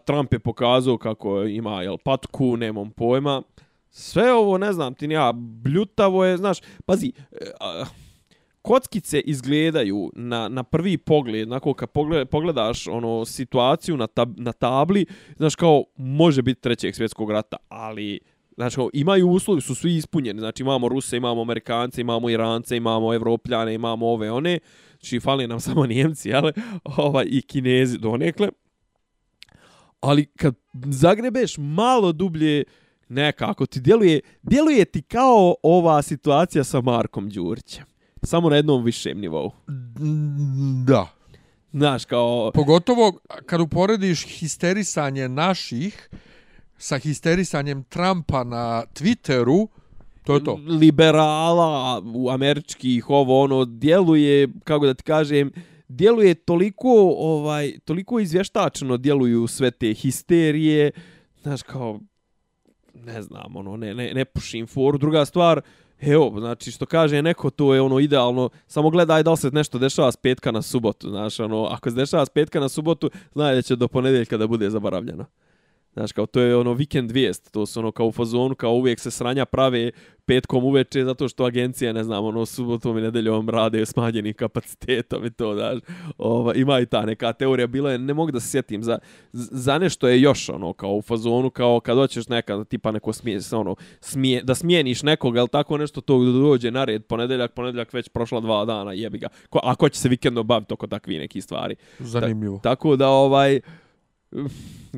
Trump 0.04 0.32
je 0.32 0.38
pokazao 0.38 0.98
kako 0.98 1.42
ima 1.42 1.82
jel, 1.82 1.96
patku, 2.04 2.56
nemam 2.56 2.90
pojma. 2.90 3.42
Sve 3.90 4.32
ovo, 4.32 4.58
ne 4.58 4.72
znam 4.72 4.94
ti 4.94 5.06
ja, 5.06 5.32
bljutavo 5.36 6.24
je, 6.24 6.36
znaš, 6.36 6.58
pazi, 6.86 7.12
uh, 7.32 7.88
kockice 8.62 9.20
izgledaju 9.20 10.10
na, 10.14 10.48
na 10.48 10.62
prvi 10.62 10.98
pogled, 10.98 11.48
onako 11.48 11.74
kad 11.74 11.90
pogled, 11.90 12.28
pogledaš 12.28 12.86
ono 12.86 13.24
situaciju 13.24 13.96
na, 13.96 14.06
tab, 14.06 14.40
na 14.40 14.52
tabli, 14.52 15.06
znaš 15.36 15.54
kao 15.54 15.84
može 15.96 16.42
biti 16.42 16.60
trećeg 16.60 16.94
svjetskog 16.94 17.30
rata, 17.30 17.56
ali 17.68 18.20
Znači, 18.56 18.76
imaju 18.92 19.28
uslovi, 19.28 19.60
su 19.60 19.74
svi 19.74 19.96
ispunjeni. 19.96 20.40
Znači, 20.40 20.62
imamo 20.62 20.88
Ruse, 20.88 21.16
imamo 21.16 21.40
Amerikance, 21.42 22.00
imamo 22.00 22.30
Irance, 22.30 22.76
imamo 22.76 23.14
Evropljane, 23.14 23.74
imamo 23.74 24.06
ove, 24.06 24.30
one. 24.30 24.58
Znači, 24.90 25.20
fali 25.20 25.46
nam 25.46 25.60
samo 25.60 25.86
Njemci, 25.86 26.34
ali, 26.34 26.52
ovaj, 26.96 27.26
i 27.28 27.42
Kinezi 27.42 27.98
donekle. 27.98 28.48
Ali 30.04 30.26
kad 30.26 30.54
zagrebeš 30.86 31.54
malo 31.58 32.12
dublje, 32.12 32.64
nekako 33.08 33.66
ti 33.66 33.80
djeluje, 33.80 34.20
djeluje 34.42 34.84
ti 34.84 35.02
kao 35.02 35.54
ova 35.62 36.02
situacija 36.02 36.64
sa 36.64 36.80
Markom 36.80 37.30
Đurićem. 37.30 37.84
Samo 38.22 38.50
na 38.50 38.56
jednom 38.56 38.84
višem 38.84 39.20
nivou. 39.20 39.50
Da. 40.86 41.06
Znaš, 41.72 42.04
kao... 42.04 42.50
Pogotovo 42.54 43.12
kad 43.46 43.60
uporediš 43.60 44.26
histerisanje 44.26 45.28
naših 45.28 46.08
sa 46.78 46.98
histerisanjem 46.98 47.84
Trumpa 47.84 48.44
na 48.44 48.82
Twitteru, 48.94 49.68
to 50.24 50.34
je 50.34 50.44
to. 50.44 50.60
Liberala 50.66 52.02
u 52.14 52.30
američkih, 52.30 53.10
ovo 53.10 53.42
ono, 53.42 53.64
djeluje, 53.64 54.48
kako 54.64 54.86
da 54.86 54.94
ti 54.94 55.02
kažem, 55.02 55.52
djeluje 55.94 56.34
toliko, 56.34 57.14
ovaj, 57.18 57.78
toliko 57.84 58.20
izvještačeno 58.20 58.96
djeluju 58.96 59.46
sve 59.46 59.70
te 59.70 59.94
histerije, 59.94 60.90
znaš, 61.42 61.62
kao, 61.62 62.00
ne 62.94 63.22
znam, 63.22 63.56
ono, 63.56 63.76
ne, 63.76 63.94
ne, 63.94 64.12
ne 64.14 64.24
pušim 64.24 64.66
foru. 64.66 64.98
Druga 64.98 65.24
stvar, 65.24 65.60
evo, 66.00 66.34
znači, 66.38 66.70
što 66.70 66.86
kaže 66.86 67.22
neko, 67.22 67.50
to 67.50 67.74
je 67.74 67.80
ono 67.80 67.98
idealno, 67.98 68.48
samo 68.66 68.90
gledaj 68.90 69.22
da 69.22 69.30
li 69.30 69.36
se 69.36 69.50
nešto 69.50 69.78
dešava 69.78 70.12
s 70.12 70.16
petka 70.16 70.50
na 70.52 70.62
subotu, 70.62 71.10
znaš, 71.10 71.40
ono, 71.40 71.64
ako 71.64 71.90
se 71.90 71.96
dešava 71.96 72.26
s 72.26 72.30
petka 72.30 72.60
na 72.60 72.68
subotu, 72.68 73.10
znaj 73.32 73.54
da 73.54 73.62
će 73.62 73.76
do 73.76 73.88
ponedeljka 73.88 74.36
da 74.36 74.46
bude 74.46 74.70
zaboravljeno. 74.70 75.26
Znaš, 75.94 76.12
kao 76.12 76.26
to 76.26 76.40
je 76.40 76.56
ono 76.56 76.72
vikend 76.72 77.10
vijest, 77.10 77.52
to 77.52 77.66
su 77.66 77.80
ono 77.80 77.92
kao 77.92 78.06
u 78.06 78.12
fazonu, 78.12 78.54
kao 78.54 78.72
uvijek 78.72 79.00
se 79.00 79.10
sranja 79.10 79.44
prave 79.44 79.90
petkom 80.26 80.64
uveče 80.64 81.04
zato 81.04 81.28
što 81.28 81.44
agencija, 81.44 81.92
ne 81.92 82.04
znam, 82.04 82.24
ono 82.24 82.46
subotom 82.46 82.98
i 82.98 83.00
nedeljom 83.00 83.48
rade 83.48 83.86
smanjenim 83.86 84.34
kapacitetom 84.34 85.24
i 85.24 85.30
to, 85.30 85.54
znaš, 85.54 85.78
ova, 86.18 86.54
ima 86.54 86.80
i 86.80 86.86
ta 86.86 87.06
neka 87.06 87.32
teorija, 87.32 87.66
bila 87.66 87.92
je, 87.92 87.98
ne 87.98 88.14
mogu 88.14 88.32
da 88.32 88.40
se 88.40 88.48
sjetim, 88.48 88.82
za, 88.82 88.98
za 89.32 89.78
nešto 89.78 90.08
je 90.08 90.20
još 90.20 90.48
ono, 90.48 90.72
kao 90.72 90.90
u 90.94 91.02
fazonu, 91.02 91.50
kao 91.50 91.80
kad 91.80 91.96
hoćeš 91.96 92.28
neka, 92.28 92.64
tipa 92.64 92.92
neko 92.92 93.12
smije, 93.12 93.40
ono, 93.52 93.76
smije, 94.00 94.42
da 94.42 94.54
smijeniš 94.54 95.02
nekog, 95.02 95.36
ali 95.36 95.48
tako 95.48 95.78
nešto 95.78 96.00
to 96.00 96.18
dođe 96.18 96.70
na 96.70 96.84
red, 96.84 97.04
ponedeljak, 97.04 97.52
ponedeljak 97.52 97.92
već 97.92 98.08
prošla 98.08 98.40
dva 98.40 98.64
dana, 98.64 98.92
jebi 98.92 99.18
ga, 99.18 99.28
ko, 99.50 99.60
a 99.62 99.74
ko 99.74 99.88
će 99.88 100.00
se 100.00 100.08
vikendno 100.08 100.42
baviti 100.42 100.74
oko 100.74 100.86
takvi 100.86 101.18
neki 101.18 101.40
stvari. 101.40 101.76
Zanimljivo. 101.98 102.56
Ta, 102.56 102.62
tako 102.62 102.96
da, 102.96 103.08
ovaj, 103.08 103.60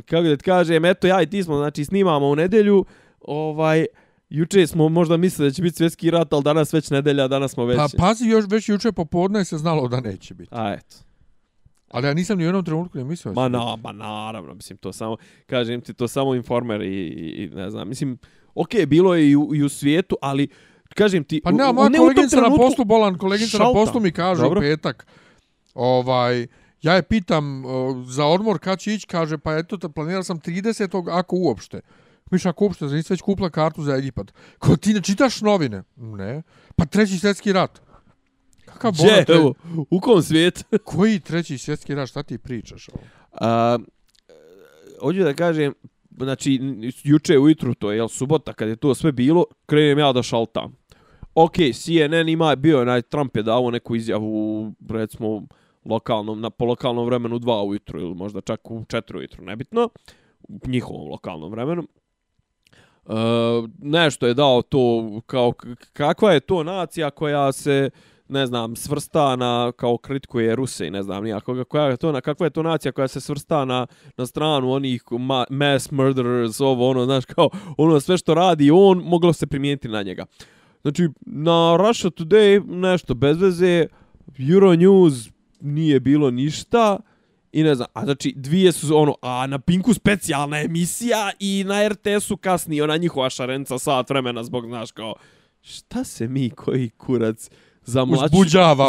kako 0.07 0.23
da 0.23 0.37
ti 0.37 0.45
kažem, 0.45 0.85
eto 0.85 1.07
ja 1.07 1.23
i 1.23 1.27
ti 1.27 1.43
smo, 1.43 1.57
znači 1.57 1.85
snimamo 1.85 2.27
u 2.27 2.37
nedelju, 2.37 2.85
ovaj, 3.21 3.87
juče 4.31 4.67
smo 4.67 4.89
možda 4.89 5.17
mislili 5.17 5.51
da 5.51 5.55
će 5.55 5.63
biti 5.63 5.77
svjetski 5.77 6.11
rat, 6.11 6.33
ali 6.33 6.43
danas 6.43 6.73
već 6.73 6.91
nedelja, 6.91 7.29
danas 7.29 7.53
smo 7.53 7.65
već... 7.65 7.77
Pa 7.77 7.89
pazi, 7.99 8.27
još 8.27 8.45
već 8.49 8.69
juče 8.69 8.93
popodne 8.93 9.45
se 9.45 9.59
znalo 9.59 9.89
da 9.89 10.01
neće 10.01 10.35
biti. 10.35 10.51
A 10.53 10.73
eto. 10.73 10.97
Ali 11.91 12.07
ja 12.07 12.15
nisam 12.15 12.39
ni 12.39 12.45
u 12.45 12.47
jednom 12.47 12.65
trenutku 12.65 12.99
ne 12.99 13.05
mislio. 13.05 13.35
Ma 13.35 13.49
na, 13.49 13.77
ma 13.83 13.93
naravno, 13.93 14.55
mislim, 14.55 14.79
to 14.79 14.93
samo, 14.93 15.17
kažem 15.47 15.81
ti, 15.81 15.95
to 15.95 16.09
samo 16.09 16.35
informer 16.35 16.83
i, 16.83 17.07
i 17.37 17.51
ne 17.55 17.71
znam, 17.71 17.89
mislim, 17.89 18.19
okej, 18.55 18.81
okay, 18.81 18.87
bilo 18.87 19.15
je 19.15 19.31
i 19.31 19.37
u, 19.37 19.55
i 19.55 19.63
u 19.63 19.69
svijetu, 19.69 20.17
ali, 20.23 20.49
kažem 20.95 21.25
ti... 21.25 21.41
Pa 21.45 21.51
ne, 21.51 21.73
moja 21.73 21.91
koleginica 21.91 22.37
trenutku... 22.37 22.63
na 22.63 22.69
poslu, 22.69 22.85
bolan 22.85 23.19
koleginica 23.19 23.59
na 23.59 23.73
poslu 23.73 24.01
mi 24.01 24.13
kaže 24.13 24.43
Dobro. 24.43 24.61
u 24.61 24.63
petak, 24.63 25.07
ovaj, 25.75 26.47
Ja 26.87 26.95
je 26.95 27.03
pitam 27.03 27.65
uh, 27.65 27.73
za 28.07 28.27
odmor 28.27 28.59
kad 28.59 28.79
će 28.79 28.95
ići, 28.95 29.07
kaže, 29.07 29.39
pa 29.39 29.57
eto, 29.57 29.89
planirao 29.89 30.23
sam 30.23 30.41
30. 30.41 31.19
ako 31.19 31.37
uopšte. 31.37 31.81
Miš, 32.31 32.47
ako 32.47 32.65
uopšte, 32.65 32.89
znači 32.89 33.13
već 33.13 33.21
kupila 33.21 33.51
kartu 33.51 33.83
za 33.83 33.97
Egipat. 33.97 34.33
Ko 34.59 34.77
ti 34.77 34.95
ne 34.95 35.03
čitaš 35.03 35.41
novine? 35.41 35.83
Ne. 35.97 36.43
Pa 36.77 36.85
treći 36.85 37.19
svjetski 37.19 37.53
rat. 37.53 37.81
Kakav 38.65 38.93
Gdje, 38.93 39.25
tre... 39.25 39.35
evo, 39.37 39.55
u 39.91 40.01
kom 40.01 40.23
svijet? 40.23 40.65
Koji 40.85 41.21
treći 41.21 41.59
svjetski 41.59 41.95
rat, 41.95 42.09
šta 42.09 42.23
ti 42.23 42.39
pričaš 42.39 42.89
ovo? 42.89 43.03
A, 43.33 43.79
hoću 45.01 45.19
da 45.19 45.35
kažem, 45.35 45.75
znači, 46.11 46.61
juče 47.05 47.39
ujutru, 47.39 47.75
to 47.75 47.93
je 47.93 47.97
jel, 47.97 48.09
subota, 48.09 48.53
kad 48.53 48.69
je 48.69 48.77
to 48.77 48.95
sve 48.95 49.13
bilo, 49.13 49.45
krenem 49.67 49.99
ja 49.99 50.13
da 50.13 50.23
šaltam. 50.23 50.77
Ok, 51.35 51.55
CNN 51.75 52.29
ima, 52.29 52.57
bio 52.57 52.79
je, 52.79 53.03
Trump 53.03 53.37
je 53.37 53.43
dao 53.43 53.71
neku 53.71 53.97
izjavu, 53.97 54.73
recimo, 54.89 55.47
lokalnom, 55.89 56.41
na, 56.41 56.51
po 56.51 56.65
lokalnom 56.65 57.07
vremenu 57.07 57.39
2 57.39 57.69
ujutru 57.69 58.01
ili 58.01 58.15
možda 58.15 58.41
čak 58.41 58.71
u 58.71 58.81
4 58.81 59.17
ujutru, 59.17 59.45
nebitno, 59.45 59.89
u 60.49 60.59
njihovom 60.67 61.11
lokalnom 61.11 61.51
vremenu. 61.51 61.83
E, 63.07 63.13
nešto 63.79 64.27
je 64.27 64.35
dao 64.35 64.63
to, 64.63 65.11
kao 65.27 65.53
kakva 65.93 66.33
je 66.33 66.41
to 66.41 66.63
nacija 66.63 67.11
koja 67.11 67.53
se, 67.53 67.91
ne 68.29 68.47
znam, 68.47 68.77
svrsta 68.77 69.37
na, 69.37 69.73
kao 69.77 69.97
kritikuje 69.97 70.57
Ruse 70.57 70.87
i 70.87 70.91
ne 70.91 71.03
znam 71.03 71.25
nijakoga, 71.25 71.65
koja 71.65 71.85
je 71.85 71.97
to, 71.97 72.13
na, 72.13 72.21
kakva 72.21 72.47
je 72.47 72.51
to 72.51 72.63
nacija 72.63 72.93
koja 72.93 73.09
se 73.09 73.21
svrsta 73.21 73.65
na, 73.65 73.87
na 74.17 74.27
stranu 74.27 74.73
onih 74.73 75.03
ma, 75.11 75.45
mass 75.51 75.91
murderers, 75.91 76.61
ovo, 76.61 76.91
ono, 76.91 77.05
znaš, 77.05 77.25
kao, 77.25 77.51
ono 77.77 78.01
sve 78.01 78.19
što 78.19 78.35
radi 78.35 78.71
on, 78.71 78.99
moglo 78.99 79.33
se 79.33 79.47
primijeniti 79.47 79.89
na 79.89 80.03
njega. 80.03 80.25
Znači, 80.83 81.09
na 81.21 81.77
Russia 81.77 82.11
Today 82.11 82.65
nešto 82.67 83.15
bez 83.15 83.41
veze, 83.41 83.87
Euronews, 84.39 85.31
nije 85.61 86.01
bilo 86.01 86.31
ništa 86.31 86.99
i 87.53 87.63
ne 87.63 87.75
znam, 87.75 87.89
a 87.93 88.05
znači 88.05 88.33
dvije 88.37 88.73
su 88.73 88.97
ono, 88.97 89.15
a 89.23 89.47
na 89.47 89.59
Pinku 89.59 89.95
specijalna 89.95 90.61
emisija 90.61 91.31
i 91.39 91.65
na 91.67 91.89
RTS-u 91.89 92.37
kasnije 92.37 92.85
ona 92.85 92.97
njihova 92.97 93.31
šarenca 93.31 93.79
sat 93.79 94.11
vremena 94.11 94.45
zbog, 94.45 94.67
znaš, 94.67 94.91
kao, 94.91 95.15
šta 95.61 96.05
se 96.05 96.29
mi 96.29 96.51
koji 96.51 96.91
kurac 96.91 97.51
zamlaču, 97.87 98.37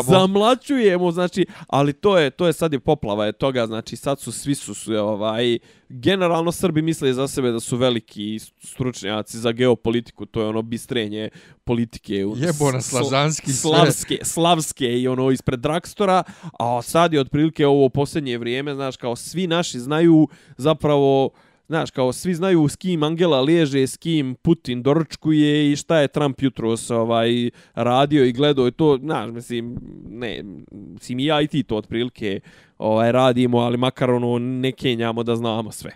zamlačujemo, 0.03 1.11
znači, 1.11 1.45
ali 1.67 1.93
to 1.93 2.17
je, 2.17 2.29
to 2.29 2.47
je 2.47 2.53
sad 2.53 2.73
je 2.73 2.79
poplava 2.79 3.25
je 3.25 3.31
toga, 3.31 3.67
znači 3.67 3.95
sad 3.95 4.19
su, 4.19 4.31
svi 4.31 4.55
su, 4.55 4.73
su 4.73 4.93
ovaj, 4.93 5.57
generalno 5.89 6.51
Srbi 6.51 6.81
misle 6.81 7.13
za 7.13 7.27
sebe 7.27 7.51
da 7.51 7.59
su 7.59 7.77
veliki 7.77 8.39
stručnjaci 8.63 9.37
za 9.37 9.51
geopolitiku, 9.51 10.25
to 10.25 10.41
je 10.41 10.47
ono 10.47 10.61
bistrenje 10.61 11.29
politike. 11.63 12.15
Jebo 12.15 12.71
na 12.71 12.81
slazanski 12.81 13.53
slavske, 13.53 14.17
slavske 14.23 14.99
i 14.99 15.07
ono 15.07 15.31
ispred 15.31 15.59
Drakstora, 15.59 16.23
a 16.59 16.81
sad 16.81 17.13
je 17.13 17.19
otprilike 17.19 17.67
ovo 17.67 17.89
posljednje 17.89 18.37
vrijeme, 18.37 18.75
znaš, 18.75 18.97
kao 18.97 19.15
svi 19.15 19.47
naši 19.47 19.79
znaju 19.79 20.27
zapravo 20.57 21.29
znaš, 21.67 21.91
kao 21.91 22.13
svi 22.13 22.33
znaju 22.33 22.67
s 22.67 22.75
kim 22.75 23.03
Angela 23.03 23.41
liježe, 23.41 23.87
s 23.87 23.97
kim 23.97 24.35
Putin 24.35 24.83
doručkuje 24.83 25.71
i 25.71 25.75
šta 25.75 25.99
je 25.99 26.07
Trump 26.07 26.41
jutro 26.41 26.75
ovaj, 26.89 27.49
radio 27.75 28.25
i 28.25 28.31
gledao 28.31 28.67
i 28.67 28.71
to, 28.71 28.97
znaš, 29.01 29.31
mislim, 29.31 29.77
ne, 30.09 30.43
mislim, 30.71 31.19
ja 31.19 31.41
i 31.41 31.47
ti 31.47 31.63
to 31.63 31.75
otprilike 31.75 32.39
ovaj, 32.77 33.11
radimo, 33.11 33.57
ali 33.57 33.77
makar 33.77 34.11
ono 34.11 34.39
ne 34.39 34.71
kenjamo 34.71 35.23
da 35.23 35.35
znamo 35.35 35.71
sve. 35.71 35.91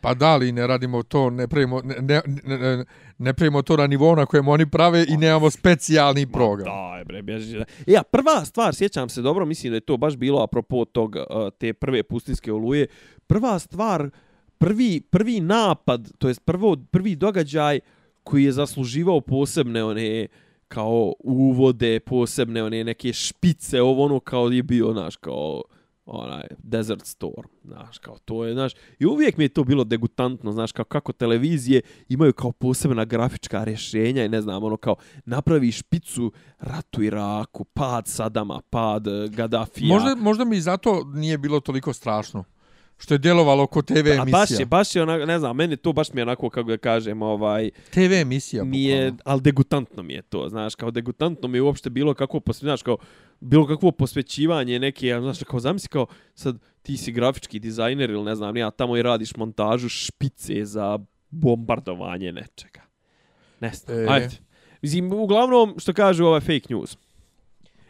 Pa 0.00 0.14
da 0.14 0.36
li 0.36 0.52
ne 0.52 0.66
radimo 0.66 1.02
to, 1.02 1.30
ne 1.30 1.48
pravimo, 1.48 1.80
ne, 1.84 1.94
ne, 2.00 2.22
ne, 2.44 2.84
ne 3.18 3.34
pravimo 3.34 3.62
to 3.62 3.76
na 3.76 3.86
nivou 3.86 4.16
na 4.16 4.26
kojem 4.26 4.48
oni 4.48 4.70
prave 4.70 5.04
i 5.08 5.16
nemamo 5.16 5.50
specijalni 5.50 6.26
program. 6.32 6.66
Da, 6.66 7.04
bre, 7.04 7.22
bježi. 7.22 7.58
Ja, 7.86 8.02
prva 8.02 8.44
stvar, 8.44 8.74
sjećam 8.74 9.08
se 9.08 9.22
dobro, 9.22 9.44
mislim 9.44 9.70
da 9.70 9.76
je 9.76 9.80
to 9.80 9.96
baš 9.96 10.16
bilo 10.16 10.42
apropo 10.42 10.84
tog, 10.84 11.16
te 11.58 11.72
prve 11.72 12.02
pustinske 12.02 12.52
oluje. 12.52 12.86
Prva 13.26 13.58
stvar, 13.58 14.10
prvi, 14.64 15.00
prvi 15.00 15.40
napad, 15.40 16.12
to 16.18 16.28
jest 16.28 16.44
prvo, 16.44 16.76
prvi 16.90 17.16
događaj 17.16 17.80
koji 18.22 18.44
je 18.44 18.52
zasluživao 18.52 19.20
posebne 19.20 19.84
one 19.84 20.26
kao 20.68 21.12
uvode, 21.18 22.00
posebne 22.00 22.64
one 22.64 22.84
neke 22.84 23.12
špice, 23.12 23.82
ovo 23.82 24.04
ono 24.04 24.20
kao 24.20 24.48
je 24.48 24.62
bio, 24.62 24.92
naš, 24.92 25.16
kao 25.16 25.62
onaj 26.06 26.42
Desert 26.58 27.06
Storm, 27.06 27.48
znaš, 27.64 27.98
kao 27.98 28.18
to 28.24 28.44
je, 28.44 28.54
znaš, 28.54 28.72
i 28.98 29.06
uvijek 29.06 29.36
mi 29.36 29.44
je 29.44 29.48
to 29.48 29.64
bilo 29.64 29.84
degutantno, 29.84 30.52
znaš, 30.52 30.72
kao 30.72 30.84
kako 30.84 31.12
televizije 31.12 31.80
imaju 32.08 32.32
kao 32.32 32.52
posebna 32.52 33.04
grafička 33.04 33.64
rješenja 33.64 34.24
i 34.24 34.28
ne 34.28 34.40
znam, 34.40 34.64
ono 34.64 34.76
kao 34.76 34.96
napravi 35.24 35.72
špicu 35.72 36.32
ratu 36.58 37.02
Iraku, 37.02 37.64
pad 37.64 38.06
Sadama, 38.06 38.60
pad 38.70 39.06
eh, 39.06 39.28
Gaddafija. 39.28 39.88
Možda, 39.88 40.14
možda 40.14 40.44
mi 40.44 40.60
zato 40.60 41.04
nije 41.14 41.38
bilo 41.38 41.60
toliko 41.60 41.92
strašno 41.92 42.44
što 42.98 43.14
je 43.14 43.18
djelovalo 43.18 43.66
ko 43.66 43.82
TV 43.82 43.92
emisija. 43.92 44.22
A 44.22 44.24
baš 44.24 44.50
je, 44.50 44.66
baš 44.66 44.96
je 44.96 45.02
onako, 45.02 45.26
ne 45.26 45.38
znam, 45.38 45.56
meni 45.56 45.76
to 45.76 45.92
baš 45.92 46.12
mi 46.12 46.20
je 46.20 46.22
onako, 46.22 46.50
kako 46.50 46.66
ga 46.68 46.76
kažem, 46.76 47.22
ovaj, 47.22 47.70
TV 47.90 48.12
emisija. 48.12 48.64
mi 48.64 48.84
je, 48.84 49.12
ali 49.24 49.40
degutantno 49.40 50.02
mi 50.02 50.12
je 50.12 50.22
to, 50.22 50.48
znaš, 50.48 50.74
kao 50.74 50.90
degutantno 50.90 51.48
mi 51.48 51.58
je 51.58 51.62
uopšte 51.62 51.90
bilo 51.90 52.14
posve, 52.44 52.66
znaš, 52.66 52.82
kao, 52.82 52.96
bilo 53.40 53.66
kakvo 53.66 53.92
posvećivanje 53.92 54.78
neke, 54.78 55.16
znaš, 55.20 55.38
kao 55.38 55.60
zamisli 55.60 55.88
kao, 55.88 56.06
sad 56.34 56.58
ti 56.82 56.96
si 56.96 57.12
grafički 57.12 57.58
dizajner 57.58 58.10
ili 58.10 58.24
ne 58.24 58.34
znam, 58.34 58.56
ja 58.56 58.70
tamo 58.70 58.96
i 58.96 59.02
radiš 59.02 59.36
montažu 59.36 59.88
špice 59.88 60.64
za 60.64 60.98
bombardovanje 61.30 62.32
nečega. 62.32 62.80
Ne 63.60 63.70
znam, 63.74 63.98
E. 63.98 64.02
e. 64.02 64.06
ajde. 64.08 64.28
Mislim, 64.82 65.12
uglavnom, 65.12 65.74
što 65.78 65.92
kaže 65.92 66.24
ovaj 66.24 66.40
fake 66.40 66.66
news. 66.68 66.96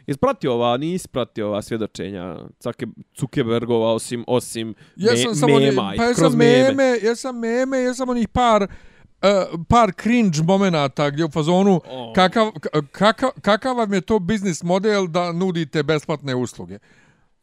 Jesi 0.07 0.19
pratio 0.19 0.53
ova, 0.53 0.77
nisi 0.77 1.07
pratio 1.07 1.47
ova 1.47 1.61
svjedočenja 1.61 2.35
Cake, 2.59 2.85
Zuckerbergova 3.19 3.93
osim, 3.93 4.23
osim 4.27 4.73
Jesam 4.95 5.29
me, 5.31 5.35
samo 5.35 5.59
mema, 5.59 5.93
pa 5.97 6.03
jesam 6.03 6.21
kroz 6.21 6.35
meme, 6.35 6.63
meme. 6.63 6.97
jesam 7.03 7.39
meme, 7.39 7.77
jesam 7.77 8.09
onih 8.09 8.27
par 8.27 8.63
uh, 8.63 9.59
par 9.69 9.91
cringe 9.93 10.43
momenata 10.43 11.09
gdje 11.09 11.25
u 11.25 11.29
fazonu 11.31 11.81
O. 11.89 12.13
kakav, 12.15 12.51
kakav, 12.91 13.29
kakav 13.41 13.75
vam 13.77 13.93
je 13.93 14.01
to 14.01 14.19
biznis 14.19 14.63
model 14.63 15.07
da 15.07 15.31
nudite 15.31 15.83
besplatne 15.83 16.35
usluge. 16.35 16.77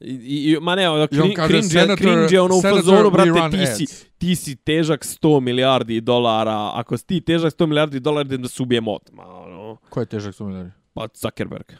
I, 0.00 0.52
i, 0.52 0.58
ma 0.60 0.74
ne, 0.74 0.88
ono, 0.90 0.98
I 1.00 1.02
on 1.02 1.08
cringe, 1.08 1.34
kaže, 1.34 1.48
cringe, 1.48 1.68
"Senator- 1.68 1.96
cringe 1.96 2.34
je 2.34 2.40
ono 2.40 2.56
u 2.56 2.62
fazonu, 2.62 3.10
brate, 3.10 3.56
ti 3.56 3.66
si, 3.66 3.82
ads." 3.82 4.04
ti 4.18 4.36
si 4.36 4.56
težak 4.56 5.04
100 5.04 5.40
milijardi 5.40 6.00
dolara, 6.00 6.70
ako 6.74 6.96
si 6.96 7.06
ti 7.06 7.20
težak 7.20 7.52
100 7.52 7.66
milijardi 7.66 8.00
dolara, 8.00 8.24
da 8.24 8.48
se 8.48 8.62
ubijem 8.62 8.88
odmah, 8.88 9.26
ono, 9.28 9.76
Ko 9.88 10.00
je 10.00 10.06
težak 10.06 10.34
suminari? 10.34 10.70
pa 10.94 11.06
Zuckerberg. 11.14 11.72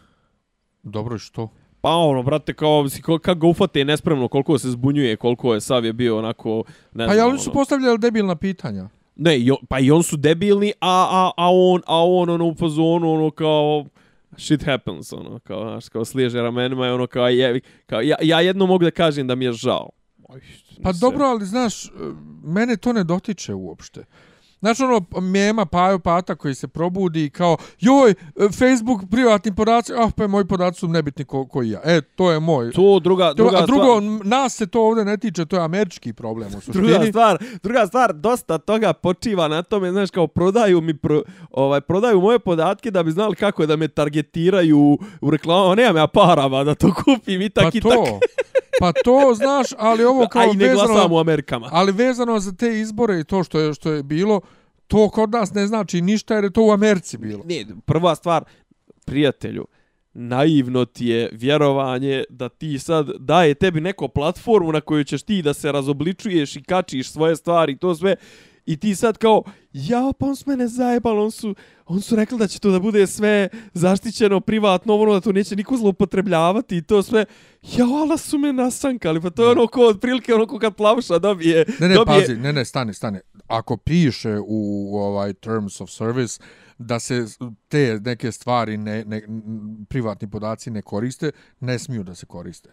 Dobro, 0.83 1.19
što? 1.19 1.49
Pa 1.81 1.91
ono, 1.91 2.23
brate, 2.23 2.55
kao, 2.55 2.87
kako 3.23 3.35
ga 3.35 3.47
ufate 3.47 3.85
nespremno, 3.85 4.29
koliko 4.29 4.59
se 4.59 4.71
zbunjuje, 4.71 5.17
koliko 5.17 5.55
je 5.55 5.61
sav 5.61 5.85
je 5.85 5.93
bio 5.93 6.19
onako, 6.19 6.65
ne 6.93 7.07
Pa 7.07 7.13
znam, 7.13 7.19
ja 7.19 7.27
oni 7.27 7.39
su 7.39 7.51
ono. 7.51 7.61
postavljali 7.61 7.99
debilna 7.99 8.37
pitanja. 8.37 8.89
Ne, 9.17 9.39
i 9.39 9.51
on, 9.51 9.57
pa 9.69 9.79
i 9.79 9.91
on 9.91 10.03
su 10.03 10.17
debilni, 10.17 10.73
a, 10.81 11.09
a, 11.11 11.31
a 11.37 11.51
on, 11.53 11.83
a 11.87 12.05
on 12.05 12.31
ono 12.31 12.47
u 12.47 12.55
fazonu, 12.55 13.13
ono 13.13 13.31
kao, 13.31 13.85
shit 14.37 14.65
happens, 14.65 15.13
ono, 15.13 15.39
kao, 15.39 15.63
znaš, 15.63 15.89
kao 15.89 16.05
sliježe 16.05 16.41
ramenima 16.43 16.87
i 16.87 16.91
ono 16.91 17.07
kao, 17.07 17.29
je, 17.29 17.61
kao 17.87 18.01
ja, 18.01 18.17
ja 18.23 18.41
jedno 18.41 18.67
mogu 18.67 18.85
da 18.85 18.91
kažem 18.91 19.27
da 19.27 19.35
mi 19.35 19.45
je 19.45 19.53
žao. 19.53 19.91
Oj, 20.29 20.41
Pa 20.83 20.93
dobro, 20.93 21.25
ali 21.25 21.47
znaš, 21.47 21.91
mene 22.45 22.77
to 22.77 22.93
ne 22.93 23.05
dotiče 23.05 23.55
uopšte. 23.55 24.05
Znaš 24.63 24.81
ono 24.81 25.21
mema 25.21 25.67
Pajo 25.67 25.99
Pata 25.99 26.35
koji 26.35 26.55
se 26.55 26.69
probudi 26.69 27.31
kao 27.31 27.57
joj, 27.81 28.11
e, 28.11 28.15
Facebook 28.59 29.01
privatni 29.11 29.55
podaci, 29.55 29.93
ah 29.93 30.11
pa 30.17 30.27
moji 30.27 30.45
podaci 30.45 30.79
su 30.81 30.89
nebitni 30.89 31.25
ko, 31.25 31.47
koji 31.47 31.71
ja. 31.71 31.81
E, 31.85 32.01
to 32.01 32.31
je 32.31 32.41
moj. 32.41 32.71
To 32.73 33.01
druga, 33.01 33.29
To, 33.29 33.35
druga 33.35 33.59
a 33.59 33.67
drugo, 33.67 33.85
stvar, 34.01 34.27
nas 34.27 34.55
se 34.55 34.67
to 34.67 34.83
ovdje 34.87 35.05
ne 35.05 35.17
tiče, 35.17 35.47
to 35.47 35.57
je 35.57 35.63
američki 35.63 36.13
problem 36.13 36.49
u 36.49 36.61
suštini. 36.61 36.89
druga 36.89 37.07
stvar, 37.07 37.39
druga 37.63 37.87
stvar, 37.87 38.13
dosta 38.15 38.59
toga 38.59 38.93
počiva 38.93 39.49
na 39.49 39.63
tome, 39.63 39.91
znaš, 39.91 40.11
kao 40.11 40.27
prodaju 40.27 40.81
mi 40.81 40.95
pro, 40.99 41.23
ovaj 41.51 41.81
prodaju 41.81 42.21
moje 42.21 42.39
podatke 42.39 42.91
da 42.91 43.03
bi 43.03 43.11
znali 43.11 43.37
kako 43.37 43.67
da 43.67 43.77
me 43.77 43.89
targetiraju 43.89 44.99
u 45.21 45.31
reklamama, 45.31 45.75
nemam 45.75 45.97
ja 45.97 46.07
parama 46.07 46.65
da 46.65 46.75
to 46.75 46.95
kupim 47.05 47.43
i 47.43 47.51
tak 47.51 47.65
pa 47.65 47.79
i 47.79 47.81
to, 47.81 47.89
tak. 47.89 48.47
Pa 48.81 48.93
to, 49.05 49.35
znaš, 49.35 49.67
ali 49.79 50.05
ovo 50.05 50.29
kao 50.29 50.43
A 50.43 50.45
i 50.45 50.57
ne 50.57 50.69
vezano, 50.69 50.87
glasam 50.87 51.13
u 51.13 51.19
Amerikama. 51.19 51.69
ali 51.73 51.93
vezano 51.93 52.41
za 52.41 52.53
te 52.53 52.81
izbore 52.81 53.21
i 53.21 53.25
to 53.25 53.45
što 53.45 53.61
je, 53.61 53.75
što 53.75 53.93
je 53.93 54.03
bilo, 54.03 54.41
to 54.87 55.09
kod 55.11 55.31
nas 55.31 55.55
ne 55.55 55.67
znači 55.67 56.01
ništa 56.01 56.35
jer 56.35 56.45
je 56.45 56.53
to 56.53 56.67
u 56.67 56.71
Americi 56.71 57.19
bilo. 57.19 57.45
Ne, 57.45 57.67
prva 57.87 58.15
stvar, 58.15 58.45
prijatelju, 59.05 59.67
naivno 60.15 60.85
ti 60.85 61.07
je 61.07 61.29
vjerovanje 61.33 62.25
da 62.29 62.49
ti 62.49 62.79
sad 62.79 63.11
daje 63.19 63.55
tebi 63.55 63.81
neko 63.81 64.09
platformu 64.09 64.73
na 64.73 64.81
kojoj 64.81 65.05
ćeš 65.05 65.23
ti 65.23 65.43
da 65.43 65.55
se 65.55 65.73
razobličuješ 65.73 66.57
i 66.57 66.63
kačiš 66.63 67.11
svoje 67.11 67.37
stvari 67.37 67.73
i 67.73 67.77
to 67.77 67.95
sve 67.95 68.17
i 68.67 68.77
ti 68.77 68.95
sad 68.95 69.19
kao 69.19 69.43
ja 69.73 70.13
pa 70.19 70.27
on 70.27 70.37
s 70.37 70.47
mene 70.47 70.69
zajebali 70.69 71.19
on 71.19 71.31
su 71.31 71.55
on 71.87 72.01
su 72.01 72.17
rekli 72.17 72.39
da 72.39 72.47
će 72.47 72.59
to 72.59 72.71
da 72.71 72.79
bude 72.79 73.07
sve 73.07 73.49
zaštićeno 73.75 74.41
privatno 74.41 74.97
ono 74.97 75.13
da 75.13 75.21
to 75.21 75.33
neće 75.33 75.57
niko 75.57 75.77
zloupotrebljavati 75.77 76.77
i 76.77 76.83
to 76.83 77.03
sve 77.03 77.25
ja 77.77 77.87
ala 77.87 78.17
su 78.17 78.39
me 78.39 78.53
nasankali 78.53 79.21
pa 79.21 79.31
to 79.31 79.45
je 79.45 79.51
ono 79.51 79.67
ko 79.67 79.81
otprilike 79.87 80.35
ono 80.35 80.47
ko 80.47 80.59
kad 80.59 80.75
plavša 80.75 81.19
dobije 81.19 81.65
Ne, 81.81 81.89
ne, 81.89 81.95
dobije, 81.95 82.21
pazi, 82.21 82.37
ne, 82.37 82.53
ne, 82.53 82.65
stani, 82.65 82.95
stani. 82.95 83.19
Ako 83.47 83.77
piše 83.77 84.39
u 84.47 84.91
ovaj 84.97 85.33
terms 85.33 85.81
of 85.81 85.91
service 85.91 86.41
da 86.79 87.01
se 87.01 87.27
te 87.69 88.01
neke 88.05 88.33
stvari, 88.33 88.77
ne, 88.77 89.05
ne, 89.05 89.23
privatni 89.89 90.31
podaci 90.31 90.71
ne 90.71 90.83
koriste, 90.83 91.31
ne 91.61 91.79
smiju 91.79 92.03
da 92.03 92.15
se 92.15 92.27
koriste. 92.27 92.71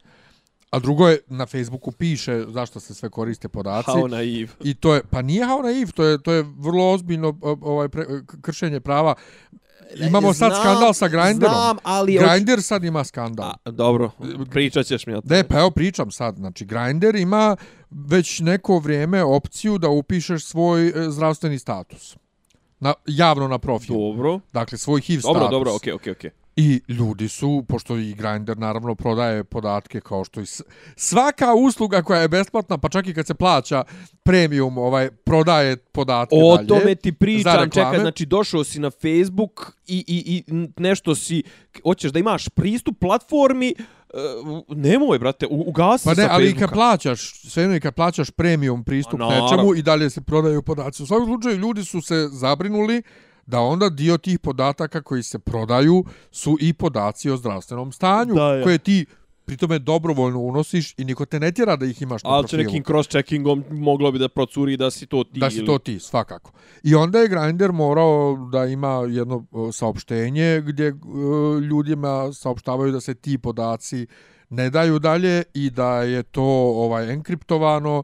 A 0.72 0.80
drugo 0.80 1.08
je, 1.08 1.20
na 1.28 1.46
Facebooku 1.46 1.92
piše 1.92 2.46
zašto 2.48 2.80
se 2.80 2.94
sve 2.94 3.10
koriste 3.10 3.50
podaci. 3.50 3.92
How 3.92 4.08
naiv. 4.08 4.52
I 4.64 4.74
to 4.74 4.96
je, 4.96 5.02
pa 5.10 5.22
nije 5.22 5.46
how 5.46 5.64
naiv, 5.64 5.92
to 5.92 6.04
je, 6.04 6.22
to 6.24 6.32
je 6.32 6.46
vrlo 6.58 6.92
ozbiljno 6.92 7.38
ovaj 7.62 7.90
pre, 7.90 8.06
kršenje 8.42 8.80
prava. 8.80 9.16
Imamo 9.96 10.34
sad 10.34 10.52
Znam, 10.52 10.62
skandal 10.62 10.94
sa 10.94 11.08
Grinderom. 11.08 11.56
Znam, 11.56 11.78
ali... 11.84 12.18
Grindr 12.18 12.62
sad 12.62 12.84
ima 12.84 13.04
skandal. 13.04 13.50
A, 13.64 13.72
dobro, 13.72 14.12
pričat 14.52 14.86
ćeš 14.86 15.06
mi 15.06 15.14
o 15.14 15.22
tome. 15.22 15.36
Ne, 15.36 15.44
pa 15.44 15.60
evo 15.60 15.72
pričam 15.72 16.12
sad. 16.12 16.36
Znači, 16.36 16.66
Grindr 16.66 17.16
ima 17.16 17.56
već 17.90 18.40
neko 18.40 18.80
vrijeme 18.80 19.24
opciju 19.24 19.78
da 19.78 19.90
upišeš 19.90 20.46
svoj 20.46 20.88
e, 20.88 20.94
zdravstveni 21.10 21.60
status. 21.60 22.18
Na, 22.80 22.94
javno 23.06 23.48
na 23.48 23.58
profil. 23.60 23.96
Dobro. 23.96 24.40
Dakle, 24.54 24.78
svoj 24.78 25.02
HIV 25.02 25.22
Dobro, 25.22 25.40
status. 25.40 25.52
dobro, 25.52 25.76
okej, 25.76 25.94
okej, 25.94 26.12
okej. 26.12 26.32
I 26.60 26.82
ljudi 26.88 27.30
su, 27.30 27.66
pošto 27.68 27.98
i 27.98 28.14
Grindr 28.14 28.58
naravno 28.58 28.96
prodaje 28.96 29.44
podatke 29.44 30.02
kao 30.02 30.24
što 30.24 30.42
i 30.42 30.46
svaka 30.96 31.54
usluga 31.54 32.02
koja 32.02 32.22
je 32.22 32.28
besplatna, 32.28 32.78
pa 32.78 32.90
čak 32.90 33.08
i 33.08 33.14
kad 33.14 33.28
se 33.28 33.34
plaća 33.34 33.84
premium, 34.24 34.78
ovaj 34.78 35.10
prodaje 35.10 35.78
podatke 35.78 36.36
O 36.44 36.56
dalje. 36.56 36.68
tome 36.68 36.96
ti 36.96 37.12
pričam, 37.12 37.70
čekaj, 37.70 38.00
znači 38.00 38.26
došao 38.26 38.64
si 38.64 38.80
na 38.80 38.90
Facebook 38.90 39.74
i, 39.88 40.04
i, 40.08 40.44
i 40.48 40.54
nešto 40.78 41.16
si, 41.16 41.44
hoćeš 41.84 42.12
da 42.12 42.20
imaš 42.20 42.50
pristup 42.50 43.00
platformi, 43.00 43.74
uh, 43.78 44.78
nemoj, 44.78 45.20
brate, 45.20 45.46
ugasi 45.50 46.06
Pa 46.06 46.14
ne, 46.14 46.24
sa 46.24 46.28
ali 46.32 46.50
i 46.50 46.56
kad 46.56 46.72
plaćaš, 46.74 47.42
sve 47.50 47.78
i 47.78 47.80
kad 47.80 47.96
plaćaš 47.96 48.32
premium 48.32 48.84
pristup 48.84 49.20
naravno. 49.20 49.44
nečemu 49.44 49.76
i 49.76 49.82
dalje 49.82 50.10
se 50.10 50.22
prodaju 50.22 50.62
podaci. 50.62 51.04
U 51.04 51.06
svakom 51.06 51.26
slučaju 51.26 51.58
ljudi 51.58 51.86
su 51.86 52.02
se 52.02 52.28
zabrinuli 52.32 53.04
da 53.50 53.60
onda 53.62 53.90
dio 53.92 54.18
tih 54.18 54.40
podataka 54.40 55.02
koji 55.02 55.24
se 55.24 55.40
prodaju 55.40 56.04
su 56.32 56.58
i 56.60 56.74
podaci 56.74 57.30
o 57.30 57.38
zdravstvenom 57.38 57.92
stanju 57.92 58.34
Da, 58.36 58.56
ja. 58.56 58.64
koje 58.64 58.78
ti 58.80 59.06
pritome 59.46 59.80
dobrovoljno 59.80 60.40
unosiš 60.40 60.94
i 60.94 61.06
niko 61.06 61.26
te 61.26 61.40
ne 61.40 61.52
tjera 61.52 61.76
da 61.76 61.86
ih 61.86 62.02
imaš 62.02 62.24
na 62.24 62.30
Ali 62.30 62.44
će 62.44 62.50
profilu. 62.50 62.64
nekim 62.66 62.84
cross-checkingom 62.86 63.64
moglo 63.72 64.12
bi 64.12 64.20
da 64.20 64.30
procuri 64.30 64.78
da 64.78 64.92
si 64.92 65.06
to 65.06 65.24
ti. 65.24 65.40
Da 65.40 65.50
si 65.50 65.58
ili- 65.58 65.66
to 65.66 65.78
ti, 65.80 66.00
svakako. 66.00 66.52
I 66.84 66.96
onda 66.96 67.20
je 67.20 67.28
Grindr 67.28 67.72
morao 67.72 68.18
da 68.52 68.66
ima 68.66 69.06
jedno 69.10 69.46
o, 69.52 69.72
saopštenje 69.72 70.62
gdje 70.62 70.94
o, 71.06 71.60
ljudima 71.60 72.34
saopštavaju 72.34 72.92
da 72.92 73.02
se 73.02 73.14
ti 73.16 73.38
podaci 73.38 74.08
ne 74.50 74.70
daju 74.70 75.00
dalje 75.00 75.44
i 75.54 75.70
da 75.70 76.02
je 76.04 76.24
to 76.24 76.44
ovaj 76.76 77.14
enkriptovano 77.14 78.04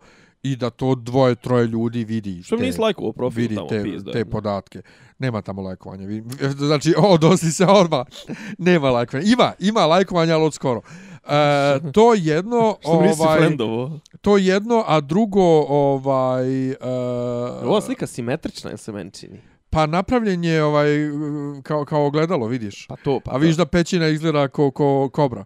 i 0.51 0.55
da 0.55 0.69
to 0.69 0.95
dvoje, 0.95 1.35
troje 1.35 1.67
ljudi 1.67 2.03
vidi. 2.03 2.43
Što 2.43 2.57
mi 2.57 2.61
nisi 2.61 2.81
lajkovao 2.81 3.13
profil 3.13 3.41
vidi 3.41 3.55
tamo, 3.55 3.67
te, 3.67 3.83
pizda. 3.83 4.11
te 4.11 4.25
podatke. 4.25 4.81
Nema 5.19 5.41
tamo 5.41 5.61
lajkovanja. 5.61 6.07
Znači, 6.57 6.93
o, 7.07 7.17
dosi 7.17 7.51
se 7.51 7.65
odmah. 7.65 8.05
Nema 8.57 8.89
lajkovanja. 8.89 9.31
Ima, 9.31 9.53
ima 9.59 9.85
lajkovanja, 9.85 10.35
ali 10.35 10.45
od 10.45 10.53
skoro. 10.53 10.81
E, 11.27 11.91
to 11.91 12.13
jedno, 12.13 12.75
Što 12.81 13.01
mi 13.01 13.09
ovaj, 13.19 13.39
friendovo? 13.39 13.99
to 14.21 14.37
jedno, 14.37 14.83
a 14.87 15.01
drugo, 15.01 15.65
ovaj... 15.69 16.71
E, 16.71 16.77
Ova 17.63 17.81
slika 17.81 18.07
simetrična 18.07 18.69
ili 18.69 18.77
se 18.77 18.91
meni 18.91 19.11
čini? 19.11 19.41
Pa 19.69 19.85
napravljen 19.85 20.43
je 20.43 20.63
ovaj, 20.63 20.87
kao, 21.63 21.85
kao 21.85 22.05
ogledalo, 22.05 22.47
vidiš. 22.47 22.87
Pa 22.87 22.95
to, 22.95 23.19
pa 23.25 23.31
A 23.31 23.37
vidiš 23.37 23.55
da 23.55 23.65
pećina 23.65 24.07
izgleda 24.07 24.47
ko, 24.47 24.71
ko 24.71 25.09
kobra. 25.13 25.45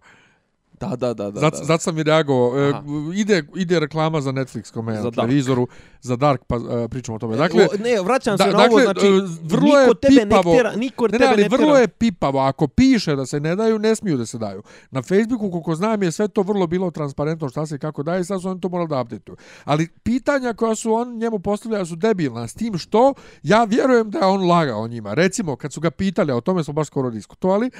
Da, 0.80 0.96
da, 0.96 1.14
da. 1.14 1.30
da, 1.30 1.40
Zato, 1.40 1.58
da. 1.58 1.64
zato 1.64 1.82
sam 1.82 1.98
i 1.98 2.02
reagovao. 2.02 2.58
E, 2.60 2.72
ide, 3.14 3.42
ide 3.56 3.80
reklama 3.80 4.20
za 4.20 4.32
Netflix 4.32 4.72
kome 4.72 4.96
Za 4.96 5.02
na 5.02 5.10
televizoru, 5.10 5.68
za 6.00 6.16
Dark, 6.16 6.44
pa 6.46 6.56
e, 6.56 6.88
pričamo 6.88 7.16
o 7.16 7.18
tome. 7.18 7.36
Dakle, 7.36 7.64
o, 7.64 7.76
ne, 7.78 8.02
vraćam 8.02 8.38
se 8.38 8.44
da- 8.44 8.50
na 8.50 8.58
dakle, 8.58 8.74
ovo, 8.74 8.80
znači, 8.84 9.06
e, 9.06 9.10
vrlo 9.42 9.66
niko 9.66 9.78
je 9.78 9.94
tebe 9.94 10.22
pipavo. 10.22 10.50
ne 10.50 10.56
tjera, 10.56 10.76
niko 10.76 11.06
ne, 11.06 11.10
tebe 11.10 11.24
ne, 11.24 11.30
ali 11.30 11.42
ne 11.42 11.48
vrlo 11.48 11.66
tjera. 11.66 11.78
je 11.78 11.88
pipavo. 11.88 12.38
Ako 12.40 12.66
piše 12.68 13.16
da 13.16 13.26
se 13.26 13.40
ne 13.40 13.56
daju, 13.56 13.78
ne 13.78 13.94
smiju 13.96 14.16
da 14.16 14.26
se 14.26 14.38
daju. 14.38 14.62
Na 14.90 15.02
Facebooku, 15.02 15.50
koliko 15.50 15.74
znam, 15.74 16.02
je 16.02 16.12
sve 16.12 16.28
to 16.28 16.42
vrlo 16.42 16.66
bilo 16.66 16.90
transparentno 16.90 17.48
šta 17.48 17.66
se 17.66 17.76
i 17.76 17.78
kako 17.78 18.02
daje, 18.02 18.24
sad 18.24 18.42
su 18.42 18.48
oni 18.48 18.60
to 18.60 18.68
morali 18.68 18.88
da 18.88 19.00
updateuju. 19.00 19.36
Ali 19.64 19.88
pitanja 20.02 20.54
koja 20.54 20.74
su 20.74 20.92
on 20.92 21.16
njemu 21.16 21.38
postavljali 21.38 21.86
su 21.86 21.96
debilna, 21.96 22.48
s 22.48 22.54
tim 22.54 22.78
što 22.78 23.14
ja 23.42 23.64
vjerujem 23.64 24.10
da 24.10 24.18
je 24.18 24.26
on 24.26 24.48
lagao 24.48 24.88
njima. 24.88 25.14
Recimo, 25.14 25.56
kad 25.56 25.72
su 25.72 25.80
ga 25.80 25.90
pitali, 25.90 26.32
o 26.32 26.40
tome 26.40 26.64
smo 26.64 26.72
baš 26.72 26.86
skoro 26.86 27.10
diskutovali, 27.10 27.70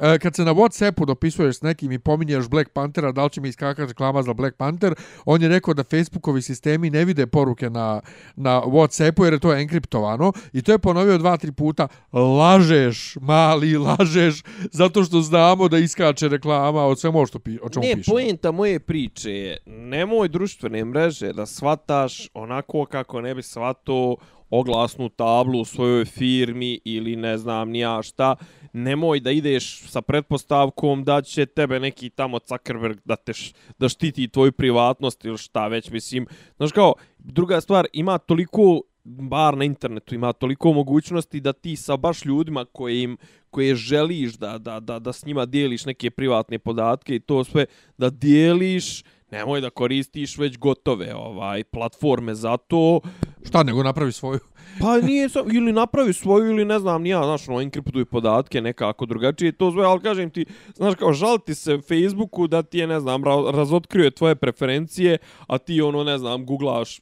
e, 0.00 0.18
kad 0.18 0.36
se 0.36 0.44
na 0.44 0.54
Whatsappu 0.54 1.06
dopisuješ 1.06 1.56
s 1.56 1.62
nekim 1.62 1.92
i 1.92 1.98
pominješ 1.98 2.48
Black 2.48 2.70
Panthera, 2.70 3.12
da 3.12 3.24
li 3.24 3.30
će 3.30 3.40
mi 3.40 3.48
iskakati 3.48 3.88
reklama 3.88 4.22
za 4.22 4.34
Black 4.34 4.56
Panther, 4.56 4.94
on 5.24 5.42
je 5.42 5.48
rekao 5.48 5.74
da 5.74 5.84
Facebookovi 5.84 6.42
sistemi 6.42 6.90
ne 6.90 7.04
vide 7.04 7.26
poruke 7.26 7.70
na, 7.70 8.00
na 8.36 8.62
Whatsappu 8.62 9.24
jer 9.24 9.32
je 9.32 9.38
to 9.38 9.54
enkriptovano 9.54 10.32
i 10.52 10.62
to 10.62 10.72
je 10.72 10.78
ponovio 10.78 11.18
dva, 11.18 11.36
tri 11.36 11.52
puta. 11.52 11.88
Lažeš, 12.12 13.16
mali, 13.20 13.76
lažeš, 13.76 14.42
zato 14.72 15.04
što 15.04 15.20
znamo 15.20 15.68
da 15.68 15.78
iskače 15.78 16.28
reklama 16.28 16.84
od 16.84 17.00
svemu 17.00 17.26
što 17.26 17.38
pi, 17.38 17.58
o 17.62 17.68
čemu 17.68 17.86
ne, 17.86 17.94
pišemo. 17.94 18.16
Ne, 18.18 18.22
pojenta 18.22 18.50
moje 18.50 18.80
priče 18.80 19.30
je, 19.30 19.58
nemoj 19.66 20.28
društvene 20.28 20.84
mreže 20.84 21.32
da 21.32 21.46
svataš 21.46 22.28
onako 22.34 22.86
kako 22.86 23.20
ne 23.20 23.34
bi 23.34 23.42
svatao 23.42 24.16
oglasnu 24.50 25.08
tablu 25.08 25.60
u 25.60 25.64
svojoj 25.64 26.04
firmi 26.04 26.80
ili 26.84 27.16
ne 27.16 27.38
znam 27.38 27.70
ni 27.70 27.78
ja 27.78 28.02
šta, 28.02 28.36
nemoj 28.72 29.20
da 29.20 29.30
ideš 29.30 29.82
sa 29.88 30.02
pretpostavkom 30.02 31.04
da 31.04 31.22
će 31.22 31.46
tebe 31.46 31.80
neki 31.80 32.10
tamo 32.10 32.38
Zuckerberg 32.48 32.98
da 33.04 33.16
te 33.16 33.32
š, 33.32 33.52
da 33.78 33.88
štiti 33.88 34.28
tvoju 34.28 34.52
privatnost 34.52 35.24
ili 35.24 35.38
šta 35.38 35.68
već, 35.68 35.90
mislim. 35.90 36.26
Znaš 36.56 36.72
kao, 36.72 36.94
druga 37.18 37.60
stvar, 37.60 37.86
ima 37.92 38.18
toliko 38.18 38.82
bar 39.04 39.56
na 39.56 39.64
internetu 39.64 40.14
ima 40.14 40.32
toliko 40.32 40.72
mogućnosti 40.72 41.40
da 41.40 41.52
ti 41.52 41.76
sa 41.76 41.96
baš 41.96 42.24
ljudima 42.24 42.64
koje 42.64 43.02
im 43.02 43.16
koje 43.50 43.74
želiš 43.74 44.34
da, 44.34 44.58
da, 44.58 44.80
da, 44.80 44.98
da 44.98 45.12
s 45.12 45.26
njima 45.26 45.46
dijeliš 45.46 45.84
neke 45.84 46.10
privatne 46.10 46.58
podatke 46.58 47.14
i 47.14 47.20
to 47.20 47.44
sve 47.44 47.66
da 47.98 48.10
dijeliš 48.10 49.02
nemoj 49.30 49.60
da 49.60 49.70
koristiš 49.70 50.38
već 50.38 50.58
gotove 50.58 51.14
ovaj 51.14 51.64
platforme 51.64 52.34
za 52.34 52.56
to. 52.56 53.00
Šta 53.46 53.62
nego 53.62 53.82
napravi 53.82 54.12
svoju? 54.12 54.40
pa 54.80 55.00
nije 55.00 55.28
so, 55.28 55.44
ili 55.52 55.72
napravi 55.72 56.12
svoju 56.12 56.50
ili 56.50 56.64
ne 56.64 56.78
znam 56.78 57.02
nija, 57.02 57.22
znaš, 57.22 57.46
no, 57.46 57.60
enkriptuj 57.60 58.04
podatke 58.04 58.60
nekako 58.60 59.06
drugačije, 59.06 59.52
to 59.52 59.70
zove, 59.70 59.86
ali 59.86 60.00
kažem 60.00 60.30
ti, 60.30 60.46
znaš, 60.74 60.94
kao 60.94 61.12
žaliti 61.12 61.54
se 61.54 61.78
Facebooku 61.78 62.46
da 62.46 62.62
ti 62.62 62.78
je, 62.78 62.86
ne 62.86 63.00
znam, 63.00 63.24
razotkrio 63.54 64.10
tvoje 64.10 64.34
preferencije, 64.34 65.18
a 65.46 65.58
ti, 65.58 65.80
ono, 65.80 66.04
ne 66.04 66.18
znam, 66.18 66.46
googlaš 66.46 67.00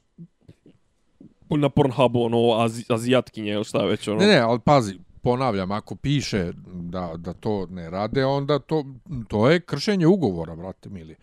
na 1.49 1.69
Pornhubu, 1.69 2.21
ono, 2.21 2.61
azi, 2.61 2.83
azijatkinje 2.89 3.51
ili 3.51 3.63
šta 3.63 3.85
već, 3.85 4.07
ono. 4.07 4.19
Ne, 4.19 4.27
ne, 4.27 4.37
ali 4.37 4.59
pazi, 4.59 4.93
ponavljam, 5.21 5.71
ako 5.71 5.95
piše 5.95 6.51
da, 6.73 7.13
da 7.17 7.33
to 7.33 7.65
ne 7.69 7.89
rade, 7.89 8.25
onda 8.25 8.59
to, 8.59 8.85
to 9.27 9.49
je 9.49 9.59
kršenje 9.59 10.07
ugovora, 10.07 10.55
brate 10.55 10.89
mili. 10.89 11.15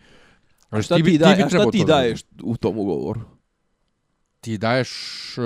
A 0.75 0.81
šta 0.81 0.95
ti, 0.95 1.03
ti, 1.03 1.17
daj, 1.17 1.43
a 1.43 1.49
šta 1.49 1.71
ti 1.71 1.83
daješ 1.87 2.21
u 2.43 2.57
tom 2.57 2.77
ugovoru? 2.77 3.21
Ti 4.39 4.57
daješ 4.57 4.89
uh, 5.37 5.43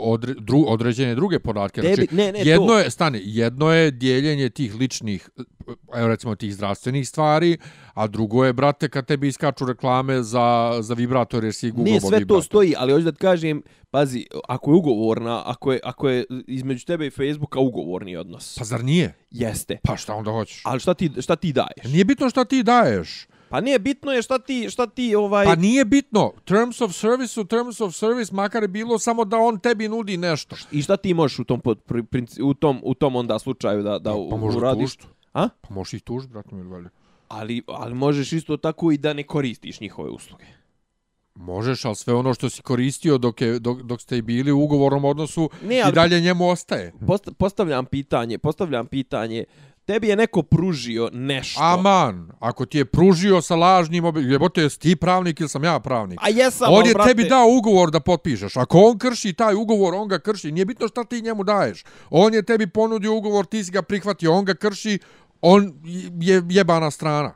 odre, 0.00 0.34
dru, 0.34 0.64
određene 0.68 1.14
druge 1.14 1.38
podatke. 1.38 1.80
Tebi, 1.80 1.94
znači, 1.94 2.14
ne, 2.14 2.32
ne, 2.32 2.38
jedno 2.44 2.66
to. 2.66 2.78
je, 2.78 2.90
stani, 2.90 3.20
jedno 3.24 3.72
je 3.72 3.90
dijeljenje 3.90 4.48
tih 4.50 4.74
ličnih, 4.74 5.28
evo 5.96 6.08
recimo 6.08 6.34
tih 6.34 6.54
zdravstvenih 6.54 7.08
stvari, 7.08 7.58
a 7.94 8.06
drugo 8.06 8.44
je, 8.44 8.52
brate, 8.52 8.88
kad 8.88 9.06
tebi 9.06 9.28
iskaču 9.28 9.66
reklame 9.66 10.22
za, 10.22 10.78
za 10.80 10.94
vibrator, 10.94 11.44
jer 11.44 11.54
si 11.54 11.70
Google 11.70 11.92
Ne, 11.92 12.00
sve 12.00 12.18
vibrator. 12.18 12.36
to 12.36 12.42
stoji, 12.42 12.74
ali 12.78 12.92
hoću 12.92 13.04
da 13.04 13.12
ti 13.12 13.18
kažem, 13.18 13.62
pazi, 13.90 14.26
ako 14.48 14.70
je 14.70 14.74
ugovorna, 14.74 15.42
ako 15.46 15.72
je, 15.72 15.80
ako 15.84 16.08
je 16.08 16.24
između 16.46 16.86
tebe 16.86 17.06
i 17.06 17.10
Facebooka 17.10 17.58
ugovorni 17.60 18.16
odnos. 18.16 18.58
Pa 18.58 18.64
zar 18.64 18.84
nije? 18.84 19.14
Jeste. 19.30 19.78
Pa 19.82 19.96
šta 19.96 20.14
onda 20.14 20.30
hoćeš? 20.30 20.60
Ali 20.64 20.80
šta 20.80 20.94
ti, 20.94 21.10
šta 21.20 21.36
ti 21.36 21.52
daješ? 21.52 21.92
Nije 21.92 22.04
bitno 22.04 22.30
šta 22.30 22.44
ti 22.44 22.62
daješ. 22.62 23.26
Pa 23.52 23.60
nije 23.60 23.78
bitno 23.78 24.12
je 24.12 24.22
šta 24.22 24.38
ti, 24.38 24.70
šta 24.70 24.86
ti 24.86 25.14
ovaj... 25.14 25.46
Pa 25.46 25.54
nije 25.54 25.84
bitno. 25.84 26.32
Terms 26.44 26.80
of 26.80 26.94
service 26.94 27.40
u 27.40 27.44
terms 27.44 27.80
of 27.80 27.94
service 27.94 28.34
makar 28.34 28.62
je 28.62 28.68
bilo 28.68 28.98
samo 28.98 29.24
da 29.24 29.36
on 29.36 29.58
tebi 29.58 29.88
nudi 29.88 30.16
nešto. 30.16 30.56
I 30.70 30.82
šta 30.82 30.96
ti 30.96 31.14
možeš 31.14 31.38
u 31.38 31.44
tom, 31.44 31.60
pod, 31.60 31.80
u 32.42 32.54
tom, 32.54 32.80
u 32.82 32.94
tom 32.94 33.16
onda 33.16 33.38
slučaju 33.38 33.82
da, 33.82 33.98
da 33.98 34.10
pa, 34.10 34.36
pa 34.36 34.56
uradiš? 34.56 34.96
Tužit. 34.96 35.12
A? 35.32 35.48
Pa 35.60 35.74
možeš 35.74 35.92
ih 35.92 36.02
tužiti, 36.02 36.32
brate 36.32 36.54
mi 36.54 36.62
valjda. 36.62 36.88
Ali, 37.28 37.62
ali 37.66 37.94
možeš 37.94 38.32
isto 38.32 38.56
tako 38.56 38.92
i 38.92 38.98
da 38.98 39.12
ne 39.12 39.22
koristiš 39.22 39.80
njihove 39.80 40.10
usluge. 40.10 40.44
Možeš, 41.34 41.84
ali 41.84 41.96
sve 41.96 42.14
ono 42.14 42.34
što 42.34 42.50
si 42.50 42.62
koristio 42.62 43.18
dok, 43.18 43.40
je, 43.40 43.58
dok, 43.58 43.82
dok 43.82 44.00
ste 44.00 44.22
bili 44.22 44.52
u 44.52 44.60
ugovornom 44.60 45.04
odnosu 45.04 45.50
ne, 45.62 45.80
ali, 45.80 45.92
i 45.92 45.94
dalje 45.94 46.20
njemu 46.20 46.48
ostaje. 46.48 46.92
Post, 47.06 47.28
postavljam 47.38 47.86
pitanje, 47.86 48.38
postavljam 48.38 48.86
pitanje, 48.86 49.44
tebi 49.84 50.08
je 50.08 50.16
neko 50.16 50.42
pružio 50.42 51.10
nešto. 51.12 51.62
Aman, 51.62 52.30
ako 52.40 52.66
ti 52.66 52.78
je 52.78 52.84
pružio 52.84 53.40
sa 53.42 53.56
lažnim 53.56 54.04
obilježjem, 54.04 54.32
jebote, 54.32 54.60
jesi 54.60 54.80
ti 54.80 54.96
pravnik 54.96 55.40
ili 55.40 55.48
sam 55.48 55.64
ja 55.64 55.80
pravnik? 55.80 56.18
A 56.22 56.28
jesam, 56.28 56.68
On 56.72 56.86
je 56.86 56.94
brate. 56.94 57.08
tebi 57.08 57.28
dao 57.28 57.46
ugovor 57.48 57.90
da 57.90 58.00
potpišeš. 58.00 58.56
Ako 58.56 58.78
on 58.78 58.98
krši 58.98 59.32
taj 59.32 59.54
ugovor, 59.54 59.94
on 59.94 60.08
ga 60.08 60.18
krši. 60.18 60.52
Nije 60.52 60.64
bitno 60.64 60.88
šta 60.88 61.04
ti 61.04 61.22
njemu 61.22 61.44
daješ. 61.44 61.84
On 62.10 62.34
je 62.34 62.42
tebi 62.42 62.66
ponudio 62.66 63.14
ugovor, 63.14 63.46
ti 63.46 63.64
si 63.64 63.72
ga 63.72 63.82
prihvatio, 63.82 64.32
on 64.32 64.44
ga 64.44 64.54
krši, 64.54 64.98
on 65.42 65.72
je 66.20 66.42
jebana 66.48 66.90
strana. 66.90 67.34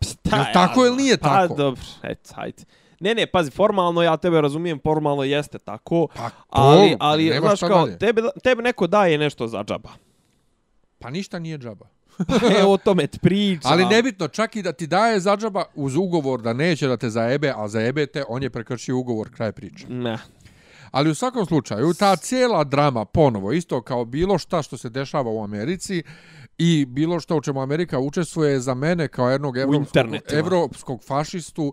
Šta 0.00 0.36
je 0.36 0.52
tako 0.52 0.86
ili 0.86 0.96
nije 0.96 1.18
pa, 1.18 1.28
tako? 1.28 1.54
Pa 1.54 1.62
dobro, 1.62 1.82
et, 2.02 2.32
hajde. 2.34 2.64
Ne, 3.00 3.14
ne, 3.14 3.26
pazi, 3.26 3.50
formalno 3.50 4.02
ja 4.02 4.16
tebe 4.16 4.40
razumijem, 4.40 4.80
formalno 4.84 5.22
jeste 5.22 5.58
tako, 5.58 6.08
pa, 6.16 6.30
to, 6.30 6.36
ali, 6.48 6.96
ali 7.00 7.38
znaš 7.40 7.60
kao, 7.60 7.68
dalje. 7.68 7.98
tebe, 7.98 8.22
tebe 8.42 8.62
neko 8.62 8.86
daje 8.86 9.18
nešto 9.18 9.46
za 9.46 9.64
džaba. 9.64 10.05
Pa 11.06 11.10
ništa 11.10 11.38
nije 11.38 11.58
džaba. 11.58 11.86
e, 12.58 12.64
o 12.64 12.76
tome 12.76 13.06
ti. 13.06 13.18
Ali 13.64 13.84
nebitno, 13.84 14.28
čak 14.28 14.56
i 14.56 14.62
da 14.62 14.72
ti 14.72 14.86
daje 14.86 15.20
za 15.20 15.36
džaba 15.36 15.64
uz 15.74 15.96
ugovor 15.96 16.42
da 16.42 16.52
neće 16.52 16.88
da 16.88 16.96
te 16.96 17.10
zaebe, 17.10 17.52
a 17.56 17.68
zaebe 17.68 18.06
te, 18.06 18.24
on 18.28 18.42
je 18.42 18.50
prekršio 18.50 18.96
ugovor, 18.96 19.30
kraj 19.30 19.52
priče. 19.52 19.86
Ne. 19.88 20.18
Ali 20.90 21.10
u 21.10 21.14
svakom 21.14 21.46
slučaju, 21.46 21.94
ta 21.94 22.16
cijela 22.16 22.64
drama, 22.64 23.04
ponovo, 23.04 23.52
isto 23.52 23.82
kao 23.82 24.04
bilo 24.04 24.38
šta 24.38 24.62
što 24.62 24.76
se 24.76 24.90
dešava 24.90 25.30
u 25.30 25.44
Americi, 25.44 26.02
i 26.58 26.86
bilo 26.88 27.20
što 27.20 27.36
u 27.36 27.40
čemu 27.40 27.62
Amerika 27.62 27.98
učestvuje 27.98 28.60
za 28.60 28.74
mene 28.74 29.08
kao 29.08 29.30
jednog 29.30 29.58
evropskog, 29.58 30.06
evropskog 30.30 31.04
fašistu, 31.04 31.72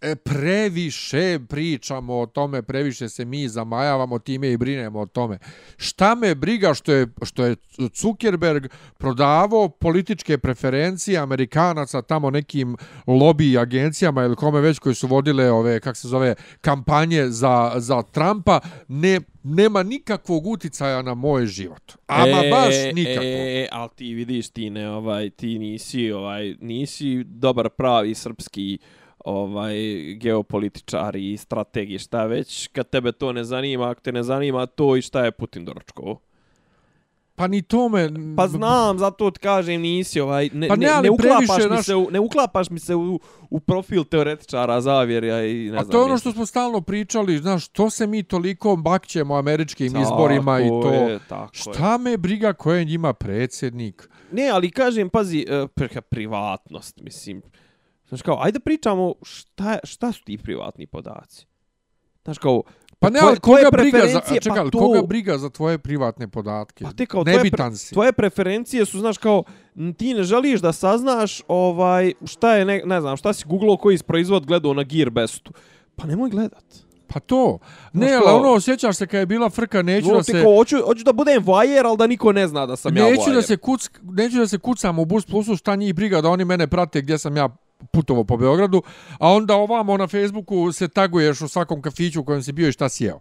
e, 0.00 0.16
previše 0.16 1.38
pričamo 1.48 2.18
o 2.20 2.26
tome, 2.26 2.62
previše 2.62 3.08
se 3.08 3.24
mi 3.24 3.48
zamajavamo 3.48 4.18
time 4.18 4.52
i 4.52 4.56
brinemo 4.56 5.00
o 5.00 5.06
tome. 5.06 5.38
Šta 5.76 6.14
me 6.14 6.34
briga 6.34 6.74
što 6.74 6.92
je, 6.92 7.06
što 7.22 7.44
je 7.44 7.56
Zuckerberg 7.94 8.66
prodavao 8.98 9.68
političke 9.68 10.38
preferencije 10.38 11.18
Amerikanaca 11.18 12.02
tamo 12.02 12.30
nekim 12.30 12.76
lobby 13.06 13.60
agencijama 13.60 14.24
ili 14.24 14.36
kome 14.36 14.60
već 14.60 14.78
koji 14.78 14.94
su 14.94 15.06
vodile 15.06 15.50
ove, 15.50 15.80
kak 15.80 15.96
se 15.96 16.08
zove, 16.08 16.34
kampanje 16.60 17.26
za, 17.28 17.72
za 17.76 18.02
Trumpa, 18.02 18.60
ne 18.88 19.20
nema 19.42 19.82
nikakvog 19.82 20.46
uticaja 20.46 21.02
na 21.02 21.14
moj 21.14 21.46
život. 21.46 21.92
Ama 22.06 22.44
e, 22.44 22.50
baš 22.50 22.74
nikakvog. 22.94 23.24
E, 23.24 23.68
ali 23.72 23.90
ti 23.96 24.14
vidiš, 24.14 24.48
ti 24.48 24.70
ne, 24.70 24.90
ovaj, 24.90 25.30
ti 25.30 25.58
nisi, 25.58 26.12
ovaj, 26.12 26.54
nisi 26.60 27.24
dobar 27.24 27.68
pravi 27.68 28.14
srpski 28.14 28.78
ovaj 29.24 29.74
geopolitičar 30.14 31.16
i 31.16 31.36
strategije 31.36 31.98
šta 31.98 32.26
već 32.26 32.66
kad 32.66 32.90
tebe 32.90 33.12
to 33.12 33.32
ne 33.32 33.44
zanima 33.44 33.90
ako 33.90 34.00
te 34.00 34.12
ne 34.12 34.22
zanima 34.22 34.66
to 34.66 34.96
i 34.96 35.02
šta 35.02 35.24
je 35.24 35.32
Putin 35.32 35.64
doručkovo 35.64 36.20
Pa 37.40 37.46
ni 37.46 37.62
tome... 37.62 38.10
Pa 38.36 38.48
znam, 38.48 38.98
zato 38.98 39.30
ti 39.30 39.38
kažem, 39.38 39.80
nisi 39.80 40.20
ovaj... 40.20 40.50
Ne, 40.52 40.68
pa 40.68 40.76
ne, 40.76 40.86
ne, 40.86 41.02
ne, 41.02 41.10
uklapaš 41.10 41.64
mi 41.64 41.70
naš... 41.70 41.86
se 41.86 41.94
u, 41.94 42.10
ne 42.10 42.20
uklapaš 42.20 42.70
mi 42.70 42.80
se 42.80 42.94
u, 42.94 43.20
u 43.50 43.60
profil 43.60 44.04
teoretičara 44.04 44.80
zavjerja 44.80 45.46
i 45.46 45.70
ne 45.70 45.78
A 45.78 45.82
znam... 45.82 45.92
to 45.92 45.98
je 45.98 46.04
ono 46.04 46.18
što 46.18 46.32
smo 46.32 46.46
stalno 46.46 46.80
pričali, 46.80 47.38
znaš, 47.38 47.68
to 47.68 47.90
se 47.90 48.06
mi 48.06 48.22
toliko 48.22 48.76
bakćemo 48.76 49.36
američkim 49.36 49.92
tako 49.92 50.02
izborima 50.02 50.60
i 50.60 50.68
to... 50.68 50.92
Je, 50.92 51.18
tako 51.28 51.54
šta 51.54 51.92
je. 51.92 51.98
me 51.98 52.16
briga 52.16 52.52
ko 52.52 52.72
je 52.72 52.84
njima 52.84 53.12
predsjednik? 53.12 54.08
Ne, 54.32 54.48
ali 54.48 54.70
kažem, 54.70 55.10
pazi, 55.10 55.46
uh, 55.50 56.00
privatnost, 56.10 57.00
mislim... 57.00 57.42
Znaš 58.10 58.22
kao, 58.22 58.38
ajde 58.40 58.60
pričamo 58.60 59.14
šta, 59.22 59.78
šta 59.84 60.12
su 60.12 60.24
ti 60.24 60.38
privatni 60.38 60.86
podaci. 60.86 61.46
Znaš 62.24 62.38
kao, 62.38 62.62
Pa 63.00 63.10
ne, 63.10 63.20
ali 63.22 63.40
koga 63.40 63.68
briga 63.72 63.98
za, 64.12 64.20
čekaj, 64.20 64.64
pa 64.64 64.70
to... 64.70 64.78
koga 64.78 65.02
briga 65.02 65.38
za 65.38 65.50
tvoje 65.50 65.78
privatne 65.78 66.28
podatke? 66.28 66.84
Pa 66.84 66.92
te 66.92 67.06
kao, 67.06 67.24
tvoje, 67.24 67.50
pre, 67.50 67.76
si. 67.76 67.94
tvoje 67.94 68.12
preferencije 68.12 68.84
su, 68.84 68.98
znaš, 68.98 69.18
kao, 69.18 69.42
ti 69.96 70.14
ne 70.14 70.22
želiš 70.22 70.60
da 70.60 70.72
saznaš, 70.72 71.42
ovaj, 71.48 72.12
šta 72.26 72.54
je, 72.54 72.64
ne, 72.64 72.82
ne 72.84 73.00
znam, 73.00 73.16
šta 73.16 73.32
si 73.32 73.44
googlao 73.46 73.76
koji 73.76 73.94
iz 73.94 74.02
proizvod 74.02 74.46
gledao 74.46 74.74
na 74.74 74.82
Gearbestu. 74.82 75.52
Pa 75.96 76.06
nemoj 76.06 76.30
gledat. 76.30 76.64
Pa 77.06 77.20
to. 77.20 77.58
Ne, 77.92 78.12
ali 78.14 78.36
ono, 78.36 78.52
osjećaš 78.52 78.96
se 78.96 79.06
kad 79.06 79.20
je 79.20 79.26
bila 79.26 79.50
frka, 79.50 79.82
neću 79.82 80.08
no, 80.08 80.14
da 80.14 80.22
se... 80.22 80.42
Kao, 80.42 80.56
hoću, 80.56 80.76
hoću 80.86 81.04
da 81.04 81.12
budem 81.12 81.44
vajer, 81.44 81.86
ali 81.86 81.96
da 81.96 82.06
niko 82.06 82.32
ne 82.32 82.48
zna 82.48 82.66
da 82.66 82.76
sam 82.76 82.94
neću 82.94 83.06
ja 83.06 83.18
vajer. 83.18 83.34
Da 83.34 83.42
se 83.42 83.56
kuc, 83.56 83.90
neću 84.02 84.38
da 84.38 84.46
se 84.46 84.58
kucam 84.58 84.98
u 84.98 85.04
Bus 85.04 85.26
Plusu, 85.26 85.56
šta 85.56 85.76
njih 85.76 85.94
briga 85.94 86.20
da 86.20 86.28
oni 86.28 86.44
mene 86.44 86.66
prate 86.66 87.02
gdje 87.02 87.18
sam 87.18 87.36
ja 87.36 87.48
putovo 87.92 88.24
po 88.24 88.36
Beogradu, 88.36 88.82
a 89.18 89.28
onda 89.32 89.54
ovamo 89.54 89.96
na 89.96 90.06
Facebooku 90.06 90.72
se 90.72 90.88
taguješ 90.88 91.40
u 91.40 91.48
svakom 91.48 91.82
kafiću 91.82 92.20
u 92.20 92.24
kojem 92.24 92.42
si 92.42 92.52
bio 92.52 92.68
i 92.68 92.72
šta 92.72 92.88
si 92.88 93.04
jeo. 93.04 93.20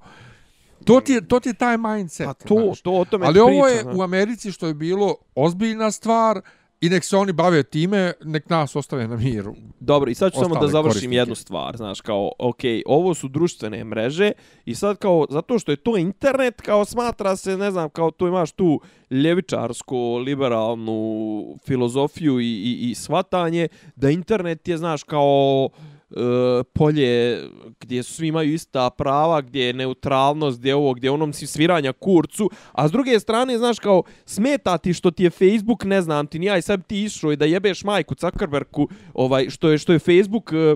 To 0.86 1.02
ti 1.02 1.14
je, 1.14 1.28
to 1.28 1.40
ti 1.40 1.50
je 1.50 1.54
taj 1.54 1.78
mindset. 1.78 2.26
Pa 2.26 2.34
to, 2.34 2.62
znaš. 2.66 2.82
to 2.82 2.92
o 2.92 3.06
tome 3.06 3.26
Ali 3.26 3.40
ovo 3.40 3.64
priča, 3.64 3.90
je 3.90 3.96
u 3.96 4.02
Americi 4.02 4.52
što 4.52 4.68
je 4.68 4.74
bilo 4.74 5.16
ozbiljna 5.36 5.92
stvar 5.92 6.42
I 6.82 6.90
nek 6.90 7.04
se 7.04 7.18
oni 7.18 7.34
bave 7.34 7.64
time, 7.64 8.14
nek 8.24 8.50
nas 8.50 8.76
ostave 8.76 9.08
na 9.08 9.16
miru. 9.16 9.56
Dobro, 9.80 10.12
i 10.12 10.16
sad 10.16 10.34
ću 10.34 10.40
samo 10.40 10.56
da 10.56 10.68
završim 10.68 10.92
korisnike. 10.92 11.16
jednu 11.16 11.36
stvar, 11.36 11.78
znaš, 11.78 12.02
kao, 12.02 12.32
ok, 12.40 12.60
ovo 12.86 13.14
su 13.14 13.28
društvene 13.28 13.84
mreže 13.84 14.32
i 14.66 14.76
sad 14.76 14.98
kao, 14.98 15.26
zato 15.30 15.60
što 15.60 15.72
je 15.72 15.76
to 15.76 15.98
internet, 15.98 16.62
kao 16.62 16.86
smatra 16.86 17.36
se, 17.36 17.58
ne 17.58 17.72
znam, 17.72 17.90
kao 17.90 18.12
tu 18.12 18.28
imaš 18.28 18.52
tu 18.52 18.82
ljevičarsko, 19.12 20.18
liberalnu 20.18 21.58
filozofiju 21.66 22.40
i, 22.40 22.46
i, 22.46 22.90
i 22.90 22.96
svatanje, 22.96 23.68
da 23.96 24.10
internet 24.10 24.68
je, 24.68 24.78
znaš, 24.78 25.04
kao 25.04 25.70
E, 26.12 26.64
polje 26.74 27.44
gdje 27.80 28.04
svi 28.04 28.28
imaju 28.28 28.54
ista 28.54 28.90
prava, 28.90 29.42
gdje 29.42 29.64
je 29.64 29.74
neutralnost, 29.74 30.60
gdje 30.60 30.70
je 30.70 30.76
ovo, 30.76 30.94
gdje 30.94 31.08
je 31.08 31.12
onom 31.12 31.34
si 31.34 31.48
sviranja 31.48 31.94
kurcu, 31.94 32.50
a 32.72 32.88
s 32.88 32.92
druge 32.92 33.20
strane, 33.20 33.58
znaš, 33.58 33.80
kao 33.80 34.04
smeta 34.26 34.78
ti 34.78 34.94
što 34.94 35.12
ti 35.12 35.24
je 35.24 35.30
Facebook, 35.30 35.84
ne 35.84 36.02
znam 36.02 36.28
ti, 36.28 36.40
nija 36.40 36.58
i 36.58 36.62
sad 36.62 36.88
ti 36.88 37.04
išao 37.04 37.32
i 37.32 37.36
da 37.36 37.46
jebeš 37.46 37.84
majku 37.84 38.16
Zuckerbergu, 38.20 38.88
ovaj, 39.14 39.50
što 39.50 39.70
je, 39.70 39.78
što 39.78 39.94
je 39.94 40.00
Facebook 40.00 40.54
e, 40.54 40.76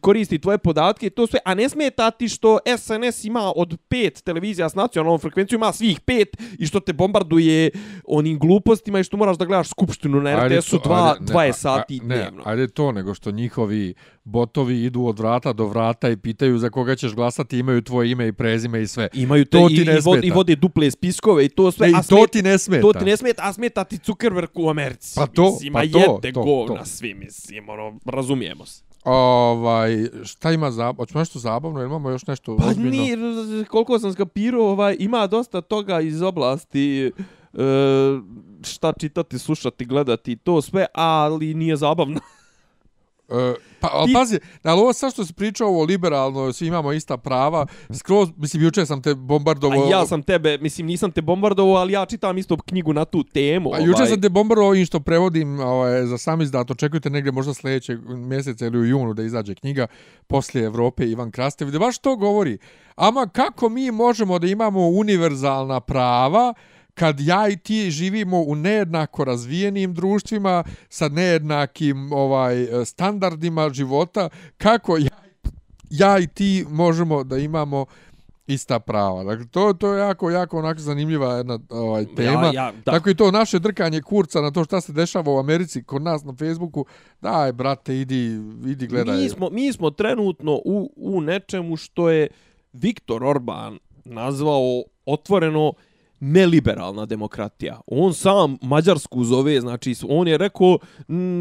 koristi 0.00 0.38
tvoje 0.38 0.58
podatke 0.58 1.10
to 1.10 1.26
sve, 1.26 1.38
a 1.44 1.54
ne 1.54 1.68
smeta 1.68 2.10
ti 2.10 2.28
što 2.28 2.58
SNS 2.78 3.24
ima 3.24 3.52
od 3.56 3.76
pet 3.88 4.22
televizija 4.24 4.68
s 4.68 4.74
nacionalnom 4.74 5.20
frekvencijom, 5.20 5.60
ima 5.60 5.72
svih 5.72 6.00
pet 6.00 6.28
i 6.58 6.66
što 6.66 6.80
te 6.80 6.92
bombarduje 6.92 7.70
onim 8.04 8.38
glupostima 8.38 9.00
i 9.00 9.04
što 9.04 9.16
moraš 9.16 9.36
da 9.38 9.44
gledaš 9.44 9.68
skupštinu 9.68 10.20
na 10.20 10.46
RTS-u 10.48 10.78
to, 10.78 10.84
dva, 10.84 11.08
ajde, 11.08 11.20
ne, 11.20 11.26
20 11.26 11.48
a- 11.48 11.52
sati 11.52 12.00
a- 12.02 12.06
ne, 12.06 12.16
dnevno. 12.16 12.42
Ajde 12.46 12.68
to, 12.68 12.92
nego 12.92 13.14
što 13.14 13.30
njihovi 13.30 13.94
botovi 14.24 14.84
idu 14.84 15.04
od 15.04 15.18
vrata 15.18 15.52
do 15.52 15.66
vrata 15.66 16.08
i 16.08 16.16
pitaju 16.16 16.58
za 16.58 16.70
koga 16.70 16.96
ćeš 16.96 17.14
glasati, 17.14 17.58
imaju 17.58 17.82
tvoje 17.82 18.10
ime 18.10 18.28
i 18.28 18.32
prezime 18.32 18.82
i 18.82 18.86
sve. 18.86 19.08
Imaju 19.12 19.44
te, 19.44 19.50
To 19.50 19.68
i, 19.70 19.76
ti 19.76 19.84
ne 19.84 19.92
i, 19.92 19.94
vod, 19.94 20.14
smeta. 20.14 20.26
i 20.26 20.30
vode 20.30 20.56
duple 20.56 20.90
spiskove 20.90 21.44
i 21.44 21.48
to 21.48 21.72
sve. 21.72 21.86
E, 21.86 21.90
I 21.90 21.94
a 21.94 22.02
to 22.02 22.26
ti 22.26 22.42
ne 22.42 22.58
smeta. 22.58 22.82
To 22.82 22.92
ti 22.92 23.04
ne 23.04 23.16
smeta, 23.16 23.42
a 23.44 23.52
smeta 23.52 23.84
ti 23.84 23.98
Zuckerberg 24.06 24.50
u 24.54 24.70
Americi. 24.70 25.12
Pa 25.16 25.26
to, 25.26 25.42
mislim, 25.44 25.72
pa 25.72 25.80
to, 25.82 25.86
jede 25.98 26.32
to, 26.32 26.64
to. 26.68 26.84
svi, 26.84 27.14
mislim, 27.14 27.68
ono, 27.68 27.98
razumijemo 28.04 28.66
se. 28.66 28.91
Ovaj, 29.04 30.08
šta 30.24 30.52
ima 30.52 30.70
za, 30.70 30.94
hoćemo 30.96 31.20
nešto 31.20 31.38
zabavno, 31.38 31.80
ili 31.80 31.86
imamo 31.86 32.10
još 32.10 32.26
nešto 32.26 32.56
Pa 32.56 32.66
ozbiljno? 32.66 32.90
nije, 32.90 33.16
koliko 33.70 33.98
sam 33.98 34.12
skapirao, 34.12 34.70
ovaj, 34.70 34.96
ima 34.98 35.26
dosta 35.26 35.60
toga 35.60 36.00
iz 36.00 36.22
oblasti 36.22 37.06
e, 37.06 37.10
šta 38.62 38.92
čitati, 39.00 39.38
slušati, 39.38 39.84
gledati, 39.84 40.36
to 40.36 40.62
sve, 40.62 40.86
ali 40.94 41.54
nije 41.54 41.76
zabavno. 41.76 42.20
E, 43.32 43.54
pa, 43.80 43.88
ali 43.92 44.06
Ti- 44.06 44.12
pazi, 44.14 44.38
ali 44.62 44.80
ovo 44.80 44.92
sad 44.92 45.12
što 45.12 45.24
se 45.24 45.32
pričao 45.32 45.68
ovo 45.68 45.84
liberalno, 45.84 46.52
svi 46.52 46.66
imamo 46.66 46.92
ista 46.92 47.16
prava, 47.16 47.66
skroz, 47.98 48.28
mislim, 48.36 48.62
juče 48.62 48.86
sam 48.86 49.02
te 49.02 49.10
A 49.10 49.14
bombardovao... 49.14 49.88
ja 49.90 50.06
sam 50.06 50.22
tebe, 50.22 50.58
mislim, 50.58 50.86
nisam 50.86 51.12
te 51.12 51.22
bombardovao, 51.22 51.74
ali 51.74 51.92
ja 51.92 52.06
čitam 52.06 52.38
isto 52.38 52.56
knjigu 52.56 52.92
na 52.92 53.04
tu 53.04 53.24
temu. 53.24 53.74
A 53.74 53.78
juče 53.78 53.96
ovaj. 53.96 54.06
sam 54.06 54.20
te 54.20 54.28
bombardovao 54.28 54.68
ovim 54.68 54.86
što 54.86 55.00
prevodim 55.00 55.60
ovaj, 55.60 56.06
za 56.06 56.18
sam 56.18 56.40
izdat, 56.40 56.70
očekujte 56.70 57.10
negdje 57.10 57.32
možda 57.32 57.54
sljedećeg 57.54 58.00
mjeseca 58.08 58.66
ili 58.66 58.78
u 58.78 58.84
junu 58.84 59.14
da 59.14 59.22
izađe 59.22 59.54
knjiga 59.54 59.86
poslije 60.26 60.66
Evrope 60.66 61.06
Ivan 61.06 61.30
Krastev, 61.30 61.68
gdje 61.68 61.78
baš 61.78 61.98
to 61.98 62.16
govori. 62.16 62.58
Ama 62.96 63.26
kako 63.26 63.68
mi 63.68 63.90
možemo 63.90 64.38
da 64.38 64.46
imamo 64.46 64.88
univerzalna 64.88 65.80
prava 65.80 66.54
kad 66.94 67.20
ja 67.20 67.48
i 67.48 67.56
ti 67.56 67.90
živimo 67.90 68.42
u 68.42 68.54
nejednako 68.54 69.24
razvijenim 69.24 69.94
društvima 69.94 70.64
sa 70.88 71.08
nejednakim 71.08 72.12
ovaj 72.12 72.66
standardima 72.84 73.70
života, 73.70 74.28
kako 74.58 74.96
ja, 74.96 75.22
ja 75.90 76.18
i 76.18 76.26
ti 76.26 76.66
možemo 76.68 77.24
da 77.24 77.38
imamo 77.38 77.86
ista 78.46 78.78
prava. 78.78 79.24
Dakle, 79.24 79.46
to, 79.50 79.72
to 79.72 79.94
je 79.94 80.00
jako, 80.00 80.30
jako 80.30 80.58
onako 80.58 80.80
zanimljiva 80.80 81.34
jedna 81.34 81.58
ovaj, 81.70 82.06
tema. 82.16 82.46
Ja, 82.46 82.52
ja, 82.52 82.72
da. 82.84 82.92
Tako 82.92 83.10
i 83.10 83.14
to 83.14 83.30
naše 83.30 83.58
drkanje 83.58 84.00
kurca 84.00 84.40
na 84.40 84.50
to 84.50 84.64
šta 84.64 84.80
se 84.80 84.92
dešava 84.92 85.32
u 85.32 85.38
Americi 85.38 85.82
kod 85.82 86.02
nas 86.02 86.24
na 86.24 86.32
Facebooku. 86.32 86.84
Daj, 87.20 87.52
brate, 87.52 87.98
idi, 87.98 88.40
idi 88.66 88.86
gledaj. 88.86 89.16
Mi 89.22 89.28
smo, 89.28 89.50
mi 89.50 89.72
smo 89.72 89.90
trenutno 89.90 90.60
u, 90.64 90.92
u 90.96 91.20
nečemu 91.20 91.76
što 91.76 92.10
je 92.10 92.28
Viktor 92.72 93.24
Orban 93.24 93.78
nazvao 94.04 94.82
otvoreno 95.06 95.72
neliberalna 96.24 97.06
demokratija. 97.06 97.80
On 97.86 98.14
sam 98.14 98.56
Mađarsku 98.62 99.24
zove, 99.24 99.60
znači 99.60 99.94
on 100.08 100.28
je 100.28 100.38
rekao 100.38 100.78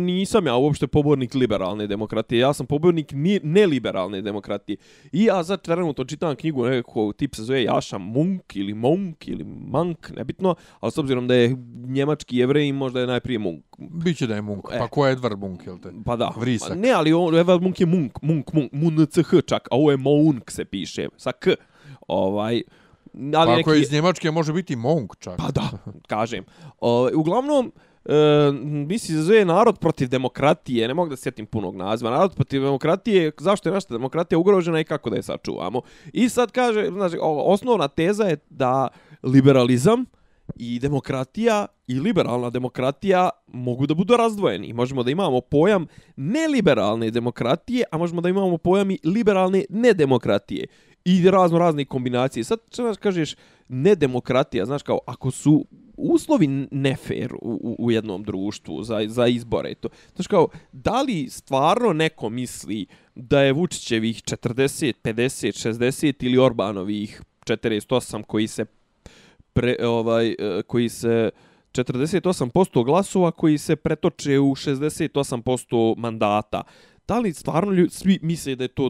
nisam 0.05 0.47
ja 0.47 0.55
uopšte 0.55 0.87
pobornik 0.87 1.33
liberalne 1.33 1.87
demokratije, 1.87 2.39
ja 2.39 2.53
sam 2.53 2.65
pobornik 2.65 3.11
ni, 3.11 3.39
neliberalne 3.43 4.21
demokratije. 4.21 4.77
I 5.11 5.23
ja 5.23 5.43
sad 5.43 5.61
trenutno 5.61 6.03
čitam 6.03 6.35
knjigu 6.35 6.65
nekako 6.65 7.13
tip 7.13 7.35
se 7.35 7.43
zove 7.43 7.63
Jaša 7.63 7.97
Munk 7.97 8.55
ili 8.55 8.73
Monk 8.73 9.27
ili 9.27 9.43
Mank, 9.43 10.09
nebitno, 10.15 10.55
ali 10.79 10.91
s 10.91 10.97
obzirom 10.97 11.27
da 11.27 11.35
je 11.35 11.57
njemački 11.87 12.37
jevrej 12.37 12.71
možda 12.71 12.99
je 12.99 13.07
najprije 13.07 13.39
Munk. 13.39 13.63
Biće 13.77 14.27
da 14.27 14.35
je 14.35 14.41
Munk. 14.41 14.65
E. 14.71 14.77
Pa 14.79 14.87
ko 14.87 15.07
je 15.07 15.13
Edvard 15.13 15.39
Munk, 15.39 15.65
jel 15.65 15.77
te? 15.79 15.89
Pa 16.05 16.15
da. 16.15 16.33
Vrisak. 16.37 16.77
Ne, 16.77 16.91
ali 16.91 17.13
on, 17.13 17.35
Eval 17.35 17.59
Munk 17.59 17.79
je 17.79 17.85
Munk, 17.85 18.21
Munk, 18.21 18.53
Munk, 18.53 18.71
Munch 18.71 19.45
čak, 19.45 19.67
a 19.71 19.75
ovo 19.75 19.91
je 19.91 19.97
Mounk 19.97 20.51
se 20.51 20.65
piše, 20.65 21.07
sa 21.17 21.31
K. 21.31 21.47
Ovaj, 22.07 22.61
ali 23.13 23.31
Pa 23.31 23.45
neki, 23.45 23.61
ako 23.61 23.73
je 23.73 23.81
iz 23.81 23.91
Njemačke 23.91 24.31
može 24.31 24.53
biti 24.53 24.75
Monk 24.75 25.15
čak. 25.19 25.37
Pa 25.37 25.51
da, 25.51 25.69
kažem. 26.07 26.43
O, 26.79 27.09
uglavnom, 27.15 27.71
e, 28.05 28.13
misli 28.63 29.15
se 29.15 29.21
zove 29.21 29.45
narod 29.45 29.79
protiv 29.79 30.07
demokratije, 30.07 30.87
ne 30.87 30.93
mogu 30.93 31.09
da 31.09 31.15
sjetim 31.15 31.45
punog 31.45 31.75
naziva, 31.75 32.11
narod 32.11 32.35
protiv 32.35 32.61
demokratije, 32.61 33.31
zašto 33.39 33.69
je 33.69 33.73
naša 33.73 33.87
demokratija 33.89 34.39
ugrožena 34.39 34.79
i 34.79 34.83
kako 34.83 35.09
da 35.09 35.15
je 35.15 35.23
sačuvamo. 35.23 35.81
I 36.13 36.29
sad 36.29 36.51
kaže, 36.51 36.89
znači, 36.89 37.17
o- 37.21 37.43
osnovna 37.53 37.87
teza 37.87 38.23
je 38.23 38.37
da 38.49 38.87
liberalizam 39.23 40.05
i 40.55 40.79
demokratija 40.79 41.65
i 41.87 41.99
liberalna 41.99 42.49
demokratija 42.49 43.29
mogu 43.47 43.87
da 43.87 43.93
budu 43.93 44.17
razdvojeni. 44.17 44.73
Možemo 44.73 45.03
da 45.03 45.11
imamo 45.11 45.41
pojam 45.41 45.87
neliberalne 46.15 47.11
demokratije, 47.11 47.83
a 47.91 47.97
možemo 47.97 48.21
da 48.21 48.29
imamo 48.29 48.57
pojam 48.57 48.91
i 48.91 48.99
liberalne 49.03 49.65
nedemokratije. 49.69 50.67
I 51.05 51.29
razno 51.29 51.59
razne 51.59 51.85
kombinacije. 51.85 52.43
Sad, 52.43 52.59
što 52.73 52.83
znaš, 52.83 52.97
kažeš, 52.97 53.35
nedemokratija, 53.67 54.65
znaš, 54.65 54.83
kao, 54.83 54.99
ako 55.05 55.31
su 55.31 55.65
uslovi 55.97 56.47
nefer 56.71 57.33
u, 57.33 57.37
u, 57.41 57.75
u 57.85 57.91
jednom 57.91 58.23
društvu 58.23 58.83
za, 58.83 58.99
za 59.07 59.27
izbore 59.27 59.71
i 59.71 59.75
to. 59.75 59.89
Znaš 60.15 60.27
kao, 60.27 60.47
da 60.71 61.01
li 61.01 61.29
stvarno 61.29 61.93
neko 61.93 62.29
misli 62.29 62.85
da 63.15 63.41
je 63.41 63.53
Vučićevih 63.53 64.17
40, 64.17 64.93
50, 65.03 65.69
60 65.69 66.25
ili 66.25 66.37
Orbanovih 66.37 67.21
48 67.45 68.23
koji 68.23 68.47
se 68.47 68.65
pre, 69.53 69.75
ovaj, 69.83 70.29
e, 70.29 70.35
koji 70.67 70.89
se 70.89 71.29
48% 71.73 72.85
glasova 72.85 73.31
koji 73.31 73.57
se 73.57 73.75
pretoče 73.75 74.39
u 74.39 74.55
68% 74.55 75.97
mandata. 75.97 76.63
Da 77.07 77.19
li 77.19 77.33
stvarno 77.33 77.71
ljudi, 77.71 77.89
svi 77.89 78.19
misle 78.21 78.55
da 78.55 78.63
je 78.63 78.67
to 78.67 78.89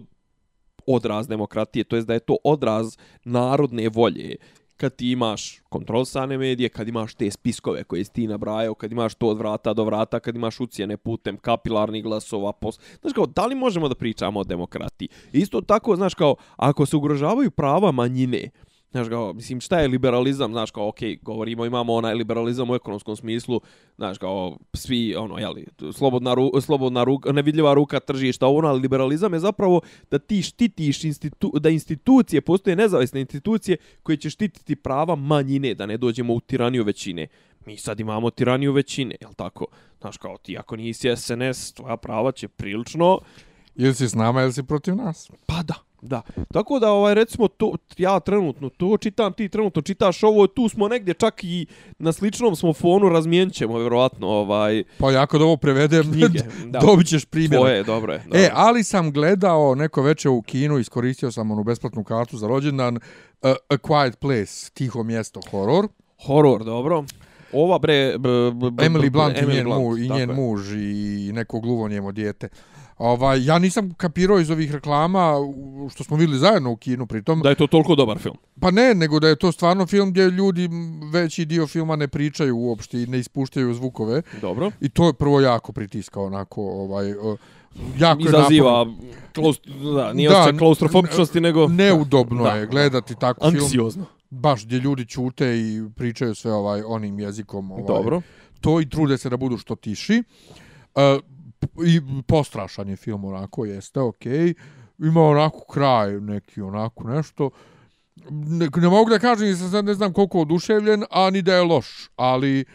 odraz 0.88 1.28
demokratije, 1.28 1.84
to 1.84 1.96
jest 1.96 2.08
da 2.08 2.14
je 2.14 2.20
to 2.20 2.38
odraz 2.44 2.98
narodne 3.24 3.90
volje 3.90 4.36
kad 4.82 4.96
ti 4.96 5.12
imaš 5.12 5.60
kontrolsane 5.70 6.38
medije, 6.38 6.70
kad 6.70 6.88
imaš 6.88 7.14
te 7.14 7.32
spiskove 7.32 7.84
koje 7.84 8.04
si 8.04 8.14
ti 8.14 8.28
nabrajao, 8.28 8.74
kad 8.74 8.92
imaš 8.92 9.16
to 9.16 9.28
od 9.28 9.38
vrata 9.38 9.74
do 9.74 9.84
vrata, 9.84 10.20
kad 10.20 10.36
imaš 10.36 10.60
ucijene 10.60 10.98
putem 10.98 11.38
kapilarnih 11.38 12.04
glasova, 12.04 12.52
pos... 12.52 12.80
znaš 13.02 13.14
kao, 13.14 13.26
da 13.26 13.46
li 13.46 13.56
možemo 13.56 13.90
da 13.90 13.96
pričamo 13.96 14.40
o 14.40 14.44
demokratiji? 14.44 15.10
Isto 15.32 15.62
tako, 15.62 15.96
znaš 15.96 16.14
kao, 16.14 16.36
ako 16.56 16.86
se 16.86 16.98
ugrožavaju 16.98 17.52
prava 17.52 17.92
manjine, 17.92 18.50
Znaš 18.92 19.08
kao, 19.10 19.34
mislim, 19.34 19.62
šta 19.62 19.80
je 19.80 19.88
liberalizam? 19.88 20.52
Znaš 20.52 20.72
kao, 20.72 20.88
okej, 20.88 21.18
govorimo, 21.22 21.66
imamo 21.66 21.94
onaj 21.94 22.14
liberalizam 22.14 22.70
u 22.70 22.76
ekonomskom 22.76 23.16
smislu, 23.16 23.62
znaš 23.98 24.18
kao, 24.18 24.58
svi, 24.74 25.16
ono, 25.16 25.38
jeli, 25.38 25.68
slobodna, 25.94 26.34
ru, 26.34 26.52
slobodna 26.62 27.04
ruka, 27.04 27.32
nevidljiva 27.32 27.74
ruka 27.74 28.00
tržišta, 28.00 28.48
ono, 28.48 28.68
ali 28.68 28.82
liberalizam 28.82 29.34
je 29.34 29.40
zapravo 29.40 29.82
da 30.12 30.20
ti 30.20 30.42
štitiš, 30.42 31.04
institu, 31.04 31.52
da 31.60 31.70
institucije, 31.70 32.42
postoje 32.42 32.76
nezavisne 32.76 33.22
institucije 33.22 33.78
koje 34.04 34.18
će 34.18 34.30
štititi 34.30 34.76
prava 34.76 35.16
manjine, 35.16 35.74
da 35.74 35.86
ne 35.86 35.98
dođemo 35.98 36.34
u 36.34 36.40
tiraniju 36.40 36.84
većine. 36.84 37.28
Mi 37.66 37.78
sad 37.78 38.00
imamo 38.00 38.30
tiraniju 38.30 38.74
većine, 38.74 39.16
jel 39.22 39.34
tako? 39.34 39.66
Znaš 40.02 40.18
kao, 40.18 40.38
ti 40.38 40.58
ako 40.58 40.76
nisi 40.76 41.16
SNS, 41.16 41.74
tvoja 41.74 41.98
prava 41.98 42.32
će 42.32 42.48
prilično 42.48 43.20
Ili 43.76 43.94
si 43.94 44.10
s 44.10 44.16
nama, 44.16 44.42
ili 44.42 44.54
si 44.54 44.64
protiv 44.64 44.96
nas. 44.96 45.32
Pa 45.46 45.64
da, 45.64 45.74
da. 46.02 46.22
Tako 46.54 46.80
da, 46.80 46.92
ovaj, 46.92 47.14
recimo, 47.14 47.48
to, 47.48 47.74
ja 47.98 48.20
trenutno 48.20 48.70
to 48.70 48.98
čitam, 48.98 49.34
ti 49.34 49.50
trenutno 49.50 49.82
čitaš 49.82 50.24
ovo, 50.24 50.48
tu 50.48 50.70
smo 50.70 50.88
negdje 50.88 51.14
čak 51.14 51.44
i 51.44 51.66
na 52.00 52.12
sličnom 52.12 52.56
smo 52.56 52.74
fonu, 52.74 53.10
razmijenit 53.10 53.56
ćemo, 53.56 53.80
vjerovatno, 53.80 54.28
ovaj, 54.28 54.84
Pa 54.98 55.12
ja 55.12 55.26
kad 55.26 55.42
ovo 55.42 55.58
prevedem, 55.58 56.12
knjige. 56.12 56.40
Da. 56.66 56.80
dobit 56.80 57.08
ćeš 57.08 57.26
primjer. 57.26 57.60
Tvoje, 57.60 57.84
dobro 57.84 58.14
je. 58.14 58.20
Dobro. 58.20 58.40
E, 58.40 58.50
ali 58.54 58.84
sam 58.84 59.12
gledao 59.12 59.76
neko 59.76 60.02
veče 60.02 60.30
u 60.30 60.42
kinu, 60.42 60.80
iskoristio 60.80 61.32
sam 61.32 61.52
onu 61.52 61.64
besplatnu 61.64 62.04
kartu 62.04 62.38
za 62.38 62.48
rođendan, 62.48 62.96
uh, 62.96 63.02
A 63.70 63.78
Quiet 63.78 64.16
Place, 64.16 64.72
tiho 64.74 65.04
mjesto, 65.04 65.42
horor. 65.52 65.88
Horor, 66.26 66.64
dobro. 66.64 67.04
Ova 67.54 67.80
bre... 67.80 68.18
B, 68.18 68.52
b, 68.52 68.72
b, 68.72 68.84
Emily 68.84 69.10
Blunt 69.10 69.38
i 69.38 69.42
Emily 69.42 69.54
njen, 69.54 69.64
Blunt, 69.64 69.82
mu, 69.82 69.98
i 69.98 70.10
njen 70.10 70.30
je. 70.30 70.36
muž 70.36 70.74
i 70.74 71.32
neko 71.34 71.60
gluvonjemo 71.60 72.12
dijete. 72.12 72.50
Ovaj, 72.98 73.46
ja 73.46 73.60
nisam 73.60 73.94
kapirao 73.94 74.40
iz 74.40 74.50
ovih 74.50 74.72
reklama 74.72 75.34
što 75.92 76.04
smo 76.04 76.18
videli 76.18 76.40
zajedno 76.40 76.72
u 76.72 76.78
kinu 76.78 77.08
pritom. 77.08 77.42
Da 77.42 77.50
je 77.50 77.56
to 77.56 77.68
toliko 77.68 77.96
dobar 77.96 78.20
film. 78.20 78.36
Pa 78.60 78.72
ne, 78.72 78.94
nego 78.96 79.20
da 79.20 79.28
je 79.28 79.36
to 79.36 79.52
stvarno 79.52 79.86
film 79.86 80.12
gdje 80.12 80.30
ljudi 80.30 80.70
veći 81.12 81.46
dio 81.46 81.68
filma 81.68 81.96
ne 81.96 82.08
pričaju 82.08 82.58
uopšte 82.58 83.02
i 83.04 83.06
ne 83.08 83.20
ispuštaju 83.20 83.74
zvukove. 83.74 84.22
Dobro. 84.42 84.72
I 84.82 84.90
to 84.90 85.08
je 85.08 85.14
prvo 85.14 85.42
jako 85.42 85.72
pritiska 85.72 86.22
onako, 86.22 86.62
ovaj, 86.62 87.14
jako 87.98 88.22
Izaziva 88.22 88.86
klaust, 89.36 89.68
da, 89.96 90.14
nije 90.14 90.30
Da, 90.30 90.58
klaustrofobičnosti, 90.58 91.42
nego 91.42 91.68
Neudobno 91.68 92.44
Da, 92.44 92.52
je 92.52 92.68
gledati 92.68 93.16
tako 93.16 93.52
film, 93.52 93.64
anksiozno. 93.64 94.06
baš 94.30 94.66
gdje 94.66 94.80
ljudi 94.80 95.06
čute 95.06 95.58
i 95.60 95.84
pričaju 95.96 96.36
sve 96.36 96.54
ovaj 96.54 96.82
onim 96.86 97.20
jezikom. 97.20 97.72
Ovaj, 97.72 97.84
Dobro. 97.88 98.22
To 98.62 98.82
i 98.82 98.90
trude 98.90 99.18
se 99.18 99.30
da 99.30 99.38
budu 99.38 99.58
što 99.58 99.76
tiši. 99.76 100.24
E, 100.96 101.20
I 101.86 102.02
postrašan 102.28 102.90
je 102.90 102.96
film 102.96 103.26
onako, 103.26 103.66
jeste, 103.66 104.00
okej. 104.00 104.54
Ima 105.00 105.22
onako 105.22 105.66
kraj, 105.66 106.20
neki 106.20 106.62
onako 106.62 107.04
nešto. 107.04 107.50
Ne, 108.30 108.70
ne 108.76 108.90
mogu 108.90 109.10
da 109.10 109.20
kažem, 109.20 109.48
nisam 109.48 109.72
sad 109.72 109.86
ne 109.86 109.94
znam 109.94 110.14
koliko 110.14 110.42
oduševljen, 110.42 111.04
a 111.12 111.30
ni 111.30 111.42
da 111.42 111.56
je 111.56 111.62
loš, 111.62 112.10
ali 112.16 112.66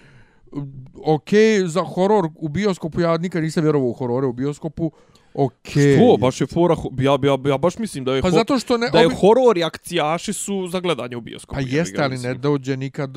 ok, 1.05 1.31
za 1.67 1.83
horor 1.85 2.29
u 2.35 2.49
bioskopu, 2.49 3.01
ja 3.01 3.17
nikad 3.17 3.43
nisam 3.43 3.63
vjerovao 3.63 3.89
u 3.89 3.93
horore 3.93 4.27
u 4.27 4.33
bioskopu, 4.33 4.93
ok. 5.37 5.69
Što? 5.69 6.17
Baš 6.17 6.41
je 6.41 6.47
fora, 6.47 6.75
ja, 6.99 7.19
ja, 7.23 7.39
ja 7.47 7.59
baš 7.59 7.79
mislim 7.79 8.05
da 8.05 8.13
je, 8.13 8.23
Pa 8.23 8.31
zato 8.31 8.59
što 8.59 8.77
ne... 8.77 8.91
da 8.91 8.99
je 8.99 9.07
ovi- 9.07 9.17
horor 9.17 9.59
i 9.59 9.65
akcijaši 9.65 10.33
su 10.33 10.67
za 10.67 10.81
gledanje 10.81 11.17
u 11.17 11.21
bioskopu. 11.21 11.55
Pa 11.55 11.61
jeste, 11.63 12.03
ali 12.03 12.19
ne 12.19 12.35
dođe 12.35 12.77
nikad 12.77 13.17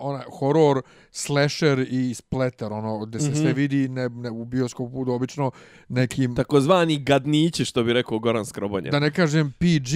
ona, 0.00 0.22
horor, 0.30 0.82
slasher 1.12 1.78
i 1.80 2.14
splatter, 2.14 2.72
ono, 2.72 2.98
gde 2.98 3.20
se 3.20 3.34
sve 3.34 3.44
Mhm. 3.44 3.56
vidi 3.56 3.88
ne, 3.88 4.08
ne, 4.08 4.30
u 4.30 4.44
bioskopu 4.44 4.88
budu 4.90 5.12
obično 5.12 5.50
nekim, 5.88 6.36
Takozvani 6.36 6.98
gadnići, 6.98 7.64
što 7.64 7.84
bi 7.84 7.92
rekao 7.92 8.18
Goran 8.18 8.46
Skrobonje. 8.46 8.90
da 8.90 8.98
ne 8.98 9.10
kažem 9.10 9.52
PG, 9.52 9.92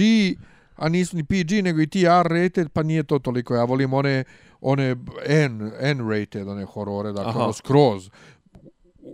a 0.75 0.89
nisu 0.89 1.15
ni 1.17 1.23
PG, 1.23 1.51
nego 1.53 1.81
i 1.81 1.87
ti 1.87 1.99
R 2.01 2.23
rated, 2.25 2.69
pa 2.69 2.83
nije 2.83 3.03
to 3.03 3.19
toliko. 3.19 3.55
Ja 3.55 3.63
volim 3.63 3.93
one, 3.93 4.23
one 4.61 4.95
N, 5.25 5.71
N 5.79 6.09
rated, 6.09 6.47
one 6.47 6.65
horore, 6.65 7.11
dakle, 7.11 7.29
Aha. 7.29 7.39
ono, 7.39 7.53
skroz. 7.53 8.09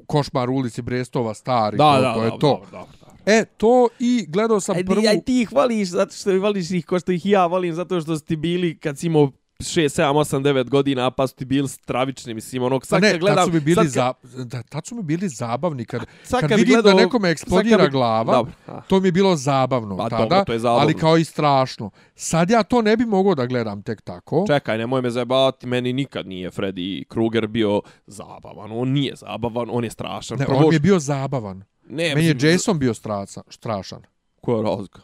Košmar 0.08 0.50
u 0.50 0.54
ulici 0.54 0.82
Brestova, 0.82 1.34
stari, 1.34 1.78
Da, 1.78 1.96
to, 1.96 2.02
da, 2.02 2.14
to 2.14 2.24
je 2.24 2.30
da, 2.30 2.38
to. 2.38 2.62
da, 2.72 2.78
da, 2.78 2.86
da. 3.02 3.32
E, 3.34 3.46
to 3.58 3.88
i 4.00 4.26
gledao 4.30 4.60
sam 4.60 4.76
Aj, 4.76 4.86
prvu... 4.86 5.04
aj 5.10 5.22
ti 5.22 5.42
ih 5.42 5.52
voliš 5.52 5.88
zato 5.90 6.14
što 6.14 6.32
ih 6.32 6.42
voliš 6.42 6.72
ih 6.72 6.86
ko 6.86 7.00
što 7.00 7.12
ih 7.12 7.26
ja 7.26 7.46
volim 7.46 7.74
zato 7.74 8.02
što 8.02 8.18
su 8.18 8.26
ti 8.26 8.36
bili 8.36 8.78
kad 8.80 9.00
si 9.00 9.08
imao 9.08 9.32
6, 9.60 9.90
7, 9.92 10.14
8, 10.16 10.42
9 10.44 10.64
godina, 10.66 11.12
pa 11.12 11.28
su 11.28 11.36
ti 11.36 11.46
bili 11.46 11.68
stravični, 11.68 12.34
mislim, 12.34 12.64
onog, 12.64 12.82
Pa 12.82 12.86
sad 12.86 13.02
ne, 13.02 13.12
kad 13.12 13.20
gledam... 13.20 13.36
tad 13.36 13.46
su 13.46 13.54
mi 13.54 13.60
bili, 13.60 13.76
kad- 13.76 13.88
za, 13.88 14.14
da, 14.44 14.64
tad 14.64 14.86
su 14.86 14.96
mi 14.96 15.04
bili 15.04 15.30
zabavni. 15.30 15.86
Kad, 15.86 16.02
sad 16.24 16.40
kad, 16.40 16.50
kad 16.50 16.60
vidim 16.60 16.74
gledao- 16.74 16.94
da 16.94 16.98
nekome 16.98 17.30
eksplodira 17.30 17.84
bi- 17.84 17.90
glava, 17.90 18.34
Dobro, 18.34 18.54
to 18.88 19.00
mi 19.00 19.08
je 19.08 19.12
bilo 19.12 19.36
zabavno 19.36 19.98
Pa 19.98 20.10
tada, 20.10 20.24
dobro, 20.24 20.44
to 20.44 20.54
je 20.54 20.60
zabavno. 20.60 20.82
ali 20.82 20.94
kao 20.94 21.18
i 21.18 21.24
strašno. 21.24 21.90
Sad 22.16 22.50
ja 22.50 22.64
to 22.64 22.82
ne 22.82 22.98
bi 22.98 23.06
mogao 23.06 23.36
da 23.36 23.46
gledam 23.46 23.82
tek 23.82 24.02
tako. 24.02 24.44
Čekaj, 24.48 24.78
nemoj 24.78 25.02
me 25.02 25.10
zajebavati, 25.10 25.68
meni 25.68 25.94
nikad 25.94 26.28
nije 26.28 26.52
Freddy 26.52 27.06
Krueger 27.06 27.48
bio 27.48 27.82
zabavan. 28.08 28.72
On 28.72 28.90
nije 28.90 29.16
zabavan, 29.16 29.68
on 29.72 29.84
je 29.84 29.90
strašan. 29.90 30.38
ne, 30.38 30.46
Prvo 30.46 30.58
on 30.58 30.70
mi 30.70 30.76
je 30.76 30.80
bio 30.80 31.00
zabavan. 31.00 31.64
ne, 31.84 32.16
Meni 32.16 32.28
je 32.28 32.38
Jason 32.44 32.80
bio 32.80 32.94
straca, 32.94 33.42
strašan. 33.50 34.02
Koja 34.42 34.64
razlika? 34.64 35.02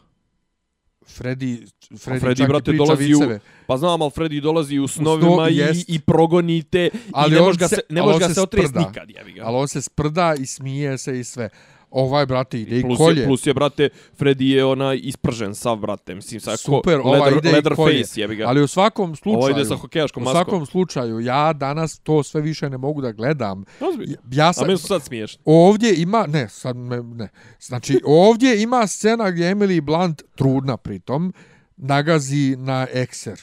Freddy, 1.08 1.66
Freddy, 1.90 2.20
Freddy, 2.20 2.36
čak 2.36 2.48
brate, 2.48 2.62
i 2.62 2.72
priča 2.72 2.84
dolazi 2.84 3.14
u-. 3.14 3.38
Pa 3.66 3.76
znam, 3.76 4.02
ali 4.02 4.10
Freddy 4.10 4.40
dolazi 4.40 4.78
u 4.78 4.88
snovima 4.88 5.48
i, 5.48 5.56
jest. 5.56 5.88
i 5.88 6.00
progonite 6.00 6.90
Ali 7.12 7.30
i 7.30 7.34
ne 7.34 7.40
može 7.40 7.58
ga 7.58 7.68
se- 7.68 7.80
ne 7.88 8.02
može 8.02 8.18
ga 8.18 8.28
se 8.28 8.34
se 8.34 8.42
otresti 8.42 8.68
sprda. 8.68 8.80
nikad, 8.80 9.10
jebi 9.10 9.32
ga. 9.32 9.42
Ali 9.44 9.56
on 9.56 9.68
se 9.68 9.82
sprda 9.82 10.34
i 10.34 10.46
smije 10.46 10.98
se 10.98 11.20
i 11.20 11.24
sve. 11.24 11.48
Ovaj, 11.94 12.26
brate, 12.26 12.60
ide 12.60 12.78
i, 12.78 12.82
plus 12.82 12.98
kolje. 12.98 13.20
Je, 13.20 13.26
plus 13.26 13.46
je, 13.46 13.54
brate, 13.54 13.88
Freddy 14.18 14.42
je 14.44 14.64
onaj 14.64 15.00
ispržen 15.02 15.54
sav, 15.54 15.76
brate. 15.76 16.14
Mislim, 16.14 16.40
sad 16.40 16.60
Super, 16.60 17.00
ko, 17.02 17.08
ovaj 17.08 17.20
leather, 17.20 17.38
ide 17.38 17.48
i 17.48 17.52
leather 17.52 17.74
kolje. 17.74 17.98
face, 17.98 18.20
jebi 18.20 18.36
ga. 18.36 18.46
Ali 18.46 18.62
u 18.62 18.66
svakom 18.66 19.16
slučaju... 19.16 19.38
Ovo 19.38 19.50
ide 19.50 19.64
sa 19.64 19.76
hokejaškom 19.76 20.22
U 20.22 20.24
maskom. 20.24 20.44
svakom 20.44 20.66
slučaju, 20.66 21.20
ja 21.20 21.52
danas 21.52 21.98
to 21.98 22.22
sve 22.22 22.40
više 22.40 22.70
ne 22.70 22.78
mogu 22.78 23.00
da 23.00 23.12
gledam. 23.12 23.64
Ozbiljno. 23.80 24.16
Ja 24.32 24.48
A 24.48 24.52
sam, 24.52 24.66
meni 24.66 24.78
su 24.78 24.86
sad 24.86 25.02
smiješni. 25.02 25.42
ovdje 25.44 25.94
ima, 25.96 26.26
ne, 26.26 26.48
sad 26.48 26.76
me, 26.76 27.02
ne. 27.02 27.28
Znači, 27.60 28.00
ovdje 28.04 28.62
ima 28.62 28.86
scena 28.86 29.30
gdje 29.30 29.54
Emily 29.54 29.80
Blunt, 29.80 30.22
trudna 30.34 30.76
pritom, 30.76 31.34
nagazi 31.76 32.56
na 32.58 32.86
ekser. 32.92 33.40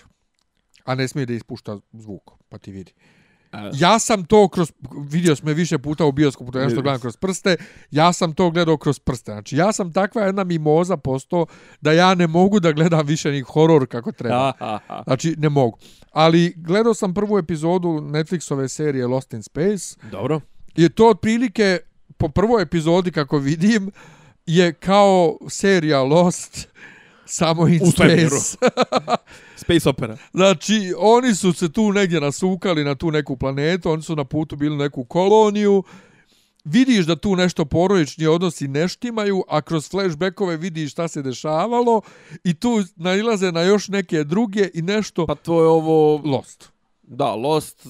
A 0.83 0.95
ne 0.95 1.07
smije 1.07 1.25
da 1.25 1.33
ispušta 1.33 1.79
zvuk, 1.91 2.31
pa 2.49 2.57
ti 2.57 2.71
vidi. 2.71 2.93
Ja 3.73 3.99
sam 3.99 4.25
to 4.25 4.47
kroz, 4.47 4.71
vidio 5.09 5.35
sam 5.35 5.47
je 5.47 5.53
više 5.53 5.77
puta 5.77 6.05
u 6.05 6.11
bioskopu, 6.11 6.51
to 6.51 6.59
nešto 6.59 6.67
Vidio 6.67 6.81
gledam 6.81 7.01
kroz 7.01 7.17
prste, 7.17 7.55
ja 7.91 8.13
sam 8.13 8.33
to 8.33 8.51
gledao 8.51 8.77
kroz 8.77 8.99
prste. 8.99 9.31
Znači, 9.31 9.57
ja 9.57 9.71
sam 9.71 9.93
takva 9.93 10.21
jedna 10.21 10.43
mimoza 10.43 10.97
posto 10.97 11.45
da 11.81 11.91
ja 11.91 12.15
ne 12.15 12.27
mogu 12.27 12.59
da 12.59 12.71
gledam 12.71 13.07
više 13.07 13.31
ni 13.31 13.41
horor 13.41 13.87
kako 13.87 14.11
treba. 14.11 14.53
Znači, 15.03 15.35
ne 15.37 15.49
mogu. 15.49 15.77
Ali 16.11 16.53
gledao 16.57 16.93
sam 16.93 17.13
prvu 17.13 17.37
epizodu 17.37 17.87
Netflixove 17.87 18.67
serije 18.67 19.07
Lost 19.07 19.33
in 19.33 19.43
Space 19.43 19.95
Dobro. 20.11 20.41
je 20.75 20.89
to 20.89 21.09
otprilike 21.09 21.79
po 22.17 22.29
prvoj 22.29 22.61
epizodi 22.61 23.11
kako 23.11 23.37
vidim 23.37 23.91
je 24.45 24.73
kao 24.73 25.37
serija 25.49 26.01
Lost 26.01 26.67
samo 27.25 27.67
in 27.67 27.79
U 27.83 27.91
space. 27.91 28.57
Space 29.61 29.89
opera. 29.89 30.17
znači, 30.33 30.93
oni 30.97 31.35
su 31.35 31.53
se 31.53 31.71
tu 31.71 31.91
negdje 31.91 32.21
nasukali 32.21 32.83
na 32.83 32.95
tu 32.95 33.11
neku 33.11 33.37
planetu, 33.37 33.91
oni 33.91 34.01
su 34.01 34.15
na 34.15 34.23
putu 34.23 34.55
bili 34.55 34.77
neku 34.77 35.03
koloniju, 35.05 35.83
vidiš 36.63 37.05
da 37.05 37.15
tu 37.15 37.35
nešto 37.35 37.65
porodični 37.65 38.27
odnosi 38.27 38.67
ne 38.67 38.87
štimaju, 38.87 39.43
a 39.47 39.61
kroz 39.61 39.89
flashbackove 39.89 40.57
vidiš 40.57 40.91
šta 40.91 41.07
se 41.07 41.21
dešavalo 41.21 42.01
i 42.43 42.53
tu 42.53 42.69
nailaze 42.95 43.51
na 43.51 43.61
još 43.61 43.87
neke 43.87 44.23
druge 44.23 44.69
i 44.73 44.81
nešto 44.81 45.25
Pa 45.25 45.35
to 45.35 45.61
je 45.61 45.67
ovo... 45.67 46.21
Lost. 46.25 46.71
Da, 47.03 47.35
Lost, 47.35 47.87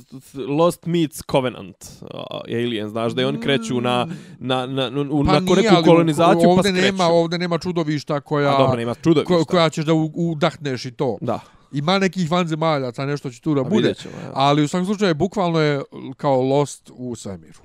Lost 0.50 0.86
meets 0.86 1.22
Covenant. 1.32 1.76
Uh, 2.02 2.08
Alien, 2.48 2.90
znaš 2.90 3.14
da 3.14 3.22
i 3.22 3.26
oni 3.26 3.40
kreću 3.40 3.82
na, 3.82 4.08
na, 4.40 4.66
na, 4.66 4.90
na, 4.90 5.02
u, 5.02 5.26
Pa 5.26 5.34
na 5.34 5.40
nije, 5.40 5.72
neku 5.72 5.84
kolonizaciju 5.84 6.44
pa 6.44 6.50
ovdje 6.50 6.72
skreću. 6.72 6.86
nema, 6.86 7.04
ovdje 7.06 7.40
nema 7.40 7.58
čudovišta 7.58 8.20
koja, 8.22 8.56
A 8.56 8.58
dobro, 8.58 8.78
nema 8.78 8.96
čudovišta. 8.96 9.34
ko, 9.36 9.46
koja 9.46 9.70
ćeš 9.70 9.86
da 9.86 9.94
u- 9.94 10.12
udahneš 10.16 10.86
i 10.86 10.92
to. 10.92 11.18
Da. 11.22 11.40
Ima 11.74 12.00
nekih 12.00 12.32
vanzemaljaca, 12.32 13.06
nešto 13.06 13.30
će 13.30 13.42
tu 13.42 13.54
da 13.54 13.62
A 13.62 13.64
bude. 13.66 13.94
ćemo, 13.94 14.14
ja. 14.16 14.32
Ali 14.34 14.64
u 14.64 14.68
svakom 14.68 14.86
slučaju, 14.86 15.16
bukvalno 15.16 15.60
je 15.60 15.82
kao 16.18 16.42
Lost 16.42 16.92
u 16.94 17.16
svemiru. 17.16 17.60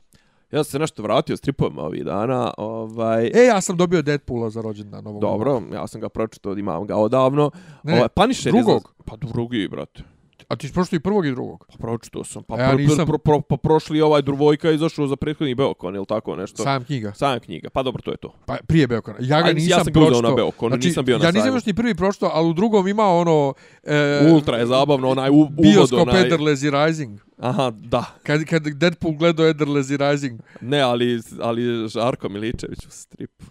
Ja 0.52 0.64
sam 0.64 0.70
se 0.70 0.78
nešto 0.78 1.02
vratio 1.02 1.36
s 1.36 1.40
tripovima 1.40 1.82
ovih 1.82 2.04
dana. 2.04 2.54
Ovaj, 2.58 3.26
E, 3.26 3.44
ja 3.44 3.60
sam 3.60 3.76
dobio 3.76 4.02
Deadpoola 4.02 4.50
za 4.50 4.60
rođendan 4.60 5.04
novog. 5.04 5.20
Dobro, 5.20 5.62
ja 5.72 5.86
sam 5.86 6.00
ga 6.00 6.08
pročitao, 6.08 6.52
imam 6.52 6.86
ga 6.86 6.96
odavno. 6.96 7.50
Ne, 7.82 7.94
ovaj, 7.94 8.08
Punisher 8.08 8.46
je 8.46 8.52
drugog. 8.54 8.82
za- 8.82 9.04
Pa 9.04 9.16
drugi, 9.18 9.68
brate. 9.68 10.02
A 10.48 10.56
ti 10.56 10.68
si 10.68 10.74
prošli 10.74 10.96
i 10.96 11.00
prvog 11.00 11.26
i 11.26 11.30
drugog? 11.30 11.66
Pa 11.68 11.78
pročitao 11.78 12.24
sam. 12.24 12.42
Pa, 12.42 12.54
A 12.54 12.60
ja 12.60 12.68
pro, 12.68 12.78
nisam. 12.78 13.06
pro, 13.06 13.18
pro, 13.18 13.40
pa 13.40 13.56
prošli 13.56 14.00
ovaj 14.00 14.22
Druvojka 14.22 14.68
je 14.68 14.74
izašao 14.74 15.06
za 15.06 15.16
prethodni 15.16 15.54
Beokon 15.54 15.96
ili 15.96 16.06
tako 16.06 16.36
nešto. 16.36 16.62
Sajam 16.62 16.84
knjiga. 16.84 17.12
Sajam 17.14 17.40
knjiga. 17.40 17.70
Pa 17.70 17.82
dobro, 17.82 18.02
to 18.02 18.10
je 18.10 18.16
to. 18.16 18.34
Pa 18.46 18.56
prije 18.66 18.86
Beokona. 18.86 19.18
Ja 19.20 19.42
ga 19.42 19.48
ja 19.48 19.54
nisam 19.54 19.84
sam 19.84 19.92
ga 19.92 20.00
uzeo 20.00 20.08
pročitao. 20.10 20.30
na 20.30 20.36
Beokonu, 20.36 20.76
nisam 20.76 21.04
bio 21.04 21.18
na 21.18 21.24
Ja 21.24 21.30
nisam 21.30 21.54
još 21.54 21.66
ni 21.66 21.74
prvi 21.74 21.94
pročitao, 21.94 22.30
ali 22.34 22.48
u 22.48 22.52
drugom 22.52 22.88
ima 22.88 23.04
ono... 23.06 23.54
E, 23.82 24.28
Ultra 24.32 24.56
je 24.56 24.66
zabavno, 24.66 25.08
onaj 25.08 25.30
u, 25.30 25.34
uvod, 25.34 25.50
Bioskop 25.62 26.00
onaj... 26.00 26.26
Eder 26.26 26.40
Lazy 26.40 26.86
Rising. 26.86 27.20
Aha, 27.38 27.72
da. 27.74 28.04
Kad, 28.22 28.44
kad 28.44 28.62
Deadpool 28.62 29.14
gledao 29.14 29.46
Eder 29.46 29.68
Lazy 29.68 30.10
Rising. 30.10 30.40
Ne, 30.60 30.80
ali, 30.80 31.20
ali 31.40 31.88
Žarko 31.88 32.28
Miličević 32.28 32.86
u 32.86 32.90
stripu. 32.90 33.44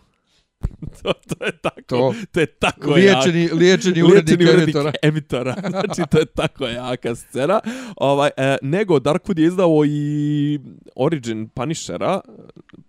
to, 1.03 1.13
to 1.13 1.45
je 1.45 1.51
tako. 1.51 1.81
To. 1.87 2.13
To 2.31 2.39
je 2.39 2.45
tako 2.45 2.91
Liječeni, 2.91 3.43
jak. 3.43 3.53
liječeni 3.53 4.03
urednik 4.03 4.39
Liječeni 4.39 4.53
urednik 4.53 4.75
emitora. 4.75 4.91
emitora. 5.09 5.55
znači, 5.69 6.01
to 6.11 6.19
je 6.19 6.25
tako 6.25 6.65
jaka 6.65 7.15
scena. 7.15 7.59
Ovaj, 7.97 8.29
e, 8.37 8.57
nego, 8.61 8.99
Darkwood 8.99 9.39
je 9.39 9.45
izdao 9.45 9.85
i 9.85 10.59
Origin 10.95 11.49
Punishera, 11.49 12.21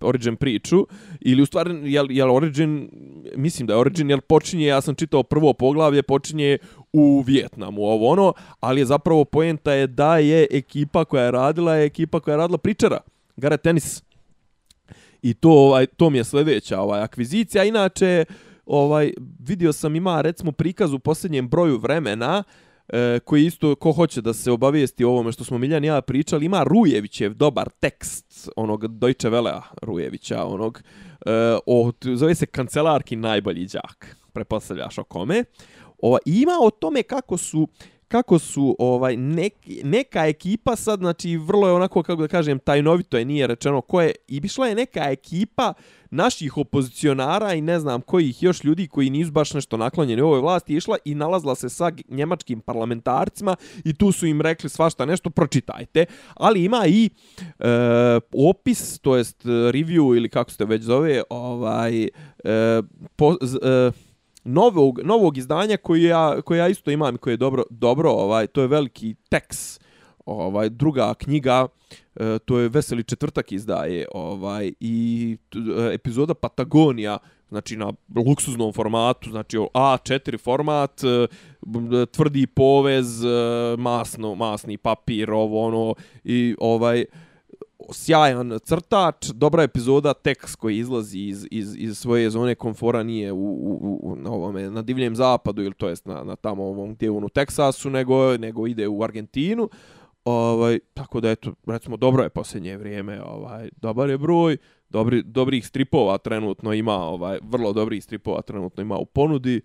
Origin 0.00 0.36
priču, 0.36 0.86
ili 1.20 1.42
u 1.42 1.46
stvari, 1.46 1.92
jel, 1.92 2.06
jel 2.10 2.34
Origin, 2.34 2.90
mislim 3.36 3.66
da 3.66 3.72
je 3.72 3.78
Origin, 3.78 4.10
jel 4.10 4.20
počinje, 4.20 4.66
ja 4.66 4.80
sam 4.80 4.94
čitao 4.94 5.22
prvo 5.22 5.52
poglavlje, 5.52 6.02
počinje 6.02 6.58
u 6.92 7.20
Vijetnamu, 7.26 7.82
ovo 7.82 8.08
ono, 8.08 8.32
ali 8.60 8.80
je 8.80 8.84
zapravo 8.84 9.24
poenta 9.24 9.72
je 9.72 9.86
da 9.86 10.18
je 10.18 10.46
ekipa 10.50 11.04
koja 11.04 11.24
je 11.24 11.30
radila, 11.30 11.74
je 11.74 11.86
ekipa 11.86 12.20
koja 12.20 12.32
je 12.32 12.38
radila 12.38 12.58
pričara, 12.58 12.98
Gareth 13.36 13.62
Tennis. 13.62 14.05
I 15.22 15.34
to 15.34 15.50
ovaj 15.50 15.86
to 15.86 16.10
mi 16.10 16.18
je 16.18 16.24
sljedeća 16.24 16.80
ovaj 16.80 17.00
akvizicija. 17.00 17.64
Inače, 17.64 18.24
ovaj 18.66 19.12
vidio 19.38 19.72
sam 19.72 19.96
ima 19.96 20.20
recimo 20.20 20.52
prikaz 20.52 20.92
u 20.92 20.98
posljednjem 20.98 21.48
broju 21.48 21.78
vremena 21.78 22.42
e, 22.88 23.18
koji 23.24 23.46
isto 23.46 23.74
ko 23.74 23.92
hoće 23.92 24.20
da 24.20 24.32
se 24.32 24.50
obavijesti 24.50 25.04
o 25.04 25.10
ovome 25.10 25.32
što 25.32 25.44
smo 25.44 25.58
Miljan 25.58 25.84
i 25.84 25.86
ja 25.86 26.00
pričali, 26.00 26.46
ima 26.46 26.62
Rujevićev 26.62 27.34
dobar 27.34 27.68
tekst 27.80 28.48
onog 28.56 28.98
Deutsche 28.98 29.30
Velea 29.30 29.62
Rujevića, 29.82 30.44
onog 30.44 30.82
e, 31.26 31.30
o, 31.66 31.92
zove 32.02 32.34
se 32.34 32.46
kancelarki 32.46 33.16
najbolji 33.16 33.66
đak. 33.66 34.16
Prepostavljaš 34.32 34.98
o 34.98 35.04
kome. 35.04 35.44
Ova, 35.98 36.18
ima 36.24 36.52
o 36.62 36.70
tome 36.70 37.02
kako 37.02 37.36
su 37.36 37.68
kako 38.08 38.38
su 38.38 38.76
ovaj 38.78 39.16
nek, 39.16 39.54
neka 39.84 40.26
ekipa 40.26 40.76
sad 40.76 40.98
znači 40.98 41.36
vrlo 41.36 41.68
je 41.68 41.74
onako 41.74 42.02
kako 42.02 42.22
da 42.22 42.28
kažem 42.28 42.58
tajnovito 42.58 43.18
je 43.18 43.24
nije 43.24 43.46
rečeno 43.46 43.80
ko 43.80 44.00
je 44.00 44.12
i 44.28 44.40
bišla 44.40 44.66
je 44.66 44.74
neka 44.74 45.00
ekipa 45.00 45.74
naših 46.10 46.56
opozicionara 46.56 47.54
i 47.54 47.60
ne 47.60 47.80
znam 47.80 48.00
kojih 48.00 48.42
još 48.42 48.64
ljudi 48.64 48.86
koji 48.88 49.10
nisu 49.10 49.32
baš 49.32 49.54
nešto 49.54 49.76
naklonjeni 49.76 50.22
ovoj 50.22 50.40
vlasti 50.40 50.74
išla 50.74 50.96
i 51.04 51.14
nalazla 51.14 51.54
se 51.54 51.68
sa 51.68 51.92
njemačkim 52.08 52.60
parlamentarcima 52.60 53.56
i 53.84 53.94
tu 53.94 54.12
su 54.12 54.26
im 54.26 54.40
rekli 54.40 54.70
svašta 54.70 55.04
nešto 55.04 55.30
pročitajte. 55.30 56.04
Ali 56.34 56.64
ima 56.64 56.86
i 56.86 57.10
e, 57.58 57.68
opis 58.34 58.98
to 58.98 59.16
jest 59.16 59.44
review 59.44 60.16
ili 60.16 60.28
kako 60.28 60.50
se 60.50 60.64
već 60.64 60.82
zove 60.82 61.22
ovaj 61.30 62.04
e, 62.04 62.08
po, 63.16 63.36
e, 63.62 63.90
novog, 64.46 65.00
novog 65.04 65.38
izdanja 65.38 65.76
koji 65.76 66.02
ja, 66.02 66.40
koji 66.42 66.58
ja 66.58 66.68
isto 66.68 66.90
imam 66.90 67.14
i 67.14 67.18
koji 67.18 67.32
je 67.32 67.36
dobro, 67.36 67.62
dobro 67.70 68.10
ovaj, 68.10 68.46
to 68.46 68.60
je 68.60 68.66
veliki 68.66 69.14
teks, 69.28 69.80
ovaj, 70.26 70.68
druga 70.68 71.14
knjiga, 71.14 71.66
e, 72.16 72.38
to 72.38 72.58
je 72.58 72.68
Veseli 72.68 73.04
četvrtak 73.04 73.52
izdaje, 73.52 74.06
ovaj, 74.14 74.72
i 74.80 75.36
e, 75.54 75.94
epizoda 75.94 76.34
Patagonija, 76.34 77.18
znači 77.48 77.76
na 77.76 77.92
luksuznom 78.16 78.72
formatu, 78.72 79.30
znači 79.30 79.56
A4 79.56 80.40
format, 80.40 81.00
e, 81.04 81.26
tvrdi 82.06 82.46
povez, 82.46 83.24
e, 83.24 83.28
masno, 83.78 84.34
masni 84.34 84.76
papir, 84.76 85.30
ovo 85.30 85.66
ono, 85.66 85.94
i 86.24 86.54
ovaj, 86.58 87.04
sjajan 87.92 88.58
crtač, 88.64 89.26
dobra 89.34 89.62
epizoda, 89.62 90.14
tekst 90.14 90.56
koji 90.56 90.78
izlazi 90.78 91.18
iz, 91.18 91.46
iz, 91.50 91.76
iz 91.76 91.98
svoje 91.98 92.30
zone 92.30 92.54
komfora 92.54 93.02
nije 93.02 93.32
u, 93.32 93.36
u, 93.36 94.00
u, 94.02 94.16
na, 94.16 94.30
ovome, 94.30 94.70
na 94.70 94.82
divljem 94.82 95.16
zapadu 95.16 95.62
ili 95.62 95.74
to 95.74 95.88
jest 95.88 96.06
na, 96.06 96.24
na 96.24 96.36
tamo 96.36 96.64
ovom 96.64 96.94
gdje 96.94 97.10
u 97.10 97.28
Teksasu, 97.28 97.90
nego, 97.90 98.36
nego 98.36 98.66
ide 98.66 98.88
u 98.88 99.02
Argentinu. 99.02 99.68
Ovaj, 100.24 100.78
tako 100.94 101.20
da, 101.20 101.30
eto, 101.30 101.52
recimo, 101.66 101.96
dobro 101.96 102.22
je 102.22 102.28
posljednje 102.28 102.76
vrijeme, 102.76 103.22
ovaj, 103.22 103.68
dobar 103.76 104.10
je 104.10 104.18
broj, 104.18 104.56
dobri, 104.88 105.22
dobrih 105.22 105.66
stripova 105.66 106.18
trenutno 106.18 106.72
ima, 106.72 106.96
ovaj, 106.96 107.38
vrlo 107.42 107.72
dobrih 107.72 108.04
stripova 108.04 108.42
trenutno 108.42 108.82
ima 108.82 108.96
u 108.96 109.04
ponudi. 109.04 109.60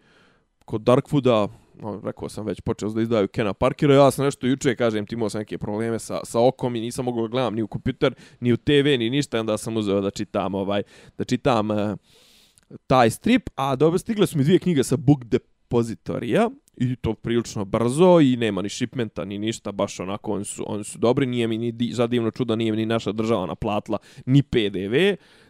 Kod 0.65 0.81
Darkfooda 0.81 1.47
no, 1.81 2.01
rekao 2.03 2.29
sam 2.29 2.45
već 2.45 2.61
počeo 2.61 2.89
da 2.89 3.01
izdaju 3.01 3.27
Kena 3.27 3.53
Parkera, 3.53 3.95
ja 3.95 4.11
sam 4.11 4.25
nešto 4.25 4.47
juče, 4.47 4.75
kažem, 4.75 5.05
imao 5.11 5.29
sam 5.29 5.39
neke 5.39 5.57
probleme 5.57 5.99
sa, 5.99 6.19
sa 6.23 6.39
okom 6.39 6.75
i 6.75 6.81
nisam 6.81 7.05
mogao 7.05 7.27
gledam 7.27 7.55
ni 7.55 7.61
u 7.61 7.67
kompjuter, 7.67 8.13
ni 8.39 8.53
u 8.53 8.57
TV, 8.57 8.97
ni 8.99 9.09
ništa, 9.09 9.39
onda 9.39 9.57
sam 9.57 9.77
uzeo 9.77 10.01
da 10.01 10.09
čitam, 10.09 10.55
ovaj, 10.55 10.83
da 11.17 11.23
čitam 11.23 11.71
uh, 11.71 11.77
taj 12.87 13.09
strip, 13.09 13.49
a 13.55 13.75
dobro 13.75 13.97
stigle 13.97 14.27
su 14.27 14.37
mi 14.37 14.43
dvije 14.43 14.59
knjige 14.59 14.83
sa 14.83 14.97
Book 14.97 15.23
Depositorija, 15.23 16.49
i 16.77 16.95
to 16.95 17.13
prilično 17.13 17.65
brzo 17.65 18.19
i 18.19 18.37
nema 18.37 18.61
ni 18.61 18.69
shipmenta 18.69 19.25
ni 19.25 19.37
ništa, 19.37 19.71
baš 19.71 19.99
onako 19.99 20.31
oni 20.33 20.45
su, 20.45 20.63
oni 20.67 20.83
su 20.83 20.99
dobri, 20.99 21.25
nije 21.25 21.47
mi 21.47 21.57
ni 21.57 21.71
di, 21.71 21.93
zadivno 21.93 22.31
čudo, 22.31 22.55
nije 22.55 22.71
mi 22.71 22.77
ni 22.77 22.85
naša 22.85 23.11
država 23.11 23.45
naplatila 23.45 23.97
ni 24.25 24.43
PDV, 24.43 24.95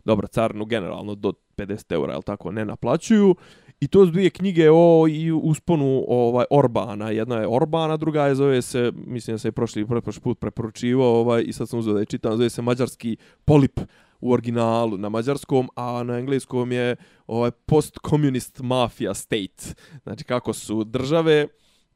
dobro, 0.05 0.27
carnu 0.27 0.65
generalno 0.65 1.15
do 1.15 1.33
50 1.57 1.93
eura, 1.93 2.13
jel 2.13 2.21
tako, 2.21 2.51
ne 2.51 2.65
naplaćuju, 2.65 3.35
I 3.81 3.87
to 3.87 4.05
su 4.05 4.11
dvije 4.11 4.29
knjige 4.29 4.69
o 4.71 5.07
i 5.09 5.31
usponu 5.31 6.05
ovaj 6.07 6.45
Orbana. 6.49 7.09
Jedna 7.09 7.35
je 7.35 7.47
Orbana, 7.47 7.97
druga 7.97 8.25
je 8.25 8.35
zove 8.35 8.61
se, 8.61 8.91
mislim 8.95 9.33
da 9.33 9.37
se 9.37 9.47
je 9.47 9.51
prošli, 9.51 9.85
prošli 10.01 10.21
put 10.21 10.39
preporučivao 10.39 11.19
ovaj, 11.19 11.43
i 11.45 11.53
sad 11.53 11.69
sam 11.69 11.79
uzeo 11.79 11.93
da 11.93 11.99
je 11.99 12.05
čitam, 12.05 12.37
zove 12.37 12.49
se 12.49 12.61
Mađarski 12.61 13.17
polip 13.45 13.79
u 14.19 14.31
originalu 14.33 14.97
na 14.97 15.09
mađarskom, 15.09 15.69
a 15.75 16.03
na 16.03 16.17
engleskom 16.17 16.71
je 16.71 16.95
ovaj 17.27 17.51
post-communist 17.51 18.61
mafia 18.61 19.13
state. 19.13 19.73
Znači 20.03 20.23
kako 20.23 20.53
su 20.53 20.83
države 20.83 21.47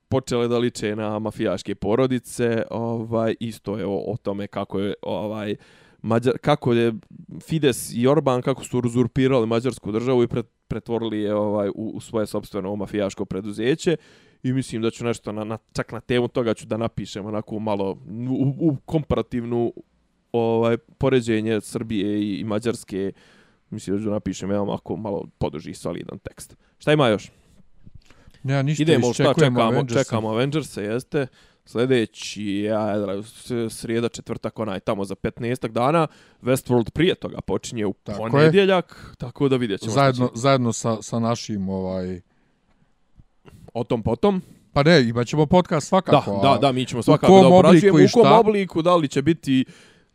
počele 0.10 0.48
da 0.48 0.58
liče 0.58 0.96
na 0.96 1.20
mafijaške 1.20 1.76
porodice, 1.76 2.64
ovaj 2.72 3.36
isto 3.40 3.78
je 3.78 3.86
o, 3.86 3.98
o 4.08 4.18
tome 4.18 4.48
kako 4.48 4.80
je 4.80 4.94
ovaj 5.02 5.56
Mađar, 6.06 6.34
kako 6.42 6.74
je 6.74 6.94
Fides 7.42 7.94
i 7.94 8.08
Orban 8.08 8.42
kako 8.42 8.64
su 8.64 8.80
uzurpirali 8.80 9.48
mađarsku 9.48 9.92
državu 9.92 10.24
i 10.24 10.28
pret, 10.28 10.46
pretvorili 10.68 11.22
je 11.22 11.36
ovaj 11.36 11.70
u, 11.70 11.92
u 11.96 12.02
svoje 12.02 12.26
sopstveno 12.26 12.76
mafijaško 12.76 13.26
preduzeće 13.26 13.98
i 14.44 14.54
mislim 14.54 14.82
da 14.82 14.92
ću 14.92 15.06
nešto 15.06 15.32
na, 15.32 15.44
na 15.44 15.58
čak 15.74 15.92
na 15.92 16.00
temu 16.00 16.28
toga 16.28 16.54
ću 16.54 16.66
da 16.66 16.78
napišem 16.78 17.26
onako 17.26 17.60
malo 17.60 17.98
u, 18.30 18.54
u 18.60 18.76
komparativnu 18.86 19.74
ovaj 20.32 20.78
poređenje 20.78 21.62
Srbije 21.62 22.22
i, 22.22 22.40
i 22.40 22.44
Mađarske 22.44 23.12
mislim 23.70 23.98
da 23.98 24.04
ću 24.04 24.10
napišem 24.10 24.50
jedan 24.50 24.62
ovako 24.62 24.96
malo 24.96 25.28
poduži 25.38 25.74
solidan 25.74 26.20
tekst. 26.20 26.56
Šta 26.78 26.94
ima 26.94 27.08
još? 27.08 27.32
Ja 28.44 28.62
ništa 28.62 28.84
Idemo, 28.84 29.14
šta 29.14 29.34
čekamo, 29.34 29.62
Avengersa. 29.62 30.04
čekamo 30.04 30.30
Avengers 30.30 30.78
jeste. 30.78 31.28
Sljedeći, 31.66 32.60
ja, 32.60 32.96
srijeda, 33.70 34.10
četvrtak, 34.10 34.60
onaj, 34.60 34.80
tamo 34.80 35.06
za 35.06 35.16
15 35.16 35.68
dana. 35.68 36.08
Westworld 36.42 36.90
prije 36.90 37.16
toga 37.16 37.42
počinje 37.42 37.86
u 37.86 37.94
Tako 38.04 38.28
ponedjeljak, 38.32 39.10
je. 39.10 39.16
tako 39.18 39.50
da 39.50 39.56
vidjet 39.56 39.82
ćemo. 39.82 39.92
Zajedno, 39.92 40.30
zajedno 40.34 40.74
sa, 40.74 41.02
sa 41.02 41.20
našim, 41.20 41.70
ovaj... 41.70 42.22
O 43.74 43.84
tom 43.84 44.04
potom. 44.04 44.42
Pa 44.74 44.84
ne, 44.84 45.10
imat 45.10 45.28
ćemo 45.28 45.46
podcast 45.46 45.88
svakako. 45.88 46.40
Da, 46.44 46.50
da, 46.50 46.58
da, 46.58 46.72
mi 46.72 46.86
ćemo 46.86 47.04
svakako 47.04 47.42
da 47.42 47.48
obrađujemo. 47.48 47.98
U 47.98 48.08
kom 48.14 48.32
obliku, 48.32 48.82
da 48.82 48.96
li 48.96 49.08
će 49.08 49.22
biti 49.22 49.66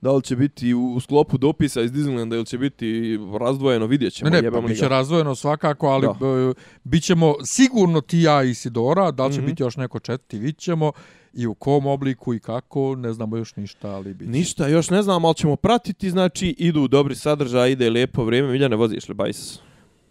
da 0.01 0.13
li 0.13 0.23
će 0.23 0.37
biti 0.37 0.75
u 0.75 1.01
sklopu 1.01 1.39
dopisa 1.39 1.83
iz 1.83 1.93
Disneylanda 1.93 2.35
ili 2.35 2.47
će 2.47 2.59
biti 2.59 3.19
razdvojeno, 3.41 3.87
vidjet 3.87 4.13
ćemo. 4.13 4.31
Ne, 4.31 4.43
ne, 4.43 4.51
pa 4.51 4.61
biće 4.61 4.89
razdvojeno 4.89 5.35
svakako, 5.35 5.87
ali 5.87 6.07
da. 6.21 6.53
bit 6.85 7.03
ćemo 7.03 7.35
sigurno 7.45 8.01
ti 8.01 8.21
ja 8.21 8.43
i 8.43 8.55
Sidora, 8.55 9.11
da 9.11 9.27
li 9.27 9.33
će 9.33 9.41
mm 9.41 9.45
-hmm. 9.45 9.47
biti 9.47 9.63
još 9.63 9.77
neko 9.77 9.99
četvrti, 9.99 10.39
vidjet 10.39 10.59
ćemo 10.59 10.93
i 11.33 11.47
u 11.47 11.55
kom 11.55 11.87
obliku 11.87 12.35
i 12.35 12.41
kako, 12.41 12.95
ne 12.95 13.13
znamo 13.13 13.37
još 13.37 13.57
ništa, 13.57 13.91
ali 13.91 14.15
bit 14.15 14.29
Ništa, 14.29 14.69
još 14.69 14.91
ne 14.91 15.03
znamo, 15.03 15.29
ali 15.29 15.35
ćemo 15.35 15.57
pratiti, 15.57 16.11
znači 16.11 16.55
idu 16.59 16.89
dobri 16.89 17.15
sadržaj, 17.15 17.71
ide 17.71 17.91
lijepo 17.91 18.25
vrijeme. 18.25 18.53
Miljane, 18.53 18.77
voziš 18.77 19.09
li 19.09 19.15
bajs? 19.15 19.59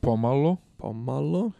Pomalo. 0.02 0.58
Pomalo 0.78 1.52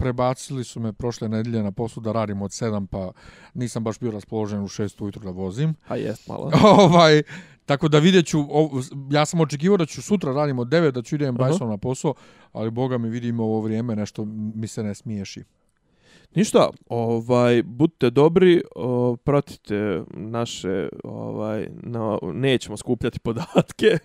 prebacili 0.00 0.64
su 0.64 0.80
me 0.80 0.92
prošle 0.92 1.28
nedelje 1.28 1.62
na 1.62 1.72
poslu 1.72 2.02
da 2.02 2.12
radim 2.12 2.42
od 2.42 2.50
7, 2.50 2.86
pa 2.86 3.12
nisam 3.54 3.84
baš 3.84 3.98
bio 3.98 4.10
raspoložen 4.10 4.60
u 4.60 4.68
6 4.68 5.02
ujutru 5.02 5.22
da 5.24 5.30
vozim. 5.30 5.74
A 5.88 5.96
jest 5.96 6.28
malo. 6.28 6.50
ovaj, 6.84 7.22
tako 7.66 7.88
da 7.88 7.98
vidjet 7.98 8.26
ću, 8.26 8.38
ja 9.10 9.26
sam 9.26 9.40
očekivao 9.40 9.76
da 9.76 9.86
ću 9.86 10.02
sutra 10.02 10.32
radim 10.32 10.58
od 10.58 10.68
9, 10.68 10.90
da 10.90 11.02
ću 11.02 11.14
idem 11.14 11.34
uh 11.34 11.40
-huh. 11.40 11.68
na 11.68 11.76
posao, 11.76 12.14
ali 12.52 12.70
boga 12.70 12.98
mi 12.98 13.08
vidimo 13.08 13.44
ovo 13.44 13.60
vrijeme, 13.60 13.96
nešto 13.96 14.24
mi 14.54 14.66
se 14.66 14.82
ne 14.82 14.94
smiješi. 14.94 15.44
Ništa, 16.34 16.68
ovaj 16.88 17.62
budite 17.62 18.10
dobri, 18.10 18.62
o, 18.76 19.16
pratite 19.24 20.02
naše 20.10 20.88
ovaj 21.04 21.66
na 21.82 22.18
nećemo 22.22 22.76
skupljati 22.76 23.18
podatke 23.28 23.98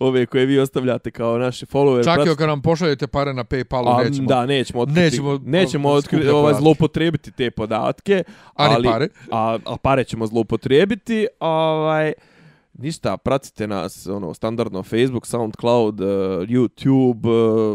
ove 0.00 0.26
koje 0.26 0.46
vi 0.46 0.58
ostavljate 0.58 1.10
kao 1.10 1.38
naši 1.38 1.66
followers. 1.66 2.04
Čak 2.04 2.26
i 2.26 2.36
kad 2.36 2.48
nam 2.48 2.62
pošaljete 2.62 3.06
pare 3.06 3.34
na 3.34 3.44
PayPalu 3.44 4.04
nećemo. 4.04 4.28
Da, 4.28 4.46
nećemo 4.46 4.80
otkriti, 4.80 5.00
nećemo, 5.00 5.40
nećemo 5.44 5.88
otkriti, 5.88 6.28
ovaj 6.28 6.54
zloupotrijebiti 6.54 7.32
te 7.32 7.50
podatke, 7.50 8.24
ali, 8.54 8.74
ali 8.74 8.88
pare. 8.88 9.08
A, 9.30 9.58
a 9.64 9.76
pare 9.76 10.04
ćemo 10.04 10.26
zloupotrijebiti, 10.26 11.26
ovaj 11.40 12.12
ništa, 12.72 13.16
pratite 13.16 13.66
nas 13.66 14.06
ono 14.06 14.34
standardno 14.34 14.82
Facebook, 14.82 15.26
SoundCloud, 15.26 16.00
uh, 16.00 16.06
YouTube, 16.48 17.26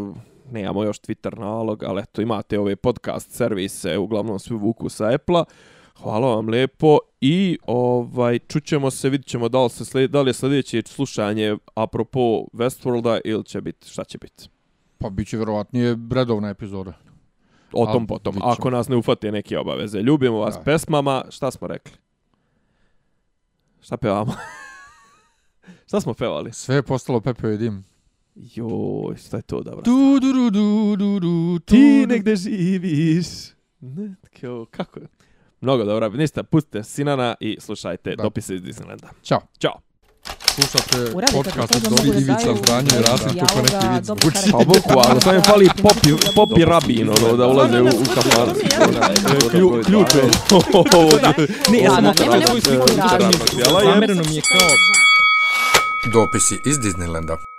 uh, 0.10 0.18
nemamo 0.52 0.84
još 0.84 1.02
Twitter 1.02 1.40
nalog, 1.40 1.84
ali 1.84 2.02
eto, 2.02 2.22
imate 2.22 2.60
ove 2.60 2.76
podcast 2.76 3.32
servise, 3.32 3.98
uglavnom 3.98 4.40
svi 4.40 4.56
vuku 4.56 4.90
sa 4.90 5.14
Apple-a. 5.14 5.44
Hvala 6.02 6.36
vam 6.36 6.50
lepo 6.50 6.98
i 7.22 7.58
ovaj 7.68 8.40
čućemo 8.40 8.92
se, 8.92 9.10
vidjet 9.10 9.52
da 9.52 9.64
li, 9.64 9.70
se 9.70 9.86
sled, 9.86 10.12
da 10.12 10.22
li 10.22 10.30
je 10.30 10.34
sljedeće 10.34 10.82
slušanje 10.86 11.58
apropo 11.76 12.20
Westworlda 12.54 13.20
ili 13.26 13.44
će 13.44 13.62
biti, 13.62 13.90
šta 13.90 14.04
će 14.04 14.18
biti? 14.18 14.50
Pa 14.98 15.10
bit 15.10 15.28
će 15.28 15.38
vjerovatnije 15.38 15.98
redovna 16.12 16.50
epizoda. 16.50 16.94
O 17.74 17.86
tom 17.86 18.08
potom, 18.08 18.36
ako 18.42 18.70
nas 18.70 18.88
ne 18.88 18.96
ufate 18.96 19.32
neke 19.32 19.58
obaveze. 19.58 20.02
Ljubimo 20.02 20.38
vas 20.38 20.56
da. 20.56 20.62
pesmama, 20.62 21.24
šta 21.30 21.52
smo 21.52 21.68
rekli? 21.68 21.94
Šta 23.82 23.98
pevamo? 23.98 24.34
šta 25.88 26.02
smo 26.02 26.14
pevali? 26.14 26.54
Sve 26.54 26.76
je 26.76 26.84
postalo 26.84 27.22
Pepe 27.22 27.54
i 27.54 27.58
Dim. 27.58 27.84
Joj, 28.40 29.16
šta 29.28 29.38
je 29.38 29.44
to 29.44 29.64
dobro? 29.64 29.82
Du, 29.82 30.20
du, 30.20 30.34
du, 30.34 30.50
du, 30.50 30.96
du, 30.96 31.20
du, 31.20 31.60
Ti 31.60 32.06
negde 32.08 32.36
živiš. 32.36 33.28
Ne, 33.80 34.16
kao, 34.42 34.66
kako 34.72 35.00
je? 35.00 35.08
Mnogo 35.62 35.84
dobro. 35.84 36.10
Ništa, 36.10 36.44
pustite 36.44 36.84
Sinana 36.84 37.36
i 37.40 37.58
slušajte 37.60 38.16
da. 38.16 38.24
dopise 38.24 38.56
iz 38.56 38.62
Disneylanda. 38.62 39.08
Ćao. 39.24 39.42
Ćao. 39.60 39.80
Slušate 40.56 41.14
podcast 41.34 41.76
od 41.76 41.82
Dori 41.82 42.10
Ivica 42.10 42.56
Zdanje 42.64 42.90
i 43.00 43.02
Rasim 43.02 43.40
kako 43.40 43.62
neki 43.62 43.88
vid 43.94 44.06
zvuči. 44.06 44.52
Pa 44.52 44.58
bukvalno, 44.58 45.22
sam 45.22 45.36
je 45.36 45.42
fali 45.42 45.70
popi, 45.82 46.10
popi 46.36 46.66
rabin, 46.66 47.10
ono, 47.10 47.38
da 47.38 47.48
ulaze 47.48 47.82
u, 47.82 47.86
u 47.86 48.06
kafan. 48.16 48.54
Ključ 49.86 50.14
je. 50.16 50.24
Ne, 51.72 51.80
ja, 51.80 52.02
nema 52.02 52.14
nema. 52.14 52.46
Zamereno 53.84 54.24
mi 54.30 54.36
je 54.36 54.42
kao... 54.42 54.70
Dopisi 56.14 56.60
iz 56.66 56.78
Disneylanda. 56.78 57.57